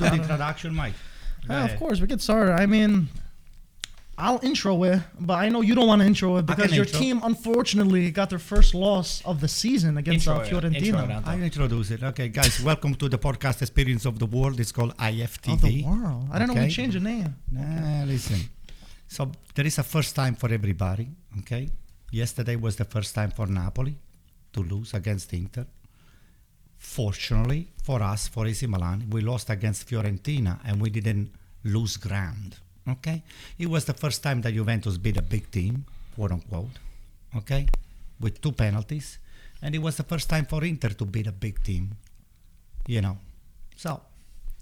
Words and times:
do 0.00 0.10
the 0.10 0.16
introduction, 0.22 0.74
Mike? 0.74 0.94
Yeah, 1.48 1.64
of 1.64 1.78
course, 1.78 2.00
we 2.00 2.06
get 2.06 2.20
started. 2.20 2.52
I 2.54 2.66
mean, 2.66 3.08
I'll 4.18 4.40
intro 4.42 4.82
it, 4.84 5.00
but 5.18 5.34
I 5.34 5.48
know 5.48 5.62
you 5.62 5.74
don't 5.74 5.86
want 5.86 6.00
to 6.02 6.06
intro 6.06 6.36
it 6.36 6.44
because 6.46 6.72
your 6.74 6.84
intro. 6.84 7.00
team 7.00 7.20
unfortunately 7.22 8.10
got 8.10 8.28
their 8.30 8.38
first 8.38 8.74
loss 8.74 9.22
of 9.24 9.40
the 9.40 9.48
season 9.48 9.96
against 9.96 10.26
Intro 10.26 10.40
uh, 10.40 10.44
it, 10.44 10.52
intro 10.52 10.58
it, 10.58 11.08
Fiorentina. 11.08 11.26
I 11.26 11.34
introduce 11.40 11.90
it. 11.90 12.02
Okay, 12.02 12.28
guys, 12.28 12.60
welcome 12.62 12.94
to 12.96 13.08
the 13.08 13.18
podcast 13.18 13.62
experience 13.62 14.04
of 14.04 14.18
the 14.18 14.26
world. 14.26 14.60
It's 14.60 14.72
called 14.72 14.90
Of 14.90 14.98
the 14.98 15.22
IFTV. 15.22 15.84
world. 15.86 16.28
I 16.32 16.38
don't 16.38 16.48
know 16.48 16.62
we 16.62 16.68
changed 16.68 16.96
the 16.96 17.00
name. 17.00 17.34
Nah, 17.50 18.04
listen. 18.04 18.40
So 19.08 19.32
there 19.54 19.66
is 19.66 19.78
a 19.78 19.82
first 19.82 20.14
time 20.14 20.34
for 20.34 20.48
everybody. 20.52 21.08
Okay, 21.40 21.70
yesterday 22.10 22.56
was 22.56 22.76
the 22.76 22.84
first 22.84 23.14
time 23.14 23.30
for 23.30 23.46
Napoli 23.46 23.96
to 24.52 24.60
lose 24.62 24.92
against 24.94 25.32
Inter. 25.32 25.66
Fortunately 26.80 27.68
for 27.82 28.02
us, 28.02 28.26
for 28.26 28.46
AC 28.46 28.66
Milan, 28.66 29.04
we 29.10 29.20
lost 29.20 29.50
against 29.50 29.86
Fiorentina 29.86 30.58
and 30.64 30.80
we 30.80 30.88
didn't 30.88 31.30
lose 31.62 31.98
ground. 31.98 32.56
Okay, 32.88 33.22
it 33.58 33.68
was 33.68 33.84
the 33.84 33.92
first 33.92 34.22
time 34.22 34.40
that 34.40 34.54
Juventus 34.54 34.96
beat 34.96 35.18
a 35.18 35.22
big 35.22 35.50
team, 35.50 35.84
quote 36.16 36.32
unquote. 36.32 36.78
Okay, 37.36 37.66
with 38.18 38.40
two 38.40 38.52
penalties, 38.52 39.18
and 39.60 39.74
it 39.74 39.78
was 39.82 39.98
the 39.98 40.02
first 40.04 40.28
time 40.30 40.46
for 40.46 40.64
Inter 40.64 40.88
to 40.88 41.04
beat 41.04 41.26
a 41.26 41.32
big 41.32 41.62
team. 41.62 41.90
You 42.86 43.02
know, 43.02 43.18
so 43.76 44.00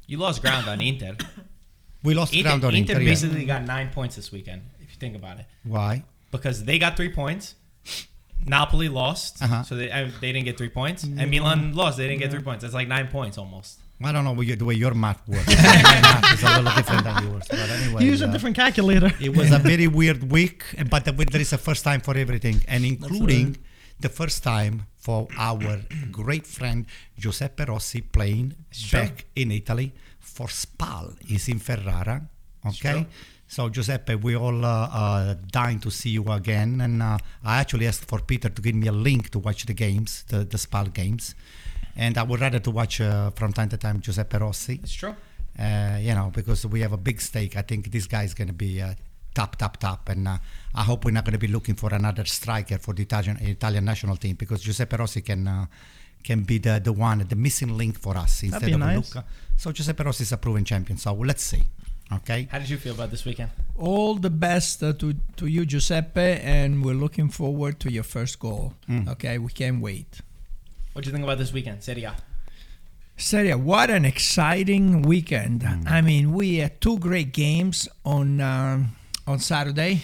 You 0.09 0.19
lost 0.19 0.43
ground 0.43 0.67
on 0.69 0.81
Inter. 0.81 1.17
we 2.03 2.15
lost 2.15 2.35
Inter, 2.35 2.43
ground 2.51 2.65
on 2.65 2.75
Inter 2.75 2.95
Inter. 2.95 3.03
yeah. 3.05 3.11
basically 3.11 3.45
got 3.45 3.63
nine 3.65 3.91
points 3.91 4.17
this 4.17 4.33
weekend, 4.33 4.63
if 4.83 4.91
you 4.91 4.97
think 4.99 5.15
about 5.15 5.39
it, 5.39 5.47
Why? 5.63 6.03
because 6.33 6.65
they 6.65 6.79
got 6.81 6.97
three 6.97 7.13
points. 7.13 7.55
Napoli 8.47 8.89
lost, 8.89 9.43
Uh-huh. 9.43 9.63
so 9.63 9.75
they 9.77 9.91
uh, 9.91 10.09
they 10.21 10.33
didn't 10.33 10.45
get 10.47 10.57
three 10.57 10.69
points, 10.71 11.05
and 11.05 11.31
Milan 11.31 11.75
lost. 11.75 11.99
They 11.99 12.07
didn't 12.09 12.21
get 12.21 12.31
three 12.31 12.43
points. 12.43 12.63
That's 12.63 12.75
like 12.75 12.89
nine 12.89 13.09
points 13.09 13.37
almost. 13.39 13.79
I 14.03 14.13
don't 14.13 14.25
know 14.25 14.33
what 14.33 14.47
you- 14.47 14.55
the 14.57 14.65
way 14.65 14.75
your 14.75 14.95
math 14.95 15.21
works. 15.27 15.47
My 15.57 16.01
math 16.07 16.35
is 16.35 16.43
a 16.45 16.47
little 16.63 16.73
different 16.77 17.05
than 17.05 17.17
yours. 17.27 17.45
But 17.51 17.69
anyway, 17.71 18.05
You 18.05 18.11
use 18.13 18.23
a 18.23 18.29
uh, 18.29 18.33
different 18.33 18.55
calculator. 18.57 19.11
it 19.21 19.37
was 19.37 19.51
a 19.51 19.59
very 19.73 19.89
weird 19.89 20.31
week, 20.31 20.63
but 20.89 21.05
there 21.05 21.41
is 21.41 21.53
a 21.53 21.59
first 21.59 21.83
time 21.85 22.01
for 22.01 22.17
everything, 22.17 22.63
and 22.69 22.85
including 22.85 23.57
the 24.01 24.09
first 24.09 24.45
time 24.45 24.87
for 24.97 25.27
our 25.37 25.81
great 26.13 26.47
friend 26.47 26.87
Giuseppe 27.19 27.65
Rossi 27.65 28.01
playing 28.01 28.55
true. 28.73 29.01
back 29.01 29.25
in 29.35 29.51
Italy 29.51 29.93
for 30.21 30.49
Spal. 30.49 31.15
He's 31.27 31.49
in 31.49 31.59
Ferrara. 31.59 32.23
Okay. 32.67 32.93
true. 32.93 33.07
So 33.51 33.71
Giuseppe, 33.71 34.15
we 34.15 34.37
all 34.37 34.63
uh, 34.65 34.89
uh, 34.93 35.35
dying 35.51 35.81
to 35.81 35.91
see 35.91 36.11
you 36.11 36.25
again, 36.31 36.83
and 36.83 37.03
uh, 37.03 37.17
I 37.43 37.59
actually 37.61 37.87
asked 37.87 38.05
for 38.05 38.21
Peter 38.21 38.51
to 38.51 38.61
give 38.63 38.75
me 38.75 38.89
a 38.89 38.93
link 38.93 39.31
to 39.31 39.39
watch 39.39 39.65
the 39.65 39.73
games, 39.73 40.23
the, 40.29 40.45
the 40.45 40.59
Spal 40.59 40.85
games, 40.93 41.35
and 41.97 42.19
I 42.19 42.25
would 42.25 42.41
rather 42.41 42.59
to 42.61 42.71
watch 42.71 43.01
uh, 43.01 43.31
from 43.31 43.55
time 43.55 43.71
to 43.71 43.79
time 43.79 44.01
Giuseppe 44.01 44.37
Rossi 44.37 44.81
It's 44.83 44.93
true. 44.93 45.17
uh, 45.59 45.97
you 45.99 46.15
know, 46.15 46.31
because 46.35 46.67
we 46.67 46.83
have 46.83 46.93
a 46.93 46.99
big 46.99 47.23
stake. 47.23 47.57
I 47.57 47.63
think 47.63 47.91
this 47.91 48.07
guy 48.07 48.25
is 48.25 48.35
going 48.35 48.49
to 48.49 48.55
be 48.55 48.83
uh, 48.83 48.93
top, 49.35 49.57
top, 49.57 49.79
top, 49.79 50.11
and 50.11 50.29
uh, 50.29 50.37
I 50.75 50.83
hope 50.83 51.07
we're 51.07 51.13
not 51.13 51.25
going 51.25 51.33
to 51.33 51.39
be 51.39 51.49
looking 51.49 51.75
for 51.75 51.93
another 51.95 52.27
striker 52.27 52.77
for 52.79 52.93
the 52.93 53.03
Italian 53.05 53.39
Italian 53.41 53.85
national 53.87 54.17
team 54.17 54.37
because 54.37 54.61
Giuseppe 54.61 54.97
Rossi 54.99 55.23
can 55.23 55.49
uh, 55.49 55.67
can 56.23 56.43
be 56.43 56.59
the 56.59 56.81
the 56.85 56.93
one, 56.93 57.25
the 57.27 57.35
missing 57.37 57.79
link 57.79 57.99
for 57.99 58.15
us 58.15 58.43
instead 58.43 58.71
of 58.75 58.79
nice. 58.79 59.15
Luca. 59.15 59.25
So 59.57 59.73
Giuseppe 59.73 60.05
Rossi 60.05 60.25
is 60.25 60.33
a 60.33 60.37
proven 60.37 60.67
champion. 60.67 60.99
So 60.99 61.15
let's 61.15 61.43
see. 61.43 61.63
Okay. 62.13 62.49
How 62.51 62.59
did 62.59 62.71
you 62.71 62.79
feel 62.79 62.95
about 62.95 63.11
this 63.11 63.25
weekend? 63.25 63.51
All 63.77 64.15
the 64.15 64.31
best 64.31 64.83
uh, 64.83 64.93
to, 64.95 65.15
to 65.37 65.47
you, 65.47 65.67
Giuseppe, 65.67 66.21
and 66.21 66.85
we're 66.85 66.95
looking 66.95 67.29
forward 67.29 67.79
to 67.81 67.93
your 67.93 68.03
first 68.03 68.39
goal. 68.41 68.75
Okay, 69.09 69.39
we 69.39 69.51
can't 69.53 69.81
wait. 69.81 70.21
What 70.95 71.05
do 71.05 71.09
you 71.09 71.13
think 71.13 71.25
about 71.25 71.39
this 71.39 71.53
weekend, 71.53 71.83
Serie 71.85 72.05
A? 72.05 72.17
Serie 73.17 73.51
A, 73.51 73.59
what 73.59 73.91
an 73.91 74.05
exciting 74.05 75.03
weekend! 75.03 75.65
I 75.87 76.01
mean, 76.01 76.33
we 76.33 76.57
had 76.57 76.81
two 76.81 76.99
great 76.99 77.33
games 77.33 77.89
on 78.05 78.41
um, 78.41 78.97
on 79.27 79.39
Saturday, 79.39 80.01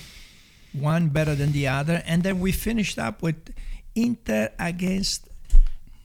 one 0.72 1.08
better 1.08 1.34
than 1.34 1.52
the 1.52 1.66
other, 1.68 2.02
and 2.06 2.22
then 2.22 2.39
we 2.39 2.52
finished 2.52 2.98
up 2.98 3.22
with 3.22 3.55
Inter 3.95 4.50
against 4.58 5.29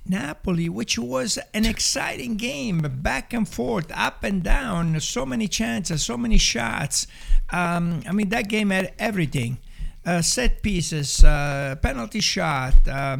Napoli, 0.05 0.69
which 0.69 0.97
was 0.97 1.37
an 1.53 1.65
exciting 1.65 2.35
game, 2.37 2.81
back 3.01 3.33
and 3.33 3.47
forth, 3.47 3.91
up 3.93 4.23
and 4.23 4.41
down, 4.43 4.99
so 4.99 5.25
many 5.25 5.47
chances, 5.47 6.03
so 6.03 6.17
many 6.17 6.37
shots. 6.37 7.05
Um, 7.51 8.01
I 8.07 8.11
mean, 8.11 8.29
that 8.29 8.47
game 8.49 8.69
had 8.71 8.93
everything: 8.97 9.59
uh, 10.05 10.21
set 10.21 10.61
pieces, 10.61 11.23
uh, 11.23 11.75
penalty 11.81 12.19
shot, 12.21 12.87
uh, 12.87 13.17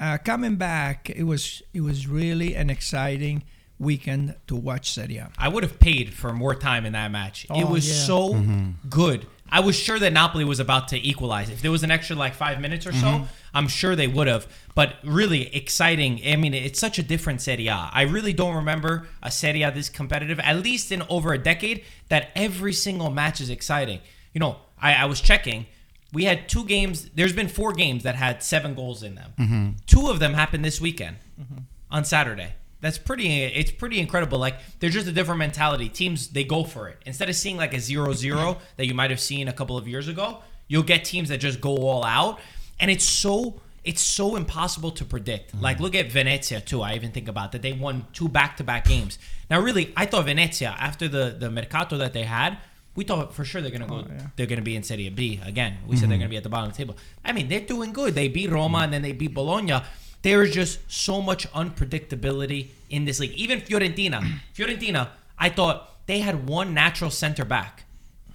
uh, 0.00 0.18
coming 0.18 0.56
back. 0.56 1.10
It 1.10 1.24
was 1.24 1.62
it 1.74 1.80
was 1.82 2.06
really 2.06 2.54
an 2.54 2.70
exciting 2.70 3.42
weekend 3.78 4.34
to 4.46 4.54
watch 4.56 4.90
Serie 4.90 5.16
A. 5.16 5.30
I 5.38 5.48
would 5.48 5.62
have 5.62 5.78
paid 5.80 6.12
for 6.12 6.32
more 6.32 6.54
time 6.54 6.84
in 6.86 6.92
that 6.92 7.10
match. 7.10 7.44
it 7.44 7.50
Oh, 7.50 7.66
was 7.70 7.88
yeah. 7.88 8.04
so 8.06 8.44
good. 8.88 9.26
I 9.52 9.60
was 9.60 9.74
sure 9.76 9.98
that 9.98 10.12
Napoli 10.12 10.44
was 10.44 10.60
about 10.60 10.88
to 10.88 10.98
equalize. 10.98 11.50
If 11.50 11.60
there 11.62 11.70
was 11.72 11.82
an 11.82 11.90
extra 11.90 12.14
like 12.14 12.34
five 12.34 12.60
minutes 12.60 12.86
or 12.86 12.92
so, 12.92 13.26
I'm 13.54 13.68
sure 13.68 13.96
they 13.96 14.06
would 14.06 14.26
have. 14.26 14.46
But 14.74 14.96
really 15.04 15.54
exciting. 15.54 16.20
I 16.24 16.36
mean, 16.36 16.54
it's 16.54 16.78
such 16.78 16.98
a 16.98 17.02
different 17.02 17.40
Serie 17.40 17.68
A. 17.68 17.90
I 17.92 18.02
really 18.02 18.32
don't 18.32 18.54
remember 18.54 19.08
a 19.22 19.30
Serie 19.30 19.62
A 19.62 19.70
this 19.70 19.88
competitive, 19.88 20.38
at 20.40 20.56
least 20.56 20.92
in 20.92 21.02
over 21.08 21.32
a 21.32 21.38
decade, 21.38 21.84
that 22.08 22.30
every 22.34 22.72
single 22.72 23.10
match 23.10 23.40
is 23.40 23.50
exciting. 23.50 24.00
You 24.32 24.40
know, 24.40 24.56
I, 24.80 24.94
I 24.94 25.04
was 25.06 25.20
checking. 25.20 25.66
We 26.12 26.24
had 26.24 26.48
two 26.48 26.64
games. 26.64 27.10
There's 27.14 27.32
been 27.32 27.48
four 27.48 27.72
games 27.72 28.02
that 28.02 28.14
had 28.14 28.42
seven 28.42 28.74
goals 28.74 29.02
in 29.02 29.14
them. 29.14 29.32
Mm-hmm. 29.38 29.70
Two 29.86 30.08
of 30.08 30.18
them 30.18 30.34
happened 30.34 30.64
this 30.64 30.80
weekend 30.80 31.16
mm-hmm. 31.40 31.58
on 31.90 32.04
Saturday. 32.04 32.54
That's 32.80 32.98
pretty. 32.98 33.42
It's 33.42 33.70
pretty 33.70 34.00
incredible. 34.00 34.38
Like 34.38 34.56
there's 34.78 34.94
just 34.94 35.06
a 35.06 35.12
different 35.12 35.38
mentality. 35.38 35.88
Teams 35.88 36.28
they 36.28 36.44
go 36.44 36.64
for 36.64 36.88
it 36.88 36.98
instead 37.04 37.28
of 37.28 37.36
seeing 37.36 37.56
like 37.56 37.74
a 37.74 37.78
0-0 37.78 38.58
that 38.76 38.86
you 38.86 38.94
might 38.94 39.10
have 39.10 39.20
seen 39.20 39.48
a 39.48 39.52
couple 39.52 39.76
of 39.76 39.86
years 39.86 40.08
ago. 40.08 40.38
You'll 40.66 40.84
get 40.84 41.04
teams 41.04 41.28
that 41.28 41.38
just 41.38 41.60
go 41.60 41.76
all 41.76 42.04
out, 42.04 42.38
and 42.80 42.90
it's 42.90 43.04
so 43.04 43.60
it's 43.84 44.02
so 44.02 44.36
impossible 44.36 44.90
to 44.90 45.04
predict. 45.04 45.52
Mm-hmm. 45.52 45.62
Like 45.62 45.80
look 45.80 45.94
at 45.94 46.10
Venezia 46.10 46.60
too. 46.60 46.82
I 46.82 46.94
even 46.94 47.12
think 47.12 47.28
about 47.28 47.52
that 47.52 47.62
they 47.62 47.72
won 47.72 48.06
two 48.12 48.28
back 48.28 48.56
to 48.58 48.64
back 48.64 48.84
games. 48.84 49.18
Now 49.48 49.60
really, 49.60 49.92
I 49.96 50.06
thought 50.06 50.24
Venezia 50.24 50.74
after 50.78 51.08
the 51.08 51.36
the 51.38 51.50
mercato 51.50 51.96
that 51.98 52.12
they 52.12 52.24
had. 52.24 52.58
We 52.96 53.04
thought 53.04 53.32
for 53.32 53.44
sure 53.44 53.62
they're 53.62 53.70
gonna 53.70 53.86
go. 53.86 54.04
Oh, 54.08 54.26
they're 54.36 54.46
gonna 54.46 54.62
be 54.62 54.74
in 54.74 54.82
Serie 54.82 55.08
B 55.10 55.40
again. 55.44 55.78
We 55.86 55.96
said 55.96 56.08
they're 56.08 56.16
mm-hmm. 56.16 56.22
gonna 56.22 56.30
be 56.30 56.36
at 56.36 56.42
the 56.42 56.48
bottom 56.48 56.70
of 56.70 56.76
the 56.76 56.82
table. 56.82 56.96
I 57.24 57.32
mean, 57.32 57.48
they're 57.48 57.60
doing 57.60 57.92
good. 57.92 58.14
They 58.14 58.28
beat 58.28 58.50
Roma 58.50 58.78
and 58.78 58.92
then 58.92 59.02
they 59.02 59.12
beat 59.12 59.32
Bologna. 59.32 59.80
There 60.22 60.42
is 60.42 60.52
just 60.52 60.80
so 60.90 61.22
much 61.22 61.50
unpredictability 61.52 62.70
in 62.90 63.04
this 63.04 63.20
league. 63.20 63.32
Even 63.32 63.60
Fiorentina. 63.60 64.20
Fiorentina, 64.54 65.08
I 65.38 65.48
thought 65.48 66.06
they 66.06 66.18
had 66.18 66.48
one 66.48 66.74
natural 66.74 67.10
center 67.10 67.44
back. 67.44 67.84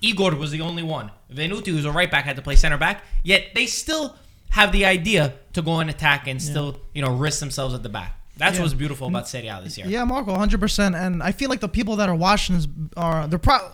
Igor 0.02 0.36
was 0.36 0.52
the 0.52 0.62
only 0.62 0.84
one. 0.84 1.12
Venuti, 1.32 1.68
who's 1.68 1.86
a 1.86 1.92
right 1.92 2.10
back, 2.10 2.26
had 2.26 2.36
to 2.38 2.42
play 2.42 2.56
center 2.56 2.78
back. 2.78 3.04
Yet 3.24 3.50
they 3.54 3.66
still 3.66 4.16
have 4.50 4.72
the 4.72 4.86
idea 4.86 5.34
to 5.54 5.62
go 5.62 5.80
and 5.80 5.90
attack 5.90 6.28
and 6.28 6.42
still, 6.42 6.80
you 6.94 7.02
know, 7.02 7.14
risk 7.14 7.40
themselves 7.40 7.74
at 7.74 7.84
the 7.84 7.90
back. 7.90 8.20
That's 8.38 8.56
Yeah. 8.58 8.64
what's 8.64 8.74
beautiful 8.74 9.08
about 9.08 9.28
Serie 9.30 9.48
A 9.48 9.62
this 9.64 9.78
year. 9.78 9.88
Yeah, 9.88 10.04
Marco, 10.04 10.34
100%. 10.34 10.96
And 10.96 11.24
I 11.24 11.32
feel 11.32 11.50
like 11.50 11.62
the 11.62 11.70
people 11.70 11.96
that 11.98 12.10
are 12.10 12.16
watching 12.16 12.56
this 12.56 12.68
are, 12.98 13.28
they're 13.28 13.40
pro- 13.40 13.72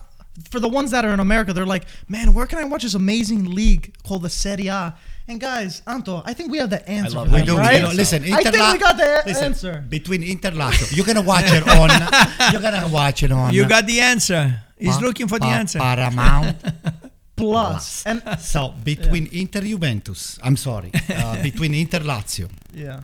for 0.50 0.60
the 0.60 0.68
ones 0.68 0.92
that 0.92 1.04
are 1.04 1.12
in 1.12 1.20
America, 1.20 1.52
they're 1.52 1.66
like, 1.66 1.84
man, 2.08 2.32
where 2.32 2.46
can 2.46 2.58
I 2.58 2.64
watch 2.64 2.82
this 2.84 2.94
amazing 2.94 3.50
league 3.54 3.94
called 4.04 4.22
the 4.22 4.30
Serie 4.30 4.68
A? 4.68 4.94
And 5.28 5.40
guys, 5.40 5.82
Anto, 5.86 6.22
I 6.24 6.32
think 6.34 6.50
we 6.50 6.58
have 6.58 6.70
the 6.70 6.88
answer. 6.88 7.16
I 7.18 7.20
love 7.22 7.30
for 7.30 7.36
it. 7.36 7.46
that, 7.46 7.52
We 7.52 7.56
do. 7.56 7.58
right? 7.58 7.76
You 7.76 7.82
know, 7.82 7.90
listen, 7.92 8.22
I 8.24 8.42
think 8.42 8.54
we 8.72 8.78
got 8.78 8.96
the 8.96 9.22
listen, 9.26 9.44
answer. 9.44 9.84
Between 9.88 10.22
Interlazio. 10.22 10.96
You're 10.96 11.06
gonna 11.06 11.22
watch 11.22 11.44
it 11.46 11.66
on. 11.68 11.90
You're 12.52 12.60
gonna 12.62 12.88
watch 12.88 13.22
it 13.22 13.30
on. 13.30 13.52
You 13.54 13.66
got 13.68 13.86
the 13.86 14.00
answer. 14.00 14.58
He's 14.78 14.96
Pa- 14.96 15.02
looking 15.04 15.28
for 15.28 15.38
the 15.38 15.46
Pa- 15.46 15.52
answer. 15.52 15.78
Paramount. 15.78 16.56
Plus. 17.36 18.04
And 18.06 18.22
So 18.40 18.74
between 18.84 19.28
Inter 19.32 19.60
Juventus, 19.62 20.38
I'm 20.42 20.56
sorry, 20.56 20.90
uh, 21.10 21.42
between 21.48 21.74
Inter 21.74 22.00
Lazio, 22.00 22.50
yeah. 22.74 23.00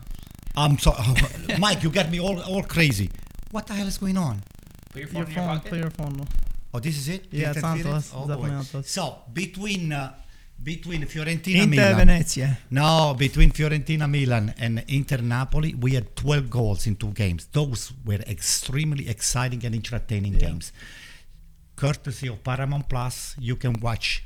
I'm 0.55 0.77
sorry, 0.77 1.03
Mike, 1.59 1.83
you 1.83 1.89
got 1.89 2.09
me 2.11 2.19
all 2.19 2.39
all 2.41 2.63
crazy. 2.63 3.09
What 3.51 3.67
the 3.67 3.73
hell 3.73 3.87
is 3.87 3.97
going 3.97 4.17
on? 4.17 4.41
Put 4.91 4.99
your 5.01 5.07
phone 5.07 5.17
Your 5.21 5.27
in 5.27 5.33
your 5.33 5.43
phone, 5.43 5.55
pocket. 5.57 5.69
play 5.69 5.79
your 5.79 5.89
phone. 5.91 6.27
Oh, 6.73 6.79
this 6.79 6.97
is 6.97 7.07
it. 7.09 7.25
Yeah, 7.31 7.51
it's 7.51 7.63
on 7.63 7.81
us. 7.87 8.11
Oh, 8.15 8.27
boy. 8.27 8.49
on 8.49 8.63
to 8.65 8.79
us. 8.79 8.89
So 8.89 9.19
between 9.33 9.91
uh, 9.91 10.13
between 10.61 11.01
Fiorentina 11.05 11.63
Inter 11.63 11.67
Milan, 11.67 11.95
Venezia. 11.97 12.57
no, 12.69 13.15
between 13.17 13.51
Fiorentina 13.51 14.07
Milan 14.09 14.53
and 14.59 14.83
Inter 14.87 15.17
Napoli, 15.21 15.73
we 15.73 15.95
had 15.95 16.15
12 16.15 16.49
goals 16.49 16.85
in 16.85 16.95
two 16.95 17.11
games. 17.11 17.47
Those 17.51 17.91
were 18.05 18.21
extremely 18.27 19.07
exciting 19.09 19.65
and 19.65 19.73
entertaining 19.73 20.33
games. 20.33 20.71
Courtesy 21.75 22.27
of 22.27 22.43
Paramount 22.43 22.89
Plus, 22.89 23.35
you 23.39 23.55
can 23.55 23.73
watch 23.79 24.23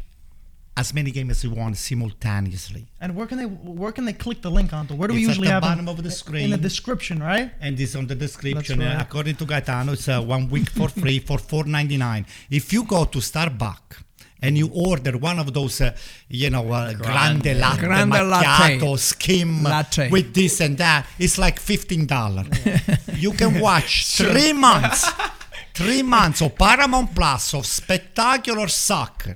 as 0.75 0.94
many 0.94 1.12
games 1.12 1.31
as 1.31 1.44
you 1.44 1.52
want 1.52 1.78
simultaneously. 1.78 2.88
And 3.00 3.16
where 3.16 3.28
can 3.28 3.38
they 3.38 3.46
where 3.81 3.92
can 3.92 4.06
they 4.06 4.14
click 4.14 4.42
the 4.42 4.50
link 4.50 4.74
onto? 4.74 4.96
Where 4.96 5.08
do 5.08 5.14
we 5.14 5.22
usually 5.22 5.48
have 5.48 5.64
it? 5.64 5.66
At 5.68 5.70
the 5.70 5.75
have 5.75 5.80
it? 5.80 5.86
bottom 5.86 6.00
of 6.00 6.04
the 6.04 6.12
screen 6.12 6.46
In 6.46 6.52
the 6.52 6.58
description, 6.58 7.22
right? 7.22 7.52
and 7.62 7.80
it's 7.80 7.96
on 7.96 8.08
the 8.08 8.16
description. 8.16 8.81
Uh, 8.81 8.86
right. 8.86 9.02
according 9.02 9.36
to 9.36 9.46
Gaetano, 9.46 9.94
it's 9.94 10.08
uh, 10.10 10.20
one 10.22 10.50
week 10.50 10.70
for 10.70 10.90
free 11.02 11.20
for 11.20 11.38
four 11.38 11.66
ninety 11.66 11.98
nine. 11.98 12.25
If 12.50 12.74
you 12.74 12.84
go 12.86 13.06
to 13.06 13.20
Starbucks 13.20 14.02
and 14.42 14.58
you 14.58 14.70
order 14.74 15.18
one 15.18 15.40
of 15.40 15.54
those, 15.54 15.80
uh, 15.80 15.96
you 16.28 16.50
know, 16.50 16.66
uh, 16.72 16.92
grande, 16.94 17.44
Grande. 17.44 17.60
latte 17.60 17.80
Grande 17.88 18.12
macchiato, 18.14 18.81
latte. 18.92 18.98
skim 18.98 19.64
Latte. 19.64 20.10
with 20.10 20.34
this 20.34 20.60
and 20.60 20.78
that, 20.80 21.06
it's 21.20 21.38
like 21.38 21.60
fifteen 21.60 22.06
dollars. 22.08 22.48
you 23.16 23.31
can 23.34 23.60
watch 23.60 23.92
three 24.18 24.54
months 24.54 25.10
Three 25.75 26.04
months 26.04 26.40
of 26.44 26.56
Paramount 26.56 27.16
Plus 27.16 27.56
of 27.56 27.66
spectacular 27.66 28.68
soccer, 28.68 29.36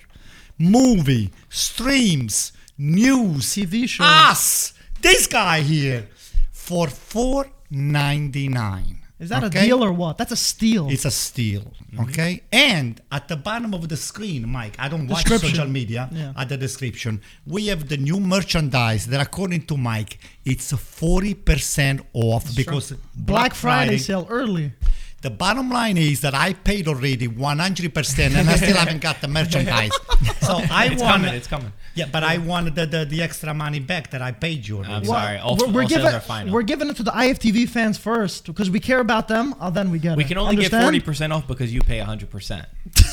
movie, 0.57 1.31
streams, 1.49 2.51
news, 2.77 3.45
TV 3.45 3.87
shows. 3.87 4.07
us, 4.07 4.73
this 5.01 5.27
guy 5.27 5.61
here, 5.61 6.07
for 6.51 6.87
four 6.87 7.47
ninety 7.69 8.47
nine. 8.47 8.99
Is 9.19 9.29
that 9.29 9.43
a 9.43 9.49
deal 9.49 9.83
or 9.83 9.91
what? 9.91 10.19
That's 10.19 10.31
a 10.31 10.35
steal. 10.35 10.89
It's 10.89 11.05
a 11.05 11.09
steal, 11.09 11.61
mm-hmm. 11.61 12.01
okay? 12.01 12.43
And 12.51 13.01
at 13.11 13.27
the 13.27 13.35
bottom 13.35 13.73
of 13.73 13.89
the 13.89 13.97
screen, 13.97 14.47
Mike, 14.47 14.75
I 14.77 14.89
don't 14.89 15.07
watch 15.07 15.25
social 15.25 15.65
media. 15.65 16.07
Yeah. 16.11 16.33
At 16.37 16.49
the 16.49 16.57
description, 16.57 17.21
we 17.47 17.65
have 17.67 17.89
the 17.89 17.97
new 17.97 18.19
merchandise 18.19 19.07
that, 19.07 19.19
according 19.19 19.63
to 19.67 19.77
Mike, 19.77 20.19
it's 20.45 20.71
forty 20.71 21.33
percent 21.33 22.01
off 22.13 22.55
because 22.55 22.93
Black 23.15 23.55
Friday 23.55 23.97
sale 23.97 24.27
early. 24.29 24.73
The 25.21 25.31
bottom 25.31 25.69
line 25.71 25.97
is 25.97 26.21
that 26.21 26.35
I 26.35 26.53
paid 26.53 26.87
already 26.87 27.27
one 27.27 27.57
hundred 27.57 27.93
percent, 27.93 28.35
and 28.35 28.47
I 28.47 28.55
still 28.55 28.75
haven't 28.77 29.01
got 29.01 29.19
the 29.19 29.27
merchandise. 29.27 29.91
so 30.41 30.59
I 30.71 30.89
It's 30.91 31.01
want 31.01 31.13
coming. 31.23 31.33
It's 31.33 31.47
coming. 31.47 31.73
Yeah, 31.95 32.05
but 32.11 32.23
I 32.23 32.37
wanted 32.37 32.75
the, 32.75 32.85
the, 32.85 33.05
the 33.05 33.23
extra 33.23 33.51
money 33.55 33.79
back 33.79 34.11
that 34.11 34.21
I 34.21 34.31
paid 34.31 34.67
you. 34.67 34.83
I'm 34.83 34.85
already. 34.85 35.05
sorry. 35.07 35.37
All, 35.39 35.57
we're, 35.57 35.67
we're 35.69 35.81
all 35.81 35.87
giving 35.87 36.19
final. 36.19 36.53
we're 36.53 36.61
giving 36.61 36.89
it 36.89 36.97
to 36.97 37.03
the 37.03 37.09
IFTV 37.09 37.67
fans 37.67 37.97
first 37.97 38.45
because 38.45 38.69
we 38.69 38.79
care 38.79 38.99
about 38.99 39.27
them. 39.27 39.55
Uh, 39.59 39.71
then 39.71 39.89
we 39.89 39.97
get 39.97 40.15
we 40.15 40.23
it. 40.23 40.25
We 40.25 40.29
can 40.29 40.37
only 40.37 40.49
Understand? 40.51 40.81
get 40.81 40.85
forty 40.85 40.99
percent 40.99 41.33
off 41.33 41.47
because 41.47 41.73
you 41.73 41.81
pay 41.81 41.97
hundred 41.97 42.29
percent. 42.29 42.67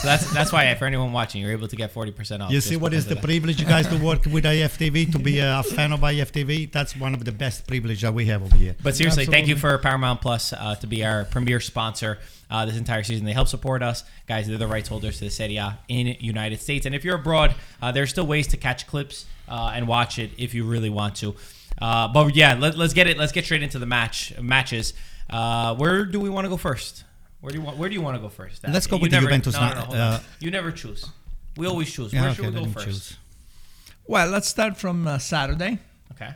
So 0.05 0.11
that's 0.11 0.31
that's 0.35 0.53
why 0.53 0.75
for 0.75 0.85
anyone 0.85 1.15
watching, 1.15 1.41
you're 1.41 1.53
able 1.53 1.67
to 1.67 1.77
get 1.77 1.91
forty 1.91 2.13
percent 2.13 2.43
off. 2.43 2.51
You 2.53 2.61
see 2.61 2.77
what 2.77 2.93
is 2.93 3.07
the 3.07 3.15
that. 3.15 3.25
privilege, 3.25 3.59
you 3.59 3.67
guys, 3.67 3.89
to 3.89 3.97
work 3.97 4.27
with 4.27 4.45
IFTV, 4.45 5.11
to 5.13 5.19
be 5.19 5.39
a 5.39 5.63
fan 5.63 5.93
of 5.95 6.01
IFTV? 6.01 6.71
That's 6.71 6.95
one 6.95 7.15
of 7.15 7.25
the 7.25 7.33
best 7.33 7.67
privileges 7.67 8.03
that 8.03 8.13
we 8.13 8.27
have 8.27 8.43
over 8.43 8.55
here. 8.55 8.77
But 8.83 8.95
seriously, 8.97 9.25
thank 9.25 9.47
you 9.47 9.57
for 9.57 9.79
Paramount 9.79 10.21
Plus 10.21 10.53
uh, 10.53 10.75
to 10.75 10.87
be 10.87 11.03
our 11.07 11.25
premier 11.25 11.59
sponsor 11.59 12.19
uh, 12.51 12.67
this 12.67 12.77
entire 12.77 13.03
season. 13.03 13.25
They 13.25 13.33
help 13.33 13.49
support 13.49 13.83
us, 13.83 14.05
guys. 14.29 14.47
They're 14.47 14.59
the 14.59 14.67
rights 14.67 14.91
holders 14.91 15.17
to 15.21 15.25
the 15.25 15.31
Serie 15.31 15.57
A 15.57 15.79
in 15.89 16.09
United 16.21 16.61
States. 16.61 16.85
And 16.85 16.95
if 16.95 17.03
you're 17.03 17.17
abroad, 17.17 17.55
uh, 17.81 17.91
there's 17.91 18.11
still 18.11 18.27
ways 18.27 18.47
to 18.49 18.59
catch 18.59 18.87
clips 18.87 19.25
uh, 19.49 19.73
and 19.75 19.89
watch 19.89 20.19
it 20.19 20.33
if 20.37 20.53
you 20.53 20.65
really 20.65 20.91
want 20.91 21.17
to. 21.17 21.35
Uh, 21.81 22.09
but 22.09 22.37
yeah, 22.37 22.59
let, 22.61 22.77
let's 22.77 22.93
get 22.93 23.07
it. 23.07 23.17
Let's 23.17 23.33
get 23.33 23.47
straight 23.47 23.63
into 23.63 23.79
the 23.79 23.87
match 23.87 24.39
matches. 24.39 24.93
Uh, 25.31 25.75
where 25.77 26.05
do 26.05 26.21
we 26.21 26.29
want 26.29 26.45
to 26.45 26.51
go 26.51 26.59
first? 26.59 27.05
Where 27.45 27.53
do 27.53 27.59
you 27.59 27.65
want? 27.67 27.77
Where 27.77 27.91
do 27.91 27.95
you 27.95 28.01
want 28.01 28.17
to 28.17 28.23
go 28.23 28.31
first? 28.31 28.67
Let's 28.67 28.87
go 28.87 28.97
You 28.97 29.03
with 29.03 29.11
the 29.11 29.17
never- 29.19 29.27
Juventus 29.27 29.53
No, 29.55 29.61
no, 29.61 29.67
now. 29.69 29.75
no, 29.75 29.81
hold 29.83 29.97
on. 29.97 30.01
Uh, 30.15 30.21
you 30.41 30.51
never 30.51 30.73
choose. 30.73 31.05
We 31.59 31.67
always 31.67 31.93
choose. 31.93 32.11
Yeah, 32.11 32.23
Where 32.23 32.31
okay, 32.31 32.43
should 32.43 32.55
we 32.55 32.61
go 32.65 32.71
first? 32.71 32.87
choose. 32.87 33.17
Well, 34.07 34.29
let's 34.31 34.49
start 34.49 34.79
from 34.79 35.07
uh, 35.07 35.19
Saturday. 35.19 35.79
Okay. 36.13 36.31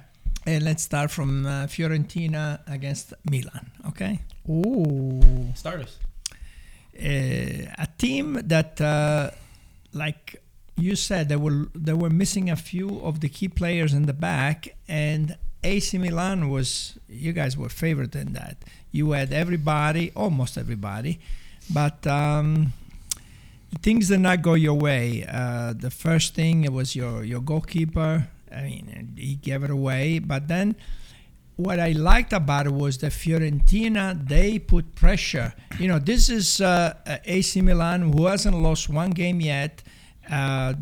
And 0.46 0.62
let's 0.64 0.82
start 0.82 1.10
from 1.10 1.46
uh, 1.46 1.50
Fiorentina 1.66 2.60
against 2.66 3.14
Milan, 3.30 3.70
okay? 3.88 4.20
Ooh. 4.50 5.22
Start 5.54 5.80
us. 5.86 5.96
Uh, 6.94 7.72
a 7.84 7.88
team 7.96 8.38
that, 8.44 8.78
uh, 8.78 9.30
like 9.94 10.42
you 10.76 10.94
said, 10.94 11.30
they 11.30 11.36
were 11.36 11.68
they 11.74 11.94
were 11.94 12.10
missing 12.10 12.50
a 12.50 12.56
few 12.56 13.00
of 13.02 13.20
the 13.20 13.30
key 13.30 13.48
players 13.48 13.94
in 13.94 14.04
the 14.04 14.12
back, 14.12 14.58
and 14.86 15.38
AC 15.62 15.98
Milan 15.98 16.48
was 16.48 16.98
you 17.08 17.32
guys 17.32 17.56
were 17.56 17.68
favored 17.68 18.14
in 18.14 18.32
that. 18.34 18.58
You 18.92 19.12
had 19.12 19.32
everybody, 19.32 20.12
almost 20.14 20.56
everybody, 20.56 21.20
but 21.72 22.06
um, 22.06 22.72
things 23.82 24.08
did 24.08 24.20
not 24.20 24.42
go 24.42 24.54
your 24.54 24.74
way. 24.74 25.26
Uh, 25.28 25.74
the 25.76 25.90
first 25.90 26.34
thing 26.34 26.64
it 26.64 26.72
was 26.72 26.94
your 26.94 27.24
your 27.24 27.40
goalkeeper. 27.40 28.28
I 28.54 28.62
mean, 28.62 29.14
he 29.16 29.34
gave 29.34 29.62
it 29.62 29.70
away, 29.70 30.20
but 30.20 30.48
then 30.48 30.76
what 31.56 31.80
I 31.80 31.90
liked 31.90 32.32
about 32.32 32.66
it 32.66 32.72
was 32.72 32.98
that 32.98 33.12
Fiorentina 33.12 34.26
they 34.26 34.58
put 34.58 34.94
pressure. 34.94 35.52
You 35.78 35.88
know, 35.88 35.98
this 35.98 36.28
is 36.30 36.60
uh, 36.60 36.94
AC 37.24 37.60
Milan 37.62 38.12
who 38.12 38.26
hasn't 38.26 38.56
lost 38.56 38.88
one 38.88 39.10
game 39.10 39.40
yet. 39.40 39.82
Uh, 40.30 40.74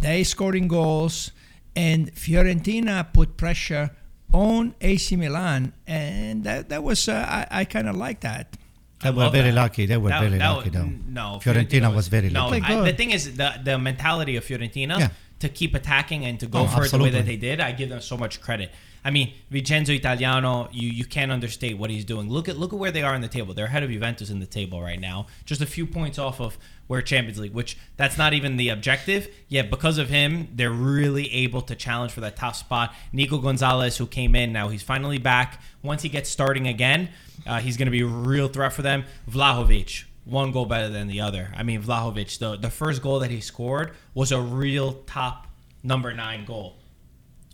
they 0.00 0.24
scoring 0.24 0.68
goals, 0.68 1.32
and 1.74 2.14
Fiorentina 2.14 3.12
put 3.12 3.36
pressure 3.36 3.90
on 4.32 4.74
AC 4.80 5.16
Milan, 5.16 5.72
and 5.86 6.44
that 6.44 6.68
that 6.70 6.82
was 6.82 7.08
uh, 7.08 7.12
I, 7.50 7.60
I 7.60 7.64
kind 7.64 7.88
of 7.88 7.96
like 7.96 8.20
that. 8.20 8.56
They 9.02 9.10
were 9.10 9.30
very 9.30 9.50
that. 9.50 9.54
lucky. 9.62 9.86
They 9.86 9.96
were 9.96 10.10
That- 10.10 10.20
very 10.22 10.38
that 10.38 10.48
lucky, 10.48 10.70
was- 10.70 10.78
though. 10.78 10.90
No, 11.08 11.40
Fiorentina 11.42 11.94
was 11.94 12.08
very 12.08 12.30
no. 12.30 12.48
lucky. 12.48 12.62
I, 12.62 12.84
the 12.90 12.92
thing 12.96 13.10
is, 13.10 13.36
the 13.36 13.52
the 13.62 13.78
mentality 13.78 14.36
of 14.36 14.44
Fiorentina 14.44 14.98
Yeah. 14.98 15.08
to 15.40 15.48
keep 15.48 15.74
attacking 15.74 16.24
and 16.24 16.38
to 16.40 16.46
go 16.46 16.60
Oh, 16.60 16.66
for 16.66 16.84
it 16.84 16.90
the 16.92 16.98
way 16.98 17.10
that 17.10 17.26
they 17.26 17.36
did, 17.36 17.60
I 17.60 17.72
give 17.72 17.88
them 17.88 18.00
so 18.00 18.16
much 18.16 18.40
credit. 18.40 18.70
I 19.04 19.10
mean, 19.10 19.34
Vincenzo 19.50 19.92
Italiano, 19.92 20.68
you 20.72 20.88
you 20.88 21.04
can't 21.04 21.32
understate 21.32 21.76
what 21.76 21.90
he's 21.90 22.04
doing. 22.04 22.30
Look 22.30 22.48
at 22.48 22.56
look 22.56 22.72
at 22.72 22.78
where 22.78 22.92
they 22.92 23.02
are 23.02 23.14
in 23.14 23.20
the 23.20 23.28
table. 23.28 23.52
They're 23.52 23.66
ahead 23.66 23.82
of 23.82 23.90
Juventus 23.90 24.30
in 24.30 24.38
the 24.38 24.46
table 24.46 24.80
right 24.80 25.00
now, 25.00 25.26
just 25.44 25.60
a 25.60 25.66
few 25.66 25.86
points 25.86 26.18
off 26.18 26.40
of 26.40 26.56
where 26.86 27.02
Champions 27.02 27.38
League. 27.38 27.52
Which 27.52 27.76
that's 27.96 28.16
not 28.16 28.32
even 28.32 28.56
the 28.56 28.68
objective. 28.68 29.28
Yet 29.48 29.70
because 29.70 29.98
of 29.98 30.08
him, 30.08 30.48
they're 30.54 30.70
really 30.70 31.32
able 31.32 31.62
to 31.62 31.74
challenge 31.74 32.12
for 32.12 32.20
that 32.20 32.36
top 32.36 32.54
spot. 32.54 32.94
Nico 33.12 33.38
Gonzalez, 33.38 33.96
who 33.96 34.06
came 34.06 34.36
in, 34.36 34.52
now 34.52 34.68
he's 34.68 34.82
finally 34.82 35.18
back. 35.18 35.60
Once 35.82 36.02
he 36.02 36.08
gets 36.08 36.30
starting 36.30 36.68
again, 36.68 37.08
uh, 37.46 37.58
he's 37.58 37.76
going 37.76 37.86
to 37.86 37.92
be 37.92 38.02
a 38.02 38.06
real 38.06 38.46
threat 38.46 38.72
for 38.72 38.82
them. 38.82 39.04
Vlahovic, 39.28 40.04
one 40.24 40.52
goal 40.52 40.66
better 40.66 40.88
than 40.88 41.08
the 41.08 41.20
other. 41.20 41.52
I 41.56 41.64
mean, 41.64 41.82
Vlahovic, 41.82 42.38
the 42.38 42.56
the 42.56 42.70
first 42.70 43.02
goal 43.02 43.18
that 43.18 43.32
he 43.32 43.40
scored 43.40 43.92
was 44.14 44.30
a 44.30 44.40
real 44.40 44.92
top 45.06 45.48
number 45.82 46.12
nine 46.14 46.44
goal. 46.44 46.76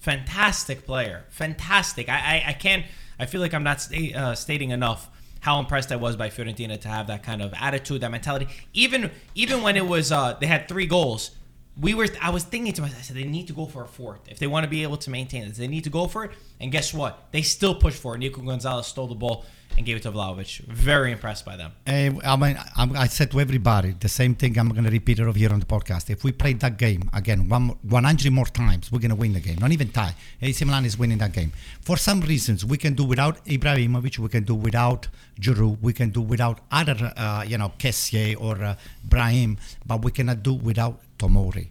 Fantastic 0.01 0.87
player, 0.87 1.25
fantastic. 1.29 2.09
I 2.09 2.43
I, 2.45 2.45
I 2.49 2.53
can't. 2.53 2.85
I 3.19 3.27
feel 3.27 3.41
like 3.41 3.53
I'm 3.53 3.65
not 3.65 3.87
uh, 3.93 4.35
stating 4.35 4.71
enough 4.71 5.09
how 5.41 5.59
impressed 5.59 5.93
I 5.93 5.97
was 5.97 6.17
by 6.17 6.31
Fiorentina 6.31 6.81
to 6.81 6.89
have 6.89 7.07
that 7.09 7.23
kind 7.23 7.43
of 7.43 7.53
attitude, 7.55 8.01
that 8.03 8.11
mentality. 8.11 8.49
Even 8.73 9.11
even 9.35 9.63
when 9.63 9.77
it 9.77 9.87
was 9.87 10.13
uh, 10.13 10.37
they 10.41 10.47
had 10.47 10.69
three 10.69 10.87
goals, 10.87 11.31
we 11.81 11.95
were. 11.95 12.09
I 12.21 12.31
was 12.31 12.45
thinking 12.45 12.73
to 12.75 12.83
myself, 12.83 13.01
I 13.01 13.03
said 13.03 13.17
they 13.17 13.25
need 13.25 13.47
to 13.49 13.53
go 13.53 13.67
for 13.67 13.85
a 13.85 13.89
fourth 13.89 14.21
if 14.29 14.39
they 14.39 14.47
want 14.47 14.65
to 14.65 14.71
be 14.71 14.83
able 14.83 14.97
to 14.99 15.11
maintain 15.11 15.47
this, 15.47 15.59
They 15.59 15.69
need 15.69 15.85
to 15.85 15.91
go 15.91 16.07
for 16.09 16.25
it. 16.25 16.33
And 16.61 16.73
guess 16.73 16.93
what? 16.93 17.29
They 17.33 17.43
still 17.43 17.75
pushed 17.75 18.01
for 18.01 18.15
it. 18.15 18.19
Nico 18.19 18.41
Gonzalez 18.41 18.87
stole 18.87 19.07
the 19.07 19.15
ball 19.15 19.45
and 19.77 19.87
gave 19.87 19.97
it 19.97 20.03
to 20.03 20.11
Vlahovic. 20.11 20.61
Very 20.67 21.13
impressed 21.13 21.45
by 21.45 21.57
them. 21.57 21.73
Eh, 21.87 22.11
I 22.25 22.37
mean, 22.37 22.59
I 22.77 23.07
said 23.07 23.31
to 23.31 23.41
everybody 23.41 23.95
the 23.99 24.09
same 24.09 24.35
thing. 24.35 24.59
I'm 24.59 24.71
going 24.71 24.85
to 24.85 24.91
repeat 24.91 25.21
it 25.21 25.23
over 25.23 25.39
here 25.39 25.53
on 25.53 25.61
the 25.61 25.67
podcast. 25.67 26.11
If 26.11 26.25
we 26.25 26.33
play 26.33 26.55
that 26.55 26.79
game 26.79 27.09
again 27.13 27.49
one, 27.49 27.77
100 27.83 28.33
more 28.33 28.47
times, 28.47 28.91
we're 28.91 28.99
going 28.99 29.11
to 29.11 29.15
win 29.15 29.35
the 29.35 29.41
game. 29.41 29.59
Not 29.59 29.71
even 29.71 29.91
tie. 29.91 30.15
AC 30.43 30.65
Milan 30.65 30.85
is 30.85 30.99
winning 30.99 31.19
that 31.19 31.33
game. 31.33 31.53
For 31.81 31.97
some 31.97 32.21
reasons, 32.23 32.65
we 32.65 32.77
can 32.77 32.95
do 32.95 33.05
without 33.05 33.45
Ibrahimovic. 33.45 34.19
We 34.19 34.29
can 34.29 34.43
do 34.45 34.55
without 34.55 35.07
Giroud. 35.41 35.81
We 35.81 35.93
can 35.93 36.11
do 36.11 36.23
without 36.23 36.59
other, 36.73 37.13
uh, 37.17 37.45
you 37.47 37.59
know, 37.59 37.73
Kessier 37.79 38.41
or 38.41 38.63
uh, 38.63 38.75
Brahim. 39.05 39.59
But 39.87 40.03
we 40.03 40.11
cannot 40.11 40.43
do 40.43 40.55
without 40.55 41.01
Tomori. 41.19 41.69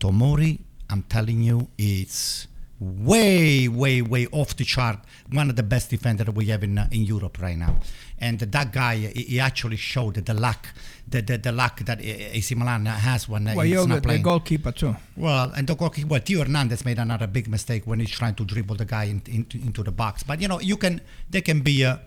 Tomori, 0.00 0.58
I'm 0.90 1.02
telling 1.04 1.42
you, 1.42 1.68
it's 1.78 2.46
way, 2.80 3.68
way, 3.68 4.02
way 4.02 4.26
off 4.32 4.56
the 4.56 4.64
chart. 4.64 4.98
One 5.30 5.48
of 5.50 5.56
the 5.56 5.62
best 5.62 5.90
defenders 5.90 6.28
we 6.28 6.46
have 6.46 6.62
in 6.64 6.76
uh, 6.78 6.88
in 6.90 7.02
Europe 7.04 7.38
right 7.40 7.56
now. 7.56 7.76
And 8.18 8.38
that 8.40 8.72
guy, 8.72 8.96
he, 8.96 9.22
he 9.22 9.40
actually 9.40 9.76
showed 9.76 10.14
the 10.14 10.34
luck, 10.34 10.68
the, 11.08 11.20
the, 11.22 11.36
the 11.38 11.52
luck 11.52 11.80
that 11.80 12.00
AC 12.00 12.54
Milan 12.54 12.86
has 12.86 13.28
when 13.28 13.48
uh, 13.48 13.54
Well, 13.54 13.64
he's 13.66 13.74
you're 13.74 13.86
not 13.88 13.96
the 13.96 14.00
playing. 14.02 14.22
goalkeeper 14.22 14.72
too. 14.72 14.96
Well, 15.16 15.52
and 15.56 15.66
the 15.66 15.74
goalkeeper, 15.74 16.08
well, 16.08 16.20
Theo 16.20 16.40
Hernandez 16.44 16.84
made 16.84 16.98
another 16.98 17.26
big 17.26 17.48
mistake 17.48 17.86
when 17.86 18.00
he's 18.00 18.10
trying 18.10 18.34
to 18.36 18.44
dribble 18.44 18.76
the 18.76 18.84
guy 18.84 19.04
in, 19.04 19.22
into 19.26 19.58
into 19.58 19.82
the 19.82 19.92
box. 19.92 20.22
But 20.22 20.40
you 20.40 20.48
know, 20.48 20.60
you 20.60 20.76
can, 20.76 21.00
they 21.30 21.40
can 21.40 21.60
be, 21.60 21.84
uh, 21.84 21.98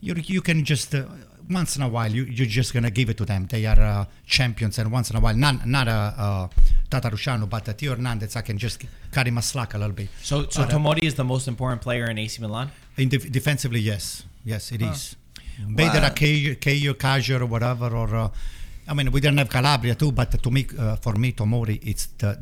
you 0.00 0.14
you 0.16 0.40
can 0.42 0.64
just 0.64 0.94
uh, 0.94 1.04
once 1.50 1.76
in 1.76 1.82
a 1.82 1.88
while 1.88 2.10
you 2.10 2.24
you're 2.24 2.46
just 2.46 2.72
gonna 2.72 2.90
give 2.90 3.10
it 3.10 3.16
to 3.18 3.24
them. 3.24 3.46
They 3.46 3.66
are 3.66 3.80
uh, 3.80 4.04
champions, 4.26 4.78
and 4.78 4.90
once 4.90 5.10
in 5.10 5.16
a 5.16 5.20
while, 5.20 5.34
not 5.34 5.66
not 5.66 5.88
a. 5.88 6.14
Uh, 6.18 6.48
Tatarusanu, 6.94 7.48
but 7.48 7.68
uh, 7.68 7.72
Theo 7.72 7.94
Hernandez, 7.94 8.36
I 8.36 8.42
can 8.42 8.58
just 8.58 8.84
cut 9.10 9.26
him 9.26 9.38
a 9.38 9.42
slack 9.42 9.74
a 9.74 9.78
little 9.78 9.94
bit. 9.94 10.08
So 10.22 10.46
so 10.48 10.62
But, 10.62 10.72
uh, 10.72 10.78
Tomori 10.78 11.02
is 11.04 11.14
the 11.14 11.24
most 11.24 11.48
important 11.48 11.82
player 11.82 12.08
in 12.10 12.18
AC 12.18 12.40
Milan. 12.40 12.70
in 12.96 13.08
def- 13.08 13.30
defensively, 13.30 13.80
yes, 13.80 14.24
yes, 14.44 14.70
it 14.70 14.82
is. 14.82 15.16
Be 15.74 15.84
a 15.84 16.10
Keio, 16.10 16.56
Keio, 16.56 16.94
Kajur, 16.94 17.40
or 17.40 17.46
whatever, 17.46 17.94
or 17.94 18.14
uh, 18.14 18.28
I 18.88 18.94
mean, 18.94 19.10
we 19.12 19.20
don't 19.20 19.36
have 19.38 19.48
Calabria 19.48 19.94
too, 19.94 20.12
but 20.12 20.30
to 20.42 20.50
me, 20.50 20.66
uh, 20.78 20.96
for 20.96 21.14
me, 21.14 21.32
Tomori, 21.32 21.78
it's 21.82 22.06
the 22.18 22.38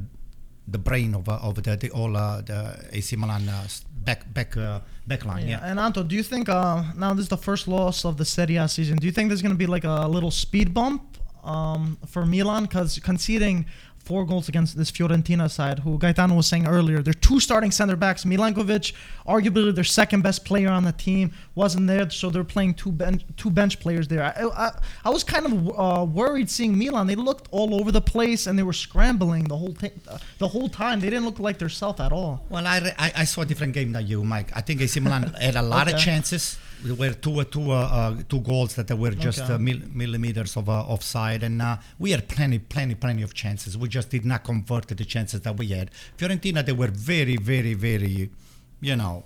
the 0.67 0.79
brain 0.79 1.15
of 1.15 1.29
uh, 1.29 1.39
of 1.43 1.55
the, 1.63 1.77
the 1.77 1.91
all 1.91 2.17
uh, 2.17 2.41
the 2.41 2.89
AC 2.93 3.17
Milan 3.17 3.49
uh, 3.49 3.67
back 4.05 4.33
back 4.33 4.57
uh, 4.57 4.81
back 5.07 5.25
line. 5.25 5.49
Yeah. 5.49 5.61
Yeah. 5.61 5.71
And 5.71 5.81
Anto, 5.81 6.03
do 6.03 6.15
you 6.15 6.23
think 6.23 6.49
uh, 6.49 6.83
now 6.97 7.15
this 7.15 7.25
is 7.25 7.29
the 7.29 7.37
first 7.37 7.69
loss 7.69 8.05
of 8.05 8.17
the 8.17 8.25
Serie 8.25 8.57
A 8.57 8.69
season? 8.69 8.97
Do 8.97 9.07
you 9.07 9.13
think 9.13 9.29
there's 9.29 9.43
going 9.43 9.55
to 9.55 9.59
be 9.59 9.67
like 9.67 9.85
a 9.85 10.07
little 10.07 10.31
speed 10.31 10.73
bump 10.73 11.19
um, 11.45 11.99
for 12.07 12.25
Milan? 12.25 12.65
Because 12.65 12.99
conceding 12.99 13.67
four 14.05 14.25
goals 14.25 14.49
against 14.49 14.77
this 14.77 14.91
Fiorentina 14.91 15.51
side, 15.51 15.81
who 15.81 15.99
Gaetano 15.99 16.35
was 16.35 16.47
saying 16.47 16.67
earlier, 16.67 17.03
they're 17.03 17.13
two 17.15 17.41
starting 17.41 17.71
center 17.71 17.97
backs. 17.97 18.25
Milenkovic, 18.25 18.93
arguably 19.27 19.75
their 19.75 19.85
second 19.85 20.23
best 20.23 20.45
player 20.45 20.69
on 20.69 20.85
the 20.85 20.93
team, 20.93 21.33
wasn't 21.55 21.87
there, 21.87 22.09
so 22.11 22.31
they're 22.31 22.45
playing 22.45 22.75
two 22.75 22.93
bench 22.93 23.23
two 23.37 23.51
bench 23.51 23.81
players 23.81 24.09
there. 24.09 24.23
I 24.25 24.33
I, 24.67 24.71
I 25.05 25.11
was 25.11 25.25
kind 25.25 25.47
of 25.47 25.53
uh, 25.79 26.05
worried 26.05 26.51
seeing 26.51 26.77
Milan. 26.79 27.07
They 27.07 27.15
looked 27.15 27.49
all 27.51 27.75
over 27.81 27.93
the 27.93 28.01
place 28.01 28.47
and 28.47 28.59
they 28.59 28.63
were 28.63 28.73
scrambling 28.73 29.45
the 29.45 29.57
whole 29.57 29.75
t- 29.75 29.93
the 30.39 30.49
whole 30.49 30.69
time. 30.69 31.01
They 31.01 31.11
didn't 31.11 31.25
look 31.25 31.39
like 31.39 31.59
their 31.59 31.69
self 31.69 32.01
at 32.01 32.13
all. 32.13 32.45
Well, 32.49 32.67
I, 32.67 32.79
re- 32.81 32.95
I 32.99 33.13
I 33.23 33.25
saw 33.25 33.43
a 33.43 33.47
different 33.47 33.73
game 33.75 33.93
than 33.93 34.07
you, 34.07 34.25
Mike. 34.25 34.51
I 34.55 34.61
think 34.61 34.81
AC 34.81 35.01
Milan 35.01 35.35
had 35.35 35.57
a 35.57 35.63
lot 35.63 35.93
of 35.93 35.99
chances. 35.99 36.59
There 36.85 36.95
were 36.95 37.13
two 37.15 37.45
two 37.45 37.71
uh, 37.71 37.75
uh, 37.99 38.23
two 38.29 38.41
goals 38.41 38.75
that 38.75 38.91
were 38.99 39.13
just 39.13 39.41
Okay. 39.41 39.55
uh, 39.55 39.59
mil- 39.59 39.89
millimeters 39.95 40.57
of 40.57 40.69
uh, 40.69 40.73
offside, 40.95 41.43
and 41.43 41.63
uh, 41.63 41.77
we 41.99 42.11
had 42.11 42.29
plenty, 42.29 42.59
plenty, 42.59 42.95
plenty 42.95 43.23
of 43.23 43.33
chances. 43.35 43.77
We 43.79 43.89
just 43.89 44.11
did 44.11 44.25
not 44.25 44.43
convert 44.45 44.89
the 44.89 45.05
chances 45.05 45.41
that 45.43 45.57
we 45.57 45.69
had. 45.69 45.91
Fiorentina, 46.19 46.65
they 46.65 46.73
were 46.73 46.89
very, 46.89 47.37
very, 47.37 47.75
very, 47.75 48.31
you 48.81 48.97
know, 48.97 49.25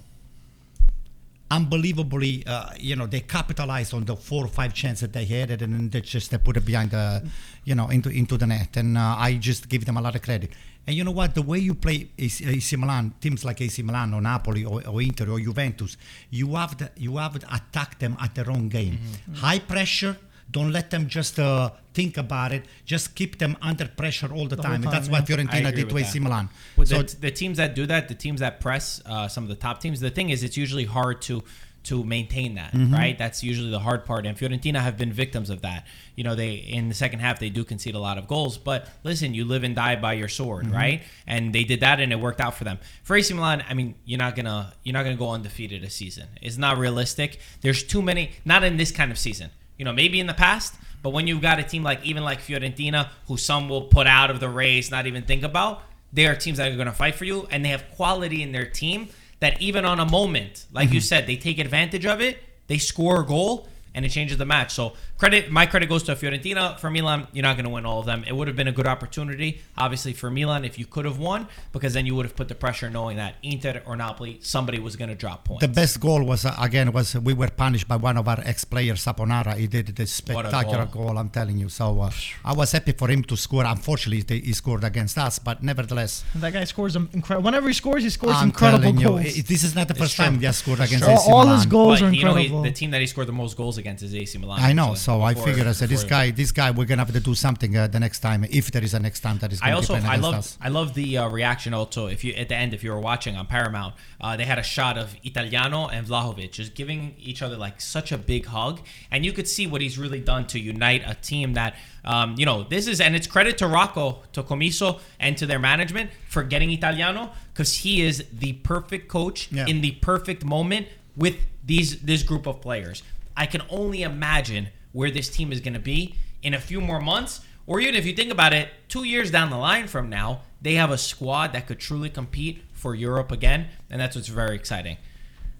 unbelievably, 1.50 2.44
uh, 2.46 2.70
you 2.78 2.96
know, 2.96 3.06
they 3.06 3.20
capitalized 3.20 3.94
on 3.94 4.04
the 4.04 4.16
four 4.16 4.44
or 4.44 4.48
five 4.48 4.74
chances 4.74 5.02
that 5.02 5.12
they 5.12 5.24
had, 5.24 5.50
and 5.50 5.60
then 5.60 5.88
they 5.90 6.00
just 6.00 6.30
they 6.30 6.38
put 6.38 6.56
it 6.56 6.64
behind 6.64 6.90
the, 6.90 7.24
you 7.64 7.74
know, 7.74 7.88
into 7.88 8.08
into 8.10 8.36
the 8.36 8.46
net. 8.46 8.76
And 8.76 8.98
uh, 8.98 9.16
I 9.18 9.34
just 9.34 9.68
give 9.68 9.84
them 9.86 9.96
a 9.96 10.00
lot 10.00 10.14
of 10.14 10.22
credit. 10.22 10.50
And 10.86 10.94
you 10.96 11.02
know 11.02 11.10
what? 11.10 11.34
The 11.34 11.42
way 11.42 11.58
you 11.58 11.74
play 11.74 12.08
AC, 12.18 12.44
AC 12.46 12.76
Milan, 12.76 13.14
teams 13.20 13.44
like 13.44 13.60
AC 13.60 13.82
Milan 13.82 14.14
or 14.14 14.20
Napoli 14.20 14.64
or, 14.64 14.86
or 14.86 15.02
Inter 15.02 15.28
or 15.28 15.40
Juventus, 15.40 15.96
you 16.30 16.54
have 16.54 16.76
to, 16.76 16.90
you 16.96 17.16
have 17.16 17.38
to 17.38 17.54
attack 17.54 17.98
them 17.98 18.16
at 18.20 18.34
their 18.34 18.50
own 18.50 18.68
game. 18.68 18.98
High 19.34 19.58
pressure. 19.58 20.16
Don't 20.48 20.70
let 20.70 20.90
them 20.90 21.08
just 21.08 21.40
uh, 21.40 21.70
think 21.92 22.16
about 22.16 22.52
it. 22.52 22.66
Just 22.84 23.16
keep 23.16 23.38
them 23.38 23.56
under 23.60 23.88
pressure 23.88 24.32
all 24.32 24.46
the, 24.46 24.54
whole 24.54 24.62
time. 24.62 24.84
And 24.84 24.92
that's 24.92 25.08
yeah. 25.08 25.12
what 25.12 25.26
Fiorentina 25.26 25.74
did 25.74 25.88
to 25.88 25.94
with 25.94 26.04
AC 26.04 26.18
that. 26.18 26.24
Milan. 26.24 26.48
With 26.76 26.88
So 26.88 27.02
the, 27.02 27.16
the 27.16 27.30
teams 27.32 27.56
that 27.56 27.74
do 27.74 27.84
that, 27.86 28.06
the 28.06 28.14
teams 28.14 28.38
that 28.38 28.60
press 28.60 29.02
uh, 29.06 29.26
some 29.26 29.42
of 29.42 29.48
the 29.48 29.56
top 29.56 29.80
teams, 29.80 29.98
the 29.98 30.10
thing 30.10 30.30
is, 30.30 30.44
it's 30.44 30.56
usually 30.56 30.84
hard 30.84 31.20
to 31.22 31.42
to 31.86 32.04
maintain 32.04 32.54
that, 32.56 32.72
Mm-hmm. 32.72 32.94
right? 32.94 33.16
That's 33.18 33.42
usually 33.42 33.70
the 33.70 33.78
hard 33.80 34.04
part. 34.04 34.26
And 34.26 34.36
Fiorentina 34.38 34.80
have 34.80 34.96
been 34.96 35.12
victims 35.12 35.50
of 35.50 35.62
that. 35.62 35.86
You 36.14 36.24
know, 36.24 36.34
they 36.34 36.54
in 36.54 36.88
the 36.88 36.94
second 36.94 37.20
half 37.20 37.38
they 37.38 37.50
do 37.50 37.64
concede 37.64 37.94
a 37.94 37.98
lot 37.98 38.18
of 38.18 38.26
goals, 38.28 38.58
but 38.58 38.88
listen, 39.04 39.34
you 39.34 39.44
live 39.44 39.64
and 39.64 39.74
die 39.74 39.96
by 39.96 40.12
your 40.14 40.28
sword, 40.28 40.64
Mm-hmm. 40.66 40.74
right? 40.74 41.02
And 41.26 41.54
they 41.54 41.64
did 41.64 41.80
that, 41.80 42.00
and 42.00 42.12
it 42.12 42.16
worked 42.20 42.40
out 42.40 42.54
for 42.54 42.64
them. 42.64 42.78
For 43.02 43.16
AC 43.16 43.32
Milan, 43.34 43.64
I 43.68 43.74
mean, 43.74 43.94
you're 44.04 44.18
not 44.18 44.36
gonna 44.36 44.74
you're 44.84 44.92
not 44.94 45.04
gonna 45.04 45.16
go 45.16 45.30
undefeated 45.30 45.82
a 45.84 45.90
season. 45.90 46.28
It's 46.42 46.56
not 46.58 46.78
realistic. 46.78 47.38
There's 47.62 47.82
too 47.82 48.02
many. 48.02 48.30
Not 48.44 48.64
in 48.64 48.76
this 48.76 48.90
kind 48.92 49.10
of 49.10 49.18
season. 49.18 49.50
You 49.78 49.84
know, 49.84 49.92
maybe 49.92 50.20
in 50.20 50.26
the 50.26 50.34
past. 50.34 50.74
But 51.02 51.10
when 51.10 51.26
you've 51.28 51.42
got 51.42 51.58
a 51.60 51.62
team 51.62 51.82
like 51.84 52.04
even 52.04 52.24
like 52.24 52.40
Fiorentina, 52.40 53.10
who 53.28 53.36
some 53.36 53.68
will 53.68 53.82
put 53.82 54.06
out 54.06 54.30
of 54.30 54.40
the 54.40 54.48
race, 54.48 54.90
not 54.90 55.06
even 55.06 55.22
think 55.22 55.42
about, 55.44 55.82
they 56.12 56.26
are 56.26 56.34
teams 56.34 56.58
that 56.58 56.72
are 56.72 56.74
going 56.74 56.86
to 56.88 56.92
fight 56.92 57.14
for 57.14 57.24
you, 57.24 57.46
and 57.50 57.64
they 57.64 57.68
have 57.68 57.84
quality 57.94 58.42
in 58.42 58.50
their 58.52 58.64
team 58.66 59.08
that 59.40 59.60
even 59.60 59.84
on 59.84 60.00
a 60.00 60.10
moment, 60.10 60.66
like 60.72 60.90
you 60.90 61.00
mm-hmm. 61.00 61.04
said, 61.04 61.26
they 61.26 61.36
take 61.36 61.58
advantage 61.58 62.06
of 62.06 62.20
it. 62.20 62.38
They 62.66 62.78
score 62.78 63.20
a 63.20 63.26
goal, 63.26 63.68
and 63.96 64.04
it 64.04 64.10
changes 64.10 64.36
the 64.38 64.44
match. 64.44 64.72
So 64.72 64.92
credit, 65.18 65.50
my 65.50 65.66
credit 65.66 65.88
goes 65.88 66.02
to 66.04 66.14
Fiorentina. 66.14 66.78
For 66.78 66.90
Milan, 66.90 67.26
you're 67.32 67.42
not 67.42 67.56
going 67.56 67.64
to 67.64 67.70
win 67.70 67.84
all 67.86 67.98
of 67.98 68.06
them. 68.06 68.22
It 68.28 68.34
would 68.36 68.46
have 68.46 68.56
been 68.56 68.68
a 68.68 68.72
good 68.72 68.86
opportunity, 68.86 69.60
obviously 69.76 70.12
for 70.12 70.30
Milan, 70.30 70.64
if 70.64 70.78
you 70.78 70.86
could 70.86 71.04
have 71.06 71.18
won, 71.18 71.48
because 71.72 71.94
then 71.94 72.04
you 72.06 72.14
would 72.14 72.26
have 72.26 72.36
put 72.36 72.48
the 72.48 72.54
pressure 72.54 72.88
knowing 72.90 73.16
that 73.16 73.34
Inter 73.42 73.82
or 73.86 73.96
Napoli, 73.96 74.38
somebody 74.42 74.78
was 74.78 74.94
going 74.96 75.08
to 75.08 75.14
drop 75.24 75.44
points. 75.46 75.62
The 75.62 75.68
best 75.82 75.98
goal 75.98 76.22
was 76.22 76.44
uh, 76.44 76.54
again 76.60 76.92
was 76.92 77.14
we 77.16 77.32
were 77.34 77.48
punished 77.48 77.88
by 77.88 77.96
one 77.96 78.16
of 78.18 78.28
our 78.28 78.40
ex-players, 78.44 79.02
Saponara. 79.04 79.56
He 79.56 79.66
did 79.66 79.86
this 79.96 80.12
a 80.12 80.14
spectacular 80.22 80.86
goal. 80.86 81.06
goal. 81.08 81.18
I'm 81.18 81.30
telling 81.30 81.56
you. 81.58 81.68
So 81.70 82.00
uh, 82.02 82.10
I 82.44 82.52
was 82.52 82.70
happy 82.72 82.92
for 82.92 83.08
him 83.08 83.22
to 83.24 83.36
score. 83.36 83.64
Unfortunately, 83.64 84.22
they- 84.22 84.40
he 84.46 84.52
scored 84.52 84.84
against 84.84 85.16
us, 85.18 85.38
but 85.38 85.62
nevertheless, 85.62 86.22
That 86.34 86.52
guy 86.52 86.64
scores 86.64 86.94
incredible. 86.96 87.44
Whenever 87.46 87.68
he 87.68 87.74
scores, 87.74 88.02
he 88.02 88.10
scores 88.10 88.36
I'm 88.36 88.48
incredible 88.48 88.82
telling 88.82 88.98
you, 89.00 89.08
goals. 89.08 89.44
this 89.52 89.62
is 89.64 89.74
not 89.74 89.88
the 89.88 89.94
It's 89.94 90.00
first 90.02 90.16
true. 90.16 90.24
time 90.26 90.38
he 90.40 90.44
has 90.46 90.58
scored 90.58 90.80
against 90.80 91.04
All- 91.04 91.32
all 91.34 91.46
his 91.46 91.64
goals 91.66 92.00
but 92.00 92.08
are 92.08 92.12
you 92.12 92.24
know, 92.24 92.34
he- 92.34 92.44
incredible. 92.46 92.62
the 92.62 92.70
team 92.72 92.90
that 92.90 93.00
he 93.00 93.06
scored 93.06 93.28
the 93.28 93.32
most 93.32 93.56
goals 93.56 93.78
against 93.78 93.85
is 93.86 94.14
AC 94.14 94.38
Milan. 94.38 94.60
I 94.60 94.72
know. 94.72 94.94
So 94.94 95.22
I 95.22 95.34
figured 95.34 95.66
I 95.66 95.72
said 95.72 95.88
this 95.88 96.04
guy, 96.04 96.30
this 96.30 96.52
guy, 96.52 96.70
we're 96.70 96.84
gonna 96.86 97.04
have 97.04 97.12
to 97.12 97.20
do 97.20 97.34
something 97.34 97.76
uh, 97.76 97.86
the 97.86 98.00
next 98.00 98.20
time 98.20 98.44
if 98.50 98.70
there 98.72 98.82
is 98.84 98.94
a 98.94 99.00
next 99.00 99.20
time 99.20 99.38
that 99.38 99.52
is 99.52 99.60
I 99.62 99.70
going 99.70 99.82
to 99.84 99.92
also 99.94 100.08
I 100.08 100.16
love 100.16 100.34
us. 100.34 100.58
I 100.60 100.68
love 100.68 100.94
the 100.94 101.18
uh, 101.18 101.28
reaction 101.28 101.72
also 101.74 102.06
if 102.08 102.24
you 102.24 102.32
at 102.34 102.48
the 102.48 102.56
end 102.56 102.74
if 102.74 102.82
you 102.84 102.90
were 102.90 103.00
watching 103.00 103.36
on 103.36 103.46
Paramount 103.46 103.94
uh, 104.20 104.36
they 104.36 104.44
had 104.44 104.58
a 104.58 104.62
shot 104.62 104.98
of 104.98 105.14
Italiano 105.22 105.86
and 105.88 106.06
Vlahovic 106.06 106.52
just 106.52 106.74
giving 106.74 107.14
each 107.18 107.42
other 107.42 107.56
like 107.56 107.80
such 107.80 108.12
a 108.12 108.18
big 108.18 108.46
hug 108.46 108.80
and 109.10 109.24
you 109.24 109.32
could 109.32 109.48
see 109.48 109.66
what 109.66 109.80
he's 109.80 109.98
really 109.98 110.20
done 110.20 110.46
to 110.48 110.58
unite 110.58 111.02
a 111.06 111.14
team 111.14 111.54
that 111.54 111.76
um, 112.04 112.34
you 112.36 112.46
know 112.46 112.62
this 112.64 112.86
is 112.86 113.00
and 113.00 113.14
it's 113.16 113.26
credit 113.26 113.58
to 113.58 113.66
Rocco 113.66 114.20
to 114.32 114.42
Commisso 114.42 115.00
and 115.20 115.36
to 115.38 115.46
their 115.46 115.58
management 115.58 116.10
for 116.28 116.42
getting 116.42 116.70
Italiano 116.70 117.30
because 117.52 117.74
he 117.78 118.02
is 118.02 118.24
the 118.32 118.52
perfect 118.54 119.08
coach 119.08 119.48
Yeah. 119.50 119.66
in 119.66 119.80
the 119.80 119.92
perfect 119.92 120.44
moment 120.44 120.86
with 121.16 121.36
these 121.64 122.00
this 122.02 122.22
group 122.22 122.46
of 122.46 122.60
players. 122.60 123.02
I 123.36 123.46
can 123.46 123.62
only 123.68 124.02
imagine 124.02 124.68
where 124.92 125.10
this 125.10 125.28
team 125.28 125.52
is 125.52 125.60
going 125.60 125.74
to 125.74 125.80
be 125.80 126.14
in 126.42 126.54
a 126.54 126.60
few 126.60 126.80
more 126.80 127.00
months, 127.00 127.40
or 127.66 127.80
even 127.80 127.94
if 127.94 128.06
you 128.06 128.14
think 128.14 128.32
about 128.32 128.54
it, 128.54 128.68
two 128.88 129.04
years 129.04 129.30
down 129.30 129.50
the 129.50 129.58
line 129.58 129.88
from 129.88 130.08
now, 130.08 130.42
they 130.62 130.74
have 130.74 130.90
a 130.90 130.98
squad 130.98 131.52
that 131.52 131.66
could 131.66 131.78
truly 131.78 132.08
compete 132.08 132.62
for 132.72 132.94
Europe 132.94 133.30
again, 133.32 133.68
and 133.90 134.00
that's 134.00 134.16
what's 134.16 134.28
very 134.28 134.54
exciting. 134.54 134.96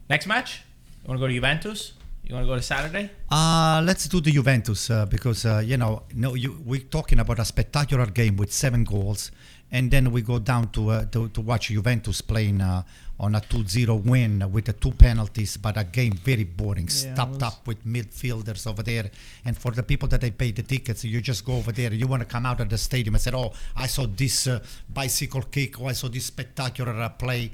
Next 0.09 0.26
match, 0.26 0.62
you 1.02 1.09
want 1.09 1.18
to 1.18 1.23
go 1.23 1.28
to 1.28 1.35
Juventus? 1.35 1.92
You 2.25 2.35
want 2.35 2.45
to 2.45 2.49
go 2.49 2.56
to 2.56 2.62
Saturday? 2.62 3.11
Uh, 3.30 3.80
let's 3.85 4.09
do 4.09 4.21
the 4.21 4.33
Juventus 4.33 4.90
uh, 4.90 5.06
because 5.06 5.45
uh, 5.45 5.62
you 5.64 5.76
know, 5.76 6.02
no, 6.14 6.35
you, 6.35 6.61
we're 6.64 6.80
talking 6.80 7.21
about 7.21 7.38
a 7.38 7.45
spectacular 7.45 8.06
game 8.06 8.37
with 8.37 8.52
seven 8.52 8.83
goals, 8.83 9.30
and 9.73 9.90
then 9.90 10.12
we 10.12 10.23
go 10.23 10.38
down 10.38 10.68
to 10.73 10.90
uh, 10.90 11.04
to, 11.06 11.28
to 11.30 11.40
watch 11.40 11.68
Juventus 11.68 12.20
playing 12.20 12.61
uh, 12.61 12.82
on 13.18 13.35
a 13.35 13.40
2-0 13.40 14.04
win 14.04 14.44
with 14.52 14.66
the 14.66 14.75
two 14.75 14.92
penalties, 14.92 15.56
but 15.56 15.76
a 15.78 15.85
game 15.85 16.12
very 16.12 16.44
boring, 16.44 16.85
Yeah, 16.87 17.14
stopped 17.14 17.42
up 17.42 17.66
with 17.66 17.82
midfielders 17.87 18.66
over 18.66 18.82
there. 18.82 19.11
And 19.44 19.56
for 19.56 19.70
the 19.73 19.82
people 19.82 20.06
that 20.08 20.20
they 20.20 20.30
pay 20.30 20.50
the 20.52 20.62
tickets, 20.62 21.02
you 21.04 21.20
just 21.23 21.42
go 21.44 21.54
over 21.56 21.73
there. 21.73 21.92
You 21.94 22.06
want 22.06 22.20
to 22.20 22.26
come 22.28 22.44
out 22.44 22.61
of 22.61 22.68
the 22.68 22.76
stadium 22.78 23.14
and 23.14 23.23
say, 23.23 23.30
"Oh, 23.35 23.52
I 23.75 23.87
saw 23.87 24.06
this 24.06 24.46
uh, 24.46 24.61
bicycle 24.92 25.42
kick, 25.42 25.80
or 25.80 25.88
I 25.88 25.92
saw 25.94 26.08
this 26.08 26.26
spectacular 26.26 26.92
uh, 27.00 27.08
play." 27.08 27.50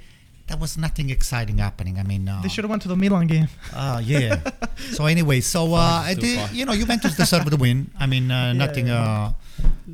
There 0.49 0.57
was 0.59 0.77
nothing 0.77 1.11
exciting 1.11 1.59
happening. 1.59 1.99
I 1.99 2.03
mean, 2.03 2.29
uh, 2.29 2.41
They 2.43 2.49
should 2.49 2.65
have 2.65 2.71
went 2.71 2.83
to 2.83 2.89
the 2.89 2.97
Milan 2.97 3.29
game. 3.29 3.47
uh, 3.73 4.03
yeah. 4.05 4.41
so 4.93 5.07
anyway, 5.07 5.41
so 5.41 5.73
uh, 5.73 6.03
Far, 6.03 6.15
too 6.15 6.21
they, 6.21 6.37
far. 6.37 6.49
you 6.53 6.65
know, 6.67 6.75
Juventus 6.75 7.15
deserved 7.17 7.49
the 7.49 7.57
win. 7.57 7.89
I 7.99 8.07
mean, 8.07 8.29
uh, 8.31 8.35
Yeah, 8.51 8.53
nothing. 8.53 8.87
yeah. 8.89 9.33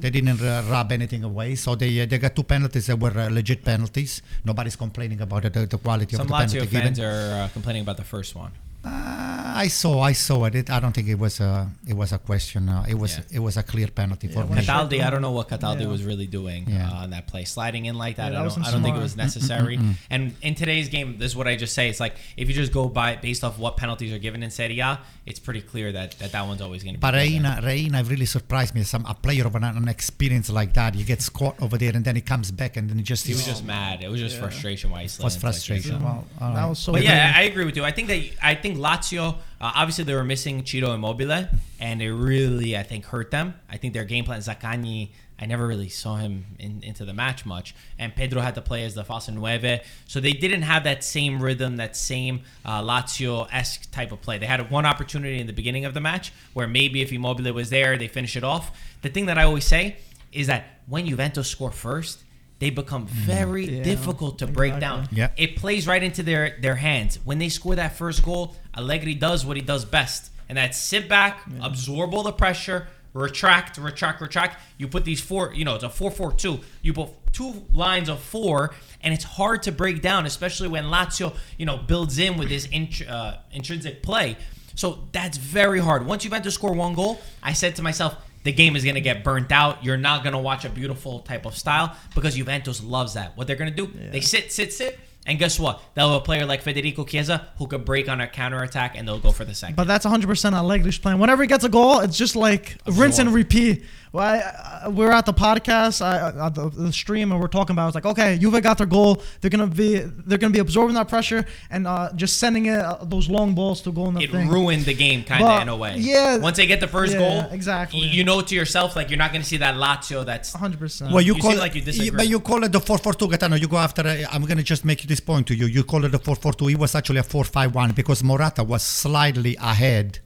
They 0.00 0.10
didn't 0.10 0.40
uh, 0.40 0.62
rub 0.70 0.92
anything 0.92 1.24
away. 1.24 1.54
So 1.56 1.74
they 1.74 2.00
uh, 2.02 2.06
they 2.06 2.18
got 2.18 2.34
two 2.36 2.44
penalties 2.44 2.86
that 2.86 2.98
were 2.98 3.16
uh, 3.18 3.28
legit 3.30 3.64
penalties. 3.64 4.22
Nobody's 4.44 4.76
complaining 4.76 5.20
about 5.20 5.44
it, 5.44 5.52
the, 5.52 5.66
the 5.66 5.78
quality 5.78 6.16
Some 6.16 6.22
of 6.22 6.28
the 6.28 6.34
Lazio 6.34 6.60
penalty 6.60 6.76
fans 6.76 6.98
given. 6.98 7.10
are 7.10 7.42
uh, 7.44 7.48
complaining 7.52 7.82
about 7.82 7.96
the 7.96 8.04
first 8.04 8.34
one. 8.34 8.52
Uh, 8.88 9.52
I 9.64 9.68
saw, 9.68 10.00
I 10.00 10.12
saw 10.12 10.44
it. 10.44 10.54
it. 10.54 10.70
I 10.70 10.78
don't 10.80 10.92
think 10.92 11.08
it 11.08 11.18
was 11.18 11.40
a, 11.40 11.68
it 11.86 11.94
was 11.94 12.12
a 12.12 12.18
question. 12.18 12.68
Uh, 12.68 12.84
it 12.88 12.94
was, 12.94 13.16
Yeah. 13.18 13.24
it 13.36 13.38
was 13.40 13.56
a 13.56 13.62
clear 13.62 13.88
penalty 13.88 14.28
for 14.28 14.40
Yeah, 14.40 14.44
me. 14.44 14.48
when 14.50 14.58
it- 14.58 14.66
Cataldi, 14.66 15.02
I 15.04 15.10
don't 15.10 15.20
know 15.22 15.32
what 15.32 15.48
Cataldi 15.48 15.80
Yeah. 15.82 15.86
was 15.88 16.04
really 16.04 16.26
doing 16.26 16.64
Yeah. 16.68 16.88
uh, 16.90 17.02
on 17.02 17.10
that 17.10 17.26
play, 17.26 17.44
sliding 17.44 17.86
in 17.86 17.96
like 17.96 18.16
that. 18.16 18.26
Yeah, 18.26 18.30
that 18.30 18.36
I 18.36 18.38
don't, 18.38 18.46
wasn't 18.46 18.66
I 18.66 18.70
don't 18.70 18.82
think 18.82 18.96
it 18.96 19.00
was 19.02 19.16
necessary. 19.16 19.78
And 20.10 20.34
in 20.42 20.54
today's 20.54 20.88
game, 20.88 21.18
this 21.18 21.32
is 21.32 21.36
what 21.36 21.48
I 21.48 21.56
just 21.56 21.74
say. 21.74 21.88
It's 21.88 22.00
like 22.00 22.14
if 22.36 22.48
you 22.48 22.54
just 22.54 22.72
go 22.72 22.88
by 22.88 23.16
based 23.16 23.42
off 23.44 23.58
what 23.58 23.76
penalties 23.76 24.12
are 24.12 24.18
given 24.18 24.42
in 24.42 24.50
Serie 24.50 24.78
A, 24.80 25.00
it's 25.26 25.40
pretty 25.40 25.60
clear 25.60 25.92
that 25.92 26.12
that, 26.20 26.32
that 26.32 26.46
one's 26.46 26.60
always 26.62 26.82
going 26.84 26.94
to 26.94 26.98
be. 26.98 27.02
But 27.02 27.12
given. 27.12 27.42
Reina, 27.42 27.60
Reina 27.64 28.04
really 28.04 28.26
surprised 28.26 28.74
me. 28.74 28.82
Some 28.84 29.04
a 29.06 29.14
player 29.14 29.44
of 29.46 29.54
an, 29.56 29.64
an 29.64 29.88
experience 29.88 30.48
like 30.50 30.72
that, 30.74 30.94
he 30.94 31.02
gets 31.04 31.28
caught 31.28 31.60
over 31.60 31.76
there 31.76 31.92
and 31.94 32.04
then 32.04 32.14
he 32.14 32.22
comes 32.22 32.50
back 32.52 32.76
and 32.76 32.88
then 32.88 32.96
he 32.98 33.02
just 33.04 33.26
he 33.26 33.32
was 33.34 33.44
just 33.44 33.64
mad. 33.64 34.02
It 34.02 34.08
was 34.10 34.20
just 34.20 34.36
Yeah. 34.36 34.42
frustration 34.42 34.90
why 34.90 35.02
he 35.02 35.08
slid 35.08 35.24
was 35.24 35.34
into 35.34 35.46
like 35.46 35.54
frustration. 35.54 36.02
Well, 36.02 36.24
all 36.40 36.54
That 36.54 36.68
was 36.68 36.78
so. 36.78 36.92
But 36.92 37.02
yeah, 37.02 37.32
I 37.34 37.42
agree 37.42 37.64
with 37.64 37.76
you. 37.76 37.84
I 37.84 37.90
think 37.90 38.06
that 38.08 38.22
I 38.42 38.54
think 38.54 38.77
Lazio, 38.78 39.34
uh, 39.60 39.72
obviously 39.74 40.04
they 40.04 40.14
were 40.14 40.24
missing 40.24 40.64
Ciro 40.64 40.92
Immobile, 40.92 41.48
and 41.80 42.00
it 42.00 42.12
really 42.12 42.76
I 42.76 42.82
think 42.82 43.04
hurt 43.06 43.30
them. 43.30 43.54
I 43.70 43.76
think 43.76 43.92
their 43.94 44.04
game 44.04 44.24
plan, 44.24 44.40
Zaccagni, 44.40 45.10
I 45.40 45.46
never 45.46 45.66
really 45.68 45.88
saw 45.88 46.16
him 46.16 46.46
in, 46.58 46.82
into 46.82 47.04
the 47.04 47.12
match 47.12 47.46
much, 47.46 47.74
and 47.98 48.14
Pedro 48.14 48.40
had 48.40 48.54
to 48.56 48.60
play 48.62 48.84
as 48.84 48.94
the 48.94 49.04
false 49.04 49.28
nueve, 49.28 49.80
so 50.06 50.18
they 50.20 50.32
didn't 50.32 50.62
have 50.62 50.82
that 50.84 51.04
same 51.04 51.40
rhythm, 51.40 51.76
that 51.76 51.96
same 51.96 52.40
uh, 52.64 52.82
Lazio 52.82 53.46
esque 53.52 53.90
type 53.92 54.10
of 54.10 54.20
play. 54.20 54.38
They 54.38 54.46
had 54.46 54.68
one 54.70 54.84
opportunity 54.86 55.38
in 55.40 55.46
the 55.46 55.52
beginning 55.52 55.84
of 55.84 55.94
the 55.94 56.00
match 56.00 56.32
where 56.54 56.66
maybe 56.66 57.02
if 57.02 57.12
Immobile 57.12 57.52
was 57.52 57.70
there, 57.70 57.96
they 57.96 58.08
finish 58.08 58.36
it 58.36 58.42
off. 58.42 58.76
The 59.02 59.10
thing 59.10 59.26
that 59.26 59.38
I 59.38 59.44
always 59.44 59.64
say 59.64 59.98
is 60.32 60.48
that 60.48 60.64
when 60.86 61.06
Juventus 61.06 61.48
score 61.48 61.70
first. 61.72 62.24
They 62.60 62.70
become 62.70 63.06
very 63.06 63.66
Yeah, 63.66 63.84
difficult 63.84 64.40
to 64.40 64.48
break 64.48 64.74
exactly. 64.74 65.06
down 65.06 65.08
Yeah. 65.12 65.28
it 65.36 65.54
plays 65.54 65.86
right 65.86 66.02
into 66.02 66.24
their 66.24 66.56
their 66.60 66.74
hands. 66.74 67.20
When 67.24 67.38
they 67.38 67.48
score 67.50 67.76
that 67.76 67.96
first 67.96 68.24
goal, 68.24 68.56
Allegri 68.78 69.14
does 69.14 69.44
what 69.44 69.56
he 69.56 69.62
does 69.62 69.84
best, 69.84 70.30
and 70.48 70.56
that's 70.56 70.78
sit 70.78 71.08
back, 71.08 71.42
absorb 71.60 72.14
all 72.14 72.22
the 72.22 72.32
pressure, 72.32 72.86
retract, 73.12 73.76
retract, 73.76 74.20
retract. 74.20 74.60
You 74.78 74.88
put 74.88 75.04
these 75.04 75.20
four, 75.20 75.52
you 75.52 75.64
know, 75.64 75.74
it's 75.74 75.84
a 75.84 75.90
four-four-two. 75.90 76.60
You 76.82 76.92
put 76.92 77.10
two 77.32 77.64
lines 77.72 78.08
of 78.08 78.20
four, 78.20 78.74
and 79.02 79.12
it's 79.12 79.24
hard 79.24 79.64
to 79.64 79.72
break 79.72 80.00
down, 80.00 80.24
especially 80.26 80.68
when 80.68 80.84
Lazio, 80.84 81.34
you 81.56 81.66
know, 81.66 81.76
builds 81.76 82.18
in 82.18 82.38
with 82.38 82.48
his 82.48 82.66
int- 82.66 83.06
uh, 83.08 83.38
intrinsic 83.52 84.02
play. 84.02 84.36
So 84.74 85.00
that's 85.10 85.36
very 85.36 85.80
hard. 85.80 86.06
Once 86.06 86.22
you've 86.22 86.32
had 86.32 86.44
to 86.44 86.50
score 86.52 86.72
one 86.72 86.94
goal, 86.94 87.20
I 87.42 87.52
said 87.52 87.74
to 87.76 87.82
myself, 87.82 88.16
the 88.44 88.52
game 88.52 88.76
is 88.76 88.84
going 88.84 88.94
to 88.94 89.00
get 89.00 89.24
burnt 89.24 89.50
out. 89.50 89.84
You're 89.84 89.96
not 89.96 90.22
going 90.22 90.34
to 90.34 90.38
watch 90.38 90.64
a 90.64 90.70
beautiful 90.70 91.18
type 91.20 91.44
of 91.44 91.56
style 91.56 91.96
because 92.14 92.36
Juventus 92.36 92.82
loves 92.82 93.14
that. 93.14 93.36
What 93.36 93.48
they're 93.48 93.56
going 93.56 93.74
to 93.74 93.76
do, 93.76 93.92
they 94.10 94.20
sit, 94.20 94.52
sit, 94.52 94.72
sit. 94.72 94.98
And 95.28 95.38
guess 95.38 95.60
what? 95.60 95.82
They'll 95.94 96.10
have 96.12 96.22
a 96.22 96.24
player 96.24 96.46
like 96.46 96.62
Federico 96.62 97.04
Chiesa 97.04 97.48
who 97.58 97.66
could 97.66 97.84
break 97.84 98.08
on 98.08 98.18
a 98.20 98.26
counterattack 98.26 98.96
and 98.96 99.06
they'll 99.06 99.20
go 99.20 99.30
for 99.30 99.44
the 99.44 99.54
second. 99.54 99.76
But 99.76 99.86
that's 99.86 100.06
100% 100.06 100.24
Allegri's 100.24 100.98
plan. 100.98 101.18
Whenever 101.18 101.42
he 101.42 101.48
gets 101.48 101.64
a 101.64 101.68
goal, 101.68 102.00
it's 102.00 102.16
just 102.16 102.34
like 102.34 102.78
rinse 102.86 103.18
and 103.18 103.34
repeat. 103.34 103.84
Well, 104.12 104.24
I, 104.24 104.84
I, 104.84 104.88
we 104.88 105.04
were 105.04 105.12
at 105.12 105.26
the 105.26 105.32
podcast, 105.34 106.00
I, 106.00 106.46
at 106.46 106.54
the, 106.54 106.70
the 106.70 106.92
stream, 106.92 107.30
and 107.32 107.40
we're 107.40 107.48
talking 107.48 107.74
about. 107.74 107.82
I 107.82 107.86
was 107.86 107.94
like, 107.94 108.06
okay, 108.06 108.38
Juve 108.38 108.62
got 108.62 108.78
their 108.78 108.86
goal. 108.86 109.22
They're 109.40 109.50
gonna 109.50 109.66
be 109.66 109.98
they're 109.98 110.38
gonna 110.38 110.52
be 110.52 110.58
absorbing 110.60 110.94
that 110.94 111.08
pressure 111.08 111.44
and 111.70 111.86
uh, 111.86 112.10
just 112.16 112.38
sending 112.38 112.66
it 112.66 112.78
uh, 112.78 112.98
those 113.04 113.28
long 113.28 113.54
balls 113.54 113.82
to 113.82 113.92
go 113.92 114.06
in 114.08 114.14
the 114.14 114.22
It 114.22 114.30
thing. 114.30 114.48
ruined 114.48 114.84
the 114.86 114.94
game, 114.94 115.24
kind 115.24 115.44
of 115.44 115.62
in 115.62 115.68
a 115.68 115.76
way. 115.76 115.96
yeah, 115.98 116.38
Once 116.38 116.56
they 116.56 116.66
get 116.66 116.80
the 116.80 116.88
first 116.88 117.12
yeah, 117.12 117.18
goal, 117.18 117.52
exactly. 117.52 118.00
You 118.00 118.24
know 118.24 118.40
to 118.40 118.54
yourself 118.54 118.96
like 118.96 119.10
you're 119.10 119.18
not 119.18 119.32
going 119.32 119.42
to 119.42 119.48
see 119.48 119.58
that 119.58 119.74
Lazio. 119.74 120.24
That's 120.24 120.54
100. 120.54 120.78
percent 120.78 121.12
Well, 121.12 121.20
you, 121.22 121.34
You 121.34 121.42
call 121.42 121.52
it, 121.52 121.58
like 121.58 121.74
you 121.74 121.82
disagree. 121.82 122.10
but 122.10 122.28
you 122.28 122.40
call 122.40 122.64
it 122.64 122.72
the 122.72 122.80
4-4-2, 122.80 123.30
Gaetano. 123.30 123.56
You 123.56 123.68
go 123.68 123.76
after. 123.76 124.06
Uh, 124.06 124.24
I'm 124.32 124.44
gonna 124.44 124.62
just 124.62 124.84
make 124.84 125.02
this 125.02 125.20
point 125.20 125.46
to 125.48 125.54
you. 125.54 125.66
You 125.66 125.84
call 125.84 126.04
it 126.04 126.12
the 126.12 126.18
4-4-2. 126.18 126.72
It 126.72 126.78
was 126.78 126.94
actually 126.94 127.18
a 127.18 127.22
4-5-1 127.24 127.94
because 127.94 128.22
Morata 128.24 128.64
was 128.64 128.82
slightly 128.82 129.56
ahead. 129.56 130.20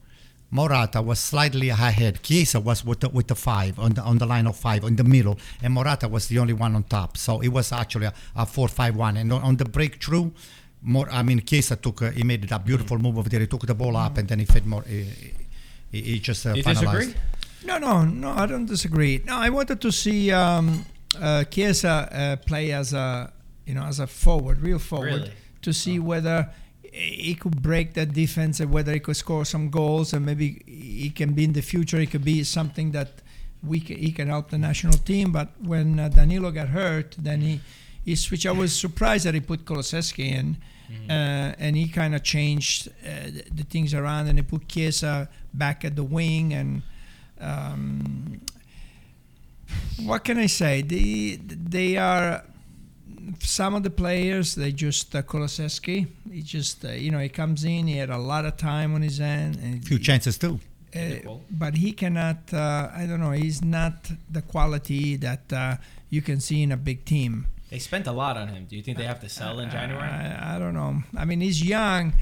Morata 0.55 1.01
was 1.01 1.19
slightly 1.19 1.71
ahead. 1.71 2.23
Chiesa 2.23 2.61
was 2.61 2.85
with 2.85 3.01
the, 3.01 3.09
with 3.09 3.27
the 3.27 3.35
five 3.35 3.79
on 3.79 3.95
the 3.95 4.03
on 4.03 4.19
the 4.19 4.27
line 4.27 4.47
of 4.47 4.55
five 4.55 4.85
in 4.85 4.97
the 4.97 5.03
middle, 5.05 5.39
and 5.63 5.73
Morata 5.73 6.07
was 6.09 6.29
the 6.29 6.39
only 6.39 6.53
one 6.53 6.77
on 6.77 6.83
top. 6.85 7.17
So 7.17 7.41
it 7.41 7.49
was 7.49 7.73
actually 7.73 8.07
a, 8.07 8.15
a 8.37 8.45
4-5-1. 8.45 9.19
And 9.19 9.33
on, 9.33 9.43
on 9.43 9.57
the 9.57 9.65
breakthrough, 9.65 10.31
more. 10.83 11.09
I 11.11 11.23
mean, 11.23 11.41
Chiesa 11.41 11.77
took. 11.77 12.03
Uh, 12.03 12.11
he 12.11 12.23
made 12.23 12.43
that 12.49 12.67
beautiful 12.67 12.99
move 12.99 13.17
over 13.17 13.31
there. 13.31 13.41
He 13.41 13.47
took 13.47 13.67
the 13.67 13.75
ball 13.75 13.97
up, 13.97 14.19
and 14.19 14.29
then 14.29 14.41
he 14.41 14.45
fed 14.45 14.67
more. 14.67 14.83
He, 14.83 15.07
he, 15.91 16.03
he 16.03 16.19
just 16.19 16.45
uh, 16.45 16.53
you 16.53 16.63
finalized. 16.63 16.81
disagree? 16.81 17.15
No, 17.65 17.79
no, 17.79 18.05
no. 18.05 18.31
I 18.33 18.45
don't 18.47 18.67
disagree. 18.67 19.23
No, 19.25 19.37
I 19.37 19.49
wanted 19.49 19.81
to 19.81 19.91
see 19.91 20.31
um, 20.33 20.85
uh, 21.19 21.45
Chiesa 21.45 22.09
uh, 22.13 22.37
play 22.45 22.73
as 22.73 22.93
a, 22.93 23.33
you 23.65 23.75
know, 23.75 23.85
as 23.85 24.01
a 24.01 24.07
forward, 24.07 24.61
real 24.61 24.79
forward, 24.79 25.13
Really? 25.13 25.33
to 25.63 25.73
see 25.73 25.99
whether 25.99 26.51
he 26.93 27.35
could 27.35 27.63
break 27.63 27.95
that 27.95 28.13
defense 28.13 28.61
and 28.61 28.71
whether 28.71 28.93
he 28.93 29.01
could 29.01 29.17
score 29.17 29.45
some 29.45 29.71
goals 29.71 30.13
and 30.13 30.27
maybe 30.27 30.63
he 30.67 31.11
can 31.11 31.33
be 31.33 31.45
in 31.45 31.55
the 31.55 31.63
future. 31.63 31.99
He 31.99 32.07
could 32.07 32.25
be 32.25 32.45
something 32.45 32.93
that 32.93 33.23
we 33.63 33.81
ca 33.81 33.95
he 33.97 34.13
can 34.13 34.29
help 34.29 34.51
the 34.51 34.59
national 34.59 34.95
team. 34.95 35.33
But 35.33 35.49
when 35.61 35.99
uh, 35.99 36.09
Danilo 36.11 36.51
got 36.51 36.69
hurt, 36.69 37.17
then 37.19 37.41
he 37.41 37.61
he 38.05 38.15
switched. 38.15 38.47
I 38.47 38.53
was 38.53 38.79
surprised 38.79 39.25
that 39.27 39.35
he 39.35 39.41
put 39.41 39.65
Kulusevski 39.65 40.31
in. 40.31 40.59
Uh, 41.09 41.55
and 41.59 41.75
he 41.75 41.89
kind 41.89 42.15
of 42.15 42.23
changed 42.23 42.89
uh, 42.89 43.25
the, 43.25 43.45
the 43.51 43.63
things 43.63 43.95
around, 43.95 44.29
and 44.29 44.39
he 44.39 44.43
put 44.43 44.69
Chiesa 44.69 45.27
back 45.55 45.87
at 45.87 45.97
the 45.97 46.05
wing, 46.05 46.53
and 46.53 46.83
um, 47.41 48.43
what 50.05 50.23
can 50.23 50.37
I 50.37 50.47
say? 50.47 50.83
They 50.83 51.41
they 51.41 51.97
are 51.97 52.45
some 53.41 53.75
of 53.75 53.83
the 53.83 53.91
players. 53.91 54.55
They 54.55 54.73
just 54.73 55.15
uh, 55.15 55.23
Kulusevski. 55.23 56.07
He 56.31 56.43
just 56.43 56.85
uh, 56.85 56.91
you 56.91 57.11
know 57.11 57.19
he 57.19 57.29
comes 57.29 57.65
in. 57.65 57.87
He 57.87 57.97
had 57.97 58.11
a 58.11 58.19
lot 58.19 58.45
of 58.45 58.57
time 58.57 58.95
on 58.95 59.03
his 59.03 59.21
end. 59.21 59.57
And 59.57 59.85
Few 59.87 59.99
chances 59.99 60.39
too. 60.39 60.61
uh, 60.95 61.01
but 61.51 61.75
he 61.77 61.93
cannot. 61.93 62.53
Uh, 62.53 62.91
I 62.95 63.07
don't 63.07 63.21
know. 63.21 63.31
He's 63.33 63.63
not 63.63 64.11
the 64.31 64.43
quality 64.43 65.17
that 65.17 65.53
uh, 65.53 65.77
you 66.11 66.23
can 66.23 66.41
see 66.41 66.63
in 66.63 66.73
a 66.73 66.77
big 66.77 67.05
team. 67.05 67.47
They 67.71 67.79
spent 67.79 68.07
a 68.07 68.13
lot 68.13 68.37
on 68.37 68.49
him. 68.49 68.67
Do 68.69 68.77
you 68.77 68.83
think 68.83 68.99
they 68.99 69.05
have 69.07 69.21
to 69.21 69.29
sell 69.31 69.59
in 69.59 69.71
January 69.71 70.07
I, 70.07 70.57
I 70.57 70.59
don't 70.59 70.75
know. 70.75 71.03
I 71.17 71.25
mean, 71.25 71.41
he's 71.41 71.65
young. 71.65 72.13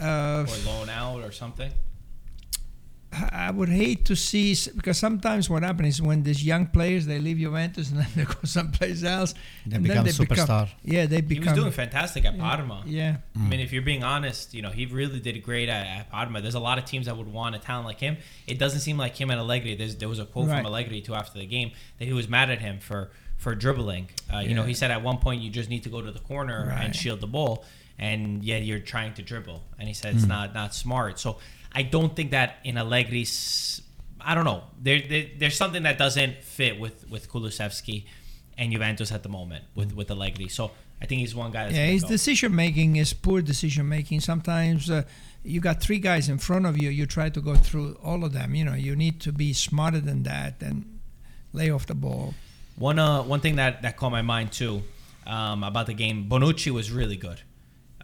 Uh, 0.00 0.46
or 0.48 0.70
loan 0.72 0.88
out 0.88 1.20
or 1.24 1.32
something? 1.32 1.72
I 3.10 3.50
would 3.50 3.70
hate 3.70 4.04
to 4.06 4.14
see 4.16 4.54
because 4.76 4.98
sometimes 4.98 5.48
what 5.48 5.62
happens 5.62 5.94
is 5.94 6.02
when 6.02 6.24
these 6.24 6.44
young 6.44 6.66
players 6.66 7.06
they 7.06 7.18
leave 7.18 7.38
Juventus 7.38 7.90
and 7.92 8.00
then 8.00 8.06
they 8.14 8.24
go 8.24 8.34
someplace 8.44 9.02
else. 9.02 9.32
They 9.66 9.76
and 9.76 9.84
become 9.84 10.04
then 10.04 10.04
they 10.04 10.10
superstar. 10.24 10.68
yeah, 10.84 11.06
they 11.06 11.22
become. 11.22 11.44
He 11.44 11.48
was 11.50 11.58
doing 11.58 11.72
fantastic 11.72 12.26
at 12.26 12.38
Parma. 12.38 12.82
yeah, 12.86 13.16
I 13.34 13.38
mean, 13.38 13.60
if 13.60 13.72
you're 13.72 13.80
being 13.82 14.04
honest, 14.04 14.52
you 14.52 14.60
know, 14.60 14.70
he 14.70 14.84
really 14.84 15.20
did 15.20 15.42
great 15.42 15.70
at, 15.70 15.86
at 15.86 16.10
Parma. 16.10 16.42
There's 16.42 16.54
a 16.54 16.60
lot 16.60 16.76
of 16.76 16.84
teams 16.84 17.06
that 17.06 17.16
would 17.16 17.32
want 17.32 17.54
a 17.56 17.58
talent 17.58 17.86
like 17.86 17.98
him. 17.98 18.18
It 18.46 18.58
doesn't 18.58 18.80
seem 18.80 18.98
like 18.98 19.16
him 19.16 19.30
and 19.30 19.40
Allegri. 19.40 19.74
There's, 19.74 19.96
there 19.96 20.08
was 20.08 20.18
a 20.18 20.26
quote 20.26 20.48
Right. 20.48 20.58
from 20.58 20.66
Allegri 20.66 21.00
too 21.00 21.14
after 21.14 21.38
the 21.38 21.46
game 21.46 21.72
that 21.98 22.04
he 22.04 22.12
was 22.12 22.28
mad 22.28 22.50
at 22.50 22.60
him 22.60 22.78
for 22.78 23.10
for 23.38 23.54
dribbling. 23.54 24.10
Uh, 24.32 24.40
You 24.40 24.54
know, 24.54 24.64
he 24.64 24.74
said 24.74 24.90
at 24.90 25.02
one 25.02 25.16
point 25.18 25.40
you 25.40 25.48
just 25.50 25.70
need 25.70 25.84
to 25.84 25.88
go 25.88 26.02
to 26.02 26.10
the 26.12 26.20
corner 26.20 26.70
and 26.78 26.94
shield 26.94 27.20
the 27.20 27.26
ball, 27.26 27.64
and 27.98 28.44
yet 28.44 28.64
you're 28.64 28.80
trying 28.80 29.14
to 29.14 29.22
dribble. 29.22 29.62
And 29.78 29.88
he 29.88 29.94
said 29.94 30.14
it's 30.16 30.26
not 30.26 30.52
not 30.52 30.74
smart. 30.74 31.18
So 31.18 31.38
I 31.72 31.82
don't 31.82 32.14
think 32.14 32.30
that 32.32 32.56
in 32.64 32.76
Allegri's, 32.76 33.82
I 34.20 34.34
don't 34.34 34.44
know. 34.44 34.64
There, 34.80 35.00
there 35.08 35.26
there's 35.38 35.56
something 35.56 35.82
that 35.84 35.98
doesn't 35.98 36.42
fit 36.42 36.78
with 36.78 37.08
with 37.10 37.30
Kulusevski 37.30 38.04
and 38.56 38.72
Juventus 38.72 39.12
at 39.12 39.22
the 39.22 39.28
moment 39.28 39.64
with 39.74 39.94
with 39.94 40.10
Allegri. 40.10 40.48
So 40.48 40.70
I 41.00 41.06
think 41.06 41.20
he's 41.20 41.34
one 41.34 41.50
guy. 41.52 41.64
That's 41.64 41.76
yeah. 41.76 41.86
His 41.86 42.02
go. 42.02 42.08
decision 42.08 42.54
making 42.54 42.96
is 42.96 43.12
poor 43.12 43.40
decision 43.42 43.88
making. 43.88 44.20
Sometimes 44.20 44.90
uh, 44.90 45.04
you 45.44 45.60
got 45.60 45.80
three 45.80 45.98
guys 45.98 46.28
in 46.28 46.38
front 46.38 46.66
of 46.66 46.80
you. 46.80 46.90
You 46.90 47.06
try 47.06 47.28
to 47.28 47.40
go 47.40 47.54
through 47.54 47.98
all 48.02 48.24
of 48.24 48.32
them. 48.32 48.54
You 48.54 48.64
know, 48.64 48.74
you 48.74 48.96
need 48.96 49.20
to 49.20 49.32
be 49.32 49.52
smarter 49.52 50.00
than 50.00 50.24
that 50.24 50.54
and 50.60 50.98
lay 51.52 51.70
off 51.70 51.86
the 51.86 51.94
ball. 51.94 52.34
One 52.76 52.98
uh 52.98 53.22
one 53.22 53.40
thing 53.40 53.56
that 53.56 53.82
that 53.82 53.96
caught 53.96 54.12
my 54.12 54.22
mind 54.22 54.52
too 54.52 54.82
um, 55.26 55.62
about 55.62 55.86
the 55.86 55.94
game, 55.94 56.26
Bonucci 56.28 56.70
was 56.72 56.90
really 56.90 57.16
good 57.16 57.42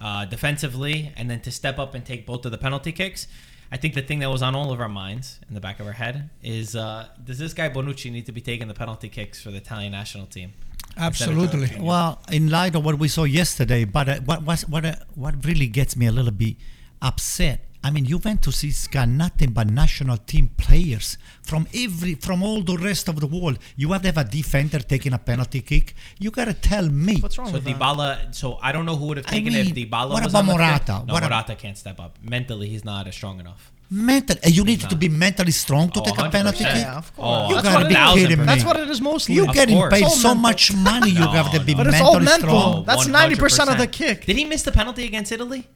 uh, 0.01 0.25
defensively, 0.27 1.13
and 1.17 1.31
then 1.31 1.41
to 1.41 1.51
step 1.51 1.79
up 1.79 1.95
and 1.95 2.05
take 2.05 2.27
both 2.27 2.45
of 2.45 2.53
the 2.53 2.59
penalty 2.59 2.93
kicks. 2.93 3.27
I 3.73 3.77
think 3.77 3.95
the 3.95 4.03
thing 4.03 4.21
that 4.21 4.31
was 4.31 4.43
on 4.43 4.55
all 4.55 4.73
of 4.73 4.81
our 4.81 4.89
minds 4.89 5.41
in 5.49 5.55
the 5.55 5.61
back 5.61 5.81
of 5.81 5.87
our 5.87 5.93
head 5.93 6.31
is 6.43 6.77
uh, 6.77 7.09
does 7.23 7.39
this 7.39 7.55
guy 7.55 7.69
Bonucci 7.69 8.11
need 8.11 8.27
to 8.27 8.33
be 8.33 8.41
taking 8.41 8.69
the 8.69 8.75
penalty 8.75 9.09
kicks 9.09 9.43
for 9.43 9.51
the 9.51 9.57
Italian 9.59 9.93
national 9.93 10.27
team? 10.27 10.53
Absolutely. 10.97 11.71
Well, 11.81 12.21
in 12.31 12.51
light 12.51 12.75
of 12.77 12.85
what 12.85 12.99
we 12.99 13.09
saw 13.09 13.25
yesterday, 13.25 13.85
but 13.85 14.09
uh, 14.09 14.21
what 14.21 14.43
what 14.43 14.61
what, 14.63 14.85
uh, 14.85 14.95
what 15.15 15.45
really 15.45 15.67
gets 15.67 15.97
me 15.97 16.07
a 16.07 16.13
little 16.13 16.31
bit 16.31 16.57
upset. 17.03 17.67
I 17.87 17.91
mean, 17.91 18.07
Juventus 18.07 18.63
has 18.63 18.87
got 18.89 19.09
nothing 19.09 19.51
but 19.53 19.67
national 19.69 20.17
team 20.17 20.47
players 20.57 21.19
from 21.43 21.67
every 21.85 22.15
from 22.15 22.43
all 22.43 22.63
the 22.63 22.79
rest 22.79 23.09
of 23.13 23.17
the 23.21 23.27
world. 23.27 23.59
You 23.77 23.93
have 23.93 24.01
to 24.03 24.09
have 24.09 24.17
a 24.17 24.25
defender 24.25 24.79
taking 24.81 25.13
a 25.13 25.19
penalty 25.19 25.61
kick. 25.61 25.95
You 26.19 26.31
gotta 26.31 26.55
tell 26.55 26.89
me. 26.89 27.17
What's 27.21 27.37
wrong 27.39 27.49
So 27.49 27.55
with 27.55 27.65
that? 27.65 27.79
Dybala. 27.79 28.35
So 28.35 28.59
I 28.63 28.73
don't 28.73 28.87
know 28.87 28.97
who 28.97 29.07
would 29.09 29.19
have 29.19 29.27
I 29.27 29.33
taken 29.37 29.53
mean, 29.53 29.67
it 29.67 29.77
if 29.77 29.91
Dybala 29.91 30.11
what 30.15 30.25
was 30.25 30.33
about 30.33 30.39
on 30.41 30.47
the 30.47 30.53
field. 30.53 30.61
Morata? 30.61 31.05
No, 31.07 31.13
What 31.13 31.23
ab- 31.25 31.31
Morata 31.31 31.55
can't 31.57 31.77
step 31.77 32.01
up 32.01 32.17
mentally. 32.23 32.69
He's 32.71 32.85
not 32.87 33.07
as 33.07 33.15
strong 33.15 33.39
enough. 33.39 33.71
Mental, 33.91 34.37
you 34.51 34.65
need 34.65 34.81
not. 34.81 34.91
to 34.91 34.97
be 34.97 35.11
mentally 35.11 35.53
strong 35.53 35.91
to 35.91 36.01
Oh, 36.01 36.05
take 36.05 36.19
a 36.19 36.31
penalty 36.31 36.65
100%. 36.65 36.73
kick. 36.73 36.83
Yeah, 36.87 36.97
of 36.97 37.13
Oh, 37.19 37.21
course. 37.23 37.49
You 37.51 37.63
gotta 37.71 37.89
be 37.89 37.95
kidding 38.21 38.39
me. 38.41 38.47
That's 38.47 38.65
what 38.65 38.77
it 38.81 38.89
is 38.89 39.01
mostly. 39.03 39.35
You're 39.35 39.53
getting 39.53 39.79
paid 39.91 40.09
so 40.09 40.29
mental. 40.29 40.35
much 40.37 40.73
money. 40.75 41.11
You 41.11 41.21
No, 41.21 41.29
have 41.29 41.53
to 41.53 41.61
be 41.69 41.75
no. 41.75 41.85
But 41.85 41.87
it's 41.89 42.01
all 42.01 42.19
mentally 42.19 42.25
mental. 42.25 42.49
strong. 42.49 42.85
That's 42.87 43.07
90% 43.07 43.69
of 43.73 43.77
the 43.79 43.87
kick. 43.87 44.25
Did 44.25 44.37
he 44.37 44.47
miss 44.47 44.63
the 44.63 44.73
penalty 44.73 45.05
against 45.05 45.31
Italy? 45.33 45.69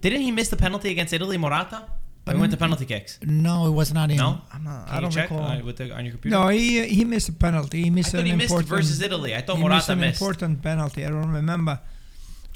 Didn't 0.00 0.20
he 0.22 0.30
miss 0.30 0.48
the 0.48 0.56
penalty 0.56 0.90
against 0.90 1.12
Italy, 1.12 1.36
Morata? 1.38 1.84
When 2.24 2.36
we 2.36 2.40
went 2.40 2.50
to 2.52 2.56
penalty 2.58 2.86
kicks. 2.86 3.20
No, 3.22 3.68
it 3.68 3.70
was 3.70 3.94
not 3.94 4.10
in. 4.10 4.16
No, 4.16 4.40
I'm 4.52 4.64
not, 4.64 4.86
Can 4.88 4.96
I 4.96 5.00
don't 5.00 5.10
you 5.12 5.14
check 5.20 5.30
recall. 5.30 5.44
uh, 5.46 5.62
with 5.62 5.76
the, 5.76 5.92
on 5.94 6.04
your 6.04 6.12
computer. 6.12 6.36
No, 6.36 6.48
he 6.48 6.84
he 6.88 7.04
missed 7.04 7.28
a 7.28 7.32
penalty. 7.32 7.84
He 7.84 7.90
missed 7.90 8.10
thought 8.10 8.20
an 8.22 8.26
he 8.26 8.32
missed 8.32 8.50
important 8.50 8.68
versus 8.68 9.00
Italy. 9.00 9.32
I 9.32 9.42
thought 9.42 9.58
he 9.58 9.68
missed 9.68 9.88
an 9.90 10.00
missed. 10.00 10.20
important 10.20 10.60
penalty. 10.60 11.04
I 11.04 11.10
don't 11.10 11.30
remember. 11.32 11.78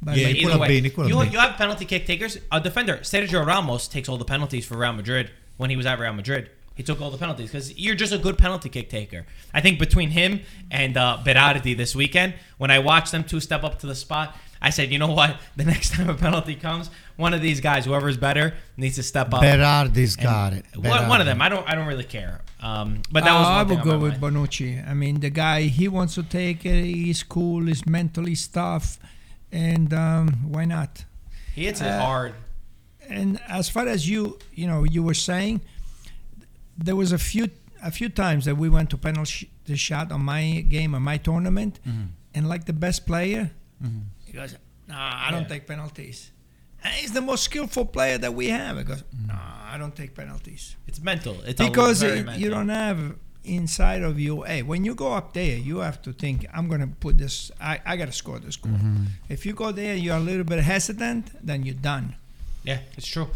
But 0.03 0.17
Yeah, 0.17 0.27
But 0.29 0.37
it 0.37 0.43
could 0.43 0.51
have 0.53 0.61
way, 0.61 0.69
been, 0.69 0.87
it 0.87 0.95
could 0.95 1.03
have 1.03 1.11
you, 1.11 1.19
been. 1.25 1.33
you 1.33 1.39
have 1.39 1.57
penalty 1.57 1.85
kick 1.85 2.05
takers. 2.05 2.39
A 2.51 2.61
defender, 2.61 2.97
Sergio 3.03 3.47
Ramos, 3.47 3.87
takes 3.87 4.09
all 4.09 4.17
the 4.19 4.25
penalties 4.25 4.67
for 4.67 4.77
Real 4.77 4.93
Madrid 4.93 5.31
when 5.57 5.71
he 5.71 5.77
was 5.77 5.87
at 5.87 6.01
Real 6.01 6.15
Madrid. 6.15 6.51
He 6.75 6.83
took 6.83 7.01
all 7.01 7.11
the 7.13 7.19
penalties 7.19 7.51
because 7.51 7.79
you're 7.79 7.95
just 7.95 8.13
a 8.13 8.19
good 8.19 8.39
penalty 8.39 8.71
kick 8.71 8.89
taker. 8.91 9.25
I 9.55 9.61
think 9.61 9.79
between 9.79 10.11
him 10.11 10.41
and 10.71 10.97
uh, 10.97 11.19
Berardi 11.25 11.77
this 11.77 11.95
weekend, 11.95 12.35
when 12.59 12.71
I 12.73 12.79
watched 12.81 13.13
them 13.13 13.23
two 13.23 13.39
step 13.39 13.63
up 13.63 13.79
to 13.81 13.87
the 13.87 13.95
spot, 13.95 14.35
I 14.63 14.71
said, 14.71 14.93
you 14.93 14.99
know 14.99 15.13
what? 15.13 15.37
The 15.57 15.65
next 15.75 15.95
time 15.95 16.09
a 16.11 16.15
penalty 16.15 16.55
comes, 16.55 16.91
one 17.17 17.33
of 17.35 17.41
these 17.41 17.61
guys, 17.61 17.85
whoever's 17.87 18.17
better, 18.19 18.55
needs 18.77 18.97
to 18.97 19.03
step 19.03 19.33
up. 19.33 19.43
Berardi's 19.43 20.17
And 20.17 20.23
got 20.25 20.53
it. 20.53 20.65
One, 20.77 21.09
one 21.09 21.21
of 21.21 21.27
them. 21.27 21.41
I 21.41 21.49
don't. 21.49 21.67
I 21.69 21.75
don't 21.75 21.87
really 21.87 22.05
care. 22.05 22.41
Um, 22.61 23.01
but 23.11 23.25
that 23.25 23.33
was. 23.33 23.47
Uh, 23.47 23.51
one 23.51 23.59
I 23.59 23.63
would 23.63 23.83
go 23.83 23.99
with 23.99 24.21
mind. 24.21 24.37
Bonucci. 24.37 24.87
I 24.87 24.93
mean, 24.95 25.21
the 25.21 25.31
guy 25.31 25.63
he 25.63 25.89
wants 25.89 26.15
to 26.17 26.23
take 26.23 26.67
it. 26.67 26.85
He's 26.85 27.23
cool. 27.23 27.65
He's 27.67 27.87
mentally 27.87 28.37
tough, 28.37 28.99
and 29.51 29.93
um, 29.95 30.53
why 30.53 30.65
not? 30.67 31.05
He 31.55 31.65
hits 31.65 31.81
it 31.81 31.87
Uh, 31.87 32.01
hard. 32.01 32.35
And 33.09 33.41
as 33.49 33.69
far 33.69 33.89
as 33.89 34.09
you, 34.09 34.39
you 34.55 34.67
know, 34.69 34.85
you 34.85 35.03
were 35.03 35.15
saying, 35.15 35.63
there 36.79 36.95
was 36.97 37.13
a 37.13 37.19
few 37.19 37.49
a 37.83 37.91
few 37.91 38.09
times 38.11 38.45
that 38.45 38.57
we 38.57 38.69
went 38.69 38.91
to 38.91 38.99
penalty 38.99 39.51
sh- 39.67 39.77
shot 39.79 40.13
on 40.13 40.21
my 40.23 40.65
game 40.69 40.95
on 40.95 41.03
my 41.03 41.17
tournament, 41.17 41.81
Mm-hmm. 41.89 42.03
and 42.35 42.49
like 42.49 42.67
the 42.67 42.73
best 42.75 43.07
player, 43.07 43.51
he 44.33 44.39
goes, 44.39 44.55
"Nah, 44.89 45.27
I 45.27 45.31
don't 45.31 45.43
Yeah. 45.43 45.49
take 45.49 45.67
penalties." 45.67 46.31
And 46.83 46.95
he's 46.95 47.13
the 47.13 47.21
most 47.21 47.45
skillful 47.45 47.85
player 47.85 48.17
that 48.19 48.33
we 48.35 48.49
have. 48.49 48.79
He 48.79 48.85
goes. 48.85 49.03
"Nah, 49.27 49.35
I 49.73 49.77
don't 49.79 49.95
take 49.95 50.15
penalties." 50.15 50.77
It's 50.89 51.01
mental. 51.01 51.37
It's 51.45 51.61
because 51.61 52.03
it- 52.03 52.25
mental. 52.25 52.41
you 52.43 52.51
don't 52.51 52.69
have 52.71 53.15
inside 53.43 54.03
of 54.03 54.21
you 54.21 54.43
hey 54.43 54.61
when 54.63 54.85
you 54.85 54.95
go 54.95 55.15
up 55.15 55.33
there 55.33 55.57
you 55.57 55.79
have 55.79 56.01
to 56.03 56.13
think 56.13 56.45
i'm 56.53 56.69
gonna 56.69 56.87
put 56.87 57.17
this 57.17 57.51
i, 57.59 57.81
I 57.87 57.97
gotta 57.97 58.13
score 58.13 58.39
this 58.39 58.57
goal 58.57 58.75
Mm-hmm. 58.75 59.05
if 59.31 59.47
you 59.47 59.55
go 59.55 59.73
there 59.73 59.95
you're 59.97 60.19
a 60.19 60.21
little 60.21 60.45
bit 60.45 60.59
hesitant 60.63 61.25
then 61.43 61.65
you're 61.65 61.75
done 61.95 62.17
Yeah, 62.65 62.81
it's 62.99 63.07
true. 63.07 63.29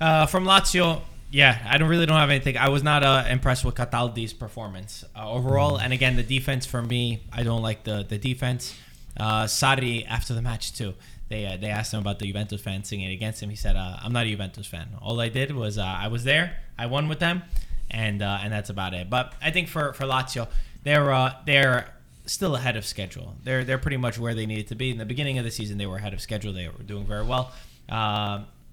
Uh, 0.00 0.26
from 0.26 0.44
Lazio, 0.44 1.02
yeah, 1.32 1.58
I 1.68 1.76
don't 1.78 1.88
really 1.88 2.06
don't 2.06 2.20
have 2.20 2.30
anything. 2.30 2.56
I 2.56 2.68
was 2.68 2.84
not 2.84 3.02
uh, 3.02 3.24
impressed 3.28 3.64
with 3.64 3.74
Cataldi's 3.74 4.32
performance 4.32 5.02
uh, 5.16 5.28
overall, 5.28 5.76
and 5.76 5.92
again, 5.92 6.14
the 6.14 6.22
defense 6.22 6.64
for 6.64 6.80
me, 6.80 7.02
I 7.32 7.42
don't 7.42 7.62
like 7.62 7.82
the 7.82 8.04
the 8.08 8.16
defense. 8.30 8.72
Uh, 9.16 9.44
Sarri 9.44 10.06
after 10.08 10.34
the 10.34 10.42
match 10.42 10.72
too. 10.72 10.94
They, 11.28 11.44
uh, 11.44 11.56
they 11.58 11.68
asked 11.68 11.92
him 11.92 12.00
about 12.00 12.18
the 12.18 12.26
Juventus 12.26 12.60
fans 12.60 12.88
singing 12.88 13.10
against 13.10 13.42
him. 13.42 13.50
He 13.50 13.56
said, 13.56 13.76
uh, 13.76 13.98
"I'm 14.02 14.12
not 14.12 14.26
a 14.26 14.30
Juventus 14.30 14.66
fan. 14.66 14.88
All 15.02 15.20
I 15.20 15.28
did 15.28 15.54
was 15.54 15.76
uh, 15.76 15.82
I 15.84 16.08
was 16.08 16.24
there. 16.24 16.56
I 16.78 16.86
won 16.86 17.08
with 17.08 17.18
them, 17.18 17.42
and 17.90 18.22
uh, 18.22 18.38
and 18.42 18.52
that's 18.52 18.70
about 18.70 18.94
it. 18.94 19.10
But 19.10 19.34
I 19.42 19.50
think 19.50 19.68
for 19.68 19.92
for 19.92 20.04
Lazio, 20.04 20.48
they're 20.84 21.12
uh, 21.12 21.34
they're 21.44 21.92
still 22.24 22.56
ahead 22.56 22.76
of 22.76 22.86
schedule. 22.86 23.36
They're 23.44 23.62
they're 23.62 23.78
pretty 23.78 23.98
much 23.98 24.18
where 24.18 24.34
they 24.34 24.46
needed 24.46 24.68
to 24.68 24.74
be 24.74 24.90
in 24.90 24.96
the 24.96 25.04
beginning 25.04 25.36
of 25.38 25.44
the 25.44 25.50
season. 25.50 25.76
They 25.76 25.86
were 25.86 25.96
ahead 25.96 26.14
of 26.14 26.20
schedule. 26.22 26.52
They 26.52 26.68
were 26.68 26.82
doing 26.82 27.04
very 27.04 27.24
well. 27.24 27.52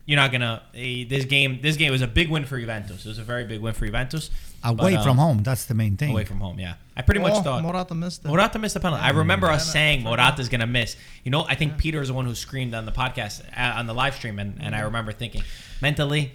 You're 0.07 0.17
not 0.17 0.31
gonna 0.31 0.61
eh, 0.75 1.05
this 1.09 1.25
game. 1.25 1.59
This 1.61 1.77
game 1.77 1.91
was 1.91 2.03
a 2.03 2.07
big 2.07 2.29
win 2.29 2.45
for 2.45 2.59
Juventus. 2.59 3.05
It 3.05 3.09
was 3.09 3.17
a 3.17 3.23
very 3.23 3.43
big 3.43 3.59
win 3.59 3.73
for 3.73 3.85
Juventus. 3.85 4.29
Away 4.65 4.95
But, 4.95 5.01
uh, 5.01 5.03
from 5.03 5.17
home, 5.17 5.43
that's 5.43 5.65
the 5.65 5.75
main 5.75 5.95
thing. 5.95 6.09
Away 6.11 6.25
from 6.25 6.39
home, 6.39 6.59
yeah. 6.59 6.75
I 6.97 7.01
pretty 7.03 7.19
much 7.19 7.33
oh, 7.35 7.41
thought 7.41 7.61
Morata 7.61 7.93
missed 7.93 8.25
it. 8.25 8.27
Morata 8.29 8.57
missed 8.57 8.75
a 8.75 8.79
penalty. 8.79 9.03
I 9.03 9.09
remember 9.11 9.47
us 9.47 9.71
saying 9.71 9.99
I 9.99 10.03
forgot. 10.03 10.17
Morata's 10.17 10.49
going 10.49 10.61
to 10.61 10.67
miss. 10.67 10.95
You 11.23 11.31
know, 11.31 11.45
I 11.47 11.55
think 11.55 11.77
Peter 11.77 12.01
is 12.01 12.07
the 12.07 12.13
one 12.13 12.25
who 12.25 12.33
screamed 12.33 12.73
on 12.73 12.85
the 12.85 12.91
podcast, 12.91 13.41
uh, 13.55 13.77
on 13.77 13.85
the 13.85 13.93
live 13.93 14.15
stream, 14.15 14.39
and, 14.39 14.57
and 14.61 14.75
I 14.75 14.81
remember 14.81 15.11
thinking, 15.11 15.43
mentally, 15.81 16.31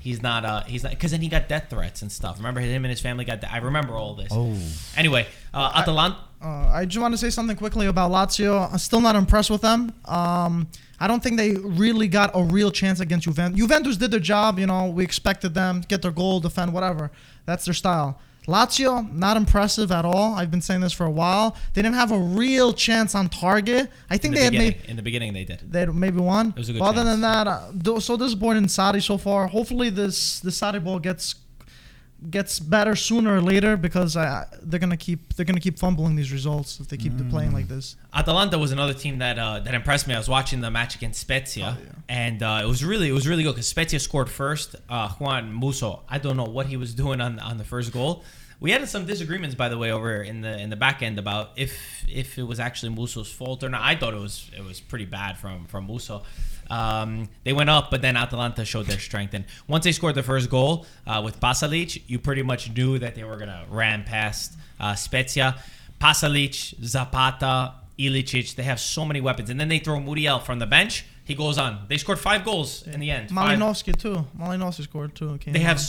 he's 0.00 0.22
not, 0.22 0.44
uh, 0.44 0.64
he's 0.64 0.82
not, 0.82 0.90
because 0.92 1.10
then 1.12 1.20
he 1.20 1.28
got 1.28 1.48
death 1.48 1.66
threats 1.70 2.02
and 2.02 2.10
stuff. 2.10 2.38
Remember 2.38 2.60
him 2.60 2.84
and 2.84 2.90
his 2.90 3.00
family 3.00 3.24
got, 3.24 3.44
I 3.44 3.58
remember 3.58 3.94
all 3.94 4.14
this. 4.14 4.28
Oh. 4.32 4.56
Anyway, 4.96 5.26
uh, 5.54 5.72
Atalanta, 5.76 6.16
Uh, 6.40 6.70
I 6.72 6.84
just 6.86 7.00
want 7.00 7.14
to 7.14 7.18
say 7.18 7.30
something 7.30 7.56
quickly 7.56 7.86
about 7.86 8.10
Lazio. 8.10 8.70
I'm 8.72 8.78
still 8.78 9.00
not 9.00 9.14
impressed 9.16 9.50
with 9.50 9.60
them. 9.60 9.92
Um, 10.04 10.68
I 11.00 11.06
don't 11.06 11.22
think 11.22 11.36
they 11.36 11.52
really 11.54 12.08
got 12.08 12.30
a 12.34 12.42
real 12.42 12.70
chance 12.70 13.00
against 13.00 13.24
Juventus. 13.24 13.58
Juventus 13.58 13.96
did 13.96 14.10
their 14.10 14.20
job. 14.20 14.58
You 14.58 14.66
know, 14.66 14.86
we 14.86 15.04
expected 15.04 15.54
them 15.54 15.82
get 15.88 16.02
their 16.02 16.10
goal, 16.10 16.40
defend, 16.40 16.72
whatever. 16.72 17.10
That's 17.46 17.64
their 17.64 17.74
style. 17.74 18.18
Lazio, 18.48 19.12
not 19.12 19.36
impressive 19.36 19.92
at 19.92 20.06
all. 20.06 20.34
I've 20.34 20.50
been 20.50 20.62
saying 20.62 20.80
this 20.80 20.94
for 20.94 21.04
a 21.04 21.10
while. 21.10 21.54
They 21.74 21.82
didn't 21.82 21.96
have 21.96 22.12
a 22.12 22.18
real 22.18 22.72
chance 22.72 23.14
on 23.14 23.28
target. 23.28 23.90
I 24.08 24.16
think 24.16 24.32
the, 24.34 24.38
they 24.40 24.44
had 24.44 24.52
maybe 24.54 24.80
in 24.88 24.96
the 24.96 25.02
beginning 25.02 25.34
they 25.34 25.44
did. 25.44 25.70
they 25.70 25.80
had 25.80 25.94
maybe 25.94 26.18
won. 26.18 26.48
It 26.48 26.56
was 26.56 26.70
a 26.70 26.72
good 26.72 26.78
But 26.78 26.86
other 26.86 27.02
chance. 27.02 27.10
than 27.10 27.20
that, 27.20 27.46
uh, 27.46 28.00
so 28.00 28.16
disappointed 28.16 28.60
in 28.60 28.64
Sarri 28.64 29.02
so 29.02 29.18
far. 29.18 29.48
Hopefully, 29.48 29.90
this 29.90 30.40
the 30.40 30.48
Sarri 30.50 30.82
ball 30.82 30.98
gets 30.98 31.34
gets 32.30 32.58
better 32.58 32.96
sooner 32.96 33.36
or 33.36 33.40
later 33.40 33.76
because 33.76 34.16
uh, 34.16 34.44
they're 34.62 34.80
gonna 34.80 34.96
keep 34.96 35.34
they're 35.34 35.46
gonna 35.46 35.60
keep 35.60 35.78
fumbling 35.78 36.16
these 36.16 36.32
results 36.32 36.80
if 36.80 36.88
they 36.88 36.96
keep 36.96 37.12
playing 37.30 37.52
like 37.52 37.68
this. 37.68 37.96
Atalanta 38.12 38.58
was 38.58 38.72
another 38.72 38.94
team 38.94 39.18
that 39.18 39.38
uh, 39.38 39.60
that 39.60 39.74
impressed 39.74 40.08
me. 40.08 40.14
I 40.14 40.18
was 40.18 40.28
watching 40.28 40.60
the 40.60 40.70
match 40.70 40.94
against 40.96 41.20
Spezia, 41.20 41.76
and 42.08 42.42
uh, 42.42 42.60
it 42.62 42.66
was 42.66 42.84
really 42.84 43.08
it 43.08 43.12
was 43.12 43.28
really 43.28 43.42
good 43.42 43.52
because 43.52 43.68
Spezia 43.68 44.00
scored 44.00 44.28
first. 44.28 44.76
Uh, 44.88 45.10
Juan 45.10 45.52
Musso, 45.52 46.02
I 46.08 46.18
don't 46.18 46.36
know 46.36 46.44
what 46.44 46.66
he 46.66 46.76
was 46.76 46.94
doing 46.94 47.20
on 47.20 47.38
on 47.38 47.56
the 47.56 47.64
first 47.64 47.92
goal. 47.92 48.24
We 48.60 48.72
had 48.72 48.88
some 48.88 49.06
disagreements, 49.06 49.54
by 49.54 49.68
the 49.68 49.78
way, 49.78 49.92
over 49.92 50.20
in 50.20 50.40
the 50.40 50.58
in 50.58 50.70
the 50.70 50.76
back 50.76 51.02
end 51.02 51.18
about 51.20 51.50
if 51.56 52.04
if 52.08 52.38
it 52.38 52.42
was 52.42 52.58
actually 52.58 52.92
Musso's 52.94 53.30
fault 53.30 53.62
or 53.62 53.68
not. 53.68 53.82
I 53.82 53.94
thought 53.94 54.14
it 54.14 54.20
was 54.20 54.50
it 54.56 54.64
was 54.64 54.80
pretty 54.80 55.04
bad 55.04 55.38
from 55.38 55.66
from 55.66 55.86
Musso. 55.86 56.24
Um, 56.70 57.28
they 57.44 57.52
went 57.52 57.70
up, 57.70 57.90
but 57.90 58.02
then 58.02 58.16
Atalanta 58.16 58.64
showed 58.64 58.86
their 58.86 58.98
strength. 58.98 59.34
And 59.34 59.44
once 59.66 59.84
they 59.84 59.92
scored 59.92 60.14
the 60.14 60.22
first 60.22 60.50
goal 60.50 60.86
uh, 61.06 61.22
with 61.24 61.40
Pasalic, 61.40 62.02
you 62.06 62.18
pretty 62.18 62.42
much 62.42 62.70
knew 62.70 62.98
that 62.98 63.14
they 63.14 63.24
were 63.24 63.36
gonna 63.36 63.64
ram 63.70 64.04
past 64.04 64.52
uh, 64.78 64.94
Spezia. 64.94 65.56
Pasalic, 66.00 66.74
Zapata, 66.84 67.74
Ilicic, 67.98 68.54
they 68.54 68.62
have 68.62 68.78
so 68.80 69.04
many 69.04 69.20
weapons. 69.20 69.50
And 69.50 69.58
then 69.58 69.68
they 69.68 69.78
throw 69.78 69.98
Muriel 69.98 70.38
from 70.38 70.58
the 70.58 70.66
bench. 70.66 71.04
He 71.24 71.34
goes 71.34 71.58
on. 71.58 71.84
They 71.88 71.98
scored 71.98 72.18
five 72.18 72.44
goals 72.44 72.86
in 72.86 73.00
the 73.00 73.10
end. 73.10 73.30
Five. 73.30 73.58
Malinovskyi 73.58 73.96
too. 73.96 74.24
Malinovskyi 74.38 74.84
scored 74.84 75.14
too. 75.14 75.36
Came 75.38 75.52
They 75.52 75.58
have 75.60 75.82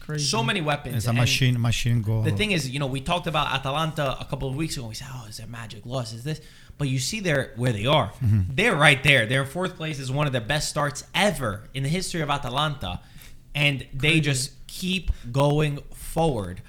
crazy. 0.00 0.24
so 0.24 0.42
many 0.42 0.60
weapons. 0.60 0.96
It's 0.96 1.06
a 1.06 1.12
machine, 1.12 1.60
machine 1.60 2.02
goal. 2.02 2.22
The 2.22 2.32
thing 2.32 2.50
is, 2.52 2.68
you 2.68 2.80
know, 2.80 2.86
we 2.86 3.00
talked 3.00 3.26
about 3.28 3.52
Atalanta 3.52 4.18
a 4.18 4.24
couple 4.24 4.48
of 4.48 4.56
weeks 4.56 4.76
ago. 4.76 4.88
We 4.88 4.94
said, 4.94 5.08
"Oh, 5.12 5.26
is 5.28 5.36
there 5.36 5.46
magic 5.46 5.86
loss? 5.86 6.12
Is 6.12 6.24
this?" 6.24 6.40
But 6.82 6.88
you 6.88 6.98
see, 6.98 7.20
there 7.20 7.52
where 7.54 7.72
they 7.72 7.86
are. 7.86 8.12
They're 8.20 8.74
right 8.74 9.00
there. 9.04 9.24
They're 9.24 9.42
in 9.42 9.46
fourth 9.46 9.76
place. 9.76 10.00
Is 10.00 10.10
one 10.10 10.26
of 10.26 10.32
the 10.32 10.40
best 10.40 10.68
starts 10.68 11.04
ever 11.14 11.68
in 11.74 11.84
the 11.84 11.88
history 11.88 12.22
of 12.22 12.28
Atalanta, 12.28 12.98
and 13.54 13.86
they 13.94 14.18
just 14.18 14.50
keep 14.66 15.12
going 15.30 15.78
forward. 15.94 16.60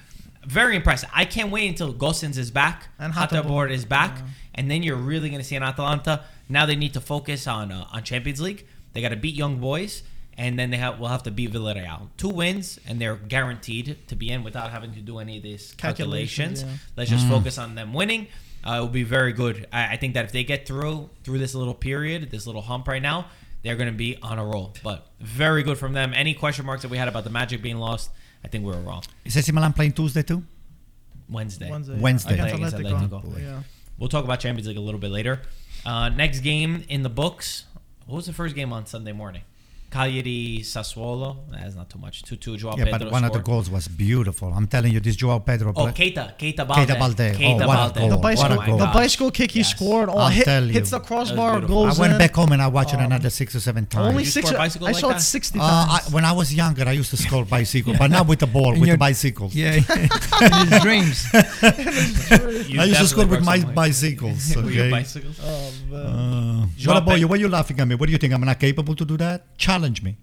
Very 0.46 0.76
impressive. 0.76 1.10
I 1.12 1.24
can't 1.24 1.50
wait 1.50 1.66
until 1.66 1.92
Gosens 1.92 2.38
is 2.38 2.52
back 2.52 2.90
And 2.96 3.12
Hateboer, 3.12 3.68
is 3.68 3.84
back, 3.84 4.18
and 4.54 4.70
then 4.70 4.84
you're 4.84 4.94
really 4.94 5.30
going 5.30 5.40
to 5.40 5.44
see 5.44 5.56
an 5.56 5.64
Atalanta. 5.64 6.22
Now 6.48 6.64
they 6.64 6.76
need 6.76 6.94
to 6.94 7.00
focus 7.00 7.48
on 7.48 7.72
uh, 7.72 7.88
on 7.90 8.04
Champions 8.04 8.40
League. 8.40 8.68
They 8.92 9.00
got 9.00 9.08
to 9.08 9.16
beat 9.16 9.34
Young 9.34 9.56
Boys, 9.58 10.04
and 10.38 10.56
then 10.56 10.70
they 10.70 10.76
have 10.76 11.00
will 11.00 11.08
have 11.08 11.24
to 11.24 11.32
beat 11.32 11.52
Villarreal. 11.52 12.10
Two 12.16 12.28
wins, 12.28 12.78
and 12.86 13.00
they're 13.00 13.16
guaranteed 13.16 14.06
to 14.06 14.14
be 14.14 14.30
in 14.30 14.44
without 14.44 14.70
having 14.70 14.94
to 14.94 15.00
do 15.00 15.18
any 15.18 15.38
of 15.38 15.42
these 15.42 15.72
calculations. 15.72 16.60
Calculations, 16.60 16.62
yeah. 16.62 16.92
Let's 16.98 17.10
just 17.10 17.26
focus 17.26 17.58
on 17.58 17.74
them 17.74 17.92
winning. 17.92 18.28
Uh, 18.66 18.76
it 18.76 18.80
will 18.80 18.88
be 18.88 19.02
very 19.02 19.32
good. 19.32 19.66
I, 19.72 19.94
I 19.94 19.96
think 19.96 20.14
that 20.14 20.24
if 20.24 20.32
they 20.32 20.44
get 20.44 20.66
through 20.66 21.10
through 21.22 21.38
this 21.38 21.54
little 21.54 21.74
period, 21.74 22.30
this 22.30 22.46
little 22.46 22.62
hump 22.62 22.88
right 22.88 23.02
now, 23.02 23.26
they're 23.62 23.76
going 23.76 23.90
to 23.90 23.96
be 23.96 24.16
on 24.22 24.38
a 24.38 24.44
roll. 24.44 24.74
But 24.82 25.06
very 25.20 25.62
good 25.62 25.78
from 25.78 25.92
them. 25.92 26.12
Any 26.14 26.34
question 26.34 26.64
marks 26.66 26.82
that 26.82 26.90
we 26.90 26.96
had 26.96 27.08
about 27.08 27.24
the 27.24 27.30
Magic 27.30 27.62
being 27.62 27.76
lost, 27.78 28.10
I 28.44 28.48
think 28.48 28.64
we 28.64 28.72
were 28.72 28.80
wrong. 28.80 29.02
Is 29.24 29.36
AC 29.36 29.52
Milan 29.52 29.72
playing 29.72 29.92
Tuesday 29.92 30.22
too? 30.22 30.42
Wednesday. 31.28 31.70
Wednesday. 31.70 31.98
Wednesday. 31.98 32.34
Against 32.34 32.54
Against 32.54 32.76
Atletico. 32.76 33.22
Atletico. 33.24 33.40
Yeah. 33.40 33.62
We'll 33.98 34.08
talk 34.08 34.24
about 34.24 34.40
Champions 34.40 34.66
League 34.68 34.76
a 34.76 34.80
little 34.80 35.00
bit 35.00 35.10
later. 35.10 35.40
Uh, 35.86 36.08
next 36.08 36.40
game 36.40 36.84
in 36.88 37.02
the 37.02 37.08
books. 37.08 37.64
What 38.06 38.16
was 38.16 38.26
the 38.26 38.32
first 38.32 38.54
game 38.54 38.72
on 38.72 38.86
Sunday 38.86 39.12
morning? 39.12 39.42
Cagliari 39.94 40.60
Sassuolo. 40.72 41.28
That's 41.52 41.76
not 41.76 41.88
too 41.88 41.98
much. 41.98 42.22
2 42.24 42.36
2 42.36 42.56
Joao 42.56 42.74
Yeah, 42.76 42.84
Pedro 42.86 42.98
but 42.98 43.12
one 43.12 43.24
of 43.24 43.32
the 43.32 43.38
goals 43.50 43.70
was 43.70 43.86
beautiful. 43.86 44.48
I'm 44.52 44.66
telling 44.66 44.92
you, 44.92 45.00
this 45.00 45.14
Joao 45.14 45.38
Pedro. 45.38 45.72
Oh, 45.76 45.84
play- 45.84 45.92
Keita. 46.10 46.24
Keita 46.40 46.66
Balde. 46.66 46.80
Keita 46.88 46.98
Balde. 46.98 47.26
Oh, 47.34 47.38
Keita 47.38 47.66
what 47.70 47.74
a 47.74 47.78
Balde. 47.82 47.94
goal. 48.00 48.08
The 48.08 48.16
What 48.16 48.18
a 48.18 48.22
bicycle, 48.28 48.66
goal. 48.66 48.78
the 48.78 48.86
bicycle 49.00 49.30
kick 49.30 49.50
he 49.52 49.60
Yes. 49.60 49.70
scored. 49.70 50.08
Oh, 50.08 50.18
I'll 50.18 50.28
hit, 50.38 50.44
tell 50.46 50.64
you. 50.66 50.72
hits 50.72 50.90
the 50.90 50.98
crossbar, 51.00 51.50
was 51.52 51.60
beautiful. 51.60 51.84
goes 51.86 51.98
I 51.98 52.00
went 52.00 52.12
in. 52.14 52.18
back 52.18 52.34
home 52.34 52.50
and 52.56 52.60
I 52.62 52.66
watched 52.76 52.92
it 52.94 53.00
Oh. 53.00 53.04
another 53.10 53.30
six 53.30 53.54
or 53.54 53.60
seven 53.60 53.86
times. 53.86 54.08
Only 54.08 54.24
six. 54.24 54.48
score 54.48 54.58
bicycle 54.58 54.88
I 54.88 54.90
like 54.90 55.00
saw 55.00 55.08
that? 55.10 55.18
it 55.18 55.20
sixty 55.36 55.58
Uh, 55.60 55.62
I, 55.64 55.98
times. 56.00 56.12
when 56.14 56.24
I 56.24 56.32
was 56.32 56.52
younger, 56.62 56.84
I 56.88 56.92
used 57.02 57.10
to 57.10 57.16
score 57.26 57.44
bicycle, 57.44 57.94
but 57.96 58.10
not 58.10 58.26
with 58.26 58.40
the 58.40 58.48
ball, 58.56 58.72
In 58.74 58.80
with 58.80 58.88
your- 58.88 58.96
the 58.96 59.06
bicycles. 59.08 59.54
Yeah, 59.54 59.74
in 60.46 60.52
his 60.66 60.80
dreams. 60.86 61.16
You 62.68 62.80
I 62.80 62.84
used 62.84 62.98
to 62.98 63.04
definitely 63.04 63.06
score 63.06 63.26
with 63.26 63.44
my 63.44 63.58
some 63.58 63.68
legs. 63.68 63.76
bicycles. 63.76 64.56
With 64.56 64.70
your 64.74 64.84
Okay. 64.86 64.90
bicycles? 64.90 65.40
oh, 65.42 65.72
man. 65.90 66.06
Uh, 66.06 66.66
what 66.86 66.96
about 66.96 67.14
Pe- 67.14 67.20
you? 67.20 67.28
Why 67.28 67.34
are 67.36 67.38
you 67.40 67.48
laughing 67.48 67.78
at 67.80 67.86
me? 67.88 67.94
What 67.94 68.06
do 68.06 68.12
you 68.12 68.18
think? 68.18 68.32
I'm 68.32 68.40
not 68.40 68.58
capable 68.60 68.94
to 68.96 69.04
do 69.04 69.16
that? 69.18 69.56
Challenge 69.58 70.02
me. 70.02 70.16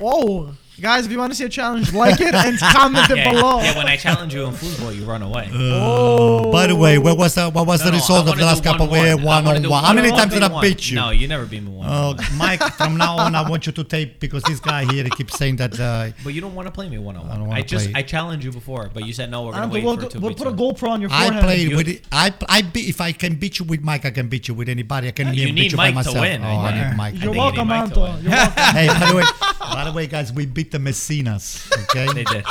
oh, 0.00 0.54
guys, 0.80 1.06
if 1.06 1.12
you 1.12 1.18
want 1.18 1.32
to 1.32 1.36
see 1.36 1.44
a 1.44 1.48
challenge, 1.48 1.92
like 1.92 2.20
it 2.20 2.34
and 2.34 2.58
comment 2.72 3.10
it 3.10 3.16
Yeah, 3.18 3.32
below. 3.32 3.60
yeah, 3.60 3.76
when 3.76 3.86
I 3.86 3.96
challenge 3.96 4.34
you 4.34 4.44
in 4.46 4.52
football, 4.52 4.92
you 4.92 5.04
run 5.04 5.22
away. 5.22 5.48
oh. 5.52 6.50
By 6.52 6.66
the 6.66 6.76
way, 6.76 6.98
what 6.98 7.16
was 7.18 7.34
the 7.34 7.50
what 7.50 7.66
was 7.66 7.80
No, 7.80 7.86
the 7.86 7.90
no, 7.92 7.96
result 7.98 8.26
I 8.26 8.32
of 8.32 8.38
the 8.38 8.44
last 8.44 8.62
do 8.62 8.68
couple 8.70 8.84
of 8.86 8.90
one-one. 8.90 9.06
years? 9.06 9.18
I 9.20 9.24
One 9.24 9.44
wanna 9.44 9.58
on 9.60 9.68
one. 9.70 9.84
How 9.84 9.92
many 9.92 10.10
times 10.10 10.32
did 10.32 10.42
I 10.42 10.48
v1. 10.48 10.62
beat 10.62 10.90
you? 10.90 10.96
No, 10.96 11.10
you 11.10 11.28
never 11.28 11.46
beat 11.46 11.62
me 11.62 11.70
one. 11.70 11.86
Uh, 11.88 12.14
Mike, 12.36 12.62
from 12.74 12.96
now 12.96 13.16
on, 13.18 13.34
I 13.34 13.48
want 13.48 13.66
you 13.66 13.72
to 13.72 13.84
tape 13.84 14.20
because 14.20 14.42
this 14.44 14.60
guy 14.60 14.84
here 14.92 15.04
he 15.04 15.10
keeps 15.10 15.36
saying 15.38 15.56
that. 15.56 15.78
Uh, 15.78 16.10
But 16.22 16.34
you 16.34 16.40
don't 16.40 16.54
want 16.54 16.66
to 16.66 16.72
play 16.72 16.88
me 16.88 16.98
one 16.98 17.16
on 17.16 17.28
one. 17.28 17.40
wanna 17.48 17.54
I 17.54 17.62
just 17.62 17.90
play. 17.90 18.00
I 18.00 18.02
challenged 18.02 18.44
you 18.44 18.52
before, 18.52 18.90
but 18.92 19.06
you 19.06 19.12
said 19.12 19.30
no. 19.30 19.44
We're 19.44 19.52
gonna 19.52 19.68
wait 19.68 19.84
we'll, 19.84 19.94
for 19.96 20.00
go- 20.02 20.06
it 20.08 20.16
we'll 20.16 20.34
put 20.34 20.46
a 20.46 20.50
two. 20.50 20.56
GoPro 20.56 20.88
on 20.90 21.00
your 21.00 21.10
forehead. 21.10 21.26
I 21.26 21.40
forehead. 21.40 21.44
played 21.44 21.70
You- 21.70 21.76
with 21.76 21.88
it. 21.88 22.02
I 22.12 22.32
I 22.48 22.62
beat 22.62 22.88
if 22.88 23.00
I 23.00 23.12
can 23.12 23.34
beat 23.36 23.58
you 23.58 23.64
with 23.64 23.82
Mike, 23.82 24.04
I 24.04 24.10
can 24.10 24.28
beat 24.28 24.48
you 24.48 24.54
with 24.54 24.68
anybody. 24.68 25.08
I 25.08 25.12
can 25.12 25.28
Uh, 25.28 25.32
even 25.32 25.48
you 25.48 25.54
beat 25.54 25.70
you 25.72 25.76
by 25.76 25.90
myself. 25.92 26.16
Oh, 26.16 26.20
I 26.20 26.88
need 26.88 26.96
Mike. 26.96 27.22
You're 27.22 27.32
welcome, 27.32 27.68
need 27.68 27.74
Mike 27.74 27.92
to 27.94 28.00
Anto. 28.00 28.14
win. 28.14 28.22
You're 28.22 28.32
welcome. 28.42 28.62
hey, 28.76 28.86
by 28.88 29.06
the 29.10 29.16
way, 29.16 29.24
by 29.60 29.84
the 29.84 29.92
way, 29.92 30.06
guys, 30.06 30.32
we 30.32 30.46
beat 30.46 30.63
the 30.70 30.78
Messinas. 30.78 31.70
Okay, 31.84 32.06
They 32.14 32.24
did. 32.24 32.44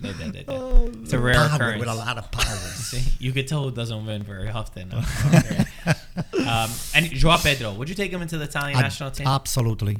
They 0.00 0.12
did. 0.12 0.18
They 0.18 0.30
did. 0.40 0.44
Oh, 0.48 0.90
It's 1.02 1.12
a 1.12 1.18
rare 1.18 1.34
Power 1.34 1.46
occurrence. 1.56 1.80
with 1.80 1.88
a 1.88 1.94
lot 1.94 2.18
of 2.18 2.30
power. 2.30 2.56
You 3.18 3.32
could 3.32 3.46
tell 3.48 3.64
who 3.64 3.70
doesn't 3.70 4.06
win 4.06 4.22
very 4.22 4.48
often. 4.48 4.92
um, 4.94 6.70
and 6.94 7.06
Joao 7.10 7.36
Pedro, 7.38 7.72
would 7.74 7.88
you 7.88 7.94
take 7.94 8.10
him 8.12 8.22
into 8.22 8.38
the 8.38 8.44
Italian 8.44 8.78
national 8.80 9.10
team? 9.10 9.26
Absolutely. 9.26 9.98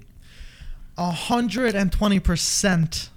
A 0.96 1.10
hundred 1.10 1.74
and 1.74 1.92
twenty 1.92 2.18
percent. 2.20 3.10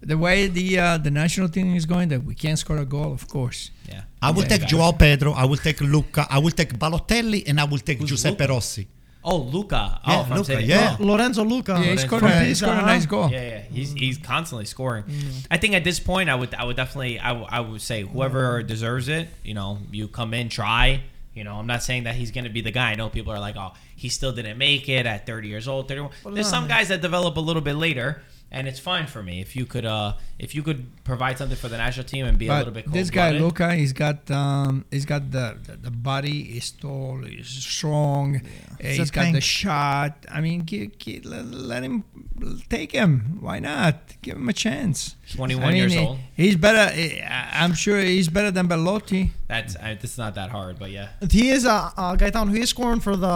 The 0.00 0.18
way 0.18 0.48
the 0.48 0.78
uh, 0.78 0.98
the 0.98 1.10
national 1.10 1.48
team 1.48 1.76
is 1.76 1.86
going, 1.86 2.08
that 2.08 2.24
we 2.24 2.34
can't 2.34 2.58
score 2.58 2.78
a 2.78 2.84
goal, 2.84 3.12
of 3.12 3.28
course. 3.28 3.70
yeah. 3.88 4.02
I 4.20 4.32
will 4.32 4.42
Yeah, 4.42 4.48
take 4.58 4.66
Joao. 4.66 4.92
Pedro. 4.92 5.32
I 5.32 5.44
will 5.44 5.56
take 5.68 5.80
Lucca. 5.80 6.26
I 6.28 6.38
will 6.38 6.50
take 6.50 6.72
Balotelli, 6.78 7.44
and 7.46 7.60
I 7.60 7.64
will 7.64 7.78
take 7.78 7.98
Who's 8.00 8.08
Giuseppe 8.10 8.38
Lucca? 8.42 8.52
Rossi. 8.54 8.88
Oh, 9.24 9.36
Lucca. 9.36 10.00
Oh, 10.04 10.10
yeah, 10.10 10.26
oh, 10.28 10.34
Lucca, 10.34 10.44
City. 10.44 10.64
yeah. 10.64 10.96
Lorenzo 10.98 11.44
Lucca. 11.44 11.72
Yeah, 11.72 11.78
he 11.78 11.84
Lorenzo 11.90 12.06
scored, 12.06 12.20
From 12.22 12.30
a, 12.30 12.40
he 12.40 12.46
Pisa, 12.46 12.64
scored 12.64 12.78
a 12.78 12.82
nice 12.82 13.06
goal. 13.06 13.30
Yeah, 13.30 13.42
yeah, 13.42 13.58
he's 13.60 13.92
he's 13.92 14.18
constantly 14.18 14.64
scoring. 14.64 15.04
Mm. 15.04 15.46
I 15.50 15.58
think 15.58 15.74
at 15.74 15.84
this 15.84 16.00
point, 16.00 16.28
I 16.28 16.34
would 16.34 16.52
I 16.54 16.64
would 16.64 16.76
definitely 16.76 17.20
I, 17.20 17.28
w- 17.28 17.46
I 17.48 17.60
would 17.60 17.80
say 17.80 18.02
whoever 18.02 18.62
deserves 18.64 19.08
it, 19.08 19.28
you 19.44 19.54
know, 19.54 19.78
you 19.92 20.08
come 20.08 20.34
in, 20.34 20.48
try. 20.48 21.02
You 21.34 21.44
know, 21.44 21.54
I'm 21.54 21.66
not 21.66 21.82
saying 21.82 22.04
that 22.04 22.14
he's 22.14 22.30
going 22.30 22.44
to 22.44 22.50
be 22.50 22.60
the 22.60 22.72
guy. 22.72 22.90
I 22.90 22.94
know 22.94 23.08
people 23.08 23.32
are 23.32 23.40
like, 23.40 23.56
oh, 23.56 23.72
he 24.02 24.08
still 24.08 24.32
didn't 24.38 24.58
make 24.58 24.88
it 24.88 25.04
at 25.06 25.26
30 25.26 25.48
years 25.48 25.66
old, 25.72 25.82
31. 25.88 26.10
There's 26.34 26.48
some 26.56 26.66
guys 26.74 26.86
that 26.88 27.00
develop 27.08 27.36
a 27.36 27.44
little 27.48 27.62
bit 27.62 27.76
later, 27.86 28.08
and 28.54 28.62
it's 28.70 28.78
fine 28.90 29.06
for 29.14 29.22
me 29.28 29.40
if 29.40 29.50
you 29.56 29.64
could 29.72 29.86
uh 29.86 30.12
if 30.38 30.50
you 30.56 30.62
could 30.66 30.80
provide 31.04 31.34
something 31.38 31.56
for 31.64 31.68
the 31.68 31.78
national 31.78 32.04
team 32.12 32.24
and 32.26 32.36
be 32.36 32.48
a 32.48 32.54
little 32.58 32.72
But 32.78 32.84
bit. 32.86 32.92
this 32.92 33.10
guy 33.10 33.30
cold-blooded. 33.30 33.42
Lucca, 33.60 33.74
he's 33.82 33.92
got 34.04 34.18
um, 34.42 34.84
he's 34.90 35.06
got 35.12 35.22
the 35.36 35.46
the, 35.66 35.74
the 35.86 35.90
body 36.10 36.38
is 36.58 36.70
tall, 36.82 37.18
he's 37.24 37.48
strong, 37.48 38.36
uh, 38.36 38.40
He's 38.80 38.96
he's 38.98 39.10
a 39.10 39.12
got 39.18 39.32
the 39.32 39.40
shot. 39.40 40.12
I 40.36 40.40
mean, 40.46 40.66
gi- 40.66 40.90
gi- 41.02 41.20
let, 41.32 41.44
let 41.72 41.82
him 41.86 41.96
take 42.68 42.90
him. 42.92 43.38
Why 43.40 43.58
not? 43.60 43.94
Give 44.22 44.36
him 44.36 44.48
a 44.48 44.52
chance. 44.52 45.14
21 45.34 45.62
I 45.64 45.68
mean, 45.68 45.76
years 45.76 45.92
he- 45.92 45.98
old. 46.06 46.18
He's 46.42 46.56
better. 46.56 46.84
I- 46.92 47.50
I'm 47.62 47.74
sure 47.74 48.00
he's 48.00 48.28
better 48.28 48.50
than 48.50 48.66
Belotti. 48.66 49.30
That's 49.46 49.76
I, 49.76 49.94
this 49.94 50.18
not 50.18 50.34
that 50.34 50.50
hard, 50.50 50.78
but 50.78 50.90
yeah. 50.90 51.08
He 51.30 51.50
is 51.50 51.64
uh, 51.66 51.90
uh, 51.96 52.16
Gaetano. 52.16 52.50
He 52.52 52.60
is 52.66 52.70
scoring 52.70 53.00
for 53.00 53.14
the 53.16 53.28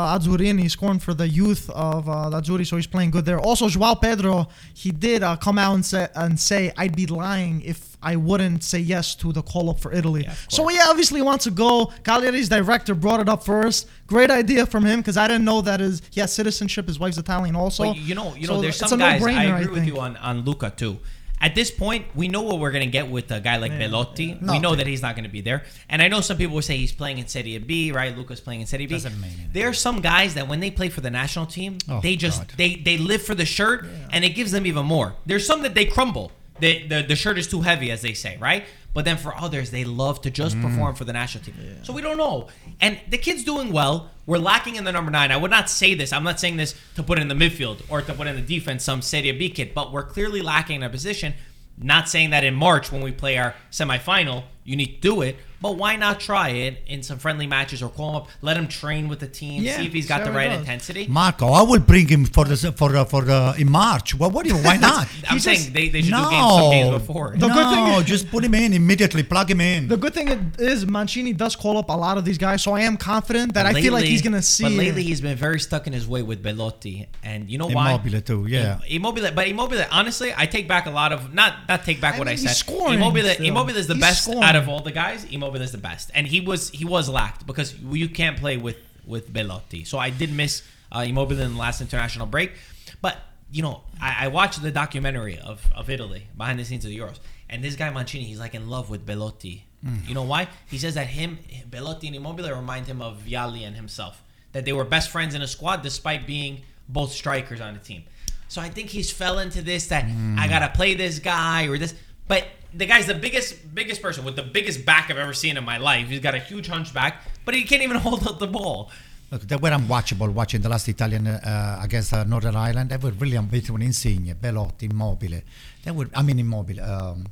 He's 0.59 0.73
scoring 0.73 0.99
for 0.99 1.15
the 1.15 1.29
youth 1.29 1.69
of 1.71 2.09
uh, 2.09 2.43
so 2.43 2.57
he's 2.77 2.87
playing 2.87 3.11
good 3.11 3.25
there. 3.25 3.39
Also, 3.39 3.69
Joao 3.69 3.95
Pedro, 3.95 4.49
he 4.75 4.91
did 4.91 5.23
uh, 5.23 5.37
come 5.37 5.59
out 5.59 5.75
and 5.75 5.85
say 5.85 6.09
and 6.15 6.39
say 6.39 6.73
I'd 6.77 6.95
be 6.97 7.07
lying 7.07 7.63
if 7.63 7.97
I 8.03 8.17
wouldn't 8.17 8.63
say 8.63 8.79
yes 8.79 9.15
to 9.17 9.33
the 9.33 9.43
call 9.43 9.71
up 9.71 9.81
for 9.81 9.93
Italy. 9.93 10.23
Yeah, 10.25 10.35
so 10.49 10.67
he 10.69 10.79
obviously 10.81 11.23
wants 11.23 11.45
to 11.45 11.51
go. 11.51 11.93
Cagliari's 12.05 12.49
director 12.49 12.95
brought 12.95 13.21
it 13.21 13.29
up 13.29 13.45
first. 13.45 13.89
Great 14.07 14.31
idea 14.31 14.67
from 14.67 14.85
him 14.85 15.01
because 15.01 15.17
I 15.17 15.27
didn't 15.27 15.45
know 15.45 15.61
that 15.63 15.81
his 15.81 16.03
he 16.11 16.21
has 16.21 16.33
citizenship. 16.33 16.87
His 16.87 16.99
wife's 16.99 17.19
Italian 17.19 17.57
also. 17.57 17.93
You 17.93 18.15
know, 18.15 18.35
you 18.35 18.47
know, 18.47 18.55
So 18.55 18.61
there's 18.61 18.77
some 18.77 18.99
guys. 18.99 19.23
I 19.25 19.45
agree 19.45 19.67
with 19.67 19.83
think. 19.83 19.93
you 19.93 20.01
on 20.01 20.17
on 20.19 20.45
Lucca 20.45 20.71
too. 20.71 20.99
At 21.41 21.55
this 21.55 21.71
point, 21.71 22.07
we 22.15 22.29
know 22.29 22.43
what 22.43 22.59
we're 22.61 22.71
gonna 22.73 22.87
get 22.87 23.11
with 23.11 23.31
a 23.31 23.41
guy 23.41 23.57
like 23.59 23.73
Belotti. 23.79 24.39
No. 24.41 24.53
we 24.55 24.59
know 24.59 24.75
that 24.75 24.87
he's 24.87 25.03
not 25.03 25.17
gonna 25.17 25.29
be 25.29 25.43
there. 25.43 25.65
And 25.89 26.01
I 26.01 26.09
know 26.09 26.21
some 26.23 26.37
people 26.39 26.55
will 26.55 26.63
say 26.63 26.77
he's 26.79 26.93
playing 26.93 27.19
in 27.19 27.27
Serie 27.29 27.59
B, 27.59 27.93
right? 27.93 28.17
Lucca's 28.17 28.41
playing 28.41 28.63
in 28.63 28.67
Serie 28.67 28.87
B. 28.87 28.95
Doesn't 28.95 29.13
mean 29.21 29.25
anything. 29.33 29.51
There 29.53 29.69
are 29.69 29.75
some 29.75 30.01
guys 30.01 30.35
that 30.35 30.49
when 30.49 30.61
they 30.61 30.71
play 30.71 30.89
for 30.89 31.03
the 31.03 31.11
national 31.11 31.47
team, 31.47 31.79
Oh, 31.89 32.01
they 32.01 32.17
just 32.17 32.41
God. 32.41 32.53
they 32.57 32.77
they 32.77 32.97
live 32.97 33.23
for 33.23 33.35
the 33.35 33.45
shirt, 33.45 33.87
and 34.11 34.25
it 34.25 34.31
gives 34.31 34.51
them 34.51 34.67
even 34.67 34.87
more. 34.87 35.15
There's 35.27 35.47
some 35.47 35.63
that 35.63 35.75
they 35.75 35.85
crumble. 35.85 36.33
They, 36.59 36.87
the 36.87 37.03
the 37.03 37.17
shirt 37.17 37.39
is 37.39 37.47
too 37.49 37.61
heavy, 37.63 37.91
as 37.91 38.03
they 38.03 38.15
say, 38.15 38.37
right? 38.39 38.65
But 38.95 39.05
then 39.05 39.19
for 39.19 39.37
others, 39.37 39.71
they 39.71 39.85
love 39.85 40.23
to 40.23 40.31
Mm. 40.31 40.35
just 40.35 40.61
perform 40.63 40.95
for 40.95 41.05
the 41.05 41.13
national 41.13 41.45
team. 41.45 41.55
So 41.83 41.93
we 41.93 42.01
don't 42.01 42.17
know. 42.17 42.49
And 42.81 42.99
the 43.11 43.19
kid's 43.19 43.45
doing 43.45 43.71
well. 43.71 44.11
We're 44.25 44.39
lacking 44.39 44.77
in 44.77 44.85
the 44.85 44.93
number 44.93 45.11
nine. 45.11 45.31
I 45.31 45.37
would 45.37 45.51
not 45.51 45.69
say 45.69 45.93
this. 45.95 46.13
I'm 46.15 46.25
not 46.25 46.41
saying 46.41 46.57
this 46.57 46.75
to 46.95 47.03
put 47.03 47.19
in 47.19 47.29
the 47.29 47.35
midfield 47.35 47.83
or 47.91 48.01
to 48.01 48.15
put 48.15 48.27
in 48.27 48.37
the 48.37 48.43
defense 48.43 48.83
some 48.85 49.03
Serie 49.03 49.33
B 49.33 49.51
kid, 49.51 49.75
but 49.75 49.93
we're 49.93 50.03
clearly 50.03 50.41
lacking 50.41 50.77
in 50.77 50.83
a 50.83 50.89
position. 50.89 51.35
Not 51.79 52.09
saying 52.09 52.31
that 52.31 52.43
in 52.43 52.55
March 52.55 52.91
when 52.91 53.03
we 53.03 53.13
play 53.13 53.37
our 53.37 53.55
semifinal, 53.71 54.45
you 54.67 54.77
need 54.77 54.91
to 54.97 55.01
do 55.01 55.23
it. 55.23 55.37
But 55.59 55.79
why 55.79 55.97
not 55.97 56.21
try 56.21 56.51
it 56.51 56.83
in 56.87 57.03
some 57.03 57.19
friendly 57.19 57.47
matches 57.47 57.83
or 57.83 57.89
call 57.89 58.11
him 58.11 58.17
up, 58.17 58.29
let 58.43 58.59
him 58.59 58.69
train 58.69 59.09
with 59.09 59.21
the 59.21 59.27
team, 59.27 59.63
Yeah, 59.63 59.79
see 59.79 59.87
if 59.87 59.93
he's 59.95 60.07
got 60.07 60.19
see 60.21 60.29
the 60.29 60.33
right 60.37 60.51
does. 60.51 60.61
intensity. 60.61 61.07
Marco, 61.09 61.47
I 61.49 61.63
will 61.63 61.81
bring 61.81 62.07
him 62.09 62.27
for 62.27 62.45
the 62.45 62.57
for 62.81 62.95
uh, 62.95 63.07
for 63.07 63.23
uh, 63.29 63.55
in 63.57 63.71
March. 63.71 64.15
Well, 64.15 64.31
what 64.31 64.45
do 64.45 64.51
you? 64.55 64.59
Why 64.63 64.77
not? 64.91 65.09
I'm 65.27 65.37
He 65.37 65.41
saying 65.41 65.57
just- 65.61 65.73
they, 65.73 65.89
they 65.89 66.03
should 66.03 66.13
do 66.13 66.31
games 66.31 66.53
some 66.61 66.71
days 66.71 66.91
before. 66.91 67.29
The 67.39 67.49
no, 67.49 67.55
good 67.55 67.69
thing- 67.97 68.05
just 68.05 68.31
put 68.31 68.45
him 68.45 68.55
in 68.55 68.75
immediately. 68.75 69.23
Plug 69.23 69.51
him 69.51 69.63
in. 69.63 69.89
The 69.89 69.97
good 69.97 70.13
thing 70.13 70.29
is 70.59 70.85
Mancini 70.87 71.33
does 71.33 71.57
call 71.57 71.79
up 71.79 71.89
a 71.89 71.95
lot 72.07 72.19
of 72.19 72.27
these 72.27 72.37
guys, 72.39 72.63
so 72.63 72.73
I 72.75 72.83
am 72.83 72.99
confident 72.99 73.55
that 73.55 73.63
But 73.65 73.77
I 73.77 73.81
feel 73.81 73.95
like 73.95 74.05
he's 74.05 74.21
gonna 74.23 74.43
see. 74.43 74.65
But 74.65 74.73
lately, 74.73 75.05
he's 75.05 75.23
been 75.23 75.39
very 75.39 75.59
stuck 75.59 75.87
in 75.87 75.95
his 75.95 76.07
way 76.07 76.21
with 76.23 76.43
Belotti, 76.43 77.09
and 77.25 77.49
you 77.51 77.57
know 77.57 77.69
why? 77.69 77.93
Immobile 77.95 78.21
too, 78.21 78.47
yeah. 78.47 78.79
Immobile, 78.89 79.31
but 79.35 79.49
Immobile. 79.49 79.85
Honestly, 79.91 80.35
I 80.37 80.45
take 80.45 80.69
back 80.69 80.85
a 80.85 80.91
lot 80.91 81.13
of 81.13 81.33
not 81.33 81.67
not 81.67 81.83
take 81.85 81.99
back 82.03 82.17
I 82.17 82.19
what 82.19 82.27
mean, 82.27 82.35
I 82.35 82.37
said. 82.37 82.57
scoring 82.57 82.95
Immobile. 83.01 83.25
Immobile 83.41 83.77
is 83.77 83.87
the 83.87 83.95
He's 83.95 84.03
best 84.03 84.25
scoring. 84.25 84.43
out 84.43 84.56
of 84.57 84.69
all 84.69 84.81
the 84.81 84.93
guys. 84.93 85.25
Immobile 85.25 85.63
is 85.63 85.73
the 85.73 85.79
best, 85.79 86.11
and 86.15 86.27
he 86.27 86.41
was 86.41 86.71
he 86.71 86.85
was 86.85 87.09
lacked 87.09 87.47
because 87.47 87.79
you 87.81 88.09
can't 88.09 88.37
play 88.39 88.57
with 88.57 88.79
with 89.07 89.33
Belotti. 89.33 89.85
So 89.85 89.99
I 89.99 90.11
did 90.11 90.33
miss 90.33 90.63
uh, 90.93 91.05
Immobile 91.07 91.41
in 91.41 91.53
the 91.55 91.59
last 91.59 91.81
international 91.81 92.27
break, 92.27 92.53
but 93.01 93.19
you 93.51 93.63
know 93.63 93.83
I, 94.01 94.25
I 94.25 94.29
watched 94.29 94.63
the 94.63 94.71
documentary 94.71 95.39
of 95.39 95.67
of 95.75 95.89
Italy 95.91 96.27
behind 96.37 96.59
the 96.59 96.65
scenes 96.65 96.85
of 96.85 96.91
the 96.91 96.99
Euros, 96.99 97.19
and 97.49 97.63
this 97.63 97.77
guy 97.77 97.91
Mancini, 97.91 98.25
he's 98.25 98.41
like 98.41 98.55
in 98.55 98.69
love 98.69 98.91
with 98.91 99.07
Belotti. 99.07 99.65
You 100.09 100.15
know 100.15 100.25
why? 100.25 100.49
He 100.69 100.79
says 100.79 100.95
that 100.95 101.07
him, 101.07 101.39
Belotti 101.71 102.09
and 102.09 102.17
Immobile 102.17 102.51
remind 102.53 102.87
him 102.89 103.01
of 103.01 103.19
Vialli 103.25 103.65
and 103.65 103.77
himself. 103.77 104.21
That 104.51 104.65
they 104.65 104.73
were 104.73 104.85
best 104.85 105.11
friends 105.11 105.37
in 105.37 105.43
a 105.43 105.47
squad 105.47 105.83
despite 105.83 106.27
being 106.27 106.63
both 106.89 107.13
strikers 107.13 107.61
on 107.61 107.75
the 107.75 107.79
team. 107.81 108.03
So 108.49 108.61
I 108.61 108.69
think 108.69 108.91
he's 108.91 109.13
fell 109.13 109.39
into 109.39 109.63
this 109.63 109.87
that 109.89 110.05
I 110.39 110.49
gotta 110.49 110.71
play 110.71 110.95
this 110.95 111.21
guy 111.21 111.69
or 111.69 111.79
this. 111.79 111.95
But 112.27 112.47
the 112.77 112.87
guy's 112.87 113.07
the 113.07 113.15
biggest 113.15 113.75
biggest 113.75 114.03
person 114.03 114.25
with 114.25 114.37
the 114.37 114.43
biggest 114.43 114.85
back 114.85 115.11
I've 115.11 115.19
ever 115.19 115.33
seen 115.35 115.57
in 115.57 115.65
my 115.65 115.79
life. 115.79 116.09
He's 116.09 116.21
got 116.21 116.35
a 116.35 116.39
huge 116.39 116.67
hunchback, 116.69 117.23
but 117.45 117.55
he 117.55 117.63
can't 117.65 117.83
even 117.83 117.97
hold 118.07 118.27
up 118.27 118.39
the 118.39 118.47
ball. 118.47 118.91
Look, 119.31 119.43
they 119.43 119.57
were 119.57 119.71
unwatchable 119.71 120.31
watching 120.33 120.61
the 120.61 120.69
last 120.69 120.89
Italian 120.89 121.27
uh, 121.27 121.81
against 121.83 122.13
uh, 122.13 122.23
Northern 122.25 122.55
Ireland. 122.55 122.91
They 122.91 122.97
were 122.97 123.11
really 123.11 123.37
unbeatable. 123.37 123.83
Insigne, 123.83 124.35
Belotti, 124.41 124.87
Immobile. 124.87 125.41
They 125.85 125.91
were, 125.91 126.09
I 126.15 126.23
mean, 126.23 126.39
Immobile, 126.39 126.81
um, 126.81 127.27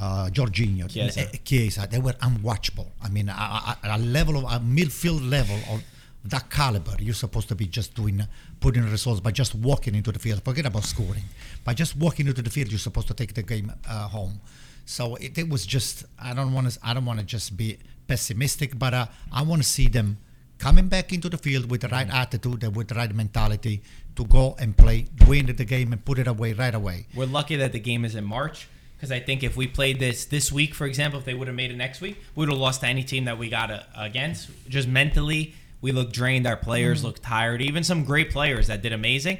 uh, 0.00 0.30
Jorginho, 0.32 0.88
Chiesa. 0.88 1.20
eh, 1.20 1.36
Chiesa. 1.44 1.86
They 1.90 1.98
were 1.98 2.14
unwatchable. 2.14 2.86
I 3.02 3.10
mean, 3.10 3.28
a, 3.28 3.32
a, 3.32 3.78
a 3.84 3.98
level 3.98 4.38
of 4.38 4.44
a 4.44 4.58
midfield 4.64 5.28
level 5.28 5.58
of 5.70 5.82
that 6.24 6.48
caliber. 6.48 6.94
You're 6.98 7.12
supposed 7.14 7.48
to 7.48 7.54
be 7.54 7.66
just 7.66 7.94
doing, 7.94 8.22
putting 8.60 8.84
results 8.90 9.20
by 9.20 9.30
just 9.30 9.54
walking 9.54 9.94
into 9.94 10.12
the 10.12 10.18
field. 10.18 10.42
Forget 10.42 10.64
about 10.64 10.84
scoring. 10.84 11.24
By 11.62 11.74
just 11.74 11.94
walking 11.94 12.26
into 12.26 12.40
the 12.40 12.50
field, 12.50 12.70
you're 12.70 12.78
supposed 12.78 13.08
to 13.08 13.14
take 13.14 13.34
the 13.34 13.42
game 13.42 13.70
uh, 13.86 14.08
home. 14.08 14.40
So 14.88 15.16
it, 15.16 15.36
it 15.36 15.48
was 15.50 15.66
just. 15.66 16.06
I 16.18 16.32
don't 16.32 16.54
want 16.54 16.70
to. 16.70 16.78
I 16.82 16.94
don't 16.94 17.04
want 17.04 17.20
to 17.20 17.26
just 17.26 17.56
be 17.56 17.78
pessimistic, 18.06 18.78
but 18.78 18.94
uh, 18.94 19.06
I 19.30 19.42
want 19.42 19.62
to 19.62 19.68
see 19.68 19.86
them 19.86 20.16
coming 20.56 20.88
back 20.88 21.12
into 21.12 21.28
the 21.28 21.36
field 21.36 21.70
with 21.70 21.82
the 21.82 21.88
right 21.88 22.08
attitude 22.10 22.64
and 22.64 22.74
with 22.74 22.88
the 22.88 22.94
right 22.94 23.14
mentality 23.14 23.82
to 24.16 24.24
go 24.24 24.56
and 24.58 24.74
play, 24.76 25.06
win 25.26 25.44
the 25.44 25.64
game, 25.64 25.92
and 25.92 26.02
put 26.02 26.18
it 26.18 26.26
away 26.26 26.54
right 26.54 26.74
away. 26.74 27.06
We're 27.14 27.26
lucky 27.26 27.56
that 27.56 27.72
the 27.72 27.78
game 27.78 28.06
is 28.06 28.14
in 28.14 28.24
March 28.24 28.66
because 28.96 29.12
I 29.12 29.20
think 29.20 29.42
if 29.42 29.58
we 29.58 29.66
played 29.66 30.00
this 30.00 30.24
this 30.24 30.50
week, 30.50 30.74
for 30.74 30.86
example, 30.86 31.20
if 31.20 31.26
they 31.26 31.34
would 31.34 31.48
have 31.48 31.54
made 31.54 31.70
it 31.70 31.76
next 31.76 32.00
week, 32.00 32.16
we 32.34 32.40
would 32.40 32.48
have 32.48 32.58
lost 32.58 32.80
to 32.80 32.86
any 32.86 33.04
team 33.04 33.26
that 33.26 33.36
we 33.36 33.50
got 33.50 33.70
uh, 33.70 33.82
against. 33.94 34.48
Just 34.70 34.88
mentally, 34.88 35.54
we 35.82 35.92
look 35.92 36.14
drained. 36.14 36.46
Our 36.46 36.56
players 36.56 37.04
look 37.04 37.20
tired. 37.20 37.60
Even 37.60 37.84
some 37.84 38.04
great 38.04 38.30
players 38.30 38.68
that 38.68 38.80
did 38.80 38.94
amazing, 38.94 39.38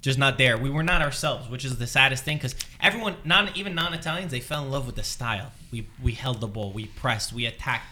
just 0.00 0.18
not 0.18 0.38
there. 0.38 0.56
We 0.56 0.70
were 0.70 0.82
not 0.82 1.02
ourselves, 1.02 1.48
which 1.48 1.64
is 1.64 1.76
the 1.78 1.86
saddest 1.86 2.24
thing 2.24 2.36
because 2.38 2.54
everyone, 2.80 3.16
not 3.24 3.56
even 3.56 3.74
non-Italians, 3.74 4.30
they 4.32 4.40
fell 4.40 4.64
in 4.64 4.70
love 4.70 4.86
with 4.86 4.96
the 4.96 5.02
style. 5.04 5.52
We 5.70 5.86
we 6.02 6.12
held 6.12 6.40
the 6.40 6.46
ball, 6.48 6.72
we 6.72 6.86
pressed, 6.86 7.32
we 7.32 7.46
attacked. 7.46 7.86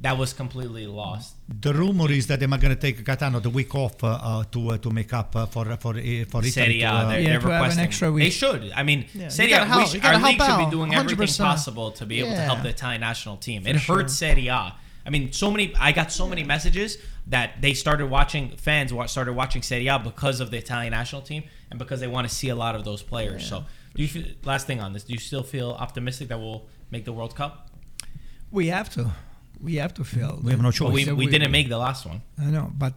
That 0.00 0.18
was 0.18 0.32
completely 0.34 0.86
lost. 0.86 1.34
The 1.60 1.72
rumor 1.72 2.10
is 2.10 2.26
that 2.26 2.38
they 2.40 2.44
are 2.46 2.48
not 2.48 2.60
going 2.60 2.74
to 2.74 2.80
take 2.80 3.02
Catano 3.04 3.40
the 3.40 3.48
week 3.48 3.74
off 3.74 4.02
uh, 4.02 4.08
uh, 4.08 4.44
to 4.52 4.70
uh, 4.70 4.78
to 4.78 4.90
make 4.90 5.12
up 5.14 5.34
uh, 5.36 5.46
for 5.46 5.64
for 5.64 5.72
uh, 5.74 5.76
for 5.76 5.96
Italy. 6.42 6.50
Serie 6.50 6.78
to, 6.80 6.84
A, 6.84 6.88
uh, 6.88 7.08
they're, 7.08 7.20
Yeah, 7.20 7.28
they're 7.30 7.40
to 7.40 7.46
have 7.46 7.52
an 7.52 7.60
requesting. 7.60 7.84
extra 7.84 8.10
They 8.12 8.30
should. 8.30 8.72
I 8.74 8.82
mean, 8.82 9.06
Yeah, 9.14 9.24
you 9.24 9.30
Serie 9.30 9.50
gotta 9.50 9.64
A, 9.64 9.76
we 9.76 9.82
help- 9.84 9.88
sh- 9.88 10.04
our 10.04 10.18
league 10.18 10.40
help 10.40 10.50
should 10.60 10.64
be 10.66 10.70
doing 10.76 10.94
everything 10.94 11.26
100%. 11.28 11.38
possible 11.38 11.90
to 11.92 12.04
be 12.06 12.18
able 12.20 12.30
to 12.32 12.40
help 12.40 12.62
the 12.62 12.70
Italian 12.70 13.00
national 13.02 13.36
team. 13.36 13.66
It 13.66 13.76
hurts 13.76 14.14
Serie 14.14 14.48
A. 14.48 14.74
I 15.06 15.10
mean, 15.10 15.32
so 15.32 15.50
many. 15.50 15.72
I 15.78 15.92
got 15.92 16.10
so 16.10 16.26
many 16.28 16.42
messages 16.42 16.98
that 17.28 17.60
they 17.62 17.74
started 17.74 18.06
watching. 18.08 18.56
Fans 18.56 18.92
started 19.10 19.32
watching 19.32 19.62
Serie 19.62 19.86
A 19.88 19.98
because 19.98 20.40
of 20.40 20.50
the 20.50 20.58
Italian 20.58 20.90
national 20.92 21.22
team 21.22 21.44
and 21.70 21.78
because 21.78 22.00
they 22.00 22.06
want 22.06 22.28
to 22.28 22.34
see 22.34 22.48
a 22.50 22.54
lot 22.56 22.74
of 22.74 22.84
those 22.84 23.02
players. 23.02 23.46
So, 23.46 23.64
do 23.94 24.02
you 24.02 24.08
feel, 24.08 24.24
last 24.44 24.66
thing 24.66 24.80
on 24.80 24.92
this? 24.92 25.04
Do 25.04 25.12
you 25.12 25.18
still 25.18 25.42
feel 25.42 25.70
optimistic 25.72 26.28
that 26.28 26.38
we'll 26.38 26.66
make 26.90 27.04
the 27.04 27.12
World 27.12 27.34
Cup? 27.34 27.70
We 28.50 28.66
have 28.68 28.90
to. 28.90 29.10
We 29.60 29.76
have 29.76 29.94
to 29.94 30.04
feel. 30.04 30.40
We 30.42 30.50
have 30.50 30.60
no 30.60 30.66
Well, 30.66 30.72
choice. 30.72 30.92
we, 30.92 31.04
So 31.04 31.14
we 31.14 31.26
we- 31.26 31.32
didn't 31.32 31.50
make 31.50 31.68
the 31.68 31.78
last 31.78 32.04
one. 32.06 32.20
I 32.38 32.44
know, 32.50 32.70
but 32.76 32.94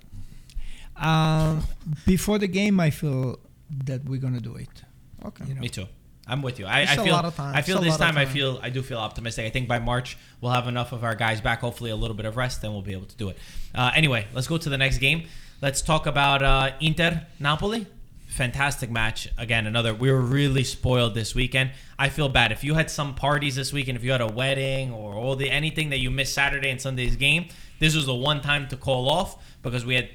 uh, 0.96 1.62
before 2.06 2.38
the 2.40 2.48
game, 2.48 2.80
I 2.80 2.90
feel 2.90 3.40
that 3.86 4.04
we're 4.06 4.20
gonna 4.20 4.42
do 4.42 4.56
it. 4.56 4.84
Okay. 5.26 5.46
You 5.48 5.56
know, 5.56 5.62
Me 5.62 5.70
too. 5.70 5.88
I'm 6.28 6.42
with 6.42 6.60
you. 6.60 6.66
I, 6.66 6.82
I 6.82 6.96
feel. 6.98 7.14
lot 7.14 7.26
of 7.26 7.36
time. 7.36 7.56
I 7.56 7.62
feel 7.62 7.80
this 7.80 7.96
of 7.96 8.00
time. 8.00 8.18
I 8.18 8.26
feel. 8.26 8.60
I 8.62 8.70
do 8.70 8.82
feel 8.82 8.98
optimistic. 8.98 9.46
I 9.46 9.50
think 9.50 9.68
by 9.68 9.80
March 9.80 10.18
we'll 10.42 10.52
have 10.52 10.68
enough 10.68 10.92
of 10.92 11.04
our 11.04 11.16
guys 11.16 11.42
back. 11.42 11.62
Hopefully, 11.62 11.90
a 11.90 11.96
little 11.96 12.16
bit 12.16 12.26
of 12.26 12.36
rest, 12.38 12.62
then 12.62 12.74
we'll 12.74 12.82
be 12.82 12.94
able 12.94 13.06
to 13.06 13.16
do 13.16 13.30
it. 13.30 13.38
Uh, 13.74 13.92
anyway, 13.96 14.28
let's 14.34 14.48
go 14.48 14.58
to 14.58 14.70
the 14.70 14.78
next 14.78 14.98
game. 14.98 15.28
Let's 15.62 15.82
talk 15.82 16.06
about 16.06 16.44
uh, 16.44 16.72
Inter 16.82 17.26
Napoli. 17.40 17.88
Fantastic 18.28 18.92
match. 18.92 19.30
Again, 19.38 19.66
another. 19.66 19.94
We 19.94 20.12
were 20.12 20.22
really 20.22 20.64
spoiled 20.64 21.16
this 21.16 21.34
weekend. 21.34 21.72
I 21.98 22.10
feel 22.10 22.30
bad 22.30 22.52
if 22.52 22.64
you 22.64 22.76
had 22.76 22.92
some 22.92 23.16
parties 23.16 23.56
this 23.56 23.72
weekend. 23.72 23.98
If 23.98 24.04
you 24.04 24.12
had 24.12 24.22
a 24.22 24.28
wedding 24.28 24.92
or 24.92 25.14
all 25.14 25.36
the 25.36 25.50
anything 25.50 25.90
that 25.90 26.00
you 26.00 26.12
missed 26.12 26.34
Saturday 26.34 26.70
and 26.70 26.80
Sunday's 26.80 27.16
game, 27.16 27.48
this 27.80 27.96
was 27.96 28.06
the 28.06 28.14
one 28.14 28.42
time 28.42 28.68
to 28.68 28.78
call 28.78 29.10
off 29.10 29.44
because 29.64 29.86
we 29.86 29.96
had 29.96 30.10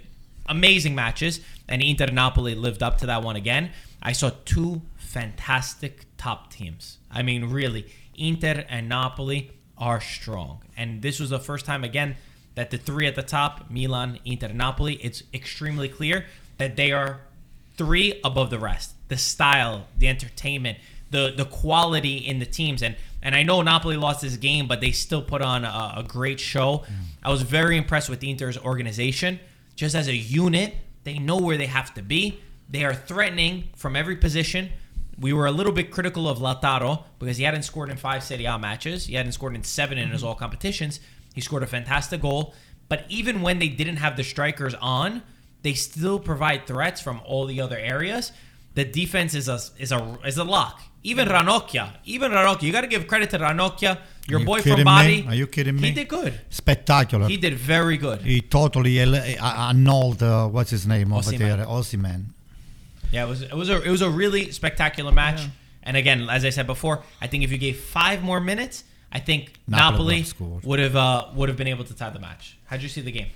amazing 0.46 0.94
matches, 0.94 1.40
and 1.68 1.83
Inter 1.83 2.07
Napoli 2.07 2.55
lived 2.55 2.83
up 2.83 2.98
to 2.98 3.07
that 3.07 3.22
one 3.22 3.37
again. 3.37 3.70
I 4.03 4.12
saw 4.12 4.31
two 4.44 4.83
fantastic 5.12 6.07
top 6.16 6.51
teams. 6.51 6.98
I 7.11 7.22
mean, 7.22 7.44
really, 7.51 7.87
Inter 8.16 8.64
and 8.68 8.88
Napoli 8.88 9.51
are 9.77 10.01
strong, 10.01 10.62
and 10.77 11.03
this 11.03 11.20
was 11.20 11.31
the 11.31 11.38
first 11.38 11.66
time 11.66 11.85
again 11.85 12.16
that 12.55 12.70
the 12.70 12.79
three 12.79 13.07
at 13.07 13.14
the 13.14 13.22
top, 13.22 13.70
Milan, 13.70 14.18
Inter, 14.25 14.48
Napoli, 14.48 14.94
it's 14.94 15.22
extremely 15.35 15.88
clear 15.88 16.25
that 16.57 16.77
they 16.77 16.92
are 16.92 17.20
three 17.77 18.20
above 18.25 18.48
the 18.51 18.59
rest. 18.59 18.94
The 19.09 19.18
style, 19.18 19.87
the 19.98 20.09
entertainment, 20.09 20.79
the 21.11 21.35
the 21.37 21.44
quality 21.44 22.16
in 22.16 22.38
the 22.38 22.46
teams, 22.46 22.83
and 22.83 22.96
and 23.22 23.35
I 23.35 23.42
know 23.42 23.61
Napoli 23.61 23.98
lost 23.98 24.22
this 24.22 24.37
game, 24.37 24.66
but 24.66 24.81
they 24.81 24.92
still 24.92 25.22
put 25.22 25.42
on 25.42 25.64
a, 25.64 25.94
a 25.98 26.05
great 26.07 26.40
show. 26.40 26.85
I 27.22 27.31
was 27.31 27.42
very 27.42 27.77
impressed 27.77 28.09
with 28.09 28.25
Inter's 28.25 28.57
organization, 28.57 29.40
just 29.77 29.94
as 29.94 30.09
a 30.09 30.16
unit. 30.16 30.75
They 31.05 31.18
know 31.18 31.37
where 31.37 31.59
they 31.59 31.66
have 31.66 31.92
to 31.94 32.03
be. 32.03 32.40
They 32.70 32.85
are 32.85 32.94
threatening 32.94 33.68
from 33.77 33.94
every 33.94 34.16
position. 34.16 34.70
We 35.18 35.33
were 35.33 35.46
a 35.46 35.53
little 35.53 35.72
bit 35.72 35.90
critical 35.90 36.29
of 36.29 36.38
Lautaro 36.38 37.05
because 37.18 37.37
he 37.37 37.44
hadn't 37.44 37.62
scored 37.62 37.90
in 37.90 37.96
five 37.96 38.22
Serie 38.22 38.46
A 38.46 38.59
matches. 38.59 39.07
He 39.07 39.14
hadn't 39.14 39.33
scored 39.33 39.55
in 39.55 39.62
seven 39.62 39.98
in 39.98 40.11
his 40.11 40.25
all 40.25 40.35
competitions. 40.35 41.01
He 41.35 41.40
scored 41.40 41.62
a 41.62 41.66
fantastic 41.66 42.20
goal. 42.20 42.55
But 42.88 43.05
even 43.09 43.42
when 43.42 43.59
they 43.59 43.68
didn't 43.68 43.96
have 43.96 44.16
the 44.16 44.25
strikers 44.25 44.75
on, 44.75 45.22
they 45.62 45.75
still 45.75 46.18
provide 46.18 46.66
threats 46.66 47.01
from 47.01 47.20
all 47.25 47.46
the 47.46 47.61
other 47.61 47.79
areas. 47.79 48.33
The 48.75 48.85
defense 48.85 49.35
is 49.35 49.48
a 49.48 49.61
is 49.79 49.92
a 49.92 50.18
is 50.25 50.38
a 50.38 50.44
lock. 50.44 50.81
Even 51.05 51.29
Ranocchia, 51.29 51.94
even 52.05 52.31
Ranocchia, 52.31 52.62
you 52.62 52.72
got 52.72 52.83
to 52.83 52.87
give 52.87 53.07
credit 53.09 53.31
to 53.31 53.38
Ranocchia, 53.38 53.98
your 54.29 54.40
you 54.40 54.46
boy 54.46 54.62
from? 54.62 54.85
Bari. 54.85 55.27
Are 55.27 55.35
you 55.35 55.46
kidding 55.46 55.77
me? 55.77 55.88
He 55.88 55.92
did 55.92 56.09
good. 56.09 56.40
Spectacular. 56.48 57.29
He 57.29 57.37
did 57.37 57.55
very 57.55 57.96
good. 57.96 58.22
He 58.22 58.40
totally 58.40 59.01
annulled 59.01 60.22
uh, 60.22 60.46
what's 60.48 60.70
his 60.70 60.87
name 60.87 61.12
over 61.12 61.33
there, 61.33 61.59
Osimhen. 61.66 62.27
Yeah, 63.12 63.25
it 63.25 63.29
was 63.29 63.42
it 63.42 63.53
was 63.55 63.68
a 63.68 63.81
it 63.83 63.90
was 63.90 64.03
a 64.03 64.11
really 64.11 64.51
spectacular 64.51 65.12
match. 65.12 65.42
And 65.85 65.96
again, 65.96 66.29
as 66.31 66.44
I 66.44 66.51
said 66.51 66.66
before, 66.66 67.03
I 67.20 67.27
think 67.27 67.42
if 67.44 67.51
you 67.51 67.59
gave 67.59 67.79
five 67.81 68.22
more 68.22 68.40
minutes, 68.40 68.85
I 69.12 69.18
think 69.18 69.53
Napoli 69.68 70.22
Napoli 70.22 70.25
would 70.38 70.55
have 70.55 70.64
would 70.64 70.79
have 70.81 70.96
uh, 70.96 71.27
would 71.35 71.48
have 71.48 71.59
been 71.59 71.68
able 71.68 71.85
to 71.85 71.94
tie 71.94 72.11
the 72.11 72.20
match. 72.20 72.57
How'd 72.66 72.83
you 72.83 72.88
see 72.88 73.01
the 73.03 73.12
game? 73.12 73.27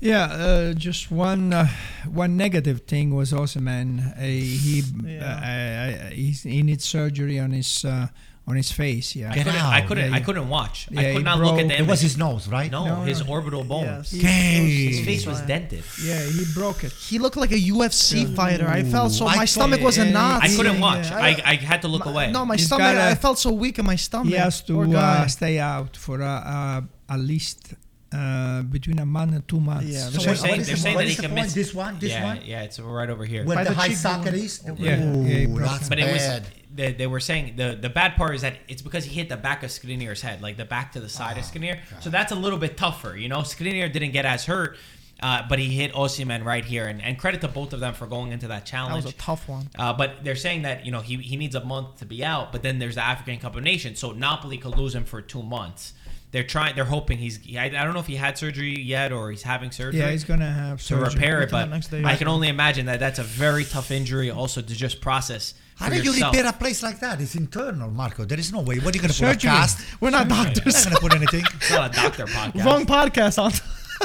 Yeah, 0.00 0.24
uh, 0.24 0.72
just 0.74 1.10
one 1.10 1.52
uh, 1.52 1.68
one 2.06 2.36
negative 2.36 2.82
thing 2.82 3.14
was 3.14 3.32
Osimhen. 3.32 4.14
Uh, 4.18 4.20
he 4.22 4.82
Yeah. 5.04 5.22
uh, 5.22 6.06
uh, 6.06 6.10
he's, 6.10 6.42
he 6.42 6.62
needs 6.62 6.84
surgery 6.84 7.38
on 7.38 7.52
his 7.52 7.84
uh, 7.84 8.08
on 8.46 8.56
his 8.56 8.70
face. 8.70 9.16
Yeah, 9.16 9.30
I 9.30 9.34
Get 9.34 9.44
couldn't. 9.46 9.60
out. 9.60 9.72
I 9.72 9.80
couldn't. 9.80 10.10
Yeah, 10.10 10.16
I 10.16 10.20
couldn't 10.20 10.48
watch. 10.50 10.86
Yeah, 10.90 11.00
I 11.00 11.12
could 11.14 11.24
not 11.24 11.38
look 11.38 11.54
at 11.54 11.54
broke- 11.56 11.68
the 11.68 11.74
It 11.74 11.78
image. 11.80 11.88
was 11.88 12.00
his 12.02 12.16
nose, 12.18 12.46
right? 12.48 12.70
no, 12.70 12.84
No, 12.86 12.96
his 13.02 13.20
no. 13.24 13.32
orbital 13.32 13.64
bone. 13.64 13.84
Yes. 13.84 14.14
Okay. 14.14 14.88
His 14.92 15.00
face 15.04 15.24
was 15.26 15.40
dented. 15.42 15.82
yeah, 16.04 16.22
he 16.26 16.44
broke 16.52 16.84
it. 16.84 16.92
He 16.92 17.18
looked 17.18 17.36
like 17.38 17.52
a 17.52 17.58
UFC 17.72 18.26
fighter. 18.36 18.68
I 18.68 18.82
felt 18.82 19.12
so. 19.12 19.26
I 19.26 19.36
My 19.36 19.44
stomach 19.46 19.80
was 19.80 19.96
in 19.96 20.08
yeah, 20.08 20.12
knots. 20.12 20.44
I 20.44 20.56
couldn't 20.56 20.78
watch. 20.80 21.10
yeah. 21.10 21.16
I, 21.28 21.30
I 21.52 21.54
had 21.56 21.80
to 21.82 21.88
look 21.88 22.04
away. 22.04 22.30
No, 22.32 22.44
my 22.44 22.56
He's 22.56 22.66
stomach. 22.66 22.84
gotta- 22.94 23.10
I 23.10 23.14
felt 23.14 23.38
so 23.38 23.50
weak 23.52 23.78
in 23.78 23.86
my 23.86 23.96
stomach. 23.96 24.28
He 24.28 24.34
has 24.38 24.60
to 24.62 24.74
uh, 24.94 25.26
stay 25.26 25.58
out 25.58 25.96
for 25.96 26.20
uh, 26.22 26.26
uh, 26.28 26.80
at 27.08 27.20
least 27.20 27.74
uh, 28.14 28.62
between 28.62 28.98
a 29.00 29.06
month 29.06 29.34
and 29.34 29.46
two 29.48 29.60
months. 29.60 29.86
Yeah, 29.86 30.00
So 30.10 30.10
So 30.18 30.24
they're 30.26 30.34
saying, 30.36 30.50
what 30.52 30.60
is 30.60 30.66
they're 30.66 30.76
the- 30.76 30.80
saying 30.82 30.96
that 30.98 31.08
he 31.08 31.14
can 31.16 31.24
point? 31.30 31.34
miss. 31.46 31.54
This 31.54 31.74
one? 31.74 31.98
This 31.98 32.10
yeah, 32.10 32.24
one? 32.24 32.40
yeah, 32.44 32.62
it's 32.62 32.78
right 32.80 33.10
over 33.10 33.24
here. 33.24 33.44
Where 33.44 33.56
By 33.56 33.64
the, 33.64 33.70
the 33.70 33.76
high 33.76 33.88
cheekbone. 33.88 33.96
socket 34.24 34.34
is? 34.34 34.62
Yeah, 34.66 34.72
yeah, 34.78 35.44
Ooh, 35.46 35.54
broke 35.54 35.68
that's 35.70 35.88
But 35.88 35.98
it 35.98 36.12
was 36.12 36.48
they, 36.74 36.92
they 36.92 37.06
were 37.06 37.20
saying 37.20 37.54
the 37.56 37.78
the 37.80 37.88
bad 37.90 38.16
part 38.16 38.34
is 38.34 38.42
that 38.42 38.54
it's 38.68 38.82
because 38.82 39.04
he 39.04 39.14
hit 39.14 39.28
the 39.28 39.36
back 39.36 39.62
of 39.62 39.70
Skriniar's 39.70 40.22
head, 40.22 40.42
like 40.42 40.56
the 40.56 40.64
back 40.64 40.92
to 40.92 41.00
the 41.00 41.08
side 41.08 41.36
Oh, 41.36 41.40
of 41.40 41.46
Skriniar. 41.46 41.78
So 42.00 42.10
that's 42.10 42.32
a 42.32 42.36
little 42.36 42.58
bit 42.58 42.76
tougher, 42.76 43.16
you 43.16 43.28
know. 43.28 43.38
Skriniar 43.38 43.92
didn't 43.92 44.10
get 44.10 44.24
as 44.24 44.44
hurt, 44.46 44.76
uh, 45.22 45.42
but 45.48 45.60
he 45.60 45.68
hit 45.68 45.92
Osimhen 45.92 46.44
right 46.44 46.64
here, 46.64 46.86
and, 46.88 47.00
and 47.00 47.16
credit 47.16 47.40
to 47.42 47.48
both 47.48 47.72
of 47.72 47.78
them 47.78 47.94
for 47.94 48.06
going 48.08 48.32
into 48.32 48.48
that 48.48 48.66
challenge. 48.66 49.04
That 49.04 49.08
was 49.08 49.14
a 49.14 49.18
tough 49.18 49.48
one. 49.48 49.70
Uh, 49.78 49.92
but 49.92 50.24
they're 50.24 50.34
saying 50.34 50.62
that 50.62 50.84
you 50.84 50.90
know 50.90 51.00
he, 51.00 51.16
he 51.18 51.36
needs 51.36 51.54
a 51.54 51.64
month 51.64 51.98
to 52.00 52.06
be 52.06 52.24
out, 52.24 52.50
but 52.50 52.62
then 52.64 52.80
there's 52.80 52.96
the 52.96 53.04
African 53.04 53.38
Cup 53.38 53.54
of 53.54 53.62
Nations, 53.62 54.00
so 54.00 54.10
Napoli 54.10 54.58
could 54.58 54.76
lose 54.76 54.94
him 54.96 55.04
for 55.04 55.22
two 55.22 55.42
months. 55.44 55.92
They're 56.34 56.42
trying. 56.42 56.74
They're 56.74 56.84
hoping 56.96 57.18
he's. 57.18 57.38
I, 57.56 57.66
I 57.66 57.68
don't 57.84 57.94
know 57.94 58.00
if 58.00 58.08
he 58.08 58.16
had 58.16 58.36
surgery 58.36 58.76
yet 58.82 59.12
or 59.12 59.30
he's 59.30 59.44
having 59.44 59.70
surgery 59.70 60.00
Yeah, 60.00 60.10
he's 60.10 60.24
gonna 60.24 60.50
have 60.50 60.82
surgery 60.82 61.04
to 61.04 61.10
surgery. 61.12 61.20
repair 61.20 61.42
it. 61.42 61.50
But 61.52 61.66
next 61.70 61.88
day 61.92 62.02
I 62.04 62.16
can 62.16 62.26
only 62.26 62.48
imagine 62.48 62.86
that 62.86 62.98
that's 62.98 63.20
a 63.20 63.22
very 63.22 63.64
tough 63.64 63.92
injury, 63.92 64.32
also 64.32 64.60
to 64.60 64.74
just 64.74 65.00
process. 65.00 65.54
How 65.76 65.86
for 65.86 65.92
do 65.94 65.98
you 66.02 66.10
yourself. 66.10 66.34
repair 66.34 66.50
a 66.50 66.52
place 66.52 66.82
like 66.82 66.98
that? 67.00 67.20
It's 67.20 67.36
internal, 67.36 67.88
Marco. 67.90 68.24
There 68.24 68.38
is 68.38 68.52
no 68.52 68.62
way. 68.62 68.80
What 68.80 68.92
are 68.94 68.96
you 68.98 69.02
going 69.02 69.12
to 69.14 69.20
put 69.20 69.28
a 69.28 69.32
Surgery. 69.34 69.50
cast? 69.50 70.00
We're 70.00 70.10
not 70.10 70.26
You're 70.28 70.44
doctors. 70.44 70.74
not 70.74 70.84
going 70.84 70.94
to 70.96 71.00
put 71.00 71.14
anything. 71.14 71.44
It's 71.54 71.70
not 71.70 71.90
a 71.90 72.00
doctor 72.02 72.26
podcast. 72.26 72.64
Wrong 72.64 72.84
podcast 72.86 73.38
on. 73.42 73.52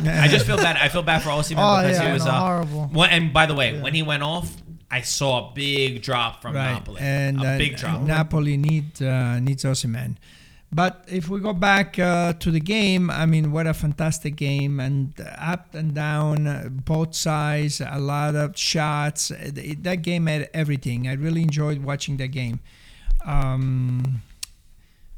I 0.08 0.28
just 0.28 0.46
feel 0.46 0.58
bad. 0.58 0.78
I 0.78 0.88
feel 0.90 1.04
bad 1.04 1.22
for 1.24 1.30
Osimhen 1.30 1.58
Oh, 1.58 1.82
because 1.82 1.98
yeah, 2.00 2.08
he 2.08 2.14
was 2.14 2.26
no, 2.26 2.32
uh, 2.32 2.40
horrible. 2.40 2.86
When, 2.94 3.10
and 3.10 3.34
by 3.34 3.46
the 3.48 3.56
way, 3.56 3.80
when 3.82 3.94
he 3.96 4.04
went 4.04 4.22
off, 4.24 4.52
I 4.92 5.02
saw 5.02 5.50
a 5.50 5.54
big 5.54 6.02
drop 6.04 6.42
from 6.42 6.56
right. 6.56 6.74
Napoli. 6.74 7.02
and 7.02 7.42
a 7.44 7.48
uh, 7.50 7.58
big 7.58 7.76
drop. 7.78 8.02
Napoli 8.02 8.58
need 8.58 9.02
uh, 9.02 9.40
needs 9.40 9.64
Osimhen. 9.64 10.16
But 10.72 11.06
if 11.08 11.30
we 11.30 11.40
go 11.40 11.52
back 11.54 11.98
uh, 11.98 12.34
to 12.34 12.52
the 12.52 12.60
game, 12.60 13.10
I 13.10 13.26
mean, 13.26 13.52
what 13.52 13.66
a 13.66 13.74
fantastic 13.74 14.36
game 14.36 14.80
and 14.80 15.14
up 15.40 15.74
and 15.74 15.96
down, 15.96 16.46
uh, 16.46 16.70
both 16.70 17.16
sides, 17.16 17.82
a 17.82 17.98
lot 17.98 18.36
of 18.36 18.56
shots. 18.58 19.32
It- 19.32 19.84
That 19.84 20.04
game 20.04 20.28
had 20.28 20.48
everything. 20.54 21.08
I 21.08 21.14
really 21.14 21.42
enjoyed 21.42 21.80
watching 21.84 22.18
that 22.18 22.28
game. 22.28 22.60
Um, 23.26 24.22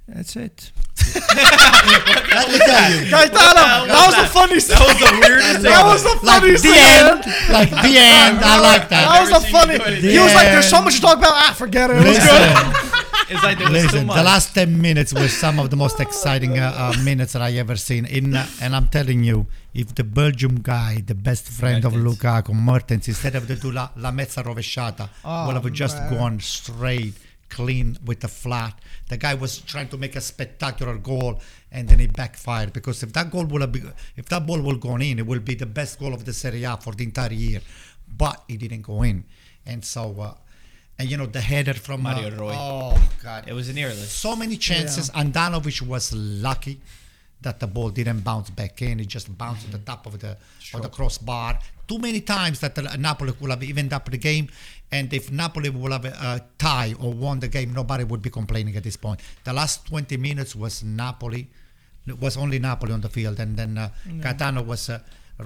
that's 0.08 0.36
it. 0.38 0.72
Let 1.16 2.48
me 2.48 2.58
tell 2.60 2.92
you. 2.92 3.12
Gaetano, 3.12 3.88
that 3.92 4.04
was 4.08 4.16
the 4.16 4.28
funniest. 4.32 4.68
that 4.70 4.80
was 4.88 5.00
the 5.00 5.12
weirdest 5.20 5.62
That 5.64 5.84
was 5.86 6.04
the 6.04 6.16
Like 6.26 6.40
funniest. 6.42 6.64
the 6.64 6.72
thing, 6.72 6.80
end. 6.80 7.20
Like 7.52 7.70
the 7.72 7.94
end. 8.00 8.40
I 8.40 8.56
like 8.60 8.88
That 8.90 9.04
that. 9.04 9.20
was 9.20 9.30
the 9.30 9.40
Never 9.52 9.68
seen 9.68 9.72
you 9.72 9.80
funny. 9.80 10.02
He 10.16 10.20
was 10.20 10.34
like, 10.34 10.48
"There's 10.48 10.70
so 10.70 10.82
much 10.82 10.96
to 10.96 11.02
talk 11.02 11.18
about." 11.18 11.32
Ah, 11.34 11.54
forget 11.58 11.90
it. 11.92 11.98
It 11.98 12.08
was 12.08 12.20
good. 12.20 12.88
Listen, 13.32 13.36
It's 13.36 13.44
like 13.44 13.58
there 13.60 13.72
was 13.72 13.82
too 13.82 13.98
listen. 13.98 14.08
The 14.08 14.24
last 14.24 14.54
10 14.56 14.82
minutes 14.82 15.14
were 15.14 15.28
some 15.28 15.60
of 15.60 15.70
the 15.70 15.76
most 15.78 16.00
exciting 16.00 16.60
uh, 16.60 16.74
uh, 16.76 17.04
minutes 17.04 17.34
that 17.34 17.42
I 17.42 17.54
ever 17.54 17.76
seen. 17.78 18.06
In 18.06 18.36
uh, 18.36 18.46
And 18.62 18.76
I'm 18.76 18.88
telling 18.90 19.24
you, 19.24 19.48
if 19.74 19.96
the 19.96 20.04
Belgium 20.04 20.62
guy, 20.62 21.02
the 21.06 21.16
best 21.16 21.48
friend 21.48 21.86
of 21.86 21.94
Mertens. 21.94 22.18
Lukaku, 22.20 22.54
Mertens, 22.54 23.08
instead 23.08 23.36
of 23.36 23.48
the 23.48 23.56
do 23.56 23.72
la, 23.72 23.90
la 23.96 24.12
mezza 24.12 24.44
rovesciata, 24.44 25.10
Oh, 25.24 25.48
would 25.48 25.56
have 25.56 25.72
just 25.74 25.98
man. 25.98 26.14
gone 26.14 26.40
straight, 26.42 27.14
clean 27.50 27.98
with 28.06 28.20
the 28.20 28.28
flat. 28.28 28.74
The 29.08 29.18
guy 29.18 29.34
was 29.36 29.60
trying 29.60 29.88
to 29.90 29.98
make 29.98 30.16
a 30.18 30.22
spectacular 30.22 30.98
goal, 30.98 31.40
and 31.72 31.88
then 31.88 32.00
it 32.02 32.12
backfired. 32.14 32.74
Because 32.74 33.02
if 33.04 33.14
that 33.14 33.32
goal 33.32 33.46
would 33.46 33.62
have 33.62 33.72
been, 33.72 33.94
if 34.18 34.26
that 34.28 34.46
ball 34.46 34.60
would 34.62 34.74
have 34.76 34.82
gone 34.82 35.02
in, 35.02 35.20
it 35.20 35.26
will 35.26 35.40
be 35.40 35.56
the 35.56 35.66
best 35.66 36.00
goal 36.00 36.14
of 36.14 36.26
the 36.26 36.34
Serie 36.34 36.64
A 36.66 36.76
for 36.78 36.94
the 36.94 37.04
entire 37.06 37.32
year. 37.34 37.62
But 38.18 38.44
it 38.50 38.58
didn't 38.60 38.82
go 38.82 39.04
in, 39.04 39.24
and 39.66 39.84
so. 39.86 40.36
Uh, 41.02 41.04
and 41.04 41.12
you 41.12 41.18
know 41.18 41.26
the 41.26 41.42
header 41.42 41.74
from 41.74 42.06
uh, 42.06 42.14
Mario 42.14 42.32
Rui. 42.32 42.54
Oh 42.56 43.10
God! 43.24 43.48
it 43.48 43.54
was 43.54 43.74
nearly. 43.74 43.96
so 43.96 44.36
many 44.36 44.58
chances. 44.58 45.10
Handanovic 45.10 45.82
was 45.82 46.14
lucky 46.14 46.80
that 47.42 47.60
the 47.60 47.68
ball 47.68 47.90
didn't 47.90 48.22
bounce 48.22 48.50
back 48.50 48.82
in. 48.82 49.00
It 49.00 49.08
just 49.08 49.36
bounced 49.38 49.66
at 49.66 49.72
the 49.72 49.80
top 49.80 50.06
of 50.06 50.20
the 50.20 50.38
of 50.74 50.82
the 50.82 50.90
crossbar. 50.90 51.60
Too 51.88 52.00
many 52.00 52.22
times 52.22 52.60
that 52.60 52.76
the, 52.76 52.84
Napoli 52.98 53.34
would 53.40 53.50
have 53.50 53.64
evened 53.64 53.94
up 53.94 54.10
the 54.10 54.18
game, 54.18 54.50
and 54.92 55.12
if 55.14 55.32
Napoli 55.32 55.70
would 55.70 55.92
have 55.92 56.06
uh, 56.06 56.40
tie 56.58 56.94
or 57.00 57.14
won 57.14 57.40
the 57.40 57.48
game, 57.48 57.74
nobody 57.74 58.04
would 58.04 58.22
be 58.22 58.30
complaining 58.30 58.76
at 58.76 58.84
this 58.84 58.96
point. 58.96 59.20
The 59.44 59.54
last 59.54 59.88
20 59.88 60.16
minutes 60.18 60.56
was 60.56 60.84
Napoli. 60.84 61.48
It 62.08 62.20
was 62.20 62.38
only 62.38 62.60
Napoli 62.60 62.94
on 62.94 63.02
the 63.02 63.10
field, 63.10 63.40
and 63.40 63.58
then 63.58 63.78
uh, 63.78 63.90
Gaetano 64.22 64.62
was. 64.62 64.90
Uh, 64.90 65.00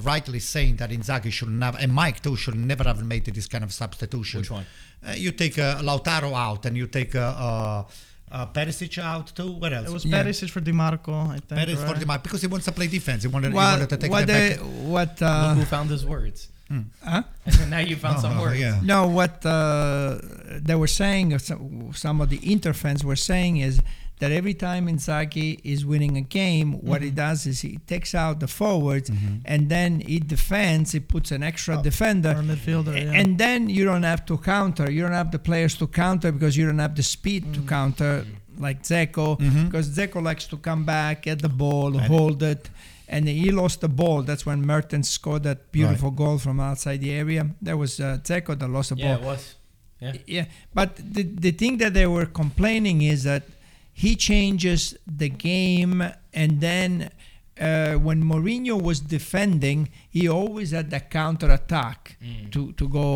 Rightly 0.03 0.39
saying 0.39 0.77
that 0.77 0.89
Inzaghi 0.89 1.31
should 1.31 1.49
never, 1.49 1.77
and 1.77 1.93
Mike 1.93 2.21
too, 2.21 2.35
should 2.35 2.55
never 2.55 2.83
have 2.83 3.03
made 3.05 3.25
this 3.25 3.47
kind 3.47 3.63
of 3.63 3.71
substitution. 3.73 4.41
Which 4.41 4.51
one? 4.51 4.65
Uh, 5.07 5.11
you 5.15 5.31
take 5.31 5.57
uh, 5.59 5.79
Lautaro 5.81 6.33
out, 6.33 6.65
and 6.65 6.75
you 6.75 6.87
take 6.87 7.15
uh, 7.15 7.19
uh, 7.19 7.83
uh, 8.31 8.45
Perisic 8.47 8.97
out 8.97 9.27
too. 9.35 9.51
What 9.53 9.71
else? 9.73 9.87
It 9.87 9.93
was 9.93 10.05
Yeah. 10.05 10.23
Perisic 10.23 10.49
for 10.49 10.61
Dimarco, 10.61 11.29
I 11.29 11.37
think. 11.39 11.61
Perisic 11.61 11.85
for 11.87 11.93
right? 11.93 12.07
Marco 12.07 12.23
because 12.23 12.41
he 12.41 12.47
wants 12.47 12.65
to 12.65 12.71
play 12.71 12.87
defense. 12.87 13.21
He 13.23 13.27
wanted, 13.29 13.49
he 13.49 13.55
wanted 13.55 13.89
to 13.89 13.97
take 13.97 14.11
what 14.11 14.25
the 14.27 14.33
they, 14.33 14.49
back. 14.49 14.59
what 14.59 15.09
Look 15.21 15.21
uh, 15.21 15.53
who 15.55 15.65
found 15.65 15.89
his 15.89 16.05
words. 16.05 16.49
huh? 17.03 17.21
now 17.69 17.77
you 17.79 17.95
found 17.95 18.17
Oh, 18.17 18.21
some 18.21 18.39
words. 18.39 18.59
yeah. 18.59 18.79
No, 18.83 19.07
what 19.07 19.45
uh, 19.45 20.17
they 20.67 20.75
were 20.75 20.87
saying, 20.87 21.37
some, 21.39 21.91
some 21.93 22.19
of 22.21 22.29
the 22.29 22.39
Inter 22.51 22.73
fans 22.73 23.05
were 23.05 23.15
saying, 23.15 23.57
is 23.57 23.79
that 24.19 24.31
every 24.31 24.53
time 24.53 24.87
Inzaghi 24.87 25.59
is 25.63 25.85
winning 25.85 26.15
a 26.17 26.21
game, 26.21 26.73
what 26.81 27.01
he 27.01 27.09
mm-hmm. 27.09 27.17
does 27.17 27.45
is 27.45 27.61
he 27.61 27.77
takes 27.85 28.15
out 28.15 28.39
the 28.39 28.47
forwards 28.47 29.09
mm-hmm. 29.09 29.37
and 29.45 29.69
then 29.69 29.99
he 29.99 30.19
defends. 30.19 30.93
He 30.93 31.01
puts 31.01 31.31
an 31.31 31.43
extra 31.43 31.79
oh, 31.79 31.83
defender, 31.83 32.29
Or 32.29 32.39
a 32.39 32.43
midfielder, 32.43 32.95
yeah. 32.95 33.11
and 33.11 33.37
then 33.37 33.69
you 33.69 33.83
don't 33.83 34.03
have 34.03 34.25
to 34.27 34.37
counter. 34.37 34.89
You 34.89 35.01
don't 35.01 35.11
have 35.11 35.31
the 35.31 35.39
players 35.39 35.75
to 35.77 35.87
counter 35.87 36.31
because 36.31 36.55
you 36.55 36.65
don't 36.65 36.79
have 36.79 36.95
the 36.95 37.03
speed 37.03 37.53
to 37.53 37.59
mm. 37.59 37.67
counter 37.67 38.25
like 38.57 38.83
Dzeko. 38.83 39.39
Mm-hmm. 39.39 39.65
Because 39.65 39.89
Dzeko 39.89 40.23
likes 40.23 40.45
to 40.47 40.57
come 40.57 40.85
back, 40.85 41.23
get 41.23 41.41
the 41.41 41.49
ball, 41.49 41.97
hold 41.97 42.41
it. 42.43 42.69
And 43.07 43.27
he 43.27 43.51
lost 43.51 43.81
the 43.81 43.87
ball. 43.87 44.23
That's 44.23 44.45
when 44.45 44.65
Mertens 44.65 45.09
scored 45.09 45.43
that 45.43 45.71
beautiful 45.71 46.09
goal 46.09 46.39
from 46.39 46.59
outside 46.59 47.01
the 47.01 47.11
area. 47.11 47.47
That 47.61 47.77
was 47.77 47.99
uh, 47.99 48.17
Dzeko 48.23 48.57
that 48.57 48.67
lost 48.67 48.89
the 48.89 48.95
Yeah, 48.95 49.17
ball. 49.17 49.17
Yeah, 49.17 49.23
it 49.23 49.27
was. 49.27 49.55
Yeah. 50.01 50.13
Yeah, 50.27 50.45
but 50.73 50.97
the 50.97 51.23
the 51.23 51.51
thing 51.51 51.77
that 51.77 51.93
they 51.93 52.05
were 52.05 52.25
complaining 52.25 53.01
is 53.01 53.23
that 53.23 53.43
he 54.03 54.11
changes 54.29 54.81
the 55.21 55.29
game, 55.29 56.03
and 56.41 56.51
then 56.67 57.09
uh, 57.67 57.93
when 58.07 58.19
Mourinho 58.31 58.75
was 58.89 58.99
defending, 58.99 59.79
he 60.17 60.23
always 60.39 60.69
had 60.77 60.87
the 60.95 60.99
counter 61.19 61.49
attack 61.59 62.17
Mm. 62.21 62.51
to, 62.53 62.61
to 62.79 62.85
go 62.99 63.07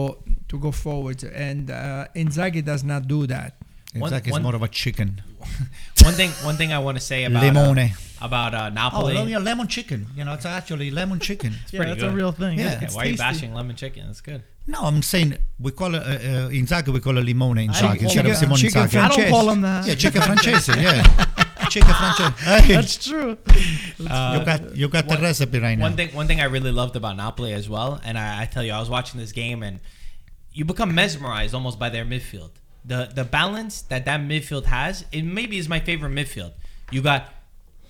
to 0.51 0.55
go 0.65 0.71
forward, 0.71 1.19
and 1.47 1.63
uh, 1.69 2.07
Inzaghi 2.21 2.61
does 2.71 2.83
not 2.91 3.01
do 3.15 3.19
that. 3.35 3.51
One- 3.93 4.11
Inzaghi 4.11 4.29
is 4.35 4.39
more 4.47 4.55
of 4.55 4.63
a 4.63 4.71
chicken. 4.81 5.09
One 6.07 6.13
thing. 6.19 6.31
One 6.49 6.57
thing 6.59 6.71
I 6.73 6.79
want 6.87 6.95
to 6.99 7.03
say 7.11 7.19
about 7.25 7.43
uh, 7.57 7.87
about 8.21 8.53
uh, 8.53 8.69
Oh, 8.71 8.73
Napoli. 8.79 9.13
well, 9.15 9.27
yeah, 9.33 9.39
lemon 9.49 9.67
chicken. 9.67 10.07
You 10.17 10.23
know, 10.25 10.33
it's 10.37 10.45
actually 10.45 10.91
lemon 10.91 11.19
chicken. 11.19 11.51
Yeah, 11.71 11.85
that's 11.85 12.01
good. 12.03 12.11
a 12.13 12.15
real 12.21 12.31
thing. 12.41 12.57
Yeah. 12.59 12.65
Yeah, 12.65 12.71
Yeah, 12.79 12.83
it's 12.85 12.95
why 12.95 13.03
are 13.03 13.07
you 13.13 13.17
bashing 13.17 13.53
lemon 13.59 13.75
chicken? 13.75 14.01
That's 14.07 14.21
good. 14.21 14.41
No, 14.69 14.81
I'm 14.81 15.01
saying 15.01 15.35
we 15.59 15.71
call 15.71 15.95
it 15.95 16.03
uh, 16.03 16.05
uh, 16.05 16.49
Inzaghi. 16.49 16.93
We 16.93 16.99
call 16.99 17.17
it 17.17 17.25
limone 17.25 17.63
in 17.63 17.73
call 17.73 17.91
instead 17.93 18.27
it 18.27 18.29
of 18.29 18.37
Simone 18.37 18.57
chicken 18.57 18.83
Inzaghi. 18.83 19.01
I 19.01 19.07
don't 19.09 19.29
call 19.31 19.49
him 19.49 19.61
that. 19.61 19.87
Yeah, 19.87 19.95
chicken 19.95 20.21
francese. 20.21 20.67
Yeah, 20.67 21.01
chicken 21.69 21.93
francese. 21.95 22.39
Hey, 22.45 22.73
That's 22.75 23.03
true. 23.03 23.31
Uh, 24.07 24.37
you 24.37 24.45
got 24.45 24.75
you 24.75 24.87
got 24.87 25.07
the 25.07 25.17
recipe 25.17 25.57
right 25.57 25.75
now. 25.75 25.85
One 25.85 25.95
thing, 25.95 26.09
one 26.09 26.27
thing 26.27 26.39
I 26.39 26.43
really 26.45 26.71
loved 26.71 26.95
about 26.95 27.17
Napoli 27.17 27.53
as 27.53 27.67
well, 27.67 27.99
and 28.03 28.15
I, 28.15 28.43
I 28.43 28.45
tell 28.45 28.63
you, 28.63 28.71
I 28.71 28.79
was 28.79 28.91
watching 28.91 29.19
this 29.19 29.31
game, 29.31 29.63
and 29.63 29.79
you 30.53 30.65
become 30.65 30.93
mesmerized 30.93 31.55
almost 31.55 31.79
by 31.79 31.89
their 31.89 32.05
midfield. 32.05 32.51
The 32.85 33.09
the 33.11 33.23
balance 33.23 33.81
that 33.81 34.05
that 34.05 34.19
midfield 34.21 34.65
has, 34.65 35.03
it 35.11 35.23
maybe 35.23 35.57
is 35.57 35.67
my 35.67 35.79
favorite 35.79 36.11
midfield. 36.11 36.51
You 36.91 37.01
got 37.01 37.33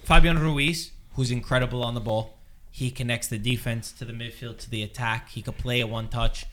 Fabian 0.06 0.40
Ruiz, 0.40 0.92
who's 1.16 1.30
incredible 1.30 1.84
on 1.84 1.94
the 1.94 2.00
ball. 2.00 2.38
He 2.72 2.90
connects 2.90 3.28
the 3.28 3.38
defense 3.38 3.92
to 3.94 4.06
the 4.06 4.14
midfield 4.14 4.60
to 4.60 4.70
the 4.70 4.82
attack. 4.82 5.30
He 5.32 5.42
could 5.42 5.58
play 5.58 5.82
a 5.82 5.88
one 5.88 6.08
touch. 6.08 6.46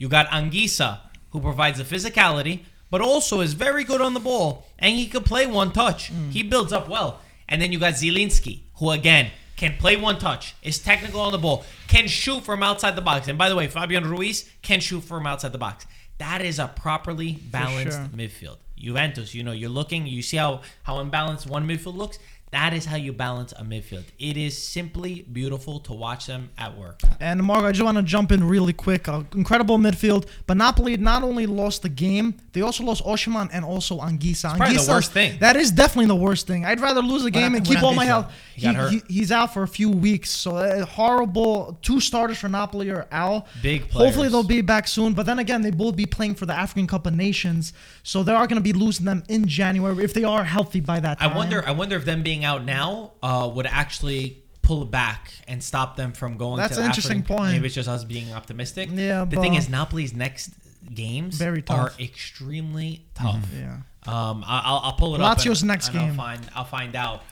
You 0.00 0.08
got 0.08 0.28
Anguissa, 0.28 1.00
who 1.28 1.40
provides 1.42 1.76
the 1.76 1.84
physicality, 1.84 2.60
but 2.90 3.02
also 3.02 3.40
is 3.40 3.52
very 3.52 3.84
good 3.84 4.00
on 4.00 4.14
the 4.14 4.20
ball, 4.20 4.64
and 4.78 4.96
he 4.96 5.06
can 5.06 5.22
play 5.22 5.44
one 5.46 5.72
touch. 5.72 6.10
Mm. 6.10 6.30
He 6.30 6.42
builds 6.42 6.72
up 6.72 6.88
well. 6.88 7.20
And 7.46 7.60
then 7.60 7.70
you 7.70 7.78
got 7.78 7.92
Zielinski, 7.92 8.60
who 8.76 8.92
again 8.92 9.30
can 9.56 9.76
play 9.76 9.98
one 9.98 10.18
touch, 10.18 10.54
is 10.62 10.78
technical 10.78 11.20
on 11.20 11.32
the 11.32 11.38
ball, 11.38 11.66
can 11.86 12.08
shoot 12.08 12.42
from 12.44 12.62
outside 12.62 12.96
the 12.96 13.02
box. 13.02 13.28
And 13.28 13.36
by 13.36 13.50
the 13.50 13.56
way, 13.56 13.66
Fabian 13.66 14.08
Ruiz 14.08 14.48
can 14.62 14.80
shoot 14.80 15.02
from 15.02 15.26
outside 15.26 15.52
the 15.52 15.58
box. 15.58 15.86
That 16.16 16.40
is 16.40 16.58
a 16.58 16.68
properly 16.68 17.32
balanced 17.32 17.98
sure. 17.98 18.06
midfield. 18.16 18.56
Juventus, 18.78 19.34
you 19.34 19.42
know, 19.42 19.52
you're 19.52 19.68
looking, 19.68 20.06
you 20.06 20.22
see 20.22 20.38
how 20.38 20.62
how 20.84 20.96
imbalanced 21.04 21.46
one 21.46 21.68
midfield 21.68 21.96
looks. 21.96 22.18
That 22.52 22.74
is 22.74 22.84
how 22.84 22.96
you 22.96 23.12
balance 23.12 23.52
a 23.52 23.62
midfield. 23.62 24.04
It 24.18 24.36
is 24.36 24.60
simply 24.60 25.24
beautiful 25.32 25.78
to 25.80 25.92
watch 25.92 26.26
them 26.26 26.50
at 26.58 26.76
work. 26.76 27.00
And 27.20 27.40
Marco, 27.44 27.66
I 27.66 27.72
just 27.72 27.84
want 27.84 27.96
to 27.96 28.02
jump 28.02 28.32
in 28.32 28.42
really 28.42 28.72
quick. 28.72 29.08
Uh, 29.08 29.22
incredible 29.34 29.78
midfield, 29.78 30.26
but 30.48 30.56
Napoli 30.56 30.96
not 30.96 31.22
only 31.22 31.46
lost 31.46 31.82
the 31.82 31.88
game, 31.88 32.34
they 32.52 32.62
also 32.62 32.82
lost 32.82 33.04
Osimhen 33.04 33.50
and 33.52 33.64
also 33.64 33.98
Anguissa. 34.00 34.56
probably 34.56 34.78
the 34.78 34.90
worst 34.90 35.12
thing. 35.12 35.38
That 35.38 35.54
is 35.54 35.70
definitely 35.70 36.06
the 36.06 36.16
worst 36.16 36.48
thing. 36.48 36.64
I'd 36.64 36.80
rather 36.80 37.02
lose 37.02 37.22
the 37.22 37.30
game 37.30 37.54
and 37.54 37.64
keep 37.64 37.82
all 37.84 37.94
my 37.94 38.04
health. 38.04 38.32
He 38.54 38.66
hurt. 38.66 38.94
he's 39.08 39.30
out 39.32 39.54
for 39.54 39.62
a 39.62 39.68
few 39.68 39.88
weeks, 39.88 40.30
so 40.30 40.56
uh, 40.56 40.84
horrible. 40.84 41.78
Two 41.82 42.00
starters 42.00 42.38
for 42.38 42.48
Napoli 42.48 42.90
are 42.90 43.06
out. 43.12 43.46
Big 43.62 43.88
players. 43.88 44.08
Hopefully 44.08 44.28
they'll 44.28 44.42
be 44.42 44.60
back 44.60 44.88
soon. 44.88 45.14
But 45.14 45.24
then 45.26 45.38
again, 45.38 45.62
they 45.62 45.70
both 45.70 45.96
be 45.96 46.04
playing 46.04 46.34
for 46.34 46.46
the 46.46 46.52
African 46.54 46.86
Cup 46.86 47.06
of 47.06 47.14
Nations, 47.14 47.72
so 48.02 48.22
they 48.22 48.32
are 48.32 48.46
going 48.46 48.62
to 48.62 48.62
be 48.62 48.72
losing 48.72 49.06
them 49.06 49.22
in 49.28 49.46
January 49.46 50.04
if 50.04 50.12
they 50.14 50.24
are 50.24 50.44
healthy 50.44 50.80
by 50.80 50.98
that 51.00 51.20
time. 51.20 51.32
I 51.32 51.36
wonder. 51.36 51.66
I 51.66 51.70
wonder 51.70 51.96
if 51.96 52.04
them 52.04 52.22
being 52.22 52.39
out 52.44 52.64
now 52.64 53.12
uh, 53.22 53.50
would 53.54 53.66
actually 53.66 54.42
pull 54.62 54.84
back 54.84 55.32
and 55.48 55.62
stop 55.62 55.96
them 55.96 56.12
from 56.12 56.36
going. 56.36 56.56
That's 56.58 56.74
to 56.74 56.78
an 56.80 56.82
the 56.84 56.86
interesting 56.88 57.22
point. 57.22 57.52
Maybe 57.52 57.66
it's 57.66 57.74
just 57.74 57.88
us 57.88 58.04
being 58.04 58.32
optimistic. 58.32 58.88
Yeah, 58.92 59.24
The 59.24 59.36
thing 59.36 59.54
is, 59.54 59.68
Napoli's 59.68 60.12
next 60.14 60.50
games 60.94 61.36
Very 61.36 61.60
are 61.68 61.88
tough. 61.90 62.00
extremely 62.00 63.04
tough. 63.14 63.44
Yeah. 63.56 63.78
Um, 64.06 64.44
I- 64.46 64.62
I'll, 64.64 64.80
I'll 64.84 64.92
pull 64.94 65.14
it 65.14 65.20
up. 65.20 65.38
Lazio's 65.38 65.62
next 65.64 65.88
and 65.88 65.98
I'll 65.98 66.06
game. 66.06 66.14
find. 66.16 66.40
I'll 66.54 66.64
find 66.64 66.94
out. 66.96 67.22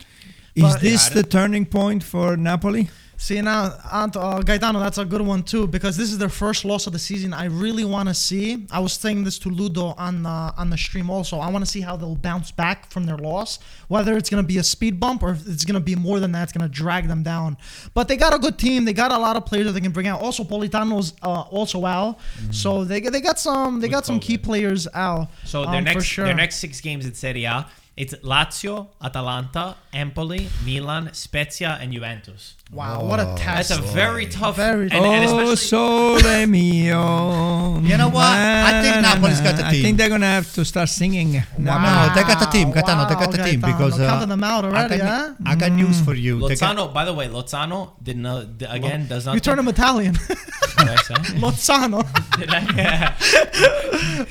Is 0.55 0.63
But- 0.65 0.81
this 0.81 1.09
Yeah, 1.09 1.15
the 1.15 1.23
turning 1.23 1.65
point 1.67 2.03
for 2.03 2.37
Napoli? 2.37 2.91
See 3.21 3.41
now, 3.43 3.75
Ant- 3.93 4.17
uh, 4.17 4.41
Gaetano, 4.43 4.79
that's 4.79 4.97
a 4.97 5.05
good 5.05 5.21
one 5.21 5.43
too 5.43 5.67
because 5.67 5.97
this 5.97 6.13
is 6.13 6.19
their 6.19 6.29
first 6.29 6.65
loss 6.65 6.87
of 6.87 6.93
the 6.93 7.01
season. 7.01 7.35
I 7.35 7.47
really 7.47 7.85
want 7.85 8.09
to 8.09 8.15
see. 8.15 8.65
I 8.71 8.79
was 8.79 8.93
saying 8.93 9.25
this 9.25 9.41
to 9.41 9.49
Ludo 9.49 9.87
on 9.99 10.25
uh, 10.25 10.53
on 10.57 10.71
the 10.71 10.79
stream 10.79 11.11
also. 11.11 11.41
I 11.41 11.51
want 11.51 11.65
to 11.65 11.71
see 11.71 11.81
how 11.81 11.97
they'll 11.97 12.15
bounce 12.15 12.53
back 12.53 12.89
from 12.93 13.07
their 13.07 13.19
loss. 13.19 13.59
Whether 13.89 14.17
it's 14.17 14.31
going 14.31 14.45
to 14.45 14.47
be 14.47 14.59
a 14.59 14.63
speed 14.63 15.01
bump 15.01 15.25
or 15.25 15.31
if 15.31 15.49
it's 15.49 15.65
going 15.65 15.75
to 15.75 15.81
be 15.81 15.97
more 15.97 16.21
than 16.21 16.31
that, 16.31 16.45
it's 16.45 16.53
going 16.53 16.71
to 16.71 16.73
drag 16.73 17.09
them 17.09 17.25
down. 17.25 17.57
But 17.93 18.07
they 18.07 18.17
got 18.17 18.35
a 18.35 18.39
good 18.39 18.57
team. 18.57 18.85
They 18.85 18.93
got 18.93 19.11
a 19.11 19.19
lot 19.19 19.37
of 19.37 19.45
players 19.45 19.67
that 19.67 19.73
they 19.73 19.81
can 19.81 19.91
bring 19.91 20.07
out. 20.07 20.23
Also, 20.23 20.45
Politano's 20.45 21.13
uh, 21.21 21.41
also 21.41 21.85
out, 21.87 22.21
so 22.53 22.85
they 22.85 23.01
they 23.01 23.21
got 23.21 23.41
some 23.41 23.81
they 23.81 23.89
With 23.89 23.97
got 23.97 24.07
some 24.07 24.21
key 24.21 24.39
players 24.39 24.87
out. 24.95 25.27
So 25.45 25.67
their 25.67 25.75
um, 25.75 25.85
for 25.85 25.95
next 25.95 26.05
sure. 26.05 26.25
their 26.25 26.37
next 26.37 26.57
six 26.59 26.81
games 26.81 27.05
in 27.05 27.15
Serie 27.15 27.47
A, 27.47 27.67
it's 27.97 28.15
Lazio, 28.23 28.87
Atalanta, 29.03 29.75
Empoli, 29.93 30.49
Milan, 30.65 31.11
Spezia, 31.13 31.79
and 31.81 31.93
Juventus. 31.93 32.55
Wow, 32.71 33.05
what 33.05 33.21
a 33.21 33.35
test. 33.37 33.71
That's 33.71 33.81
a 33.81 33.83
very 33.93 34.27
tough. 34.27 34.57
Very 34.57 34.85
and, 34.85 34.93
and 34.95 35.31
oh, 35.31 35.53
especially, 35.53 35.57
sole 35.57 36.47
mio. 36.47 37.81
You 37.81 37.97
know 37.97 38.09
what? 38.09 38.27
I 38.27 38.83
think 38.83 38.97
Na, 38.97 39.01
na, 39.01 39.15
Napoli's 39.15 39.41
got 39.41 39.57
na. 39.57 39.63
the 39.63 39.67
I 39.69 39.83
think 39.83 39.97
they're 39.99 40.09
gonna 40.09 40.27
have 40.27 40.53
to 40.55 40.65
start 40.65 40.89
singing. 40.89 41.33
No, 41.59 41.79
Napoli. 41.79 42.15
they 42.15 42.29
got 42.29 42.41
the 42.41 42.47
team. 42.47 42.71
Gaetano, 42.71 43.09
they 43.09 43.15
got 43.15 43.31
the 43.31 43.39
Wow, 43.39 43.45
team 43.45 43.61
Gaetano, 43.61 43.79
because 43.79 44.01
uh, 44.01 44.09
counting 44.09 44.29
them 44.29 44.45
out 44.45 44.65
already, 44.65 44.95
I 44.95 44.99
got, 44.99 45.07
huh? 45.29 45.35
I 45.47 45.55
got 45.57 45.73
news 45.73 46.01
for 46.01 46.15
you. 46.15 46.39
Lozano, 46.39 46.93
by 46.93 47.05
the 47.05 47.15
way, 47.15 47.29
Lozano 47.29 47.93
did 48.03 48.17
not 48.17 48.47
again 48.69 49.07
does 49.07 49.27
not. 49.27 49.35
You 49.35 49.41
turn 49.41 49.59
him 49.59 49.69
Italian. 49.69 50.15
Did 50.15 50.89
I 50.89 50.97
say? 50.97 51.15
Lozano. 51.43 52.03
Did 52.39 52.51
I? 52.51 52.61
Yeah. 52.77 53.17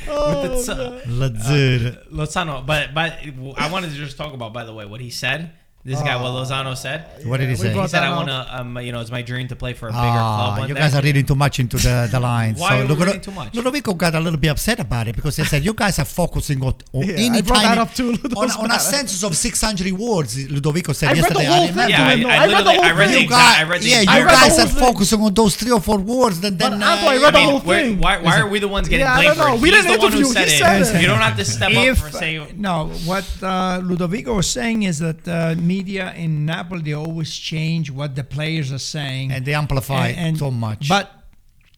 Oh, 0.09 0.41
With 0.41 0.65
the. 0.65 2.01
Lozano, 2.11 2.65
but 2.65 2.93
but 2.93 3.19
I 3.57 3.69
wanted 3.71 3.91
to 3.91 3.95
just 3.95 4.17
talk 4.17 4.33
about 4.33 4.53
by 4.53 4.63
the 4.65 4.73
way 4.73 4.85
what 4.85 4.99
he 5.01 5.09
said. 5.09 5.51
This 5.87 6.01
guy, 6.01 6.21
what 6.21 6.31
Lozano 6.35 6.75
said. 6.75 7.05
What 7.23 7.37
did 7.39 7.47
he 7.47 7.55
say? 7.55 7.71
He 7.71 7.87
said, 7.87 8.01
that 8.01 8.03
"I 8.03 8.13
want 8.13 8.27
to, 8.27 8.59
um, 8.59 8.77
you 8.79 8.91
know, 8.91 8.99
it's 8.99 9.09
my 9.09 9.21
dream 9.21 9.47
to 9.47 9.55
play 9.55 9.71
for 9.73 9.87
a 9.87 9.91
bigger 9.93 10.01
club 10.01 10.51
Ah, 10.51 10.55
one 10.59 10.67
you 10.67 10.75
day." 10.75 10.81
guys 10.81 10.93
are 10.93 11.01
reading 11.01 11.25
too 11.25 11.35
much 11.35 11.61
into 11.61 11.77
the, 11.77 12.09
the 12.11 12.19
lines. 12.31 12.59
Why 12.59 12.79
are 12.79 12.81
we 12.81 12.87
Ludo- 12.89 13.05
reading 13.05 13.21
too 13.21 13.31
much? 13.31 13.53
Ludovico 13.53 13.95
got 13.97 14.13
a 14.13 14.19
little 14.19 14.37
bit 14.37 14.49
upset 14.49 14.81
about 14.81 15.07
it 15.07 15.15
because 15.15 15.37
he 15.37 15.45
said 15.45 15.63
you 15.63 15.73
guys 15.73 15.97
are 15.99 16.03
focusing 16.05 16.61
on, 16.61 16.73
on 16.91 17.03
Yeah, 17.07 17.13
any 17.27 17.37
I 17.37 17.41
brought 17.41 17.63
tiny, 17.63 17.67
that 17.69 17.77
up 17.77 17.93
too, 17.93 18.11
on, 18.35 18.51
on 18.51 18.71
a 18.71 18.79
census 18.79 19.23
of 19.23 19.33
600 19.37 19.93
words. 19.93 20.35
Ludovico 20.49 20.93
said 20.93 21.07
I 21.07 21.13
read 21.13 21.23
the 21.23 21.39
yesterday. 21.39 21.45
whole 21.45 21.67
remember. 21.67 21.81
thing. 21.83 21.89
Yeah, 21.89 22.03
I, 22.05 22.15
No, 22.17 22.29
I, 22.29 22.35
I 22.35 22.39
read 22.39 22.49
the 22.49 22.51
literally, 22.57 22.75
whole 22.75 22.83
I 22.83 22.91
read 22.91 23.07
the 23.09 23.13
thing. 23.13 23.23
You 23.23 23.29
guys, 23.29 23.55
I 23.57 23.63
read 23.63 23.81
the 23.81 23.87
yeah, 23.87 24.01
you 24.01 24.07
I 24.09 24.17
read 24.19 24.27
the 24.27 24.31
guys 24.33 24.59
are 24.59 24.67
focusing 24.67 25.21
on 25.21 25.33
those 25.33 25.55
three 25.55 25.71
or 25.71 25.79
four 25.79 25.99
words. 25.99 26.41
Then, 26.41 26.57
But 26.57 26.71
then 26.71 26.83
I 26.83 27.15
uh, 27.17 27.21
read 27.21 27.33
the 27.33 27.39
whole 27.39 27.59
thing. 27.61 27.99
why, 28.01 28.17
why 28.21 28.41
are 28.41 28.49
we 28.49 28.59
the 28.59 28.67
ones 28.67 28.89
getting 28.89 29.07
blamed 29.07 29.37
for 29.37 29.47
it? 29.55 29.61
We 29.61 29.69
He's 29.71 29.85
didn't 29.85 29.93
the 29.93 30.03
one 30.03 30.11
who 30.11 30.17
interview. 30.19 30.33
said 30.33 30.47
He 30.49 30.83
said 30.83 30.95
it. 30.97 31.01
You 31.01 31.07
don't 31.07 31.19
have 31.21 31.37
to 31.37 31.45
step 31.45 31.71
up 31.73 31.97
for 31.97 32.11
saying. 32.11 32.55
no, 32.57 32.89
what 33.05 33.23
uh, 33.41 33.79
Ludovico 33.81 34.35
was 34.35 34.49
saying 34.49 34.83
is 34.83 34.99
that 34.99 35.25
uh, 35.25 35.55
media 35.77 36.13
in 36.23 36.45
Napoli 36.45 36.81
they 36.81 36.93
always 36.93 37.31
change 37.51 37.85
what 37.91 38.15
the 38.15 38.23
players 38.23 38.71
are 38.71 38.79
saying, 38.95 39.31
and 39.31 39.45
they 39.45 39.53
amplify 39.53 40.07
and 40.25 40.37
so 40.37 40.49
much. 40.51 40.87
But 40.89 41.05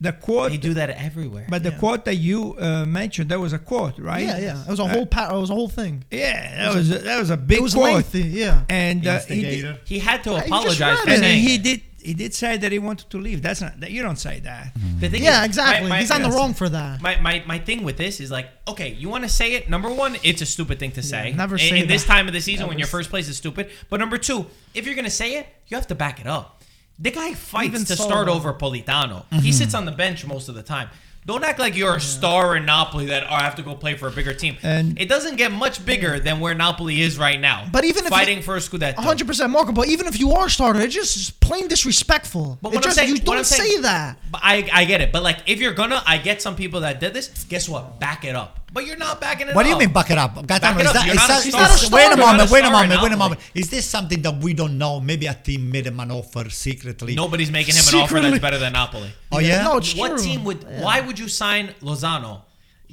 the 0.01 0.13
quote, 0.13 0.51
They 0.51 0.57
do 0.69 0.73
that 0.75 0.89
everywhere. 0.91 1.45
but 1.49 1.61
the 1.67 1.71
quote 1.73 2.05
that 2.05 2.15
you 2.15 2.55
uh, 2.57 2.85
mentioned, 2.85 3.27
that 3.31 3.39
was 3.39 3.51
a 3.51 3.59
quote, 3.59 3.95
right? 3.99 4.25
Yeah, 4.25 4.39
yeah. 4.47 4.61
It 4.67 4.69
was 4.69 4.79
a 4.79 4.87
whole 4.87 5.05
pa- 5.05 5.29
It 5.35 5.39
was 5.45 5.49
a 5.49 5.53
whole 5.59 5.67
thing. 5.67 6.05
Yeah, 6.09 6.55
that 6.63 6.75
was 6.75 6.89
a, 6.89 6.99
that 6.99 7.19
was 7.19 7.29
a 7.31 7.35
big 7.37 7.57
It 7.57 7.61
was 7.61 7.73
quote. 7.73 7.93
lengthy. 7.95 8.21
Yeah. 8.43 8.63
And 8.69 9.05
uh, 9.05 9.19
he 9.27 9.41
did, 9.41 9.77
he 9.85 9.99
had 9.99 10.23
to 10.23 10.35
apologize 10.37 10.99
for 11.01 11.09
and 11.09 11.19
saying 11.19 11.41
he 11.43 11.55
it. 11.55 11.63
did 11.63 11.81
he 12.01 12.13
did 12.13 12.33
say 12.33 12.57
that 12.57 12.71
he 12.71 12.79
wanted 12.79 13.09
to 13.09 13.17
leave. 13.17 13.41
That's 13.41 13.61
not 13.61 13.79
that 13.79 13.91
you 13.91 14.01
don't 14.01 14.17
say 14.17 14.39
that. 14.41 14.73
Mm-hmm. 14.73 14.99
The 14.99 15.09
thing 15.09 15.23
Yeah, 15.23 15.41
is, 15.41 15.45
exactly. 15.47 15.89
my- 15.89 15.95
my- 15.95 15.99
He's 16.01 16.11
on 16.11 16.21
the 16.21 16.29
wrong 16.29 16.53
for 16.53 16.69
that. 16.69 17.01
My, 17.01 17.19
my, 17.19 17.43
my 17.45 17.59
thing 17.59 17.83
with 17.83 17.97
this 17.97 18.19
is 18.19 18.31
like, 18.31 18.47
okay, 18.67 18.93
you 18.93 19.09
want 19.09 19.23
to 19.23 19.29
say 19.29 19.53
it. 19.53 19.69
Number 19.69 19.89
one, 19.91 20.17
it's 20.23 20.41
a 20.41 20.45
stupid 20.45 20.79
thing 20.79 20.91
to 20.91 21.03
say. 21.03 21.33
never 21.33 21.55
in, 21.55 21.59
say 21.59 21.79
in 21.81 21.87
this 21.87 22.03
that. 22.05 22.13
time 22.13 22.27
of 22.27 22.33
the 22.33 22.41
season 22.41 22.67
when 22.67 22.77
your 22.79 22.87
first 22.87 23.09
place 23.09 23.27
is 23.27 23.37
stupid. 23.37 23.69
But 23.89 23.99
number 23.99 24.17
two, 24.17 24.45
if 24.73 24.85
you're 24.85 24.95
gonna 24.95 25.09
say 25.09 25.35
it, 25.37 25.47
you 25.67 25.75
have 25.77 25.87
to 25.87 25.95
back 25.95 26.19
it 26.19 26.27
up. 26.27 26.61
The 26.97 27.11
guy 27.11 27.33
fights 27.33 27.67
Even 27.67 27.85
to 27.85 27.95
so, 27.95 28.03
start 28.03 28.27
though. 28.27 28.33
over 28.33 28.53
Politano. 28.53 29.23
He 29.29 29.37
mm-hmm. 29.37 29.51
sits 29.51 29.73
on 29.73 29.85
the 29.85 29.91
bench 29.93 30.25
most 30.25 30.49
of 30.49 30.55
the 30.55 30.63
time. 30.63 30.89
Don't 31.29 31.43
act 31.43 31.59
like 31.59 31.75
you're 31.75 31.93
a 31.95 32.01
star 32.01 32.55
in 32.55 32.65
Napoli 32.65 33.05
that 33.05 33.21
oh, 33.25 33.27
I 33.35 33.41
have 33.41 33.57
to 33.57 33.61
go 33.61 33.75
play 33.75 33.93
for 33.93 34.07
a 34.07 34.11
bigger 34.11 34.33
team. 34.33 34.57
And- 34.63 34.99
it 34.99 35.07
doesn't 35.07 35.35
get 35.35 35.51
much 35.51 35.85
bigger 35.85 36.19
than 36.19 36.39
where 36.39 36.55
Napoli 36.55 37.01
is 37.03 37.19
right 37.19 37.39
now. 37.39 37.67
But 37.71 37.85
even 37.85 38.03
if 38.03 38.09
fighting 38.09 38.37
you- 38.37 38.43
for 38.43 38.55
a 38.55 38.59
scudetto, 38.59 38.95
100% 38.95 39.51
Marco, 39.51 39.71
but 39.71 39.87
even 39.89 40.07
if 40.07 40.19
you 40.19 40.31
are 40.31 40.47
a 40.47 40.49
starter, 40.49 40.81
it's 40.81 40.95
just 40.95 41.39
plain 41.39 41.67
disrespectful. 41.67 42.57
But 42.63 42.69
what 42.69 42.77
I'm 42.77 42.81
just, 42.81 42.95
saying, 42.95 43.09
you 43.09 43.15
what 43.17 43.25
don't 43.25 43.37
I'm 43.37 43.43
saying- 43.43 43.75
say 43.75 43.81
that. 43.81 44.17
I, 44.33 44.67
I 44.73 44.85
get 44.85 45.01
it. 45.01 45.11
But 45.11 45.21
like, 45.21 45.37
if 45.45 45.59
you're 45.59 45.75
gonna, 45.75 46.01
I 46.03 46.17
get 46.17 46.41
some 46.41 46.55
people 46.55 46.79
that 46.81 46.99
did 46.99 47.13
this. 47.13 47.27
Guess 47.47 47.69
what? 47.69 47.99
Back 47.99 48.25
it 48.25 48.35
up. 48.35 48.59
But 48.71 48.85
you're 48.85 48.97
not 48.97 49.19
backing 49.19 49.47
it 49.47 49.55
What 49.55 49.65
up. 49.65 49.65
do 49.65 49.69
you 49.73 49.77
mean 49.79 49.91
back 49.93 50.11
it 50.11 50.17
up? 50.17 50.45
Gaetano, 50.45 50.79
it 50.79 50.81
is 50.83 50.87
up. 50.89 50.93
that- 50.93 51.05
You're 51.05 51.15
is 51.15 51.19
not 51.21 51.25
a 51.25 51.27
that- 51.27 51.27
star. 51.27 51.37
is- 51.39 51.43
He's 51.45 51.53
not 51.53 51.91
a 51.91 51.95
Wait 51.95 52.05
a 52.13 52.17
moment, 52.17 52.37
You're 52.49 52.53
wait 52.53 52.65
a 52.65 52.71
moment, 52.71 53.01
wait 53.01 53.11
a 53.11 53.17
moment. 53.17 53.41
Is 53.55 53.69
this 53.69 53.85
something 53.85 54.21
that 54.21 54.37
we 54.37 54.53
don't 54.53 54.77
know? 54.77 54.99
Maybe 54.99 55.25
a 55.27 55.33
team 55.33 55.71
made 55.71 55.87
him 55.87 55.99
an 55.99 56.11
offer 56.11 56.49
secretly. 56.49 57.15
Nobody's 57.15 57.49
making 57.51 57.75
him 57.75 57.83
an 57.87 57.95
offer 57.95 58.19
that's 58.19 58.39
better 58.39 58.57
than 58.59 58.73
Napoli. 58.73 59.11
Oh 59.31 59.39
yeah. 59.39 59.63
No, 59.63 59.77
it's 59.77 59.95
what 59.95 60.11
true. 60.11 60.23
team 60.23 60.43
would? 60.43 60.63
Why 60.81 60.99
would 61.01 61.17
you 61.17 61.27
sign 61.27 61.73
Lozano? 61.81 62.41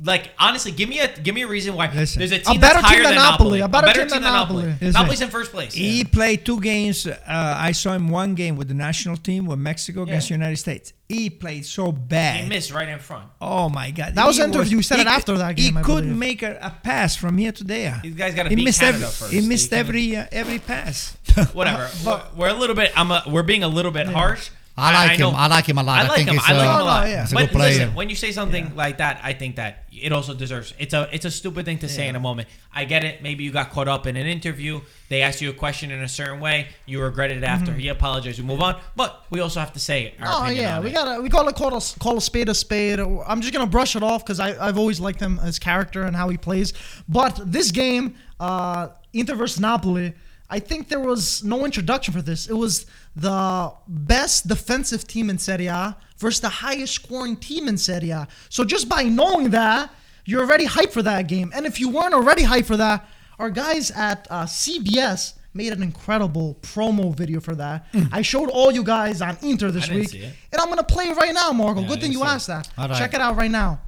Like 0.04 0.30
honestly, 0.38 0.72
give 0.72 0.88
me 0.90 0.98
a 1.00 1.08
give 1.08 1.34
me 1.34 1.42
a 1.42 1.46
reason 1.48 1.74
why. 1.74 1.90
Listen. 1.90 2.18
There's 2.20 2.32
a 2.32 2.36
A 2.36 2.38
team 2.40 2.60
better 2.60 2.74
that's 2.74 2.86
higher 2.86 2.96
team 2.96 3.04
than 3.04 3.14
than 3.14 3.22
Napoli. 3.22 3.58
Napoli. 3.60 3.60
A 3.60 3.68
better 3.82 4.00
team 4.00 4.08
than 4.08 4.22
Napoli. 4.22 4.64
Listen. 4.80 4.92
Napoli's 4.92 5.20
in 5.22 5.30
first 5.30 5.52
place. 5.52 5.72
He 5.72 6.04
played 6.04 6.44
two 6.44 6.60
games. 6.60 7.06
Uh, 7.06 7.16
I 7.26 7.72
saw 7.72 7.92
him 7.94 8.08
one 8.10 8.34
game 8.34 8.56
with 8.56 8.68
the 8.68 8.74
national 8.74 9.16
team 9.16 9.46
with 9.46 9.58
Mexico 9.58 10.02
against 10.02 10.28
the 10.28 10.34
United 10.34 10.56
States. 10.58 10.92
He 11.08 11.30
played 11.30 11.64
so 11.64 11.92
bad. 11.92 12.42
He 12.42 12.48
missed 12.48 12.72
right 12.72 12.88
in 12.88 12.98
front. 12.98 13.30
Oh 13.40 13.68
my 13.70 13.90
God! 13.90 14.14
That 14.16 14.26
was 14.26 14.36
He 14.36 14.42
an 14.42 14.52
interview. 14.52 14.78
He 14.78 14.82
said 14.82 14.98
it 15.00 15.06
after 15.06 15.36
that 15.38 15.56
game, 15.56 15.74
He 15.74 15.78
I 15.78 15.82
couldn't 15.82 16.02
believe. 16.14 16.18
make 16.18 16.42
a, 16.42 16.58
a 16.60 16.70
pass 16.82 17.16
from 17.16 17.38
here 17.38 17.52
to 17.52 17.64
there. 17.64 17.98
These 18.02 18.16
guys 18.16 18.34
gotta 18.34 18.50
he 18.50 18.56
beat 18.56 18.64
missed 18.64 18.80
Canada 18.80 19.04
every, 19.04 19.12
first. 19.14 19.32
He 19.32 19.40
missed 19.48 19.70
can't- 19.70 19.88
every 19.88 20.16
uh, 20.16 20.26
every 20.30 20.58
pass. 20.58 21.16
Whatever. 21.54 21.88
we're, 22.04 22.22
we're 22.36 22.48
a 22.48 22.54
little 22.54 22.76
bit. 22.76 22.92
I'm 22.96 23.10
a, 23.10 23.22
we're 23.28 23.42
being 23.44 23.62
a 23.62 23.68
little 23.68 23.92
bit 23.92 24.08
harsh. 24.08 24.50
I 24.78 25.06
like 25.08 25.18
know- 25.18 25.30
him. 25.30 25.36
I 25.36 25.46
like 25.46 25.66
him 25.68 25.78
a 25.78 25.82
lot. 25.82 25.98
I 26.00 26.04
I 26.04 26.08
like 26.08 26.16
think 26.16 26.28
him. 26.28 26.34
he's, 26.36 26.44
I 26.48 26.52
like 26.52 26.68
uh, 26.68 26.74
him 26.74 26.80
a 26.80 26.84
lot. 26.84 27.04
Oh, 27.04 27.08
yeah. 27.08 27.20
he's 27.22 27.32
a 27.32 27.34
but 27.34 27.40
good 27.40 27.50
player. 27.52 27.70
listen, 27.78 27.94
when 27.94 28.10
you 28.10 28.16
say 28.16 28.30
something 28.32 28.74
like 28.76 28.98
that, 28.98 29.20
I 29.22 29.32
think 29.32 29.56
that 29.56 29.84
it 29.90 30.12
also 30.12 30.34
deserves. 30.34 30.74
It's 30.78 30.92
a 30.92 31.08
it's 31.12 31.24
a 31.24 31.30
stupid 31.30 31.64
thing 31.64 31.78
to 31.78 31.88
say 31.88 32.08
in 32.08 32.16
a 32.16 32.20
moment. 32.20 32.48
I 32.74 32.84
get 32.84 33.02
it. 33.04 33.22
Maybe 33.22 33.44
you 33.44 33.52
got 33.52 33.70
caught 33.70 33.88
up 33.88 34.06
in 34.06 34.16
an 34.16 34.26
interview. 34.26 34.82
They 35.08 35.22
asked 35.22 35.40
you 35.40 35.48
a 35.48 35.54
question 35.54 35.90
in 35.90 36.02
a 36.02 36.08
certain 36.08 36.40
way. 36.40 36.66
You 36.84 37.00
regretted 37.00 37.38
it 37.38 37.44
after. 37.44 37.72
He 37.72 37.88
apologized. 37.88 38.36
You 38.38 38.44
move 38.44 38.60
on. 38.60 38.78
But 38.96 39.24
we 39.30 39.40
also 39.40 39.60
have 39.60 39.72
to 39.72 39.80
say 39.80 40.14
our 40.20 40.28
Oh 40.28 40.42
opinion 40.42 40.62
yeah, 40.64 40.76
on 40.78 40.84
we 40.84 40.90
it. 40.90 40.92
gotta 40.94 41.22
we 41.22 41.28
gotta 41.30 41.52
call 41.54 41.74
a 41.74 41.80
call 41.98 42.18
a 42.18 42.20
spade 42.20 42.50
a 42.50 42.54
spade. 42.54 42.98
I'm 43.00 43.40
just 43.40 43.54
gonna 43.54 43.66
brush 43.66 43.96
it 43.96 44.02
off 44.02 44.24
because 44.24 44.40
I 44.40 44.62
I've 44.62 44.76
always 44.78 45.00
liked 45.00 45.20
him 45.20 45.40
as 45.42 45.58
character 45.58 46.02
and 46.02 46.14
how 46.14 46.28
he 46.28 46.36
plays. 46.36 46.74
But 47.08 47.40
this 47.46 47.70
game, 47.70 48.16
uh, 48.38 48.88
Inter 49.14 49.36
versus 49.36 49.58
Napoli, 49.60 50.12
I 50.48 50.58
think 50.60 50.88
there 50.88 51.00
was 51.00 51.42
no 51.42 51.64
introduction 51.64 52.14
for 52.14 52.22
this. 52.22 52.48
It 52.48 52.54
was 52.54 52.86
the 53.14 53.72
best 53.88 54.46
defensive 54.46 55.06
team 55.06 55.28
in 55.30 55.38
Serie 55.38 55.66
A 55.66 55.96
versus 56.18 56.40
the 56.40 56.48
highest 56.48 56.94
scoring 56.94 57.36
team 57.36 57.68
in 57.68 57.76
Serie 57.76 58.10
A. 58.10 58.28
So 58.48 58.64
just 58.64 58.88
by 58.88 59.02
knowing 59.04 59.50
that, 59.50 59.90
you're 60.24 60.42
already 60.42 60.66
hyped 60.66 60.92
for 60.92 61.02
that 61.02 61.28
game. 61.28 61.52
And 61.54 61.66
if 61.66 61.80
you 61.80 61.88
weren't 61.88 62.14
already 62.14 62.42
hyped 62.42 62.66
for 62.66 62.76
that, 62.76 63.08
our 63.38 63.50
guys 63.50 63.90
at 63.90 64.26
uh, 64.30 64.44
CBS 64.44 65.34
made 65.54 65.72
an 65.72 65.82
incredible 65.82 66.58
promo 66.62 67.14
video 67.14 67.40
for 67.40 67.54
that. 67.54 67.86
I 68.12 68.22
showed 68.22 68.50
all 68.50 68.70
you 68.70 68.82
guys 68.84 69.22
on 69.22 69.38
Inter 69.42 69.70
this 69.70 69.88
week, 69.88 70.12
and 70.52 70.60
I'm 70.60 70.68
gonna 70.68 70.82
play 70.82 71.06
it 71.06 71.16
right 71.16 71.32
now, 71.32 71.50
Marco. 71.52 71.80
Yeah, 71.80 71.88
Good 71.88 72.00
thing 72.02 72.12
you 72.12 72.24
asked 72.24 72.48
that. 72.48 72.68
Right. 72.76 72.94
Check 72.96 73.14
it 73.14 73.20
out 73.20 73.36
right 73.36 73.50
now. 73.50 73.80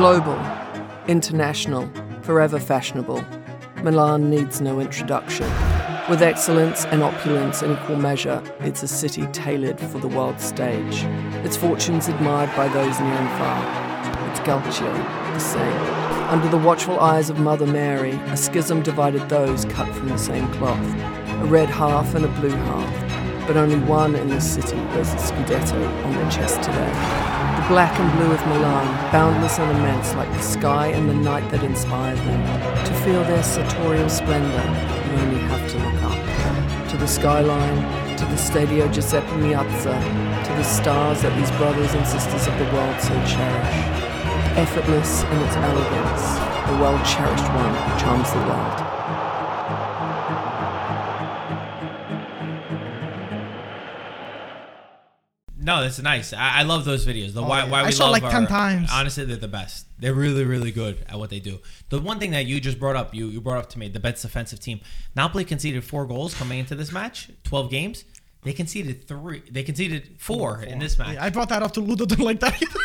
Global, 0.00 0.40
international, 1.08 1.86
forever 2.22 2.58
fashionable. 2.58 3.22
Milan 3.82 4.30
needs 4.30 4.62
no 4.62 4.80
introduction. 4.80 5.44
With 6.08 6.22
excellence 6.22 6.86
and 6.86 7.02
opulence 7.02 7.60
in 7.60 7.72
equal 7.72 7.96
measure, 7.96 8.42
it's 8.60 8.82
a 8.82 8.88
city 8.88 9.26
tailored 9.26 9.78
for 9.78 9.98
the 9.98 10.08
world 10.08 10.40
stage. 10.40 11.04
Its 11.44 11.54
fortunes 11.54 12.08
admired 12.08 12.48
by 12.56 12.68
those 12.68 12.98
near 12.98 13.12
and 13.12 13.38
far. 13.38 14.30
Its 14.30 14.40
Calcio, 14.40 14.90
the 15.34 15.38
same. 15.38 15.82
Under 16.30 16.48
the 16.48 16.56
watchful 16.56 16.98
eyes 16.98 17.28
of 17.28 17.38
Mother 17.38 17.66
Mary, 17.66 18.12
a 18.28 18.38
schism 18.38 18.82
divided 18.82 19.28
those 19.28 19.66
cut 19.66 19.94
from 19.94 20.08
the 20.08 20.16
same 20.16 20.50
cloth. 20.54 20.82
A 21.42 21.44
red 21.44 21.68
half 21.68 22.14
and 22.14 22.24
a 22.24 22.28
blue 22.40 22.48
half. 22.48 23.46
But 23.46 23.58
only 23.58 23.78
one 23.80 24.14
in 24.14 24.28
this 24.28 24.50
city 24.50 24.76
wears 24.76 25.10
the 25.10 25.18
Scudetto 25.18 26.04
on 26.06 26.14
their 26.14 26.30
chest 26.30 26.62
today. 26.62 27.59
Black 27.70 27.96
and 28.00 28.12
blue 28.18 28.32
of 28.32 28.46
Milan, 28.48 29.12
boundless 29.12 29.60
and 29.60 29.70
immense 29.70 30.12
like 30.16 30.28
the 30.32 30.42
sky 30.42 30.88
and 30.88 31.08
the 31.08 31.14
night 31.14 31.48
that 31.52 31.62
inspired 31.62 32.18
them. 32.18 32.84
To 32.84 32.94
feel 33.04 33.22
their 33.22 33.44
sartorial 33.44 34.08
splendor, 34.08 34.64
you 35.06 35.22
only 35.22 35.40
have 35.42 35.70
to 35.70 35.78
look 35.78 36.02
up. 36.02 36.88
To 36.90 36.96
the 36.96 37.06
skyline, 37.06 38.16
to 38.16 38.24
the 38.24 38.34
Stadio 38.34 38.92
Giuseppe 38.92 39.30
Meazza, 39.36 39.94
to 40.46 40.52
the 40.54 40.64
stars 40.64 41.22
that 41.22 41.32
these 41.38 41.50
brothers 41.58 41.94
and 41.94 42.04
sisters 42.04 42.48
of 42.48 42.58
the 42.58 42.64
world 42.74 43.00
so 43.00 43.14
cherish. 43.24 43.76
Effortless 44.58 45.22
in 45.22 45.38
its 45.38 45.54
elegance, 45.54 46.24
the 46.66 46.76
well 46.82 46.98
cherished 47.06 47.48
one 47.54 47.72
who 47.72 48.00
charms 48.00 48.32
the 48.32 48.40
world. 48.50 48.89
No, 55.62 55.82
that's 55.82 56.00
nice. 56.00 56.32
I, 56.32 56.60
I 56.60 56.62
love 56.62 56.84
those 56.84 57.06
videos. 57.06 57.34
The 57.34 57.42
oh, 57.42 57.48
why, 57.48 57.64
yeah. 57.64 57.70
why 57.70 57.80
I 57.82 57.86
we 57.86 57.92
saw 57.92 58.08
love 58.08 58.22
like 58.22 58.32
10 58.32 58.44
are- 58.44 58.46
times. 58.46 58.90
Honestly, 58.92 59.24
they're 59.26 59.36
the 59.36 59.48
best. 59.48 59.86
They're 59.98 60.14
really, 60.14 60.44
really 60.44 60.72
good 60.72 61.04
at 61.08 61.18
what 61.18 61.28
they 61.30 61.40
do. 61.40 61.60
The 61.90 62.00
one 62.00 62.18
thing 62.18 62.30
that 62.30 62.46
you 62.46 62.60
just 62.60 62.78
brought 62.80 62.96
up, 62.96 63.14
you 63.14 63.26
you 63.26 63.40
brought 63.40 63.58
up 63.58 63.68
to 63.70 63.78
me, 63.78 63.88
the 63.88 64.00
best 64.00 64.22
defensive 64.22 64.58
team. 64.60 64.80
Napoli 65.14 65.44
conceded 65.44 65.84
four 65.84 66.06
goals 66.06 66.34
coming 66.34 66.58
into 66.58 66.74
this 66.74 66.90
match, 66.90 67.30
twelve 67.44 67.70
games. 67.70 68.04
They 68.42 68.54
conceded 68.54 69.06
three. 69.06 69.42
They 69.50 69.62
conceded 69.62 70.14
four, 70.18 70.62
in 70.62 70.78
this 70.78 70.98
match. 70.98 71.12
Yeah, 71.14 71.24
I 71.24 71.28
brought 71.28 71.50
that 71.50 71.62
up 71.62 71.72
to 71.74 71.80
Ludo. 71.80 72.06
Didn't 72.06 72.24
like 72.24 72.40
that 72.40 72.54
either. 72.62 72.80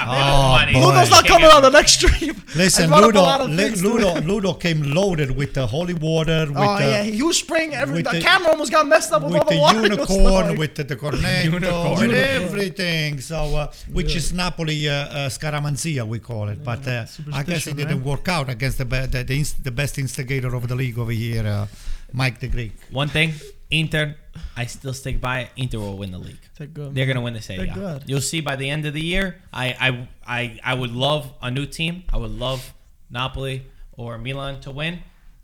Oh, 0.00 0.52
money. 0.52 0.72
boy. 0.72 0.86
Ludo's 0.86 1.10
not 1.10 1.26
coming 1.26 1.48
on 1.50 1.62
the 1.62 1.70
next 1.70 1.94
stream. 2.00 2.40
Listen, 2.56 2.88
brought 2.88 2.98
up 3.02 3.04
a 3.04 3.06
Ludo, 3.08 3.22
lot 3.22 3.40
of 3.40 3.50
Lu- 3.50 3.56
things 3.56 3.82
to 3.82 3.88
Ludo. 3.88 4.20
Ludo 4.20 4.54
came 4.54 4.82
loaded 4.82 5.32
with 5.36 5.54
the 5.54 5.66
holy 5.66 5.94
water, 5.94 6.46
with 6.46 6.56
Oh 6.56 6.78
the, 6.78 6.84
yeah, 6.84 7.02
he 7.02 7.20
was 7.24 7.36
spraying 7.38 7.74
every. 7.74 8.02
The, 8.02 8.10
the- 8.10 8.20
camera 8.20 8.50
almost 8.52 8.70
got 8.70 8.86
messed 8.86 9.12
up 9.12 9.22
with, 9.24 9.32
with 9.32 9.42
all 9.42 9.48
the, 9.48 9.54
the 9.54 9.60
water. 9.60 9.82
unicorn, 9.82 10.58
with 10.62 10.76
the, 10.76 10.84
the 10.84 10.94
cornetto, 10.96 11.44
Unicorn. 11.44 12.00
with 12.08 12.12
everything. 12.16 13.20
So, 13.20 13.56
uh, 13.56 13.72
which 13.92 14.14
is 14.14 14.32
Napoli 14.32 14.88
uh, 14.88 14.92
uh, 14.92 15.28
scaramanzia, 15.28 16.06
we 16.06 16.20
call 16.20 16.48
it. 16.50 16.62
But 16.62 16.86
uh, 16.86 17.06
I 17.32 17.42
guess 17.42 17.66
it 17.66 17.76
didn't 17.76 17.96
right? 17.98 18.06
work 18.06 18.28
out 18.28 18.48
against 18.48 18.78
the 18.78 18.84
be- 18.84 19.06
the, 19.06 19.24
the, 19.24 19.34
inst- 19.38 19.64
the 19.64 19.72
best 19.72 19.98
instigator 19.98 20.54
of 20.54 20.68
the 20.68 20.76
league 20.76 20.98
over 21.00 21.10
here, 21.12 21.44
uh, 21.44 21.66
Mike 22.12 22.38
the 22.38 22.46
Greek. 22.48 22.72
One 22.92 23.08
thing, 23.08 23.32
Inter, 23.70 24.16
I 24.56 24.66
still 24.66 24.94
stick 24.94 25.20
by 25.20 25.40
it. 25.40 25.50
Inter 25.56 25.78
will 25.78 25.98
win 25.98 26.10
the 26.10 26.18
league. 26.18 26.40
They're 26.56 26.66
good. 26.66 26.94
They're 26.94 27.06
gonna 27.06 27.20
win 27.20 27.34
the 27.34 27.42
Serie 27.42 27.68
A. 27.68 28.00
You'll 28.06 28.20
see 28.20 28.40
by 28.40 28.56
the 28.56 28.68
end 28.68 28.86
of 28.86 28.94
the 28.94 29.00
year. 29.00 29.42
I, 29.52 29.66
I 29.78 30.08
I 30.26 30.60
I 30.64 30.74
would 30.74 30.92
love 30.92 31.32
a 31.42 31.50
new 31.50 31.66
team. 31.66 32.04
I 32.12 32.16
would 32.16 32.30
love 32.30 32.72
Napoli 33.10 33.66
or 33.92 34.16
Milan 34.16 34.60
to 34.60 34.70
win, 34.70 35.00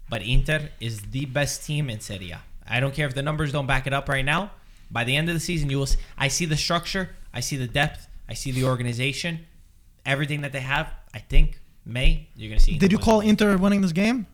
but 0.09 0.23
Inter 0.23 0.71
is 0.81 1.01
the 1.03 1.27
best 1.27 1.65
team 1.67 1.91
in 1.91 2.01
Serie 2.01 2.31
A. 2.31 2.41
I 2.67 2.81
don't 2.81 2.95
care 2.95 3.07
if 3.07 3.15
the 3.15 3.23
numbers 3.23 3.53
don't 3.53 3.67
back 3.67 3.87
it 3.87 3.93
up 3.93 4.09
right 4.09 4.25
now. 4.25 4.53
By 4.91 5.05
the 5.05 5.17
end 5.17 5.29
of 5.29 5.35
the 5.35 5.41
season, 5.41 5.69
you 5.69 5.79
will. 5.79 5.87
See, 5.87 5.99
I 6.17 6.29
see 6.29 6.47
the 6.47 6.57
structure. 6.57 7.11
I 7.33 7.41
see 7.41 7.57
the 7.57 7.67
depth. 7.67 8.09
I 8.29 8.35
see 8.35 8.53
the 8.53 8.65
organization. 8.65 9.47
Everything 10.07 10.41
that 10.43 10.53
they 10.53 10.61
have. 10.61 10.91
I 11.13 11.19
think 11.19 11.61
May 11.85 12.29
you're 12.37 12.49
gonna 12.49 12.61
see. 12.61 12.73
Inter 12.73 12.87
Did 12.87 12.93
you 12.93 12.99
call. 12.99 13.21
Inter 13.21 13.57
winning 13.59 13.83
this 13.83 13.93
game 13.93 14.27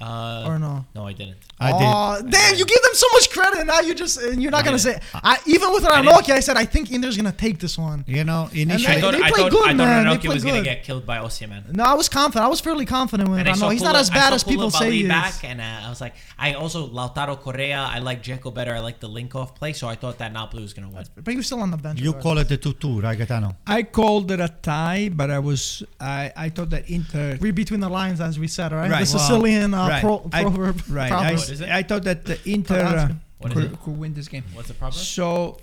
Uh, 0.00 0.44
or 0.46 0.58
no? 0.58 0.84
No, 0.94 1.06
I 1.06 1.12
didn't. 1.12 1.36
I 1.60 1.70
oh, 1.72 2.20
damn! 2.28 2.56
You 2.56 2.64
give 2.66 2.82
them 2.82 2.94
so 2.94 3.06
much 3.12 3.30
credit, 3.30 3.58
and 3.60 3.68
now 3.68 3.78
you 3.80 3.94
just 3.94 4.20
and 4.20 4.42
you're 4.42 4.50
not 4.50 4.64
gonna 4.64 4.78
say. 4.78 4.98
I 5.14 5.38
even 5.46 5.72
with 5.72 5.84
didn't. 5.84 6.04
Ranocchia, 6.04 6.34
I 6.34 6.40
said 6.40 6.56
I 6.56 6.64
think 6.64 6.90
Inter's 6.90 7.16
gonna 7.16 7.30
take 7.30 7.60
this 7.60 7.78
one. 7.78 8.04
You 8.08 8.24
know, 8.24 8.48
I 8.52 8.56
initially, 8.58 8.96
they- 8.96 9.00
thought, 9.00 9.12
they 9.12 9.22
I 9.22 9.30
play 9.30 9.42
thought, 9.42 9.50
good, 9.52 9.64
I 9.66 9.68
thought 9.68 9.76
man. 9.76 10.04
They 10.04 10.10
Ranocchia 10.16 10.20
play 10.24 10.34
was 10.34 10.44
gonna 10.44 10.62
get 10.62 10.82
killed 10.82 11.06
by 11.06 11.18
Osimhen. 11.18 11.72
No, 11.72 11.84
I 11.84 11.94
was 11.94 12.08
confident. 12.08 12.44
I 12.44 12.48
was 12.48 12.60
fairly 12.60 12.84
confident 12.86 13.30
with 13.30 13.38
I 13.46 13.52
saw 13.52 13.68
Ranocchia. 13.68 13.72
He's 13.72 13.82
not 13.82 13.94
as 13.94 14.10
bad 14.10 14.30
saw 14.30 14.34
as 14.34 14.44
people 14.44 14.70
say 14.72 14.90
he 14.90 15.02
is. 15.04 15.08
back, 15.08 15.44
and 15.44 15.60
uh, 15.60 15.86
I 15.86 15.88
was 15.90 16.00
like, 16.00 16.14
I 16.38 16.54
also 16.54 16.88
Lautaro 16.88 17.40
Correa. 17.40 17.78
I 17.88 18.00
like 18.00 18.22
Dzeko 18.24 18.52
better. 18.52 18.74
I 18.74 18.80
like 18.80 18.98
the 18.98 19.08
link 19.08 19.34
off 19.36 19.54
play, 19.54 19.72
so 19.74 19.86
I 19.86 19.94
thought 19.94 20.18
that 20.18 20.32
Napoli 20.32 20.62
was 20.64 20.74
gonna 20.74 20.90
win. 20.90 21.04
But 21.14 21.30
he 21.30 21.36
was 21.36 21.46
still 21.46 21.60
on 21.62 21.70
the 21.70 21.76
bench. 21.76 22.00
you 22.00 22.12
call 22.14 22.38
it 22.38 22.48
the 22.48 22.56
tutu, 22.56 23.00
right, 23.00 23.16
Gaetano? 23.16 23.54
I 23.64 23.84
called 23.84 24.32
it 24.32 24.40
a 24.40 24.48
tie, 24.60 25.08
but 25.08 25.30
I 25.30 25.38
was 25.38 25.84
I, 26.00 26.32
I 26.36 26.48
thought 26.48 26.70
that 26.70 26.90
Inter 26.90 27.38
Read 27.40 27.54
between 27.54 27.78
the 27.80 27.88
lines, 27.88 28.20
as 28.20 28.40
we 28.40 28.48
said, 28.48 28.72
right? 28.72 28.90
Right. 28.90 29.06
The 29.06 29.14
Well, 29.16 29.24
Sicilian 29.26 29.72
uh, 29.84 29.88
right. 29.88 30.00
pro- 30.02 30.30
I- 30.32 30.42
proverb. 30.42 30.82
right. 30.88 31.12
I. 31.12 31.32
What 31.34 31.48
is 31.50 31.60
it? 31.60 31.68
I 31.70 31.82
thought 31.82 32.04
that 32.04 32.24
the 32.24 32.38
Inter 32.48 32.80
uh, 32.80 33.08
it. 33.08 33.16
What 33.38 33.52
is 33.52 33.58
could, 33.70 33.80
could 33.80 33.98
win 33.98 34.14
this 34.14 34.28
game. 34.28 34.44
What's 34.54 34.68
the 34.68 34.74
problem? 34.74 35.02
So 35.02 35.58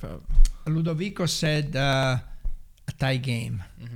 Ludovico 0.68 1.28
said 1.28 1.76
uh, 1.76 2.18
a 2.88 2.92
tie 3.00 3.18
game, 3.18 3.64
Mm-hmm. 3.82 3.96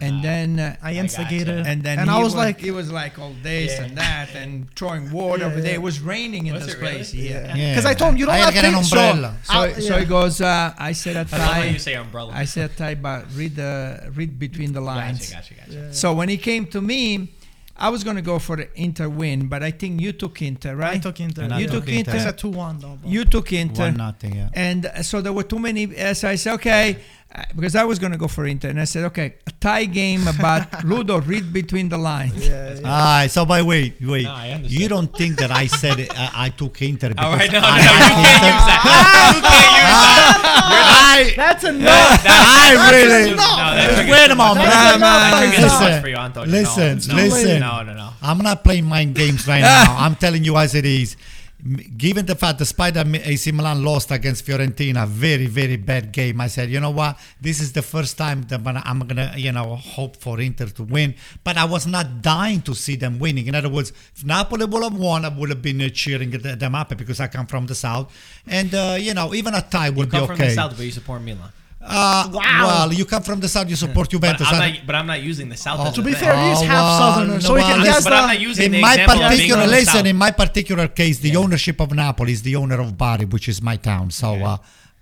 and 0.00 0.16
Ah, 0.18 0.22
then 0.22 0.58
uh, 0.58 0.76
I 0.82 0.90
gotcha. 0.94 1.00
instigated, 1.04 1.66
and 1.66 1.82
then 1.82 1.98
and 2.00 2.10
he 2.10 2.16
I 2.16 2.22
was 2.22 2.34
like, 2.34 2.62
it 2.64 2.72
was 2.72 2.90
like 2.90 3.18
all 3.18 3.34
this 3.42 3.70
Yeah. 3.78 3.84
and 3.84 3.96
that 3.98 4.34
and 4.34 4.66
throwing 4.74 5.12
water 5.12 5.42
Yeah, 5.42 5.46
over 5.52 5.60
there. 5.60 5.74
It 5.74 5.82
was 5.82 6.00
raining 6.00 6.46
in 6.46 6.54
Was 6.54 6.66
this 6.66 6.74
it 6.74 6.80
really? 6.80 6.94
place. 6.94 7.14
Yeah. 7.14 7.54
Yeah. 7.54 7.70
because 7.72 7.86
I 7.86 7.94
told 7.94 8.12
him 8.12 8.16
you 8.18 8.26
don't 8.26 8.34
I 8.34 8.38
have 8.38 8.54
get 8.54 8.64
an 8.64 8.74
faith, 8.82 8.92
umbrella. 8.92 9.36
So, 9.44 9.52
I- 9.54 9.72
so 9.74 9.94
yeah. 9.94 10.00
he 10.00 10.06
goes. 10.06 10.40
Uh, 10.40 10.74
I 10.78 10.92
said 10.92 11.14
a 11.16 11.18
love 11.20 11.30
how 11.30 11.62
you 11.62 11.72
tie. 11.72 11.76
say 11.78 11.94
umbrella. 11.94 12.32
I 12.34 12.44
said 12.46 12.70
a 12.70 12.74
tie, 12.74 12.94
but 12.96 13.26
read 13.36 13.54
the 13.56 14.10
read 14.16 14.38
between 14.38 14.72
the 14.72 14.80
lines. 14.80 15.30
Gotcha, 15.30 15.54
gotcha, 15.54 15.70
gotcha. 15.70 15.94
So 15.94 16.12
when 16.14 16.28
he 16.28 16.38
came 16.38 16.66
to 16.68 16.80
me, 16.80 17.28
I 17.80 17.88
was 17.88 18.04
gonna 18.04 18.22
go 18.22 18.38
for 18.38 18.56
the 18.56 18.68
Inter 18.74 19.08
win, 19.08 19.48
but 19.48 19.62
I 19.62 19.70
think 19.70 20.00
you 20.00 20.12
took 20.12 20.42
Inter, 20.42 20.76
right? 20.76 20.96
I 20.96 20.98
took 20.98 21.18
Inter. 21.20 21.42
And 21.44 21.54
I 21.54 21.60
You 21.60 21.66
took 21.66 21.84
took 21.86 21.94
Inter. 21.94 22.16
It's 22.16 22.26
a 22.26 22.32
two-one 22.32 22.78
though. 22.78 22.96
bro. 23.00 23.10
You 23.10 23.24
took 23.24 23.52
Inter. 23.52 23.84
One 23.84 23.96
nothing, 23.96 24.36
yeah. 24.36 24.50
And 24.52 24.86
uh, 24.86 25.02
so 25.02 25.20
there 25.20 25.32
were 25.32 25.44
too 25.44 25.58
many. 25.58 25.82
Uh, 25.98 26.12
so 26.14 26.28
I 26.28 26.34
said, 26.36 26.54
okay, 26.54 26.98
because 27.54 27.76
I 27.76 27.84
was 27.84 27.98
going 27.98 28.12
to 28.12 28.18
go 28.18 28.26
for 28.28 28.46
Inter. 28.46 28.68
And 28.68 28.80
I 28.80 28.84
said, 28.84 29.04
okay, 29.06 29.34
a 29.46 29.50
tie 29.60 29.84
game, 29.84 30.26
about 30.26 30.84
Ludo, 30.90 31.20
read 31.20 31.52
between 31.52 31.88
the 31.88 31.98
lines. 31.98 32.46
yeah, 32.48 32.74
yeah. 32.74 32.80
Ah, 32.84 33.26
so 33.28 33.44
by 33.46 33.62
wait, 33.62 33.94
wait. 34.00 34.24
No, 34.24 34.60
you 34.64 34.88
don't 34.88 35.14
think 35.16 35.38
that 35.38 35.50
I 35.50 35.66
said 35.66 36.00
it, 36.00 36.10
I, 36.18 36.46
I 36.46 36.48
took 36.50 36.80
Inter 36.82 37.08
because 37.14 37.24
All 37.24 37.36
right, 37.36 37.50
no, 37.52 37.60
no, 37.60 37.66
I 37.66 37.78
no, 37.78 37.82
you 37.86 37.92
can't 38.26 38.42
use 38.50 38.66
that. 38.66 38.80
You 39.36 39.42
can't 39.42 39.72
use 39.78 39.90
that. 39.90 40.36
I, 41.12 41.34
That's 41.36 41.64
a 41.64 41.72
no. 41.72 41.88
I 41.90 42.90
really. 42.90 43.30
No, 43.30 43.36
that 43.36 43.94
triggered 43.94 44.10
Wait 44.12 44.24
a 44.24 44.28
too 44.28 44.34
much. 44.34 44.48
moment. 44.48 44.66
That's 44.70 44.96
enough. 44.96 45.20
That 45.30 45.38
triggered 45.38 45.56
too 45.56 45.62
Listen, 45.62 45.90
much 45.90 46.02
for 46.02 46.08
you, 46.08 46.16
Antonio. 46.16 46.50
listen, 46.50 46.98
no, 47.08 47.16
no, 47.16 47.22
listen. 47.22 47.60
No, 47.60 47.82
no, 47.82 47.94
no. 47.94 48.10
I'm 48.22 48.38
not 48.38 48.64
playing 48.64 48.84
mind 48.86 49.14
games 49.14 49.46
right 49.46 49.60
now. 49.60 49.96
I'm 49.98 50.14
telling 50.16 50.44
you 50.44 50.56
as 50.56 50.74
it 50.74 50.84
is. 50.84 51.16
Given 51.96 52.26
the 52.26 52.34
fact, 52.34 52.58
despite 52.58 52.94
that 52.94 53.06
AC 53.06 53.52
Milan 53.52 53.84
lost 53.84 54.10
against 54.10 54.46
Fiorentina, 54.46 55.06
very, 55.06 55.46
very 55.46 55.76
bad 55.76 56.10
game, 56.12 56.40
I 56.40 56.46
said, 56.48 56.70
you 56.70 56.80
know 56.80 56.90
what? 56.90 57.18
This 57.40 57.60
is 57.60 57.72
the 57.72 57.82
first 57.82 58.16
time 58.16 58.42
that 58.48 58.60
I'm- 58.66 59.00
gonna, 59.00 59.34
you 59.36 59.52
know, 59.52 59.76
hope 59.76 60.16
for 60.16 60.40
Inter 60.40 60.66
to 60.66 60.82
win. 60.82 61.14
But 61.44 61.56
I 61.58 61.64
was 61.64 61.86
not 61.86 62.22
dying 62.22 62.62
to 62.62 62.74
see 62.74 62.96
them 62.96 63.18
winning. 63.18 63.46
In 63.46 63.54
other 63.54 63.68
words, 63.68 63.92
if 64.16 64.24
Napoli 64.24 64.64
would 64.64 64.82
have 64.82 64.94
won, 64.94 65.24
I 65.24 65.28
would 65.28 65.50
have 65.50 65.62
been 65.62 65.80
uh, 65.82 65.88
cheering 65.90 66.30
them 66.30 66.74
up 66.74 66.96
because 66.96 67.20
I 67.20 67.26
come 67.28 67.46
from 67.46 67.66
the 67.66 67.74
south, 67.74 68.12
and 68.46 68.74
uh, 68.74 68.96
you 68.98 69.12
know, 69.14 69.34
even 69.34 69.54
a 69.54 69.62
tie 69.62 69.90
would 69.90 70.06
you 70.06 70.10
Come 70.10 70.20
be 70.22 70.26
from 70.26 70.38
the 70.38 70.50
south, 70.54 70.76
but 70.76 70.84
you 70.86 70.92
support 70.92 71.22
Milan. 71.22 71.50
Uh, 71.82 72.28
Wow. 72.32 72.66
Well, 72.88 72.92
you 72.92 73.04
come 73.06 73.22
from 73.22 73.40
the 73.40 73.48
south, 73.48 73.70
you 73.70 73.76
support 73.76 74.06
But 74.06 74.10
Juventus. 74.10 74.46
I'm, 74.50 74.74
not, 74.74 74.86
but 74.86 74.94
I'm 74.94 75.06
not 75.06 75.22
using 75.22 75.48
the 75.48 75.56
south. 75.56 75.80
Oh. 75.80 75.90
To 75.92 76.02
be 76.02 76.12
thing. 76.12 76.20
fair, 76.20 76.36
he's 76.50 76.58
Oh, 76.60 76.64
half 76.66 76.82
well, 76.84 76.98
Southerner, 77.14 77.40
so 77.40 77.48
no, 77.48 77.54
he 77.56 77.62
can 77.62 77.78
listen, 77.80 77.92
guess 77.94 78.04
but 78.04 78.12
I'm 78.12 78.22
the. 78.22 78.26
not 78.34 78.40
using 78.40 78.64
in 78.66 78.72
the 78.72 78.80
my 78.82 78.92
example 78.94 79.14
of 79.24 79.30
being 79.30 79.30
particular 79.48 79.66
listen 79.66 79.94
south. 79.94 80.06
in 80.06 80.16
my 80.16 80.30
particular 80.30 80.88
case 80.88 81.18
the 81.20 81.36
ownership 81.36 81.80
of 81.80 81.92
napoli 81.92 82.32
is 82.32 82.42
the 82.42 82.54
owner 82.56 82.78
of 82.80 82.96
bari 82.98 83.24
which 83.24 83.48
is 83.48 83.62
my 83.62 83.76
town 83.76 84.10
so 84.10 84.34
uh, 84.34 84.56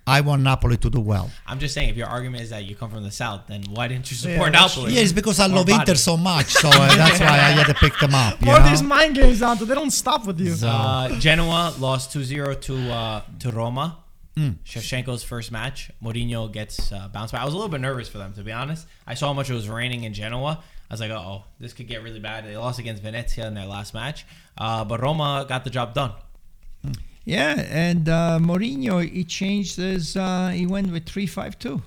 i 0.07 0.21
want 0.21 0.41
napoli 0.41 0.77
to 0.77 0.89
do 0.89 0.99
well 1.01 1.29
I'm 1.45 1.59
just 1.59 1.73
saying, 1.73 1.89
if 1.89 1.97
your 1.97 2.07
argument 2.07 2.43
is 2.43 2.49
that 2.51 2.63
you 2.63 2.75
come 2.75 2.89
from 2.91 3.03
the 3.03 3.11
south, 3.11 3.41
then 3.47 3.63
why 3.75 3.87
didn't 3.89 4.09
you 4.09 4.15
support 4.17 4.53
that's 4.53 4.75
Napoli? 4.77 4.93
yeah 4.93 5.01
it's 5.01 5.11
because 5.11 5.39
i 5.39 5.47
love 5.47 5.65
Bari? 5.67 5.79
inter 5.81 5.95
so 5.95 6.15
much 6.17 6.47
so 6.47 6.69
uh, 6.71 6.95
that's 6.95 7.19
why 7.19 7.27
i 7.27 7.51
had 7.59 7.67
to 7.67 7.73
pick 7.75 7.97
them 7.99 8.15
up 8.15 8.39
you 8.39 8.45
More 8.47 8.57
of 8.57 8.63
know? 8.63 8.69
these 8.69 8.81
mind 8.83 9.15
games 9.15 9.39
down 9.41 9.57
to 9.57 9.65
they 9.65 9.75
don't 9.75 9.91
stop 9.91 10.25
with 10.25 10.39
you. 10.39 10.55
Uh, 10.65 11.09
Genoa 11.19 11.73
lost 11.77 12.13
2-0 12.15 12.61
to 12.61 12.91
uh, 12.91 13.21
to 13.39 13.51
Roma. 13.51 13.97
Hmm. 14.35 14.51
Shevchenko's 14.65 15.23
first 15.23 15.51
match. 15.51 15.91
Mourinho 16.01 16.51
gets 16.51 16.91
uh, 16.91 17.09
bounced 17.11 17.33
back. 17.33 17.41
I 17.41 17.45
was 17.45 17.53
a 17.53 17.57
little 17.57 17.69
bit 17.69 17.81
nervous 17.81 18.07
for 18.07 18.19
them, 18.19 18.33
to 18.33 18.43
be 18.43 18.51
honest. 18.51 18.87
I 19.05 19.13
saw 19.13 19.27
how 19.27 19.33
much 19.33 19.49
it 19.49 19.53
was 19.53 19.67
raining 19.67 20.03
in 20.03 20.13
Genoa. 20.13 20.63
I 20.89 20.93
was 20.93 21.01
like, 21.01 21.11
oh, 21.11 21.43
this 21.59 21.73
could 21.73 21.87
get 21.87 22.03
really 22.03 22.19
bad. 22.19 22.45
They 22.45 22.57
lost 22.57 22.79
against 22.79 23.03
Venezia 23.03 23.47
in 23.47 23.53
their 23.53 23.65
last 23.65 23.93
match. 23.93 24.25
Uh, 24.57 24.83
but 24.85 25.01
Roma 25.01 25.45
got 25.47 25.63
the 25.63 25.69
job 25.69 25.93
done. 25.93 26.13
Yeah, 27.25 27.63
and 27.69 28.09
uh, 28.09 28.39
Mourinho 28.41 29.07
he 29.07 29.23
changed 29.23 29.75
his. 29.75 30.17
Uh, 30.17 30.49
he 30.49 30.65
went 30.65 30.91
with 30.91 31.05
three 31.05 31.27
five 31.27 31.59
two, 31.59 31.83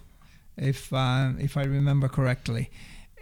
if 0.57 0.93
uh, 0.93 1.32
if 1.38 1.57
I 1.57 1.64
remember 1.64 2.09
correctly. 2.09 2.70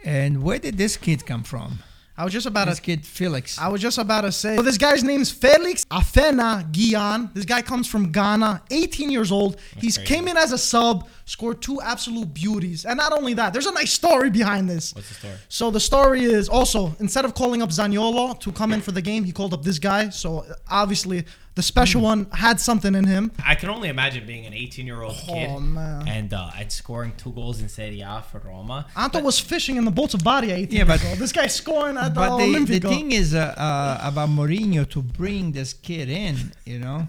And 0.03 0.43
where 0.43 0.59
did 0.59 0.77
this 0.77 0.97
kid 0.97 1.25
come 1.25 1.43
from? 1.43 1.79
I 2.21 2.23
was 2.23 2.33
just 2.33 2.45
about 2.45 2.67
This 2.67 2.75
to. 2.75 2.83
kid 2.83 3.03
Felix. 3.03 3.57
I 3.57 3.67
was 3.69 3.81
just 3.81 3.97
about 3.97 4.21
to 4.21 4.31
say. 4.31 4.55
So 4.55 4.61
this 4.61 4.77
guy's 4.77 5.03
name's 5.03 5.31
Felix 5.31 5.85
Afena 5.85 6.71
Gyan. 6.71 7.33
This 7.33 7.45
guy 7.45 7.63
comes 7.63 7.87
from 7.87 8.11
Ghana, 8.11 8.61
18 8.69 9.09
years 9.09 9.31
old. 9.31 9.59
He's 9.77 9.97
crazy. 9.97 10.13
came 10.13 10.27
in 10.27 10.37
as 10.37 10.51
a 10.51 10.57
sub, 10.59 11.07
scored 11.25 11.61
two 11.61 11.79
absolute 11.81 12.33
beauties, 12.33 12.85
and 12.85 12.97
not 12.97 13.13
only 13.13 13.33
that, 13.35 13.53
there's 13.53 13.65
a 13.67 13.73
nice 13.73 13.93
story 13.93 14.29
behind 14.29 14.69
this. 14.69 14.93
What's 14.95 15.07
the 15.09 15.15
story? 15.15 15.33
So 15.49 15.71
the 15.71 15.79
story 15.79 16.23
is 16.23 16.49
also 16.49 16.95
instead 16.99 17.25
of 17.25 17.33
calling 17.33 17.61
up 17.61 17.69
Zaniolo 17.69 18.39
to 18.39 18.51
come 18.51 18.73
in 18.73 18.81
for 18.81 18.91
the 18.91 19.01
game, 19.01 19.23
he 19.23 19.31
called 19.31 19.53
up 19.53 19.63
this 19.63 19.79
guy. 19.79 20.09
So 20.09 20.45
obviously, 20.69 21.25
the 21.55 21.61
special 21.61 22.01
one 22.01 22.27
had 22.31 22.59
something 22.59 22.95
in 22.95 23.05
him. 23.05 23.31
I 23.45 23.55
can 23.55 23.69
only 23.69 23.89
imagine 23.89 24.25
being 24.25 24.45
an 24.45 24.53
18 24.53 24.85
year 24.87 25.01
old 25.01 25.15
kid 25.15 25.49
Oh, 25.49 25.59
man. 25.59 26.07
and 26.07 26.33
uh, 26.33 26.49
and 26.57 26.71
scoring 26.71 27.13
two 27.17 27.31
goals 27.33 27.61
in 27.61 27.67
Serie 27.69 28.01
A 28.01 28.23
for 28.31 28.39
Roma. 28.39 28.87
Anto 28.95 29.19
was 29.21 29.39
fishing 29.39 29.75
in 29.75 29.83
the 29.85 29.91
boats 29.91 30.13
of 30.13 30.23
Bari 30.23 30.51
18 30.51 30.77
Yeah, 30.79 30.85
but- 30.85 31.01
This 31.19 31.31
guy 31.33 31.47
scoring 31.47 31.97
at 31.97 32.13
the 32.13 32.19
But 32.21 32.37
the, 32.37 32.53
the 32.53 32.59
Olimpico. 32.79 32.89
thing 32.89 33.11
is 33.11 33.33
uh, 33.35 33.53
uh, 33.57 33.99
about 34.01 34.29
Mourinho 34.29 34.89
to 34.91 35.01
bring 35.01 35.51
this 35.51 35.73
kid 35.73 36.09
in, 36.09 36.53
you 36.65 36.79
know, 36.79 37.07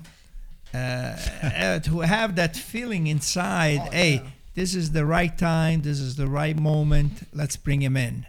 uh, 0.75 0.77
uh, 1.43 1.79
to 1.81 2.01
have 2.01 2.37
that 2.37 2.57
feeling 2.57 3.07
inside. 3.07 3.81
Oh, 3.87 3.91
hey, 3.91 4.15
yeah. 4.15 4.31
this 4.55 4.75
is 4.75 4.93
the 4.93 5.05
right 5.05 5.37
time. 5.37 5.83
This 5.83 6.01
is 6.01 6.17
the 6.17 6.27
right 6.27 6.59
moment. 6.59 7.29
Let's 7.33 7.57
bring 7.57 7.83
him 7.83 7.97
in. 7.97 8.27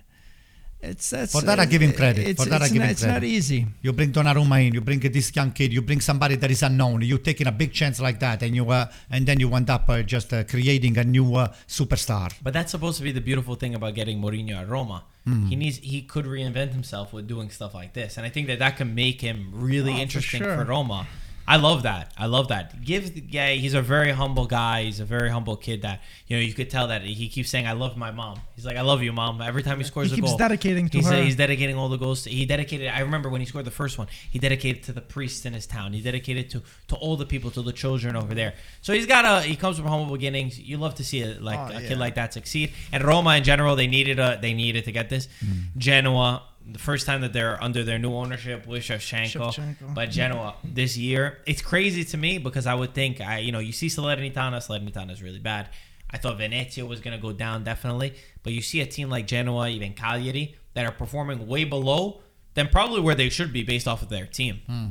It's 0.84 1.12
that's 1.12 1.32
For 1.32 1.41
that 1.44 1.60
I 1.60 1.66
give 1.66 1.82
him 1.82 1.91
uh, 1.91 1.94
credit. 1.94 2.28
It's, 2.28 2.44
For 2.44 2.50
that 2.50 2.62
I 2.62 2.68
give 2.68 2.80
not, 2.80 2.86
him 2.86 2.91
it's 2.91 3.04
not 3.06 3.24
easy. 3.24 3.66
You 3.82 3.94
bring 3.94 4.12
Donnarumma 4.12 4.68
in, 4.68 4.74
you 4.74 4.82
bring 4.82 5.00
this 5.00 5.34
young 5.34 5.52
kid, 5.54 5.72
you 5.72 5.82
bring 5.82 6.02
somebody 6.02 6.36
that 6.36 6.52
is 6.52 6.62
unknown. 6.62 7.02
You're 7.04 7.20
taking 7.20 7.48
a 7.48 7.54
big 7.54 7.72
chance 7.72 8.02
like 8.02 8.20
that, 8.20 8.44
and 8.44 8.54
you 8.54 8.70
uh, 8.70 8.91
and 9.10 9.26
then 9.26 9.39
you 9.39 9.54
end 9.56 9.70
up 9.70 9.88
uh, 9.88 10.04
just 10.04 10.34
uh, 10.34 10.44
creating 10.44 10.98
a 10.98 11.06
new 11.06 11.36
uh, 11.36 11.54
superstar. 11.70 12.34
But 12.44 12.52
that's 12.52 12.72
supposed 12.72 12.98
to 12.98 13.04
be 13.04 13.14
the 13.14 13.22
beautiful 13.22 13.56
thing 13.56 13.76
about 13.76 13.96
getting 13.96 14.22
Mourinho 14.22 14.56
at 14.58 14.68
Roma. 14.68 15.06
Hmm. 15.26 15.46
He 15.46 15.56
needs 15.56 15.78
he 15.78 16.02
could 16.02 16.26
reinvent 16.26 16.72
himself 16.74 17.14
with 17.14 17.28
doing 17.28 17.50
stuff 17.50 17.74
like 17.74 17.94
this, 17.94 18.18
and 18.18 18.26
I 18.26 18.30
think 18.30 18.48
that 18.48 18.60
that 18.60 18.76
can 18.76 18.94
make 18.94 19.22
him 19.22 19.52
really 19.54 19.94
Oh, 19.94 20.00
interesting 20.00 20.41
for, 20.44 20.56
sure. 20.56 20.66
Roma. 20.66 21.08
I 21.48 21.58
love 21.58 21.84
that. 21.84 22.14
I 22.18 22.28
love 22.28 22.48
that. 22.48 22.84
Give 22.84 23.14
the 23.14 23.20
guy. 23.22 23.56
He's 23.56 23.74
a 23.74 23.82
very 23.82 24.12
humble 24.12 24.46
guy. 24.46 24.84
He's 24.84 25.00
a 25.00 25.06
very 25.06 25.30
humble 25.30 25.58
kid. 25.58 25.82
That 25.82 26.02
you 26.28 26.38
know 26.38 26.41
you 26.41 26.54
could 26.54 26.70
tell 26.70 26.88
that 26.88 27.02
he 27.04 27.28
keeps 27.28 27.50
saying, 27.50 27.68
"I 27.68 27.74
love 27.74 27.98
my 27.98 28.12
mom." 28.12 28.39
He's 28.56 28.66
like, 28.66 28.78
"I 28.78 28.82
love 28.82 29.04
you, 29.04 29.12
mom." 29.12 29.41
Every 29.41 29.62
time 29.62 29.78
he 29.78 29.84
scores 29.84 30.08
He 30.08 30.14
a 30.14 30.16
keeps 30.18 30.30
goal, 30.30 30.38
dedicating 30.38 30.88
to 30.89 30.98
he's, 31.00 31.10
her. 31.10 31.22
he's 31.22 31.36
dedicating 31.36 31.76
all 31.76 31.89
the 31.89 31.98
goals. 31.98 32.24
To, 32.24 32.30
he 32.30 32.46
dedicated. 32.46 32.88
I 32.88 33.02
remember 33.02 33.28
when 33.30 33.41
he 33.41 33.48
scored 33.48 33.66
the 33.66 33.72
first 33.72 33.98
one. 33.98 34.08
He 34.32 34.39
dedicated 34.39 34.84
to 34.84 34.94
the 34.94 35.02
priests 35.02 35.46
in 35.46 35.54
his 35.54 35.68
town. 35.68 35.91
He 35.94 36.02
dedicated 36.02 36.50
to 36.52 36.62
to 36.88 36.96
all 36.96 37.18
the 37.18 37.26
people, 37.26 37.52
to 37.52 37.62
the 37.62 37.74
children 37.74 38.16
over 38.16 38.34
there. 38.34 38.54
So 38.82 38.94
he's 38.94 39.06
got 39.06 39.26
a. 39.26 39.46
He 39.46 39.56
comes 39.56 39.78
from 39.78 39.88
humble 39.88 40.14
beginnings. 40.14 40.58
You 40.58 40.78
love 40.78 40.96
to 40.96 41.04
see 41.04 41.24
a, 41.24 41.36
like 41.39 41.60
Oh, 41.60 41.78
a 41.78 41.82
yeah. 41.82 41.88
kid 41.89 41.98
like 41.98 42.16
that 42.16 42.34
succeed. 42.34 42.72
And 42.94 43.04
Roma 43.04 43.36
in 43.36 43.44
general, 43.44 43.76
they 43.76 43.88
needed 43.88 44.18
a. 44.20 44.39
They 44.41 44.54
needed 44.54 44.86
to 44.86 44.91
get 44.94 45.10
this. 45.10 45.28
Mm. 45.44 45.78
Genoa. 45.78 46.44
The 46.66 46.80
first 46.80 47.05
time 47.05 47.22
that 47.22 47.34
they're 47.34 47.61
under 47.61 47.84
their 47.84 47.99
new 47.99 48.14
ownership 48.14 48.66
with 48.66 48.84
Shevchenko, 48.84 49.53
Shevchenko. 49.53 49.93
but 49.93 50.09
Genoa 50.09 50.55
this 50.64 50.95
year, 50.97 51.39
it's 51.45 51.61
crazy 51.61 52.03
to 52.05 52.18
me 52.18 52.38
because 52.38 52.66
I 52.66 52.74
would 52.74 52.93
think 52.93 53.20
I, 53.20 53.39
you 53.39 53.51
know, 53.51 53.59
you 53.59 53.74
see 53.74 53.88
Salernitana, 53.88 54.66
Salernitana 54.66 55.11
is 55.11 55.22
really 55.22 55.39
bad. 55.39 55.70
I 56.09 56.18
thought 56.18 56.38
Venezia 56.38 56.86
was 56.86 57.01
going 57.01 57.16
to 57.18 57.22
go 57.22 57.34
down 57.34 57.64
definitely, 57.64 58.14
but 58.43 58.53
you 58.53 58.61
see 58.61 58.80
a 58.82 58.86
team 58.86 59.09
like 59.09 59.28
Genoa, 59.28 59.68
even 59.70 59.93
Cagliari, 59.93 60.55
that 60.76 60.86
are 60.86 60.91
performing 60.91 61.47
way 61.47 61.64
below 61.64 62.22
than 62.53 62.68
probably 62.68 63.01
where 63.01 63.16
they 63.16 63.30
should 63.30 63.51
be 63.51 63.64
based 63.64 63.88
off 63.88 64.01
of 64.01 64.09
their 64.09 64.26
team. 64.26 64.61
Hmm. 64.68 64.88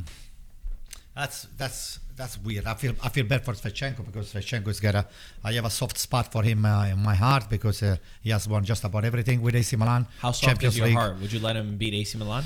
That's 1.15 1.47
that's 1.57 2.01
that's 2.23 2.39
weird. 2.39 2.67
I 2.67 2.75
feel 2.75 2.95
I 3.03 3.09
feel 3.09 3.27
bad 3.33 3.45
for 3.45 3.53
Shevchenko 3.53 4.07
because 4.07 4.33
Shevchenko's 4.33 4.81
got 4.87 4.95
a. 4.95 5.05
I 5.43 5.53
have 5.59 5.65
a 5.65 5.71
soft 5.81 5.99
spot 5.99 6.31
for 6.35 6.43
him 6.45 6.65
uh, 6.65 6.87
in 6.95 7.01
my 7.11 7.17
heart 7.17 7.45
because 7.51 7.83
uh, 7.83 7.97
he 8.23 8.31
has 8.31 8.47
won 8.47 8.65
just 8.65 8.85
about 8.85 9.05
everything 9.05 9.43
with 9.43 9.55
AC 9.57 9.75
Milan. 9.77 10.07
How 10.21 10.31
soft 10.31 10.45
Champions 10.45 10.75
is 10.75 10.79
your 10.79 10.87
League. 10.87 10.97
heart? 10.97 11.21
Would 11.21 11.33
you 11.33 11.41
let 11.41 11.57
him 11.57 11.77
beat 11.77 11.95
AC 11.95 12.17
Milan? 12.19 12.45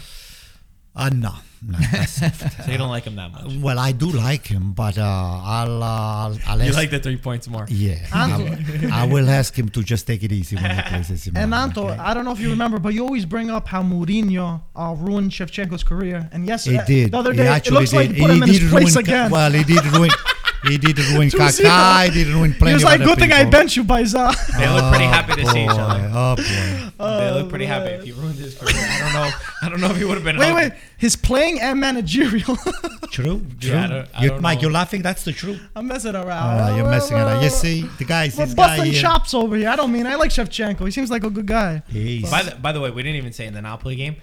Uh, 0.96 1.10
no, 1.10 1.32
no. 1.60 1.78
So 2.06 2.70
you 2.72 2.78
don't 2.78 2.88
like 2.88 3.04
him 3.04 3.16
that 3.16 3.30
much. 3.32 3.56
well, 3.60 3.78
I 3.78 3.92
do 3.92 4.08
like 4.10 4.46
him, 4.46 4.72
but 4.72 4.96
uh, 4.96 5.02
I'll, 5.04 5.82
uh, 5.82 5.86
I'll 5.86 6.38
I'll 6.46 6.58
You 6.62 6.68
ask- 6.68 6.76
like 6.76 6.90
the 6.90 6.98
three 7.00 7.18
points 7.18 7.48
more. 7.48 7.66
Yeah, 7.68 7.98
Anto. 8.14 8.46
I, 8.90 9.02
I 9.02 9.06
will 9.06 9.28
ask 9.28 9.54
him 9.58 9.68
to 9.70 9.82
just 9.82 10.06
take 10.06 10.22
it 10.22 10.32
easy 10.32 10.56
when 10.56 10.70
he 10.74 10.82
plays 10.82 11.10
AC 11.10 11.30
And 11.34 11.52
Anto, 11.54 11.88
okay? 11.90 11.98
I 11.98 12.14
don't 12.14 12.24
know 12.24 12.32
if 12.32 12.40
you 12.40 12.48
remember, 12.50 12.78
but 12.78 12.94
you 12.94 13.02
always 13.04 13.26
bring 13.26 13.50
up 13.50 13.68
how 13.68 13.82
Mourinho 13.82 14.62
uh, 14.74 14.94
ruined 14.98 15.32
Shevchenko's 15.32 15.84
career. 15.84 16.28
And 16.32 16.46
yes, 16.46 16.64
He 16.64 16.78
uh, 16.78 16.84
did. 16.84 17.12
the 17.12 17.18
other 17.18 17.32
he 17.32 17.38
day, 17.38 17.44
it 17.46 17.50
actually 17.50 17.78
looks 17.78 17.90
did. 17.90 17.96
like 17.96 18.10
you 18.16 18.22
put 18.22 18.30
him 18.30 18.42
in 18.42 18.48
his 18.48 18.70
place 18.70 18.94
ruin, 18.96 19.04
again. 19.06 19.30
Well, 19.30 19.50
he 19.52 19.64
did 19.64 19.84
ruin. 19.86 20.10
He 20.68 20.78
did 20.78 20.98
ruin 20.98 21.28
2-0. 21.28 21.38
Kaká. 21.62 22.04
He 22.06 22.24
did 22.24 22.32
ruin 22.34 22.52
plenty 22.52 22.70
he 22.70 22.74
was 22.74 22.84
like, 22.84 23.00
good 23.02 23.18
thing 23.18 23.32
I 23.32 23.38
people. 23.44 23.50
bench 23.52 23.76
you, 23.76 23.84
Paisa. 23.84 24.34
They 24.58 24.68
look 24.68 24.90
pretty 24.90 25.04
Oh, 25.04 25.08
happy 25.08 25.42
to 25.42 25.46
see 25.50 25.64
each 25.64 25.70
other. 25.70 26.10
Oh 26.12 26.36
boy. 26.36 27.06
they 27.18 27.30
look 27.32 27.48
pretty 27.48 27.66
happy. 27.66 27.90
If 27.90 28.04
he 28.04 28.12
ruined 28.12 28.36
his 28.36 28.54
career, 28.56 28.72
I 28.76 28.98
don't 29.00 29.12
know. 29.12 29.30
I 29.62 29.68
don't 29.68 29.80
know 29.80 29.90
if 29.90 29.96
he 29.98 30.04
would 30.04 30.14
have 30.16 30.24
been. 30.24 30.38
wait, 30.38 30.50
hugging. 30.52 30.70
wait. 30.70 30.78
His 30.98 31.14
playing 31.16 31.60
and 31.60 31.78
managerial. 31.80 32.56
True. 33.10 33.44
True. 33.60 33.70
Yeah, 33.70 33.84
I 33.84 33.86
don't- 33.86 34.08
I 34.14 34.24
you, 34.24 34.40
Mike, 34.40 34.58
know. 34.58 34.62
you're 34.62 34.70
laughing. 34.72 35.02
That's 35.02 35.24
the 35.24 35.32
truth. 35.32 35.60
I'm 35.76 35.86
messing 35.86 36.14
around. 36.16 36.60
Uh, 36.60 36.76
you're 36.76 36.88
messing 36.90 37.16
around. 37.16 37.42
You 37.42 37.50
see, 37.50 37.82
the 37.98 38.04
guys. 38.04 38.36
We're 38.36 38.46
This 38.46 38.54
guy 38.54 38.76
busting 38.78 38.92
chops 38.94 39.34
over 39.34 39.56
here. 39.56 39.68
I 39.68 39.76
don't 39.76 39.92
mean 39.92 40.06
I 40.06 40.14
like 40.16 40.30
Shevchenko. 40.30 40.84
He 40.84 40.90
seems 40.90 41.10
like 41.10 41.24
a 41.24 41.30
good 41.30 41.46
guy. 41.46 41.82
By 42.30 42.42
the, 42.42 42.56
by 42.60 42.72
the 42.72 42.80
way, 42.80 42.90
we 42.90 43.02
didn't 43.02 43.16
even 43.16 43.32
say 43.32 43.46
in 43.46 43.54
the 43.54 43.62
Napoli 43.62 43.96
game. 43.96 44.16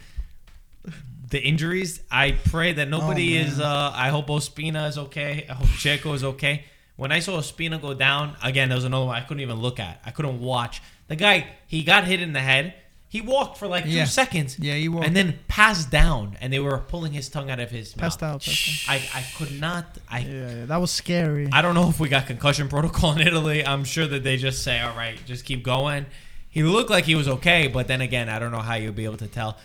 The 1.34 1.42
injuries, 1.42 2.00
I 2.12 2.34
pray 2.46 2.74
that 2.74 2.88
nobody 2.90 3.40
Oh, 3.40 3.42
is. 3.42 3.60
Uh, 3.60 3.92
I 3.96 4.10
hope 4.10 4.28
Ospina 4.28 4.88
is 4.88 5.00
okay. 5.00 5.48
I 5.50 5.54
hope 5.54 5.66
Checo 5.70 6.14
is 6.14 6.24
okay. 6.24 6.66
When 6.96 7.12
I 7.12 7.22
saw 7.22 7.40
Ospina 7.40 7.82
go 7.82 7.96
down 7.96 8.36
again, 8.44 8.70
there 8.70 8.76
was 8.76 8.86
another 8.86 9.08
one 9.08 9.16
I 9.16 9.22
couldn't 9.22 9.42
even 9.42 9.56
look 9.58 9.80
at. 9.80 10.00
I 10.06 10.12
couldn't 10.12 10.40
watch. 10.40 10.84
The 11.08 11.16
guy, 11.16 11.48
he 11.66 11.84
got 11.84 12.04
hit 12.06 12.22
in 12.22 12.34
the 12.34 12.40
head. 12.40 12.76
He 13.10 13.20
walked 13.22 13.58
for 13.58 13.66
like 13.68 13.84
two 13.86 13.90
Yeah. 13.90 14.06
seconds. 14.06 14.60
Yeah, 14.60 14.76
he 14.76 14.88
walked. 14.90 15.08
And 15.08 15.16
then 15.16 15.40
passed 15.48 15.90
down, 15.90 16.38
and 16.40 16.54
they 16.54 16.60
were 16.60 16.78
pulling 16.78 17.14
his 17.14 17.30
tongue 17.30 17.50
out 17.50 17.60
of 17.60 17.72
his 17.72 17.96
Passed 17.96 18.22
mouth. 18.22 18.36
out, 18.36 18.42
passed 18.44 18.88
I, 18.88 19.02
I 19.16 19.24
could 19.36 19.60
not. 19.60 19.86
I 20.08 20.20
Yeah, 20.20 20.30
yeah, 20.60 20.66
that 20.66 20.78
was 20.78 20.92
scary. 20.92 21.50
I 21.52 21.64
don't 21.64 21.74
know 21.74 21.90
if 21.90 22.00
we 22.00 22.10
got 22.10 22.28
concussion 22.28 22.68
protocol 22.70 23.14
in 23.14 23.22
Italy. 23.28 23.66
I'm 23.66 23.86
sure 23.86 24.06
that 24.06 24.24
they 24.24 24.38
just 24.38 24.62
say, 24.62 24.80
all 24.82 24.96
right, 24.96 25.18
just 25.26 25.46
keep 25.46 25.64
going. 25.64 26.06
He 26.48 26.62
looked 26.62 26.92
like 26.92 27.06
he 27.06 27.16
was 27.16 27.28
okay, 27.28 27.68
but 27.70 27.88
then 27.88 28.02
again, 28.02 28.30
I 28.30 28.38
don't 28.38 28.52
know 28.52 28.60
how 28.62 28.76
you'll 28.76 28.94
be 28.94 29.06
able 29.06 29.18
to 29.18 29.28
tell. 29.28 29.58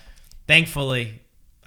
Thankfully, 0.47 1.21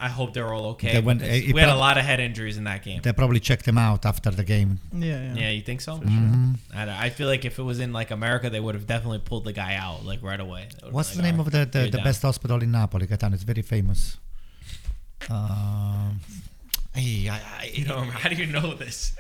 I 0.04 0.10
hope 0.10 0.34
they're 0.34 0.52
all 0.54 0.66
okay. 0.74 0.94
They 0.94 1.00
went- 1.02 1.20
because 1.22 1.40
it 1.50 1.54
we 1.54 1.60
had 1.62 1.70
a 1.70 1.76
lot 1.88 1.98
of 2.00 2.04
head 2.04 2.20
injuries 2.20 2.58
in 2.58 2.64
that 2.66 2.84
game. 2.84 3.02
they 3.04 3.14
probably 3.14 3.40
checked 3.40 3.66
them 3.66 3.78
out 3.78 4.06
after 4.12 4.32
the 4.32 4.44
game. 4.44 4.80
yeah, 4.92 5.22
yeah. 5.26 5.34
Yeah, 5.42 5.50
you 5.52 5.62
think 5.62 5.80
so? 5.82 5.94
Mm-hmm. 6.00 6.54
I, 6.76 7.06
I 7.06 7.10
feel 7.18 7.28
like 7.28 7.46
if 7.46 7.60
it 7.60 7.64
was 7.72 7.80
in 7.80 7.94
like 7.94 8.10
America, 8.12 8.50
they 8.50 8.60
would 8.60 8.76
have 8.76 8.88
definitely 8.88 9.20
pulled 9.20 9.44
the 9.46 9.54
guy 9.54 9.76
out 9.76 10.04
like 10.04 10.22
right 10.24 10.40
away. 10.48 10.64
What's 10.64 10.82
would've 10.82 10.94
What's 10.96 11.10
been 11.12 11.18
the 11.24 11.24
name 11.32 11.40
"All 11.40 11.46
of 11.46 11.52
the, 11.52 11.60
right, 11.60 11.72
the, 11.72 11.80
you're 11.80 11.92
the 11.92 11.98
down." 11.98 12.04
best 12.06 12.22
hospital 12.24 12.62
in 12.64 12.72
Napoli, 12.72 13.06
Gaetano? 13.08 13.36
It's 13.36 13.44
very 13.44 13.62
famous. 13.62 14.18
Um, 15.30 16.20
hey, 16.94 17.30
I, 17.30 17.36
I, 17.36 17.72
You 17.74 17.86
know, 17.86 18.02
how 18.02 18.30
do 18.30 18.36
you 18.36 18.48
know 18.48 18.74
this? 18.76 19.14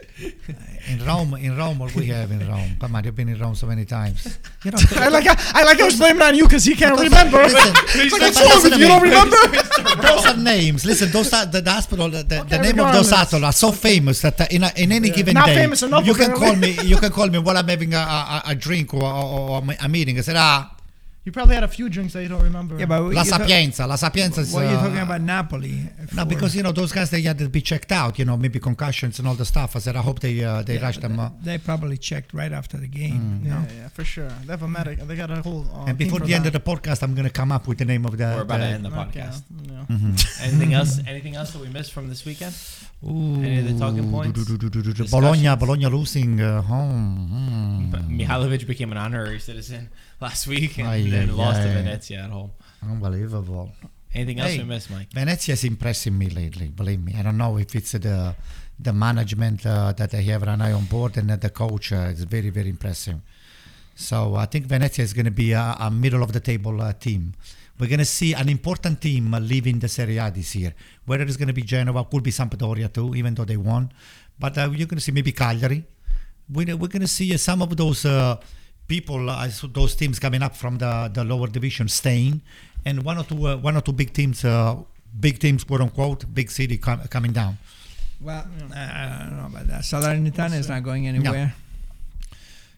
in 0.90 1.04
Rome, 1.06 1.34
in 1.36 1.58
Rome, 1.58 1.80
what 1.80 1.96
we 1.96 2.08
have 2.08 2.30
in 2.32 2.46
Rome? 2.48 2.76
Come 2.80 2.96
on, 2.96 3.04
you've 3.04 3.16
been 3.16 3.30
in 3.30 3.40
Rome 3.40 3.56
so 3.56 3.66
many 3.68 3.86
times. 3.86 4.38
You 4.64 4.72
know, 4.72 4.78
I 4.98 5.08
like 5.08 5.26
I 5.28 5.64
like 5.64 5.80
I 5.80 5.86
was 5.86 5.98
blaming 5.98 6.22
on 6.22 6.36
you 6.36 6.44
because 6.44 6.64
he 6.66 6.76
can't 6.76 7.00
remember. 7.00 7.38
Listen, 7.44 7.74
It's 7.96 8.12
like, 8.14 8.22
but 8.22 8.22
what's 8.22 8.40
wrong 8.42 8.64
with 8.64 8.64
listen 8.64 8.80
you? 8.80 8.88
to 8.88 8.94
You 8.94 9.02
me. 9.02 9.10
don't 9.10 9.32
remember? 9.32 10.02
those 10.02 10.26
are 10.26 10.38
names. 10.38 10.86
Listen, 10.86 11.12
those 11.12 11.34
are 11.34 11.46
the, 11.46 11.62
the 11.62 11.72
hospital. 11.72 12.10
The, 12.10 12.24
the, 12.24 12.44
the 12.48 12.58
name 12.60 12.80
of 12.80 12.94
those 12.94 13.10
regardless. 13.10 13.10
hospitals 13.12 13.44
are 13.44 13.54
so 13.54 13.72
famous 13.72 14.22
that 14.22 14.40
uh, 14.42 14.46
in, 14.52 14.64
a, 14.64 14.72
in 14.76 14.92
any 14.92 15.10
given 15.10 15.34
Not 15.34 15.48
day, 15.48 15.56
famous 15.56 15.82
enough, 15.84 16.06
you 16.06 16.14
can 16.14 16.34
call 16.34 16.56
me. 16.56 16.78
You 16.84 16.98
can 16.98 17.12
call 17.12 17.28
me 17.30 17.40
while 17.40 17.58
I'm 17.58 17.68
having 17.68 17.94
a, 17.94 17.98
a, 17.98 18.42
a 18.48 18.56
drink 18.56 18.94
or, 18.94 19.04
or, 19.04 19.50
or 19.50 19.64
a 19.80 19.88
meeting. 19.90 20.18
I 20.18 20.22
said, 20.22 20.36
ah, 20.38 20.76
You 21.24 21.32
probably 21.32 21.54
had 21.54 21.64
a 21.64 21.68
few 21.68 21.88
drinks 21.88 22.14
that 22.14 22.24
you 22.24 22.30
don't 22.30 22.42
remember. 22.42 22.80
Yeah, 22.80 22.88
but 22.88 23.00
La 23.04 23.10
you're 23.12 23.26
Sapienza. 23.26 23.86
La 23.86 23.96
Sapienza 23.96 24.42
is. 24.42 24.52
What 24.52 24.64
are 24.66 24.72
you 24.72 24.76
uh, 24.78 24.82
talking 24.82 24.98
about 24.98 25.22
Napoli? 25.22 25.88
No, 26.16 26.26
because 26.26 26.56
you 26.56 26.64
know 26.64 26.72
those 26.72 26.92
guys 26.92 27.12
they 27.12 27.22
had 27.22 27.38
to 27.38 27.48
be 27.48 27.62
checked 27.62 27.92
out. 27.92 28.18
You 28.18 28.26
know, 28.26 28.36
maybe 28.38 28.60
concussions 28.60 29.20
and 29.20 29.28
all 29.28 29.36
the 29.36 29.46
stuff. 29.46 29.76
I 29.76 29.80
said, 29.80 29.96
I 29.96 30.02
hope 30.02 30.20
they 30.20 30.44
uh, 30.44 30.64
they 30.64 30.80
rush 30.80 30.98
them. 30.98 31.20
Uh, 31.20 31.30
they 31.44 31.60
probably 31.60 31.98
checked 31.98 32.34
right 32.34 32.52
after 32.52 32.76
the 32.78 32.88
game. 32.88 33.22
Mm. 33.22 33.44
you 33.44 33.50
know? 33.52 33.64
yeah, 33.70 33.82
yeah, 33.82 33.88
for 33.90 34.04
sure. 34.04 34.30
They 34.46 34.52
have 34.52 34.64
a 34.64 34.68
medic. 34.68 34.98
They 35.00 35.16
got 35.16 35.30
a 35.30 35.44
whole. 35.44 35.68
Uh, 35.72 35.86
and 35.86 35.98
team 36.00 36.08
before 36.08 36.22
for 36.22 36.26
the 36.26 36.34
end 36.34 36.48
of 36.48 36.54
the 36.54 36.60
podcast, 36.60 37.04
I'm 37.04 37.14
gonna 37.14 37.30
come 37.30 37.52
up 37.52 37.68
with 37.68 37.78
the 37.78 37.86
name 37.86 38.04
of 38.06 38.18
the. 38.18 38.24
We're 38.24 38.42
about 38.42 38.58
to 38.58 38.64
the- 38.64 38.70
end 38.70 38.86
the 38.86 38.90
Okay, 38.90 39.20
podcast. 39.20 39.44
yeah. 39.70 39.86
Mm-hmm. 39.96 40.44
Anything 40.48 40.74
else? 40.74 41.00
Anything 41.08 41.36
else 41.36 41.52
that 41.52 41.62
we 41.62 41.70
missed 41.70 41.92
from 41.94 42.10
this 42.10 42.26
weekend? 42.26 42.56
Any 43.04 43.60
of 43.60 43.68
the 43.68 43.78
talking 43.80 44.10
points? 44.12 44.40
Ooh, 44.50 45.06
Bologna, 45.10 45.56
Bologna 45.56 45.86
losing 45.86 46.42
uh, 46.42 46.62
home. 46.64 47.90
But 47.92 48.02
Mm. 48.10 48.26
Mihajlovic 48.26 48.66
became 48.68 48.92
an 48.92 48.98
honorary 48.98 49.40
citizen 49.40 49.90
last 50.22 50.48
week 50.48 50.78
and 50.80 50.88
Ay, 50.88 51.10
then 51.10 51.36
lost 51.36 51.62
to. 51.62 51.68
Venezia 51.68 52.24
at 52.26 52.30
home. 52.30 52.52
Unbelievable. 52.84 53.72
Anything 54.14 54.40
else 54.40 54.52
Hey. 54.52 54.58
we 54.60 54.66
missed, 54.66 54.90
Mike? 54.92 55.12
Venezia 55.14 55.54
is 55.54 55.64
impressing 55.64 56.18
me 56.18 56.30
lately. 56.30 56.68
Believe 56.68 57.04
me, 57.04 57.16
I 57.18 57.22
don't 57.24 57.38
know 57.38 57.58
if 57.58 57.76
it's 57.76 57.94
the 57.94 58.36
the 58.80 58.94
management 58.94 59.66
uh, 59.66 59.92
that 59.94 60.10
they 60.12 60.24
have 60.24 60.42
Ranai 60.42 60.76
on 60.76 60.86
board 60.86 61.16
and 61.18 61.30
uh, 61.32 61.36
the 61.36 61.50
coach 61.50 61.92
uh, 61.94 62.14
is 62.14 62.24
very 62.24 62.50
very 62.50 62.70
impressive. 62.70 63.20
So 63.96 64.36
I 64.36 64.46
think 64.46 64.66
Venezia 64.66 65.04
is 65.04 65.14
going 65.14 65.26
to 65.26 65.32
be 65.32 65.52
a, 65.52 65.76
a 65.80 65.92
middle 65.92 66.24
of 66.24 66.32
the 66.34 66.40
table 66.40 66.82
uh, 66.82 66.94
team. 66.94 67.34
We're 67.80 67.88
going 67.90 68.00
to 68.00 68.06
see 68.06 68.34
an 68.34 68.50
important 68.50 69.02
team 69.02 69.34
uh, 69.34 69.40
leaving 69.40 69.80
the 69.80 69.88
Serie 69.88 70.18
A 70.18 70.32
this 70.32 70.56
year. 70.56 70.74
Whether 71.06 71.24
it's 71.24 71.38
going 71.38 71.48
to 71.48 71.54
be 71.54 71.62
Genoa, 71.64 72.06
could 72.06 72.24
be 72.24 72.32
Sampdoria 72.32 72.92
too, 72.92 73.16
even 73.16 73.34
though 73.36 73.46
they 73.46 73.58
won. 73.58 73.92
But 74.40 74.58
uh, 74.58 74.70
you're 74.72 74.88
going 74.88 74.98
to 74.98 75.02
see 75.08 75.12
maybe 75.12 75.32
Cagliari. 75.32 75.84
We're, 76.50 76.76
we're 76.76 76.88
going 76.96 77.02
to 77.02 77.08
see 77.08 77.34
uh, 77.34 77.38
some 77.38 77.62
of 77.62 77.76
those 77.78 78.06
uh, 78.06 78.38
people, 78.92 79.30
uh, 79.30 79.48
so 79.48 79.68
those 79.68 79.96
teams 79.96 80.20
coming 80.20 80.44
up 80.48 80.54
from 80.54 80.74
the, 80.84 81.10
the 81.14 81.24
lower 81.24 81.48
division 81.48 81.88
staying, 81.88 82.42
and 82.86 82.96
one 83.04 83.18
or 83.18 83.24
two 83.24 83.48
uh, 83.48 83.56
one 83.56 83.76
or 83.78 83.84
two 83.88 83.96
big 84.02 84.12
teams, 84.20 84.44
uh, 84.44 84.76
big 85.26 85.40
teams 85.40 85.64
quote 85.64 85.82
unquote, 85.86 86.22
big 86.40 86.52
city 86.52 86.78
com- 86.78 87.08
coming 87.16 87.32
down. 87.32 87.54
Well, 88.20 88.46
I 88.76 89.26
don't 89.30 89.38
know 89.40 89.48
about 89.54 89.68
that. 89.68 89.82
Salernitana 89.82 90.58
is 90.60 90.68
not 90.68 90.84
going 90.84 91.08
anywhere. 91.08 91.56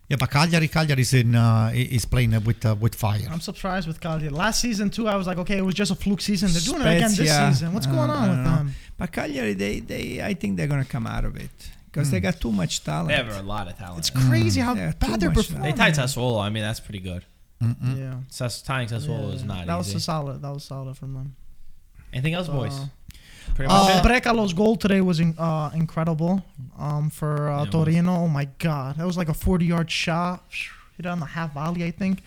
Yeah, 0.09 0.17
but 0.19 0.29
Cagliari, 0.29 0.67
Cagliari 0.67 1.01
is 1.01 1.13
in 1.13 1.33
uh, 1.33 1.71
is 1.73 2.05
playing 2.05 2.33
uh, 2.35 2.41
with 2.47 2.63
uh, 2.63 2.75
with 2.83 2.93
fire. 2.93 3.27
I'm 3.31 3.45
surprised 3.51 3.87
with 3.87 3.99
Cagliari. 3.99 4.29
Last 4.45 4.61
season 4.61 4.91
too, 4.91 5.07
I 5.07 5.15
was 5.15 5.25
like, 5.25 5.39
okay, 5.43 5.57
it 5.57 5.65
was 5.69 5.75
just 5.83 5.91
a 5.91 5.95
fluke 5.95 6.21
season. 6.21 6.47
They're 6.53 6.67
doing 6.69 6.81
it 6.81 6.97
again 6.97 7.13
this 7.21 7.33
season. 7.43 7.73
What's 7.73 7.87
uh, 7.87 7.95
going 7.95 8.11
on 8.11 8.29
with 8.29 8.43
know. 8.45 8.55
them? 8.57 8.75
But 8.99 9.11
Cagliari, 9.11 9.53
they, 9.53 9.79
they 9.79 10.21
I 10.21 10.33
think 10.35 10.57
they're 10.57 10.71
gonna 10.73 10.91
come 10.95 11.07
out 11.07 11.25
of 11.25 11.35
it 11.47 11.57
because 11.93 12.09
they 12.11 12.19
got 12.19 12.41
too 12.41 12.51
much 12.51 12.83
talent. 12.83 13.09
They 13.09 13.15
have 13.15 13.29
a 13.37 13.43
lot 13.43 13.67
of 13.67 13.77
talent. 13.77 13.99
It's 13.99 14.09
crazy 14.09 14.59
how 14.61 14.73
Yeah, 14.73 14.91
too 14.91 14.97
bad 15.07 15.19
they're 15.19 15.29
much 15.29 15.47
performing. 15.47 15.71
they 15.71 15.77
tied 15.77 15.93
Sassuolo. 15.93 16.41
I 16.43 16.49
mean, 16.49 16.63
that's 16.63 16.79
pretty 16.79 16.99
good. 16.99 17.23
Yeah. 17.61 18.15
Sas- 18.29 18.61
tying 18.61 18.89
Sassuolo 18.89 19.29
Yeah. 19.29 19.35
is 19.35 19.43
not 19.43 19.57
easy. 19.59 19.67
That 19.67 19.77
was 19.77 19.87
easy. 19.89 19.97
a 19.97 19.99
solid. 20.01 20.41
That 20.41 20.53
was 20.53 20.63
solid 20.65 20.97
from 20.97 21.13
them. 21.13 21.35
Anything 22.11 22.33
else, 22.33 22.47
boys? 22.49 22.73
Uh, 22.77 22.87
Pretty 23.55 23.71
much 23.71 23.91
Uh. 23.91 24.01
Brekalo's 24.03 24.53
goal 24.53 24.75
today 24.75 25.01
was 25.01 25.19
in, 25.19 25.37
uh, 25.37 25.69
incredible 25.75 26.43
um, 26.77 27.09
for 27.09 27.49
uh, 27.49 27.63
Yeah. 27.65 27.69
Torino. 27.71 28.15
Oh 28.15 28.27
my 28.27 28.45
god, 28.57 28.97
that 28.97 29.05
was 29.05 29.15
like 29.17 29.29
a 29.29 29.33
40-yard 29.33 29.89
shot. 29.91 30.43
Hit 30.97 31.05
it 31.05 31.09
on 31.09 31.19
the 31.19 31.25
half 31.27 31.53
volley, 31.53 31.83
I 31.85 31.91
think. 31.91 32.21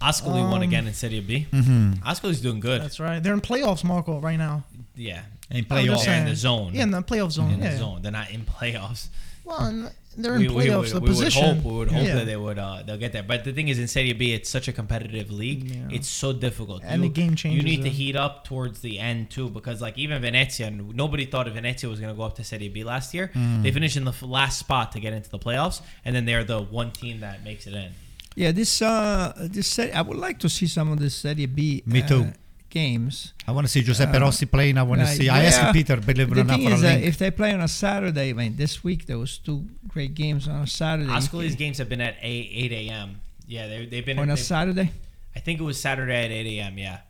Ascoli 0.00 0.42
won 0.42 0.54
um, 0.54 0.62
again 0.62 0.86
in 0.86 0.94
Serie 0.94 1.20
B. 1.20 1.46
Mm-hmm. 1.52 2.08
Ascoli's 2.08 2.40
doing 2.40 2.60
good. 2.60 2.80
That's 2.80 2.98
right. 3.00 3.22
They're 3.22 3.34
in 3.34 3.40
playoffs, 3.42 3.84
Marco, 3.84 4.18
right 4.20 4.38
now. 4.38 4.64
yeah. 4.94 5.22
In 5.50 5.66
I 5.68 5.74
was 5.74 5.84
just 5.84 6.02
playoff. 6.02 6.06
They're 6.06 6.18
in 6.20 6.24
the 6.26 6.36
zone. 6.36 6.74
Yeah, 6.74 6.82
in 6.82 6.90
the 6.90 7.02
playoff 7.02 7.32
zone. 7.32 7.50
in 7.50 7.60
yeah. 7.60 7.70
the 7.72 7.78
zone. 7.78 8.02
They're 8.02 8.12
not 8.12 8.30
in 8.30 8.44
playoffs. 8.44 9.08
Well, 9.44 9.90
they're 10.16 10.34
in 10.34 10.40
we, 10.40 10.48
we 10.48 10.66
playoffs. 10.66 10.92
the 10.92 11.00
we 11.00 11.08
position. 11.08 11.42
would 11.42 11.56
hope 11.56 11.64
we 11.64 11.78
would 11.78 11.90
hope 11.90 12.04
yeah. 12.04 12.14
that 12.16 12.26
they 12.26 12.36
would 12.36 12.58
uh, 12.58 12.82
they'll 12.84 12.98
get 12.98 13.12
there. 13.12 13.22
But 13.22 13.44
the 13.44 13.52
thing 13.52 13.68
is, 13.68 13.78
in 13.78 13.88
Serie 13.88 14.12
B, 14.12 14.32
it's 14.32 14.48
such 14.48 14.68
a 14.68 14.72
competitive 14.72 15.30
league. 15.30 15.70
Yeah. 15.70 15.88
It's 15.90 16.08
so 16.08 16.32
difficult. 16.32 16.82
And 16.84 17.02
the 17.02 17.08
game 17.08 17.34
changes. 17.34 17.62
You 17.62 17.68
need 17.68 17.82
to 17.82 17.90
heat 17.90 18.16
up 18.16 18.44
towards 18.44 18.80
the 18.80 18.98
end 18.98 19.30
too, 19.30 19.48
because 19.48 19.80
like 19.80 19.98
even 19.98 20.20
Venezia, 20.22 20.70
nobody 20.70 21.26
thought 21.26 21.48
of 21.48 21.54
Venezia 21.54 21.88
was 21.88 22.00
going 22.00 22.12
to 22.12 22.16
go 22.16 22.22
up 22.22 22.36
to 22.36 22.44
Serie 22.44 22.68
B 22.68 22.84
last 22.84 23.14
year. 23.14 23.30
Mm. 23.34 23.62
They 23.62 23.72
finished 23.72 23.96
in 23.96 24.04
the 24.04 24.14
last 24.22 24.58
spot 24.58 24.92
to 24.92 25.00
get 25.00 25.12
into 25.12 25.30
the 25.30 25.38
playoffs, 25.38 25.80
and 26.04 26.14
then 26.14 26.26
they're 26.26 26.44
the 26.44 26.60
one 26.60 26.92
team 26.92 27.20
that 27.20 27.42
makes 27.42 27.66
it 27.66 27.74
in. 27.74 27.92
Yeah, 28.36 28.52
this 28.52 28.80
uh, 28.82 29.32
this 29.36 29.66
Serie, 29.66 29.92
I 29.92 30.02
would 30.02 30.16
like 30.16 30.38
to 30.40 30.48
see 30.48 30.66
some 30.66 30.92
of 30.92 31.00
this 31.00 31.14
Serie 31.14 31.46
B. 31.46 31.82
Me 31.86 32.02
uh, 32.02 32.06
too. 32.06 32.32
Games. 32.70 33.34
I 33.46 33.52
want 33.52 33.66
to 33.66 33.70
see 33.72 33.82
Giuseppe 33.82 34.16
Uh, 34.16 34.20
Rossi 34.20 34.46
playing. 34.46 34.78
I 34.78 34.82
want 34.82 35.00
to 35.00 35.06
Like, 35.06 35.16
see. 35.16 35.28
I 35.28 35.42
yeah. 35.42 35.48
asked 35.48 35.72
Peter, 35.74 35.96
believe 35.96 36.30
it 36.32 36.38
or 36.38 36.44
not, 36.44 36.56
thing 36.56 36.68
for 36.68 36.74
is, 36.74 36.80
that 36.82 37.02
if 37.02 37.18
they 37.18 37.30
play 37.30 37.52
on 37.52 37.60
a 37.60 37.68
Saturday, 37.68 38.30
I 38.30 38.32
mean, 38.32 38.56
this 38.56 38.82
week 38.84 39.06
there 39.06 39.18
was 39.18 39.38
two 39.38 39.66
great 39.88 40.14
games 40.14 40.48
on 40.48 40.62
a 40.62 40.66
Saturday. 40.66 41.10
Ascoli's 41.10 41.56
games 41.56 41.78
have 41.78 41.88
been 41.88 42.00
at 42.00 42.16
8, 42.22 42.50
8 42.52 42.72
a.m. 42.72 43.20
Yeah, 43.46 43.66
they, 43.68 43.86
they've 43.86 44.06
been. 44.06 44.18
on 44.18 44.30
a 44.30 44.34
they've- 44.36 44.44
Saturday. 44.44 44.92
I 45.36 45.40
think 45.40 45.60
it 45.60 45.64
was 45.64 45.80
Saturday 45.80 46.24
at 46.24 46.30
8 46.30 46.58
a.m. 46.58 46.78
Yeah, 46.78 47.00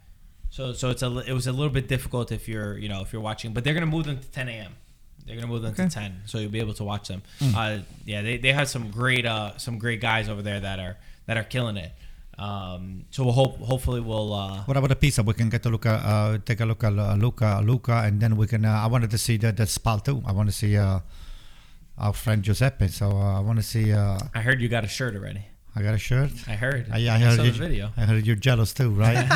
so 0.50 0.72
so 0.72 0.90
it's 0.90 1.02
a 1.02 1.18
it 1.20 1.32
was 1.32 1.46
a 1.46 1.52
little 1.52 1.72
bit 1.72 1.88
difficult 1.88 2.32
if 2.32 2.48
you're 2.48 2.76
you 2.76 2.88
know 2.88 3.00
if 3.02 3.12
you're 3.12 3.22
watching, 3.22 3.52
but 3.54 3.64
they're 3.64 3.74
gonna 3.74 3.86
move 3.86 4.04
them 4.06 4.18
to 4.18 4.28
10 4.28 4.48
a.m. 4.48 4.72
They're 5.26 5.36
gonna 5.36 5.46
move 5.46 5.62
them 5.62 5.72
Okay. 5.72 5.84
to 5.84 5.90
10, 5.94 6.22
so 6.26 6.38
you'll 6.38 6.50
be 6.50 6.60
able 6.60 6.74
to 6.74 6.84
watch 6.84 7.08
them. 7.08 7.22
Uh, 7.54 7.78
yeah, 8.04 8.20
they, 8.22 8.36
they 8.38 8.52
have 8.52 8.68
some 8.68 8.90
great 8.90 9.24
uh 9.26 9.56
some 9.58 9.78
great 9.78 10.00
guys 10.00 10.28
over 10.28 10.42
there 10.42 10.60
that 10.60 10.78
are 10.80 10.96
that 11.26 11.36
are 11.36 11.44
killing 11.44 11.76
it. 11.76 11.92
Um, 12.40 13.04
so 13.10 13.24
we'll 13.24 13.34
hope 13.34 13.58
hopefully 13.58 14.00
we'll 14.00 14.32
uh, 14.32 14.64
What 14.64 14.76
about 14.78 14.88
the 14.88 14.96
pizza? 14.96 15.22
We 15.22 15.34
can 15.34 15.50
get 15.50 15.66
a 15.66 15.68
look 15.68 15.84
at, 15.84 16.00
uh, 16.00 16.38
take 16.42 16.60
a 16.60 16.64
look 16.64 16.82
at 16.82 16.98
uh, 16.98 17.14
Lucca, 17.14 17.60
Lucca, 17.62 18.02
and 18.06 18.18
then 18.18 18.34
we 18.34 18.46
can. 18.46 18.64
Uh, 18.64 18.72
I 18.72 18.86
wanted 18.86 19.10
to 19.10 19.18
see 19.18 19.36
the 19.36 19.52
the 19.52 19.66
SPAL 19.66 20.00
too. 20.00 20.22
I 20.24 20.32
want 20.32 20.48
to 20.48 20.56
see 20.56 20.74
uh, 20.78 21.00
our 21.98 22.14
friend 22.14 22.42
Giuseppe. 22.42 22.88
So 22.88 23.10
uh, 23.10 23.36
I 23.36 23.40
want 23.40 23.58
to 23.58 23.62
see. 23.62 23.92
Uh, 23.92 24.18
I 24.34 24.40
heard 24.40 24.62
you 24.62 24.68
got 24.68 24.84
a 24.84 24.88
shirt 24.88 25.14
already. 25.14 25.44
I 25.76 25.82
got 25.82 25.94
a 25.94 25.98
shirt. 25.98 26.32
I 26.48 26.54
heard. 26.56 26.86
I, 26.92 26.98
I 27.08 27.18
heard 27.18 27.36
saw 27.36 27.44
you, 27.44 27.52
the 27.52 27.58
video. 27.58 27.92
I 27.96 28.00
heard 28.02 28.26
you're 28.26 28.34
jealous 28.34 28.74
too, 28.74 28.90
right? 28.90 29.14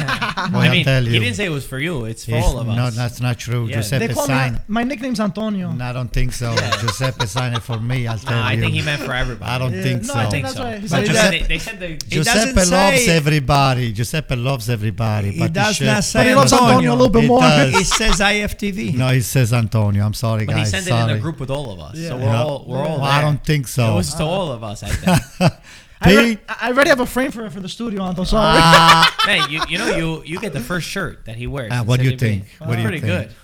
Boy, 0.52 0.58
I 0.58 0.66
I'll 0.66 0.70
mean, 0.72 0.84
tell 0.84 1.04
you. 1.04 1.12
he 1.12 1.20
didn't 1.20 1.36
say 1.36 1.44
it 1.44 1.50
was 1.50 1.64
for 1.64 1.78
you. 1.78 2.06
It's 2.06 2.24
for 2.24 2.32
It's- 2.32 2.44
all 2.44 2.58
of 2.58 2.68
us. 2.68 2.76
No, 2.76 2.90
that's 2.90 3.20
not 3.20 3.38
true. 3.38 3.66
Yeah. 3.66 3.76
Giuseppe 3.76 4.08
They 4.08 4.14
call 4.14 4.26
me. 4.26 4.58
My 4.66 4.82
nickname's 4.82 5.20
Antonio. 5.20 5.70
No, 5.70 5.84
I 5.84 5.92
don't 5.92 6.12
think 6.12 6.32
so. 6.32 6.52
Giuseppe 6.80 7.26
signed 7.26 7.54
it 7.56 7.60
for 7.62 7.78
me. 7.78 8.08
I'll 8.08 8.18
tell 8.18 8.32
Nah, 8.36 8.46
I 8.48 8.56
think 8.58 8.74
he 8.74 8.82
meant 8.82 9.02
for 9.02 9.12
everybody. 9.14 9.48
I 9.48 9.58
don't 9.58 9.72
Yeah, 9.74 9.82
think 9.84 10.02
no, 10.02 10.08
so. 10.08 10.14
I 10.18 10.22
I 10.24 10.30
think 10.30 10.44
That's 10.46 10.56
so. 10.56 10.64
right. 10.64 10.80
He 10.80 10.88
But 10.88 10.88
said 10.88 11.00
they, 11.04 11.06
Giuseppe- 11.06 11.38
said, 11.38 11.48
they 11.48 11.58
said 11.58 11.78
the, 11.80 11.86
It 11.92 12.08
Giuseppe 12.08 12.52
doesn't 12.52 12.70
loves 12.76 13.04
say- 13.04 13.16
everybody. 13.16 13.92
Giuseppe 13.92 14.36
loves 14.36 14.68
everybody. 14.70 15.30
He 15.30 15.38
but 15.38 15.52
does 15.52 15.76
should- 15.76 15.86
not 15.86 16.02
say 16.02 16.18
but 16.18 16.22
say 16.24 16.28
he 16.30 16.34
loves 16.34 16.52
Antonio 16.52 16.90
a 16.90 16.96
little 16.96 17.08
bit 17.10 17.24
It 17.24 17.28
more. 17.28 17.40
does. 17.42 17.74
It 17.76 17.86
says 17.86 18.20
IFTV. 18.20 18.94
No, 18.96 19.08
he 19.10 19.20
says 19.20 19.52
Antonio. 19.52 20.04
I'm 20.04 20.14
sorry, 20.14 20.46
but 20.46 20.56
he 20.56 20.62
guys. 20.62 20.70
sent 20.72 20.86
it 20.86 20.90
sorry. 20.90 21.12
in 21.12 21.16
a 21.18 21.20
group 21.20 21.38
with 21.38 21.50
all 21.50 21.70
of 21.70 21.78
us. 21.78 21.94
So 21.94 22.00
Yeah. 22.00 22.14
we're 22.16 22.22
Yeah. 22.22 22.42
all 22.42 22.64
we're 22.66 22.78
all 22.78 22.84
Well, 22.84 22.98
there. 22.98 23.06
I 23.08 23.20
don't 23.20 23.42
think 23.44 23.66
It 23.66 23.70
so. 23.70 23.94
was 23.94 24.12
to 24.14 24.24
all 24.24 24.50
of 24.50 24.64
us, 24.64 24.82
I 24.82 24.88
think. 24.88 25.52
I, 26.04 26.12
already, 26.14 26.38
I 26.48 26.68
already 26.68 26.90
have 26.90 27.00
a 27.00 27.06
frame 27.06 27.30
for 27.30 27.44
it 27.46 27.52
for 27.52 27.60
the 27.60 27.68
studio, 27.68 28.02
Anto. 28.02 28.24
Sorry. 28.24 28.42
Ah, 28.62 29.14
Man, 29.26 29.50
you, 29.50 29.60
you 29.68 29.78
know 29.78 29.96
you 29.96 30.22
you 30.24 30.38
get 30.40 30.52
the 30.52 30.60
first 30.60 30.86
shirt 30.88 31.24
that 31.26 31.36
he 31.36 31.46
wears. 31.46 31.70
Ah, 31.72 31.80
in 31.80 31.86
what 31.86 32.00
do 32.00 32.06
you 32.06 32.16
think? 32.16 32.44
That's 32.44 32.60
What 32.68 32.76
do 32.76 32.82
you 32.82 32.88
pretty 32.88 33.00
think? 33.00 33.28
good. 33.28 33.36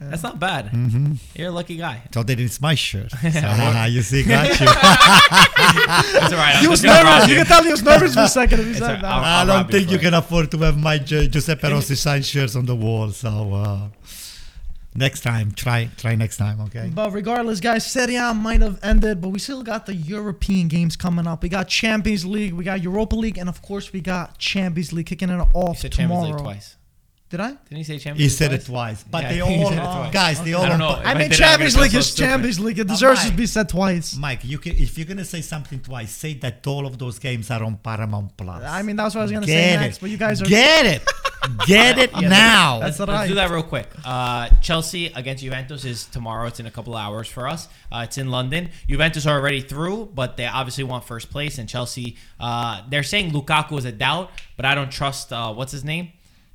That's 0.00 0.22
not 0.22 0.38
bad. 0.38 0.70
mhm. 0.70 1.18
You're 1.34 1.48
a 1.48 1.50
lucky 1.50 1.76
guy. 1.76 2.02
So 2.14 2.22
then 2.22 2.38
it's 2.38 2.60
my 2.60 2.76
shirt. 2.76 3.10
So, 3.18 3.40
ah, 3.44 3.86
you 3.86 4.02
see, 4.02 4.22
got 4.22 4.46
you. 4.60 4.66
That's 4.66 6.32
all 6.32 6.38
right. 6.38 6.56
He 6.60 6.68
was 6.68 6.80
just 6.80 6.84
gonna 6.86 7.02
rob 7.04 7.26
nervous. 7.26 7.28
You 7.28 7.34
you. 7.34 7.40
can 7.42 7.46
tell 7.46 7.62
he 7.64 7.70
was 7.70 7.82
nervous 7.82 8.14
for 8.14 8.20
a 8.22 8.28
second 8.28 8.60
if 8.60 8.66
he 8.66 8.70
It's 8.72 8.78
said 8.78 8.86
all 8.88 8.92
right. 8.94 9.02
that. 9.02 9.10
I'll- 9.12 9.24
I 9.24 9.40
I'll 9.40 9.46
don't 9.46 9.56
rob 9.56 9.66
you 9.72 9.78
think 9.78 9.90
you 9.90 9.98
can 9.98 10.14
afford 10.14 10.50
to 10.52 10.58
have 10.58 10.76
my 10.78 10.98
Giuseppe 10.98 11.68
Rossi 11.72 11.96
signed 11.96 12.24
shirts 12.26 12.54
on 12.54 12.64
the 12.66 12.76
wall. 12.76 13.10
So 13.10 13.52
uh, 13.54 13.88
next 14.94 15.20
time, 15.20 15.52
try 15.52 15.90
try 15.96 16.14
next 16.14 16.36
time, 16.36 16.60
okay? 16.62 16.90
But 16.92 17.12
regardless, 17.12 17.60
guys, 17.60 17.86
Serie 17.86 18.16
A 18.16 18.34
might 18.34 18.62
have 18.62 18.78
ended, 18.82 19.20
but 19.20 19.28
we 19.28 19.38
still 19.38 19.62
got 19.62 19.86
the 19.86 19.94
European 19.94 20.68
games 20.68 20.96
coming 20.96 21.26
up. 21.26 21.42
We 21.42 21.48
got 21.48 21.68
Champions 21.68 22.24
League, 22.24 22.54
we 22.54 22.64
got 22.64 22.82
Europa 22.82 23.16
League, 23.16 23.38
and 23.38 23.48
of 23.48 23.62
course, 23.62 23.92
we 23.92 24.00
got 24.00 24.38
Champions 24.38 24.92
League 24.92 25.06
kicking 25.06 25.30
it 25.30 25.34
You 25.34 25.44
off 25.54 25.78
said 25.78 25.92
tomorrow. 25.92 26.22
Champions 26.22 26.40
League 26.40 26.54
twice. 26.54 26.76
Did 27.30 27.40
I? 27.40 27.48
Didn't 27.50 27.76
he 27.76 27.84
say 27.84 27.98
Champions 27.98 28.18
League? 28.20 28.22
He 28.22 28.28
said 28.30 28.48
twice? 28.48 28.62
it 28.62 28.66
twice, 28.66 29.04
but 29.04 29.22
Yeah, 29.24 29.28
they 29.28 29.34
he 29.56 29.62
all, 29.62 29.68
said 29.68 29.78
it 29.78 29.80
twice. 29.82 30.12
guys, 30.14 30.42
they 30.44 30.52
all. 30.54 30.62
I 30.64 30.68
don't 30.70 30.78
know. 30.78 30.88
on- 30.88 31.00
If 31.00 31.06
I 31.06 31.10
I 31.10 31.14
mean, 31.14 31.28
did 31.28 31.32
it, 31.32 31.42
I'm 31.42 31.48
Champions 31.48 31.74
gonna 31.74 31.82
League 31.82 31.90
feel 31.92 32.00
is 32.00 32.06
so 32.06 32.12
stupid. 32.14 32.28
Champions 32.30 32.60
League. 32.60 32.78
It 32.78 32.86
But 32.86 32.92
deserves 32.94 33.20
to 33.22 33.28
Mike- 33.28 33.36
be 33.36 33.46
said 33.46 33.68
twice. 33.68 34.16
Mike, 34.16 34.40
you 34.44 34.58
can 34.58 34.72
if 34.76 34.96
you're 34.96 35.06
gonna 35.06 35.24
say 35.24 35.40
something 35.42 35.80
twice, 35.80 36.10
say 36.10 36.34
that 36.34 36.66
all 36.66 36.86
of 36.86 36.96
those 36.98 37.18
games 37.18 37.50
are 37.50 37.62
on 37.62 37.76
Paramount 37.76 38.34
Plus. 38.36 38.64
I 38.64 38.80
mean, 38.82 38.96
that's 38.96 39.14
what 39.14 39.20
I 39.20 39.24
was 39.24 39.32
gonna 39.32 39.46
Get 39.46 39.52
say 39.52 39.74
it. 39.74 39.80
next, 39.80 39.98
but 39.98 40.08
you 40.08 40.16
guys 40.16 40.40
are. 40.40 40.46
get 40.46 40.86
it, 40.86 41.02
get 41.66 41.98
it 41.98 42.10
Yeah, 42.18 42.28
now. 42.28 42.78
That's 42.80 42.98
Let's, 42.98 43.10
right. 43.10 43.16
let's 43.18 43.28
do 43.28 43.34
that 43.34 43.50
real 43.50 43.62
quick. 43.62 43.88
Uh, 44.06 44.48
Chelsea 44.62 45.06
against 45.14 45.42
Juventus 45.44 45.84
is 45.84 46.06
tomorrow. 46.06 46.46
It's 46.46 46.60
in 46.60 46.66
a 46.66 46.70
couple 46.70 46.96
hours 46.96 47.28
for 47.28 47.46
us. 47.46 47.68
Uh, 47.92 48.04
it's 48.04 48.16
in 48.16 48.30
London. 48.30 48.70
Juventus 48.88 49.26
are 49.26 49.38
already 49.38 49.60
through, 49.60 50.12
but 50.14 50.38
they 50.38 50.46
obviously 50.46 50.84
want 50.84 51.04
first 51.04 51.30
place. 51.30 51.58
And 51.58 51.68
Chelsea, 51.68 52.16
uh, 52.40 52.82
they're 52.88 53.02
saying 53.02 53.32
Lukaku 53.32 53.78
is 53.78 53.84
a 53.84 53.92
doubt, 53.92 54.30
but 54.56 54.64
I 54.64 54.74
don't 54.74 54.90
trust. 54.90 55.30
Uh, 55.32 55.52
what's 55.52 55.72
his 55.72 55.84
name? 55.84 56.12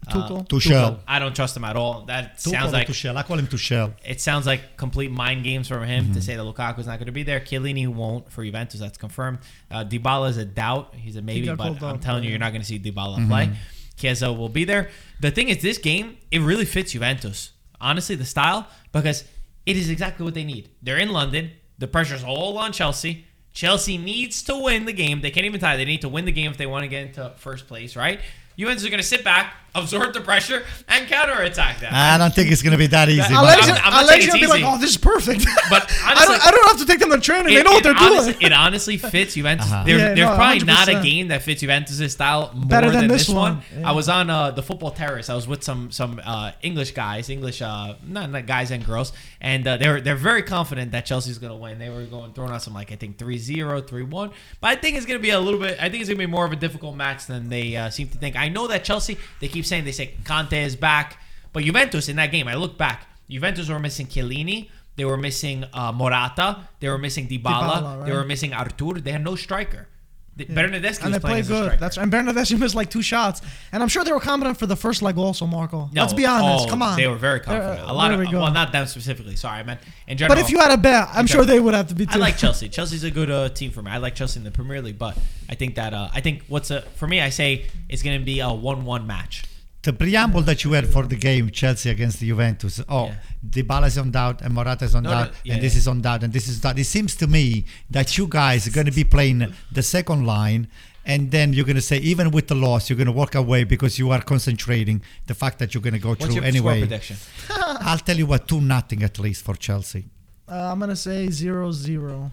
Tuchel. 0.10 0.48
Tuchel. 0.48 1.00
I 1.08 1.20
don't 1.20 1.36
trust 1.36 1.56
him 1.58 1.64
at 1.64 1.76
all. 1.76 2.06
That 2.06 2.38
Tuchel 2.38 2.52
sounds 2.52 2.74
like 2.74 2.88
Tuchel. 2.88 3.16
I 3.16 3.24
call 3.24 3.38
him 3.40 3.48
Tuchel. 3.48 3.94
it 4.06 4.22
sounds 4.22 4.46
like 4.46 4.78
complete 4.78 5.12
mind 5.12 5.44
games 5.44 5.68
from 5.68 5.84
him 5.84 6.06
Mm-hmm. 6.06 6.14
to 6.14 6.22
say 6.22 6.36
that 6.36 6.42
Lukaku's 6.44 6.88
not 6.88 7.00
going 7.00 7.06
to 7.08 7.12
be 7.12 7.24
there. 7.24 7.40
Chiellini 7.40 7.88
won't 7.88 8.32
for 8.32 8.44
Juventus. 8.44 8.80
That's 8.80 8.98
confirmed. 8.98 9.40
Uh, 9.72 9.84
Dybala 9.86 10.30
is 10.30 10.38
a 10.38 10.46
doubt. 10.46 10.94
He's 10.96 11.16
a 11.16 11.22
maybe, 11.22 11.46
got 11.48 11.58
but 11.58 11.68
I'm 11.82 11.84
up, 11.84 12.02
telling 12.02 12.24
you, 12.24 12.30
you're 12.30 12.40
not 12.40 12.52
going 12.52 12.62
to 12.62 12.68
see 12.68 12.80
Dybala 12.80 13.18
Mm-hmm. 13.18 13.28
play. 13.30 13.52
Chiesa 13.98 14.34
will 14.34 14.50
be 14.50 14.64
there. 14.66 14.90
The 15.22 15.32
thing 15.32 15.50
is, 15.50 15.62
this 15.62 15.78
game 15.78 16.18
it 16.32 16.40
really 16.42 16.66
fits 16.66 16.92
Juventus. 16.94 17.52
Honestly, 17.80 18.16
the 18.16 18.26
style 18.26 18.68
because 18.92 19.24
it 19.66 19.78
is 19.78 19.90
exactly 19.90 20.24
what 20.26 20.34
they 20.34 20.44
need. 20.44 20.70
They're 20.82 20.98
in 20.98 21.10
London. 21.10 21.52
The 21.78 21.88
pressure's 21.88 22.24
all 22.24 22.58
on 22.58 22.72
Chelsea. 22.72 23.26
Chelsea 23.54 23.98
needs 24.00 24.42
to 24.44 24.58
win 24.58 24.86
the 24.86 24.94
game. 24.94 25.22
They 25.22 25.30
can't 25.32 25.46
even 25.46 25.60
tie. 25.60 25.78
They 25.78 25.86
need 25.86 26.02
to 26.02 26.10
win 26.10 26.26
the 26.26 26.32
game 26.32 26.50
if 26.50 26.58
they 26.58 26.66
want 26.66 26.84
to 26.84 26.88
get 26.88 27.06
into 27.08 27.32
first 27.38 27.68
place, 27.68 27.96
right? 27.96 28.20
Juventus 28.58 28.84
are 28.86 28.90
going 28.90 29.00
to 29.02 29.06
sit 29.06 29.24
back, 29.24 29.54
absorb 29.76 30.14
the 30.14 30.22
pressure, 30.22 30.64
and 30.88 31.08
counterattack 31.08 31.80
them. 31.80 31.92
I 31.94 32.18
don't 32.18 32.34
think 32.34 32.52
it's 32.52 32.62
gonna 32.62 32.78
be 32.78 32.88
that 32.88 33.10
easy. 33.10 33.22
That- 33.22 33.32
Alexia, 33.32 33.74
I'm- 33.74 33.82
I'm 33.86 33.92
not 33.94 34.08
saying 34.08 34.22
Alexia 34.30 34.32
will 34.34 34.44
it's 34.44 34.54
be 34.54 34.62
like, 34.64 34.74
"Oh, 34.74 34.78
this 34.80 34.90
is 34.92 34.98
perfect." 34.98 35.46
But 35.70 35.92
I 36.04 36.26
don't, 36.26 36.48
I 36.48 36.52
don't 36.52 36.68
have 36.70 36.80
to 36.80 36.86
take 36.86 37.00
them 37.00 37.10
to 37.12 37.20
training. 37.20 37.48
they 37.54 37.60
It- 37.60 37.64
know 37.64 37.72
what 37.72 37.84
they're 37.84 37.96
honestly, 37.98 38.34
doing. 38.34 38.46
It 38.46 38.54
honestly 38.54 38.98
fits 38.98 39.34
Juventus. 39.34 39.72
Uh-huh. 39.72 39.84
There's, 39.86 40.02
Yeah, 40.02 40.08
there's 40.14 40.20
no, 40.30 40.36
probably 40.36 40.60
not 40.64 40.88
a 40.88 41.02
game 41.02 41.28
that 41.30 41.42
fits 41.42 41.62
Juventus' 41.62 42.14
style 42.14 42.52
more 42.54 42.66
Better 42.68 42.90
than, 42.92 43.02
than 43.02 43.08
this, 43.10 43.28
this 43.28 43.36
one. 43.36 43.56
one. 43.58 43.64
Yeah. 43.80 43.90
I 43.90 43.92
was 43.94 44.10
on 44.10 44.30
uh, 44.30 44.52
the 44.52 44.64
football 44.64 44.92
terrace. 44.92 45.30
I 45.30 45.36
was 45.36 45.48
with 45.48 45.64
some 45.64 45.92
some 45.92 46.22
uh, 46.24 46.52
English 46.62 46.92
guys, 46.92 47.30
English 47.30 47.62
uh, 47.62 47.96
not, 48.06 48.30
not 48.30 48.46
guys 48.46 48.72
and 48.72 48.86
girls, 48.86 49.12
and 49.42 49.68
uh, 49.68 49.78
they're 49.78 50.02
they're 50.02 50.16
very 50.16 50.44
confident 50.44 50.92
that 50.92 51.06
Chelsea's 51.06 51.38
going 51.40 51.52
to 51.52 51.58
win. 51.58 51.80
They 51.80 51.90
were 51.90 52.04
going 52.06 52.34
throwing 52.34 52.52
out 52.52 52.62
some 52.62 52.74
like 52.74 52.92
I 52.92 52.96
think 52.96 53.18
3-0, 53.18 53.82
3-1. 53.88 54.32
But 54.62 54.68
I 54.68 54.76
think 54.76 54.98
it's 54.98 55.06
going 55.06 55.20
to 55.20 55.22
be 55.24 55.32
a 55.32 55.40
little 55.40 55.60
bit. 55.60 55.78
I 55.82 55.90
think 55.90 56.02
it's 56.02 56.10
going 56.10 56.20
to 56.20 56.26
be 56.28 56.32
more 56.32 56.46
of 56.46 56.52
a 56.52 56.56
difficult 56.56 56.96
match 56.96 57.26
than 57.26 57.50
they 57.50 57.76
uh, 57.76 57.90
seem 57.90 58.08
to 58.10 58.18
think. 58.18 58.36
I 58.36 58.50
know 58.50 58.68
that 58.68 58.84
Chelsea. 58.84 59.18
They 59.40 59.48
keep 59.48 59.63
saying 59.64 59.86
they 59.86 59.92
say 59.92 60.16
Conte 60.26 60.54
is 60.64 60.76
back, 60.76 61.18
but 61.52 61.64
Juventus 61.64 62.10
in 62.10 62.16
that 62.18 62.32
game. 62.32 62.48
I 62.48 62.56
look 62.56 62.78
back. 62.78 63.06
Juventus 63.30 63.70
were 63.70 63.80
missing 63.80 64.08
Chiellini. 64.08 64.70
They 64.96 65.06
were 65.06 65.18
missing 65.18 65.66
uh, 65.74 65.92
Morata. 65.92 66.68
They 66.80 66.90
were 66.90 66.98
missing 67.00 67.28
Dybala. 67.28 67.44
Dybala, 67.44 68.06
They 68.06 68.12
were 68.14 68.24
missing 68.26 68.54
Arthur. 68.54 69.00
They 69.00 69.12
had 69.12 69.24
no 69.24 69.36
striker. 69.36 69.88
The- 70.36 70.46
Bernardeschi 70.46 71.04
and 71.04 71.14
was 71.14 71.14
they 71.14 71.20
playing 71.20 71.20
play 71.20 71.40
as 71.40 71.50
a 71.50 71.54
good. 71.70 71.80
That's 71.80 71.98
and 71.98 72.12
Bernardeschi 72.12 72.58
missed 72.64 72.74
like 72.74 72.90
two 72.90 73.04
shots, 73.04 73.42
and 73.72 73.84
I'm 73.84 73.90
sure 73.90 74.04
they 74.04 74.12
were 74.12 74.20
confident 74.20 74.58
for 74.58 74.66
the 74.66 74.76
first 74.76 75.04
leg 75.04 75.16
also, 75.18 75.46
Marco. 75.46 75.90
No, 75.94 76.02
Let's 76.02 76.14
be 76.14 76.26
honest. 76.26 76.66
oh, 76.66 76.70
Come 76.70 76.82
on, 76.82 76.98
They 76.98 77.08
were 77.08 77.16
very 77.18 77.40
confident. 77.40 77.82
uh, 77.82 77.92
a 77.92 77.94
lot 77.94 78.12
of 78.12 78.20
we 78.20 78.26
well, 78.26 78.52
not 78.52 78.72
them 78.72 78.88
specifically. 78.88 79.36
Sorry, 79.36 79.60
I 79.60 79.64
meant 79.64 79.80
in 80.08 80.18
general. 80.18 80.36
But 80.36 80.44
if 80.44 80.50
you 80.50 80.60
had 80.60 80.72
a 80.72 80.78
bet, 80.78 81.08
I'm 81.14 81.28
sure 81.28 81.46
they 81.46 81.60
would 81.60 81.76
have 81.76 81.88
to 81.90 81.96
be. 81.96 82.08
Too. 82.08 82.14
I 82.14 82.18
like 82.18 82.38
Chelsea. 82.38 82.68
Chelsea's 82.68 83.04
a 83.04 83.12
good 83.12 83.30
uh, 83.30 83.50
team 83.50 83.70
for 83.70 83.84
me. 83.84 83.92
I 83.92 83.98
like 83.98 84.16
Chelsea 84.16 84.40
in 84.40 84.44
the 84.44 84.50
Premier 84.52 84.82
League, 84.82 84.98
but 84.98 85.16
I 85.50 85.56
think 85.56 85.76
that 85.76 85.94
uh, 85.94 86.10
I 86.12 86.22
think 86.22 86.46
what's 86.48 86.72
a 86.72 86.82
for 86.82 87.08
me, 87.08 87.22
I 87.22 87.30
say 87.30 87.68
it's 87.88 88.02
going 88.02 88.20
to 88.20 88.26
be 88.26 88.40
a 88.40 88.52
one-one 88.52 89.06
match. 89.06 89.44
The 89.84 89.94
preamble 89.94 90.42
that 90.44 90.64
you 90.64 90.72
had 90.74 90.88
for 90.88 91.04
the 91.04 91.16
game 91.16 91.50
Chelsea 91.50 91.90
against 91.90 92.20
the 92.20 92.28
Juventus. 92.28 92.82
Oh, 92.90 93.08
Yeah. 93.08 93.16
Dybala 93.48 93.88
is 93.88 93.98
on 93.98 94.12
doubt 94.12 94.42
and 94.42 94.54
Morata 94.54 94.86
is 94.86 94.96
on 94.96 95.04
No, 95.04 95.10
no, 95.10 95.16
doubt 95.26 95.34
yeah, 95.44 95.54
and 95.56 95.62
this 95.64 95.76
is 95.76 95.88
on 95.88 96.02
doubt 96.02 96.24
and 96.24 96.32
this 96.32 96.48
is 96.48 96.62
doubt. 96.62 96.80
It 96.80 96.86
seems 96.86 97.16
to 97.18 97.28
me 97.28 97.66
that 97.90 98.18
you 98.18 98.26
guys 98.28 98.66
are 98.68 98.72
going 98.72 98.86
to 98.86 98.92
be 98.94 99.04
playing 99.04 99.54
the 99.72 99.84
second 99.84 100.26
line 100.26 100.68
and 101.06 101.32
then 101.32 101.52
you're 101.52 101.66
going 101.66 101.76
to 101.76 101.82
say 101.82 101.98
even 101.98 102.32
with 102.32 102.48
the 102.48 102.56
loss, 102.56 102.90
you're 102.90 102.96
going 102.96 103.08
to 103.08 103.12
walk 103.12 103.36
away 103.36 103.66
because 103.66 104.00
you 104.00 104.10
are 104.12 104.22
concentrating 104.22 105.02
the 105.28 105.34
fact 105.36 105.60
that 105.60 105.74
you're 105.74 105.82
going 105.84 105.94
to 105.94 106.00
go 106.00 106.10
What's 106.12 106.26
through 106.26 106.36
your 106.36 106.44
anyway. 106.46 106.76
score 106.80 106.88
prediction? 106.88 107.18
I'll 107.90 107.98
tell 107.98 108.16
you 108.18 108.26
what, 108.26 108.48
two 108.48 108.62
nothing 108.62 109.04
at 109.04 109.20
least 109.20 109.44
for 109.44 109.56
Chelsea. 109.56 110.06
Uh, 110.48 110.72
I'm 110.72 110.80
gonna 110.80 110.96
say 110.96 111.30
zero 111.30 111.72
zero. 111.72 112.30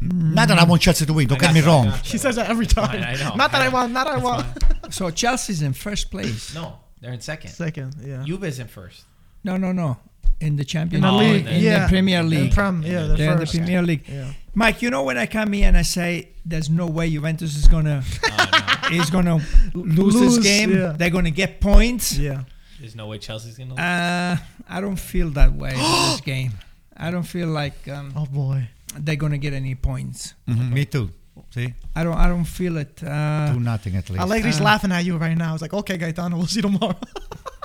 Not 0.00 0.48
that 0.48 0.58
I 0.58 0.64
want 0.64 0.80
Chelsea 0.82 1.04
to 1.06 1.12
win. 1.12 1.28
Don't 1.28 1.38
I 1.42 1.46
get 1.46 1.54
me 1.54 1.60
got 1.60 1.66
wrong. 1.66 1.86
got. 1.86 2.06
She 2.06 2.16
says 2.18 2.36
that 2.36 2.48
every 2.48 2.66
time. 2.66 3.02
I 3.02 3.14
know. 3.14 3.34
Not 3.34 3.52
that 3.52 3.62
I, 3.62 3.66
I 3.66 3.68
want. 3.68 3.92
Not 3.92 4.06
that 4.06 4.16
I 4.16 4.20
That's 4.20 4.24
want. 4.24 4.92
So 4.94 5.10
Chelsea's 5.10 5.62
in 5.62 5.72
first 5.72 6.10
place. 6.10 6.54
No, 6.54 6.78
they're 7.00 7.12
in 7.12 7.20
second. 7.20 7.50
Second, 7.50 7.94
yeah. 8.04 8.24
Juve's 8.24 8.58
in 8.58 8.66
first. 8.66 9.04
No, 9.44 9.56
no, 9.56 9.72
no. 9.72 9.98
In 10.40 10.56
the 10.56 10.64
Champions 10.64 11.04
in 11.04 11.10
the 11.10 11.16
league, 11.16 11.46
in 11.46 11.52
the- 11.54 11.60
yeah. 11.60 11.82
the 11.82 11.88
Premier 11.88 12.20
In 12.20 12.30
League. 12.30 12.52
Prem, 12.54 12.82
yeah, 12.82 13.06
they're 13.06 13.16
They're 13.16 13.32
in 13.32 13.38
the 13.40 13.46
first. 13.46 13.54
Premier 13.56 13.82
League. 13.82 14.08
Yeah. 14.08 14.32
Mike, 14.54 14.80
you 14.82 14.88
know 14.90 15.02
when 15.04 15.18
I 15.18 15.26
come 15.26 15.52
here 15.52 15.68
and 15.68 15.76
I 15.76 15.82
say 15.82 16.30
there's 16.46 16.70
no 16.70 16.86
way 16.86 17.10
Juventus 17.10 17.56
is 17.56 17.68
gonna 17.68 18.02
is 18.90 19.10
gonna 19.10 19.36
lose, 19.74 20.14
Lose, 20.14 20.36
this 20.36 20.44
game. 20.44 20.70
yeah. 20.74 20.92
They're 20.96 21.10
gonna 21.10 21.30
get 21.30 21.60
points. 21.60 22.16
Yeah. 22.16 22.44
There's 22.80 22.96
no 22.96 23.06
way 23.06 23.18
Chelsea's 23.18 23.58
gonna. 23.58 23.70
lose. 23.70 23.78
Uh, 23.78 24.36
I 24.68 24.80
don't 24.80 24.96
feel 24.96 25.28
that 25.30 25.52
way 25.52 25.70
in 25.72 25.78
this 25.78 26.20
game. 26.24 26.52
I 26.96 27.10
don't 27.10 27.22
feel 27.22 27.48
like 27.48 27.86
um, 27.88 28.12
Oh 28.16 28.26
boy. 28.26 28.68
They're 28.98 29.16
gonna 29.16 29.38
get 29.38 29.52
any 29.52 29.74
points. 29.74 30.34
Mhm, 30.48 30.72
Me 30.72 30.84
too. 30.84 31.10
See, 31.54 31.72
I 31.96 32.04
don't. 32.04 32.16
I 32.16 32.28
don't 32.28 32.44
feel 32.44 32.76
it. 32.76 33.02
Uh, 33.02 33.52
two 33.52 33.60
nothing 33.60 33.96
at 33.96 34.08
least. 34.10 34.20
Allegri's 34.22 34.60
Uh, 34.60 34.64
laughing 34.64 34.92
at 34.92 35.04
you 35.04 35.16
right 35.16 35.36
now. 35.36 35.52
It's 35.54 35.62
like, 35.62 35.72
okay, 35.72 35.96
Gaetano, 35.96 36.36
we'll 36.36 36.46
see 36.46 36.60
tomorrow. 36.60 36.96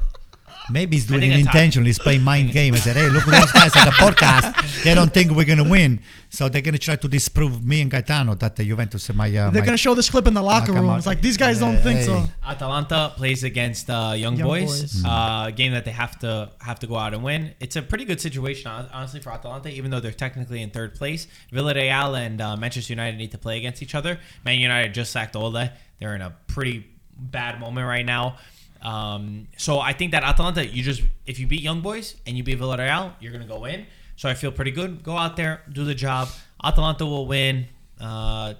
Maybe 0.70 0.96
he's 0.96 1.08
doing 1.08 1.24
it 1.24 1.40
intentionally. 1.40 1.90
He's 1.90 2.00
playing 2.00 2.24
mind 2.24 2.52
game. 2.52 2.74
I 2.74 2.78
said, 2.78 2.96
hey, 2.96 3.10
look 3.10 3.28
at 3.28 3.40
those 3.40 3.52
guys 3.52 3.76
at 3.76 3.86
the 3.86 3.92
podcast. 3.92 4.84
They 4.84 4.94
don't 4.94 5.14
think 5.14 5.32
we're 5.32 5.46
going 5.46 5.64
to 5.64 5.70
win. 5.70 6.02
So 6.30 6.50
they're 6.50 6.62
going 6.62 6.74
to 6.74 6.80
try 6.80 6.96
to 6.96 7.08
disprove 7.08 7.64
me 7.64 7.82
and 7.82 7.90
Gaetano 7.90 8.36
that 8.36 8.56
the 8.56 8.66
Juventus 8.66 9.10
is 9.10 9.16
my... 9.16 9.34
Uh, 9.36 9.50
They're 9.52 9.64
gonna 9.64 9.78
show 9.78 9.94
this 9.94 10.10
clip 10.10 10.28
in 10.28 10.34
the 10.34 10.42
locker 10.42 10.74
come 10.74 10.88
room. 10.88 10.98
It's 10.98 11.08
like 11.08 11.22
these 11.22 11.38
guys 11.38 11.60
don't 11.60 11.78
think 11.78 12.02
so. 12.02 12.26
Atalanta 12.46 13.14
plays 13.16 13.44
against 13.44 13.90
uh, 13.90 14.14
Young, 14.16 14.36
Young 14.36 14.48
Boys, 14.48 14.82
Boys. 14.82 15.04
Uh, 15.06 15.52
game 15.52 15.72
that 15.72 15.86
they 15.86 15.92
have 15.92 16.20
to 16.20 16.52
have 16.60 16.80
to 16.80 16.88
go 16.88 16.96
out 16.98 17.14
and 17.14 17.24
win. 17.24 17.54
It's 17.60 17.76
a 17.76 17.82
pretty 17.82 18.06
good 18.06 18.20
situation, 18.20 18.70
honestly, 18.70 19.20
for 19.22 19.32
Atalanta, 19.32 19.70
even 19.70 19.92
though 19.92 20.00
they're 20.00 20.12
technically 20.12 20.62
in 20.62 20.72
third 20.72 20.96
place. 20.96 21.28
Villarreal 21.54 22.20
and 22.20 22.42
uh, 22.42 22.58
Manchester 22.58 22.92
United 22.92 23.18
need 23.18 23.32
to 23.32 23.38
play 23.38 23.58
against 23.58 23.82
each 23.82 23.96
other. 23.96 24.20
Man 24.44 24.60
United 24.60 24.94
just 24.94 25.12
sacked 25.12 25.36
Ole. 25.36 25.70
They're 26.00 26.16
in 26.16 26.22
a 26.22 26.36
pretty 26.48 26.86
bad 27.18 27.60
moment 27.60 27.88
right 27.88 28.06
now. 28.06 28.38
Um, 28.86 29.48
so 29.58 29.80
I 29.80 29.94
think 29.94 30.12
that 30.14 30.24
Atalanta, 30.24 30.62
you 30.66 30.84
just 30.84 31.02
if 31.26 31.40
you 31.40 31.48
beat 31.48 31.62
Young 31.62 31.82
Boys 31.82 32.16
and 32.28 32.38
you 32.38 32.44
beat 32.44 32.60
Villarreal, 32.60 33.14
you're 33.20 33.32
gonna 33.34 33.48
go 33.58 33.66
in. 33.66 33.86
So 34.16 34.30
I 34.30 34.36
feel 34.36 34.52
pretty 34.52 34.72
good. 34.72 35.02
Go 35.04 35.18
out 35.18 35.36
there, 35.36 35.62
do 35.72 35.84
the 35.84 35.96
job. 35.96 36.30
Atalanta 36.64 37.06
will 37.06 37.26
win 37.28 37.66
uh, 38.00 38.54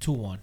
two 0.00 0.12
one. 0.12 0.40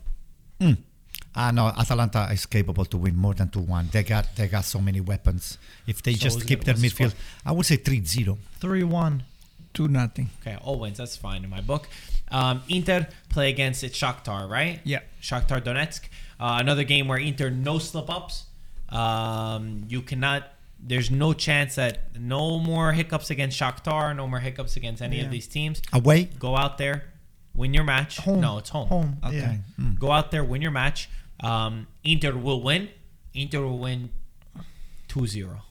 Ah, 1.40 1.52
no, 1.52 1.68
Atalanta 1.68 2.30
is 2.32 2.46
capable 2.48 2.86
to 2.86 2.98
win 2.98 3.16
more 3.16 3.34
than 3.36 3.48
2-1. 3.50 3.92
They 3.92 4.02
got 4.02 4.26
they 4.36 4.48
got 4.48 4.66
so 4.66 4.82
many 4.82 5.02
weapons. 5.02 5.60
If 5.86 6.02
they 6.02 6.14
So 6.14 6.20
just 6.20 6.48
keep 6.48 6.64
gonna- 6.66 6.74
their 6.78 6.82
what's 6.82 6.94
the 6.98 7.04
midfield, 7.06 7.14
I 7.46 7.52
would 7.52 7.66
say 7.66 7.78
3-0. 7.78 8.38
Three 8.60 8.84
one. 8.84 9.22
Two 9.78 9.88
nothing. 9.88 10.30
Okay, 10.42 10.58
all 10.64 10.80
wins. 10.80 10.98
That's 10.98 11.16
fine 11.16 11.44
in 11.44 11.50
my 11.50 11.62
book. 11.62 11.88
Um, 12.32 12.64
Inter 12.68 13.08
play 13.30 13.50
against 13.50 13.84
it's 13.84 13.98
Shakhtar, 13.98 14.50
right? 14.50 14.80
Yeah. 14.84 15.02
Shakhtar 15.22 15.62
Donetsk. 15.62 16.02
Uh, 16.40 16.58
another 16.60 16.84
game 16.84 17.08
where 17.08 17.20
Inter 17.20 17.50
no 17.50 17.78
slip 17.78 18.10
ups. 18.10 18.46
Um, 18.90 19.86
you 19.88 20.02
cannot. 20.02 20.44
There's 20.80 21.10
no 21.12 21.34
chance 21.34 21.76
that 21.76 22.20
no 22.20 22.60
more 22.60 22.92
hiccups 22.94 23.30
against 23.30 23.60
Shakhtar. 23.60 24.16
No 24.16 24.28
more 24.28 24.40
hiccups 24.40 24.76
against 24.78 25.02
any 25.02 25.18
Yeah. 25.18 25.26
of 25.26 25.32
these 25.32 25.48
teams. 25.48 25.82
Away? 25.94 26.26
Go 26.40 26.56
out 26.56 26.78
there, 26.78 26.98
win 27.56 27.74
your 27.74 27.84
match. 27.84 28.18
Home. 28.18 28.42
No, 28.42 28.58
it's 28.60 28.70
home. 28.70 28.88
Home. 28.90 29.18
Okay. 29.24 29.38
Yeah. 29.38 29.56
Mm. 29.80 30.00
Go 30.00 30.12
out 30.12 30.32
there, 30.32 30.44
win 30.44 30.62
your 30.62 30.72
match. 30.72 31.10
Um, 31.40 31.88
Inter 32.04 32.34
will 32.36 32.62
win. 32.62 32.90
Inter 33.34 33.62
will 33.62 33.80
win 33.80 34.10
2-0. 35.10 35.62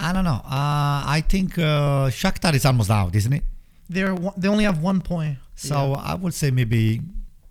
I 0.00 0.12
don't 0.12 0.24
know. 0.24 0.40
Uh, 0.44 1.02
I 1.16 1.24
think 1.28 1.58
uh, 1.58 2.08
Shakhtar 2.08 2.54
is 2.54 2.64
almost 2.64 2.90
out, 2.90 3.14
isn't 3.14 3.32
it? 3.32 3.42
They're 3.90 4.14
one, 4.14 4.34
they 4.36 4.48
only 4.48 4.64
have 4.64 4.80
one 4.82 5.00
point. 5.00 5.38
So 5.56 5.94
I 5.94 6.14
would 6.14 6.34
say 6.34 6.50
maybe, 6.52 7.00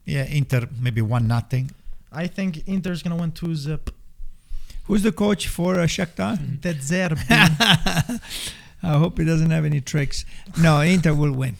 yeah, 0.05 0.23
Inter, 0.25 0.67
maybe 0.79 1.01
1 1.01 1.27
nothing. 1.27 1.71
I 2.11 2.27
think 2.27 2.63
Inter's 2.67 3.03
gonna 3.03 3.17
win 3.17 3.31
two 3.33 3.53
zip. 3.55 3.89
Who's 4.85 5.03
the 5.03 5.11
coach 5.11 5.49
for 5.49 5.75
uh, 5.79 5.83
Shakhtar? 5.87 6.61
De 6.61 6.73
Zerbi. 6.75 7.25
I 8.83 8.97
hope 8.97 9.17
he 9.19 9.25
doesn't 9.25 9.49
have 9.49 9.65
any 9.65 9.81
tricks. 9.81 10.23
No, 10.61 10.79
Inter 10.79 11.13
will 11.13 11.33
win. 11.33 11.57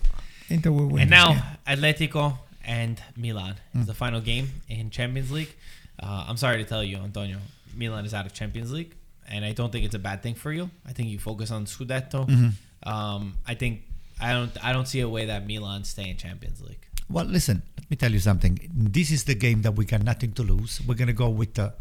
Inter 0.50 0.72
will 0.72 0.88
win. 0.88 1.02
And 1.02 1.10
now 1.10 1.34
game. 1.34 1.44
Atletico 1.68 2.38
and 2.64 3.02
Milan 3.18 3.56
Hmm. 3.74 3.82
is 3.82 3.88
the 3.88 3.94
final 3.94 4.22
game 4.22 4.50
in 4.70 4.90
Champions 4.90 5.32
League. 5.32 5.54
Uh, 6.02 6.26
I'm 6.28 6.38
sorry 6.38 6.58
to 6.58 6.64
tell 6.64 6.84
you, 6.84 6.98
Antonio, 6.98 7.40
Milan 7.76 8.06
is 8.06 8.14
out 8.14 8.26
of 8.26 8.34
Champions 8.34 8.72
League, 8.72 8.94
and 9.28 9.46
I 9.46 9.52
don't 9.52 9.72
think 9.72 9.86
it's 9.86 9.96
a 9.96 10.00
bad 10.00 10.24
thing 10.24 10.36
for 10.36 10.52
you. 10.52 10.70
I 10.86 10.94
think 10.94 11.10
you 11.10 11.20
focus 11.20 11.52
on 11.52 11.66
Scudetto. 11.66 12.28
Mm-hmm. 12.28 12.90
Um, 12.90 13.38
I 13.46 13.56
think 13.56 13.84
I 14.20 14.34
don't 14.34 14.52
I 14.64 14.74
don't 14.74 14.88
see 14.88 15.02
a 15.02 15.10
way 15.10 15.26
that 15.26 15.46
Milan 15.46 15.84
stay 15.84 16.10
in 16.10 16.18
Champions 16.18 16.62
League. 16.62 16.86
Well, 17.10 17.26
listen, 17.26 17.64
let 17.78 17.90
me 17.90 17.96
tell 17.96 18.12
you 18.12 18.20
something. 18.20 18.60
This 18.74 19.12
is 19.12 19.24
the 19.24 19.36
game 19.36 19.62
that 19.62 19.72
we 19.72 19.86
got 19.86 20.04
nothing 20.04 20.34
to 20.34 20.44
lose. 20.44 20.82
We're 20.86 20.96
going 20.96 21.08
to 21.08 21.14
go 21.14 21.30
with 21.30 21.54
the, 21.54 21.74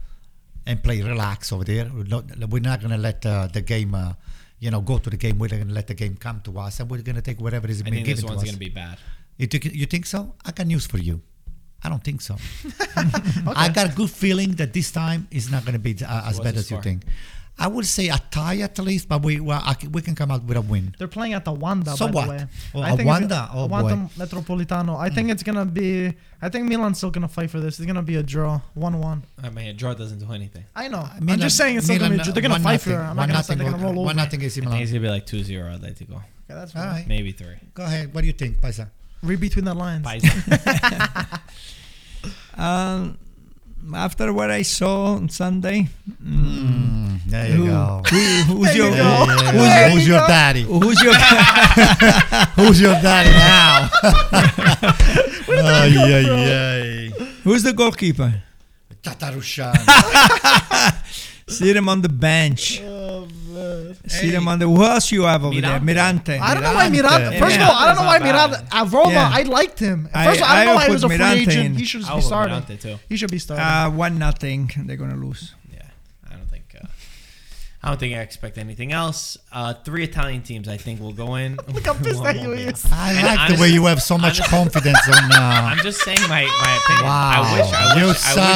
and 0.66 0.82
play 0.82 1.03
relax 1.03 1.53
over 1.53 1.64
there. 1.64 1.90
We're 1.92 2.05
not, 2.05 2.24
we're 2.49 2.62
not 2.62 2.80
going 2.80 2.92
to 2.92 2.99
let 2.99 3.26
uh, 3.26 3.49
the 3.49 3.61
game, 3.61 3.94
uh, 3.94 4.12
you 4.61 4.70
know, 4.70 4.80
go 4.80 4.99
to 4.99 5.11
the 5.11 5.16
game. 5.16 5.38
We're 5.38 5.49
going 5.49 5.66
to 5.66 5.74
let 5.74 5.88
the 5.88 5.94
game 5.94 6.16
come 6.16 6.42
to 6.42 6.59
us, 6.61 6.78
and 6.78 6.88
we're 6.88 7.03
going 7.03 7.16
to 7.16 7.22
take 7.22 7.40
whatever 7.40 7.66
is 7.66 7.82
I 7.82 7.90
being 7.90 8.05
this 8.05 8.20
given 8.20 8.22
to 8.22 8.26
one's 8.28 8.42
us. 8.42 8.44
going 8.44 8.55
to 8.55 8.61
be 8.61 8.68
bad. 8.68 8.99
You 9.36 9.49
think, 9.49 9.64
you 9.64 9.86
think 9.86 10.07
so? 10.07 10.34
I 10.44 10.53
got 10.53 10.68
news 10.68 10.86
for 10.86 10.99
you. 10.99 11.20
I 11.82 11.88
don't 11.88 12.03
think 12.03 12.20
so. 12.20 12.36
I 12.97 13.68
got 13.68 13.92
a 13.92 13.94
good 13.94 14.11
feeling 14.11 14.53
that 14.53 14.72
this 14.72 14.90
time 14.90 15.28
is 15.30 15.51
not 15.51 15.64
going 15.64 15.74
to 15.74 15.78
be 15.78 15.97
uh, 16.05 16.28
as 16.28 16.38
what's 16.38 16.40
bad 16.40 16.57
as 16.57 16.70
you 16.70 16.80
think. 16.82 17.03
I 17.59 17.68
would 17.68 17.86
say 17.86 18.09
a 18.09 18.18
tie 18.30 18.59
at 18.59 18.78
least, 18.78 19.09
but 19.09 19.22
we 19.22 19.40
well, 19.40 19.62
we 19.90 20.02
can 20.02 20.14
come 20.14 20.30
out 20.30 20.44
with 20.44 20.59
a 20.59 20.61
win. 20.61 20.94
They're 20.98 21.09
playing 21.09 21.32
at 21.32 21.46
the 21.46 21.52
Wanda, 21.52 21.96
So 21.96 22.07
by 22.09 22.12
what? 22.12 22.24
the 22.26 22.30
way. 22.32 22.46
Oh, 22.74 22.80
I 22.82 22.88
a 22.88 22.90
think 22.90 23.00
it's- 23.00 23.07
Wanda? 23.07 23.48
Oh, 23.52 23.66
Wanda 23.66 23.96
boy. 23.96 24.11
Metropolitano. 24.24 24.98
I 24.98 25.09
think 25.09 25.30
it's 25.30 25.42
gonna 25.42 25.64
be. 25.64 26.12
I 26.42 26.48
think 26.50 26.68
Milan's 26.68 26.98
still 26.98 27.11
gonna 27.11 27.28
fight 27.28 27.50
for 27.50 27.59
this. 27.61 27.78
It's 27.78 27.86
gonna 27.86 28.02
be 28.02 28.16
a 28.16 28.22
draw, 28.22 28.61
one-one. 28.74 29.24
I 29.42 29.48
mean, 29.48 29.68
a 29.68 29.72
draw 29.72 29.94
doesn't 29.94 30.18
do 30.18 30.30
anything. 30.32 30.64
I 30.76 30.88
know. 30.88 31.09
I'm 31.11 31.26
just 31.40 31.57
saying 31.57 31.76
it's 31.78 31.86
still 31.86 31.98
gonna 31.98 32.18
be. 32.22 32.30
They're 32.30 32.42
gonna 32.42 32.54
one 32.54 32.62
fight 32.62 32.80
for 32.82 32.90
it. 32.92 32.96
I'm 32.96 33.16
one 33.16 33.28
not 33.28 33.28
gonna 33.28 33.42
say 33.44 33.54
nothing, 33.54 33.59
they're 33.59 33.70
gonna 33.72 33.82
roll 33.84 33.98
over. 34.00 34.07
One 34.07 34.16
nothing 34.16 34.42
AC 34.42 34.61
I 34.61 34.64
think 34.64 34.64
Milan. 34.66 34.82
it's 34.82 34.90
going 34.92 35.02
to 35.02 35.09
be 35.09 35.11
like 35.11 35.26
2-0 35.26 35.80
Atletico. 35.80 36.22
Yeah, 36.50 36.57
that's 36.57 36.76
All 36.76 36.82
fine. 36.82 36.90
right, 36.92 37.09
Maybe 37.09 37.32
3. 37.32 37.46
go 37.74 37.84
ahead. 37.84 38.12
What 38.12 38.20
do 38.20 38.26
you 38.26 38.32
think, 38.34 38.61
Paisa? 38.61 38.90
Read 39.22 39.40
between 39.40 39.64
the 39.64 39.72
lines. 39.74 40.04
Paisa. 40.07 41.40
Um, 42.59 43.18
after 43.94 44.32
what 44.32 44.50
I 44.50 44.62
saw 44.62 45.14
on 45.14 45.28
Sunday, 45.28 45.88
mm, 46.22 46.95
There 47.29 47.47
you 47.49 47.53
who, 47.55 47.66
go. 47.66 48.03
who- 48.09 48.16
who's 48.55 48.66
There 48.68 48.77
your 48.77 48.91
you 48.91 48.97
go. 48.97 49.03
yeah, 49.03 49.27
yeah. 49.27 49.51
Who's 49.53 49.66
your- 49.77 49.91
Who's 49.91 50.07
your 50.09 50.27
daddy? 50.29 50.62
who's 50.62 51.03
your 51.03 51.14
Who's 52.59 52.81
your 52.81 52.95
daddy 53.03 53.31
now? 53.31 53.91
ay, 55.51 55.95
ay, 55.99 56.27
ay. 56.31 57.11
who's 57.45 57.62
the 57.62 57.72
goalkeeper? 57.72 58.43
Tatarusanu. 59.03 59.74
See 61.49 61.72
him 61.72 61.89
on 61.89 62.03
the 62.03 62.09
bench. 62.09 62.83
Oh, 62.83 63.29
man. 63.51 63.97
See 64.09 64.31
them 64.31 64.49
on 64.49 64.59
the. 64.59 64.66
Who 64.66 64.83
else 64.85 65.12
you 65.12 65.22
have 65.22 65.45
over 65.45 65.61
there? 65.61 65.79
Mirante. 65.79 66.41
I 66.41 66.55
don't 66.55 66.62
know 66.64 66.74
why 66.74 66.89
Miranda. 66.91 67.31
Miranda. 67.31 67.39
First 67.39 67.57
of 67.57 67.62
all, 67.62 67.70
I 67.77 67.87
don't 67.87 67.97
know 67.97 68.03
why 68.11 68.18
Mirante's 68.18 68.62
not 68.72 68.87
At 68.87 68.93
Roma, 68.93 69.11
Yeah. 69.12 69.31
I 69.33 69.43
liked 69.43 69.79
him. 69.79 70.09
I- 70.12 70.24
First 70.27 70.41
of 70.43 70.47
all, 70.49 70.53
I 70.57 70.61
I 70.61 70.64
don't 70.64 70.66
know 70.66 70.74
why 70.81 70.87
he 70.87 70.93
was 70.93 71.05
a 71.05 71.09
put 71.09 71.16
free 71.16 71.24
Mirante 71.24 71.41
agent. 71.43 71.66
in. 71.66 71.74
He 71.77 71.85
should 71.85 72.03
be 72.07 72.12
would 72.14 72.22
starting. 72.24 72.99
He 73.09 73.16
should 73.16 73.31
be 73.31 73.39
starting. 73.39 73.64
Uh, 73.64 73.91
one 73.91 74.18
nothing. 74.18 74.70
They're 74.87 74.97
gonna 74.97 75.14
lose. 75.14 75.55
Yeah, 75.72 75.83
I 76.29 76.35
don't 76.35 76.51
think. 76.51 76.64
Uh, 76.74 76.87
I 77.83 77.89
don't 77.91 78.01
think 78.01 78.16
I 78.16 78.20
expect 78.20 78.59
anything 78.59 78.91
else. 78.93 79.39
Uh, 79.53 79.72
three 79.74 80.03
Italian 80.03 80.43
teams, 80.43 80.66
I 80.66 80.77
think, 80.77 81.01
will 81.01 81.12
go 81.12 81.37
in. 81.37 81.57
Look 81.72 81.85
how 81.87 81.95
pissed 82.03 82.22
that 82.24 82.41
you 82.41 82.49
will 82.49 82.59
is. 82.59 82.85
out. 82.87 82.93
I 82.93 83.12
And 83.12 83.22
like 83.27 83.35
the 83.37 83.41
honestly- 83.43 83.61
way 83.68 83.72
you 83.74 83.85
have 83.87 84.03
so 84.03 84.18
much 84.27 84.41
honestly- 84.41 84.47
confidence 84.59 85.09
on. 85.09 85.33
Uh, 85.33 85.37
I'm 85.70 85.79
just 85.79 86.01
saying 86.01 86.18
my, 86.22 86.43
my 86.45 86.81
opinion. 86.83 87.05
wow, 87.05 87.43
I 87.43 87.59
wish. 87.59 87.72
I 87.72 87.85
wish. 87.95 87.97
you're 87.97 88.07
I 88.07 88.09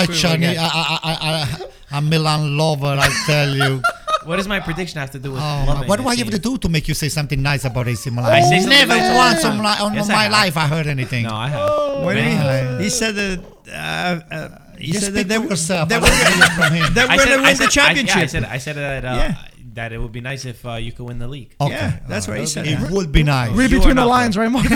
wish 0.08 0.20
such 0.20 0.24
we 0.24 0.30
would 0.30 0.48
an, 0.48 1.60
get- 1.60 1.70
a 1.92 2.00
Milan 2.00 2.56
lover. 2.56 2.96
I 2.98 3.08
tell 3.26 3.54
you. 3.54 3.82
What 4.24 4.36
does 4.36 4.46
my 4.48 4.60
prediction 4.60 5.00
have 5.00 5.10
to 5.12 5.18
do 5.18 5.32
with? 5.32 5.40
Oh, 5.40 5.64
loving 5.66 5.88
what 5.88 5.96
do 5.96 6.02
the 6.02 6.08
I 6.10 6.14
have 6.16 6.26
team? 6.28 6.32
to 6.32 6.38
do 6.38 6.58
to 6.58 6.68
make 6.68 6.86
you 6.88 6.94
say 6.94 7.08
something 7.08 7.40
nice 7.40 7.64
about 7.64 7.88
AC 7.88 8.10
Milan? 8.10 8.32
I 8.32 8.40
say 8.42 8.60
something 8.60 8.68
Never 8.78 8.94
nice 8.96 9.16
once 9.16 9.40
about 9.44 9.52
on, 9.56 9.62
my, 9.62 9.78
on 9.80 9.94
Yes, 9.94 10.10
I 10.10 10.12
my 10.12 10.22
have. 10.24 10.32
life 10.32 10.56
I 10.56 10.66
heard 10.66 10.86
anything. 10.86 11.24
No, 11.24 11.34
I 11.34 11.48
have. 11.48 12.04
What 12.04 12.14
do 12.14 12.20
you 12.20 12.26
Man. 12.26 12.72
mean? 12.74 12.82
He 12.82 12.90
said 12.90 13.14
that. 13.16 13.40
Uh, 13.72 14.34
uh, 14.34 14.58
he 14.80 14.88
you 14.88 14.94
said 14.94 15.12
speak 15.12 15.26
that 15.28 15.36
for 15.36 15.42
they, 15.44 15.48
yourself. 15.50 15.88
they 15.88 15.94
I 15.96 15.98
were 15.98 16.06
don't 16.06 16.16
hear 16.16 16.46
from 16.56 16.72
him. 16.74 16.94
they 16.94 17.00
I 17.02 17.04
were 17.16 17.22
said, 17.22 17.28
gonna 17.28 17.42
I 17.42 17.46
win 17.46 17.56
said, 17.56 17.66
the 17.66 17.70
championship. 17.70 18.16
I, 18.16 18.18
yeah, 18.18 18.24
I 18.24 18.26
said, 18.26 18.44
I 18.44 18.58
said 18.58 18.76
that 18.76 19.04
uh, 19.04 19.14
Yeah. 19.14 19.34
that 19.74 19.92
it 19.92 19.98
would 19.98 20.12
be 20.12 20.20
nice 20.20 20.44
if 20.44 20.64
uh, 20.66 20.74
you 20.74 20.92
could 20.92 21.04
win 21.06 21.18
the 21.18 21.28
league. 21.28 21.54
Okay. 21.60 21.72
Yeah, 21.72 21.98
that's 22.08 22.26
what 22.28 22.38
he 22.38 22.46
said. 22.46 22.66
It 22.66 22.90
would 22.90 23.12
be 23.12 23.22
nice. 23.22 23.50
Read 23.52 23.70
You 23.70 23.78
between 23.78 23.96
the 23.96 24.02
not 24.02 24.08
lines, 24.08 24.36
right, 24.36 24.50
Marco? 24.50 24.68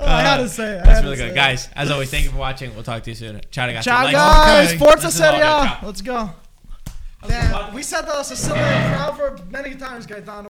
Oh, 0.00 0.04
I 0.04 0.22
had 0.22 0.36
to 0.38 0.48
say 0.48 0.76
it. 0.76 0.80
I 0.82 0.84
That's 0.86 0.98
had 1.00 1.04
really 1.04 1.16
to 1.16 1.22
good, 1.24 1.28
say 1.30 1.34
guys. 1.34 1.68
As 1.74 1.90
always, 1.90 2.10
thank 2.10 2.24
you 2.24 2.30
for 2.30 2.38
watching. 2.38 2.74
We'll 2.74 2.82
talk 2.84 3.02
to 3.04 3.10
you 3.10 3.16
soon. 3.16 3.40
Ciao, 3.50 3.66
it. 3.68 3.72
ragazzi. 3.74 3.82
Ciao, 3.84 4.04
Like- 4.04 4.12
guys. 4.12 4.68
Okay. 4.70 4.78
Forza 4.78 5.06
This 5.06 5.14
is 5.14 5.20
all 5.20 5.26
Serie 5.32 5.38
good. 5.38 5.46
A. 5.46 5.48
Ciao. 5.48 5.78
Let's 5.86 6.02
go. 6.02 6.30
Damn, 7.26 7.74
we 7.74 7.82
said 7.82 8.02
the 8.02 8.22
Sicilian 8.22 8.94
proverb 8.94 9.50
many 9.50 9.74
times, 9.74 10.06
Gaetano. 10.06 10.46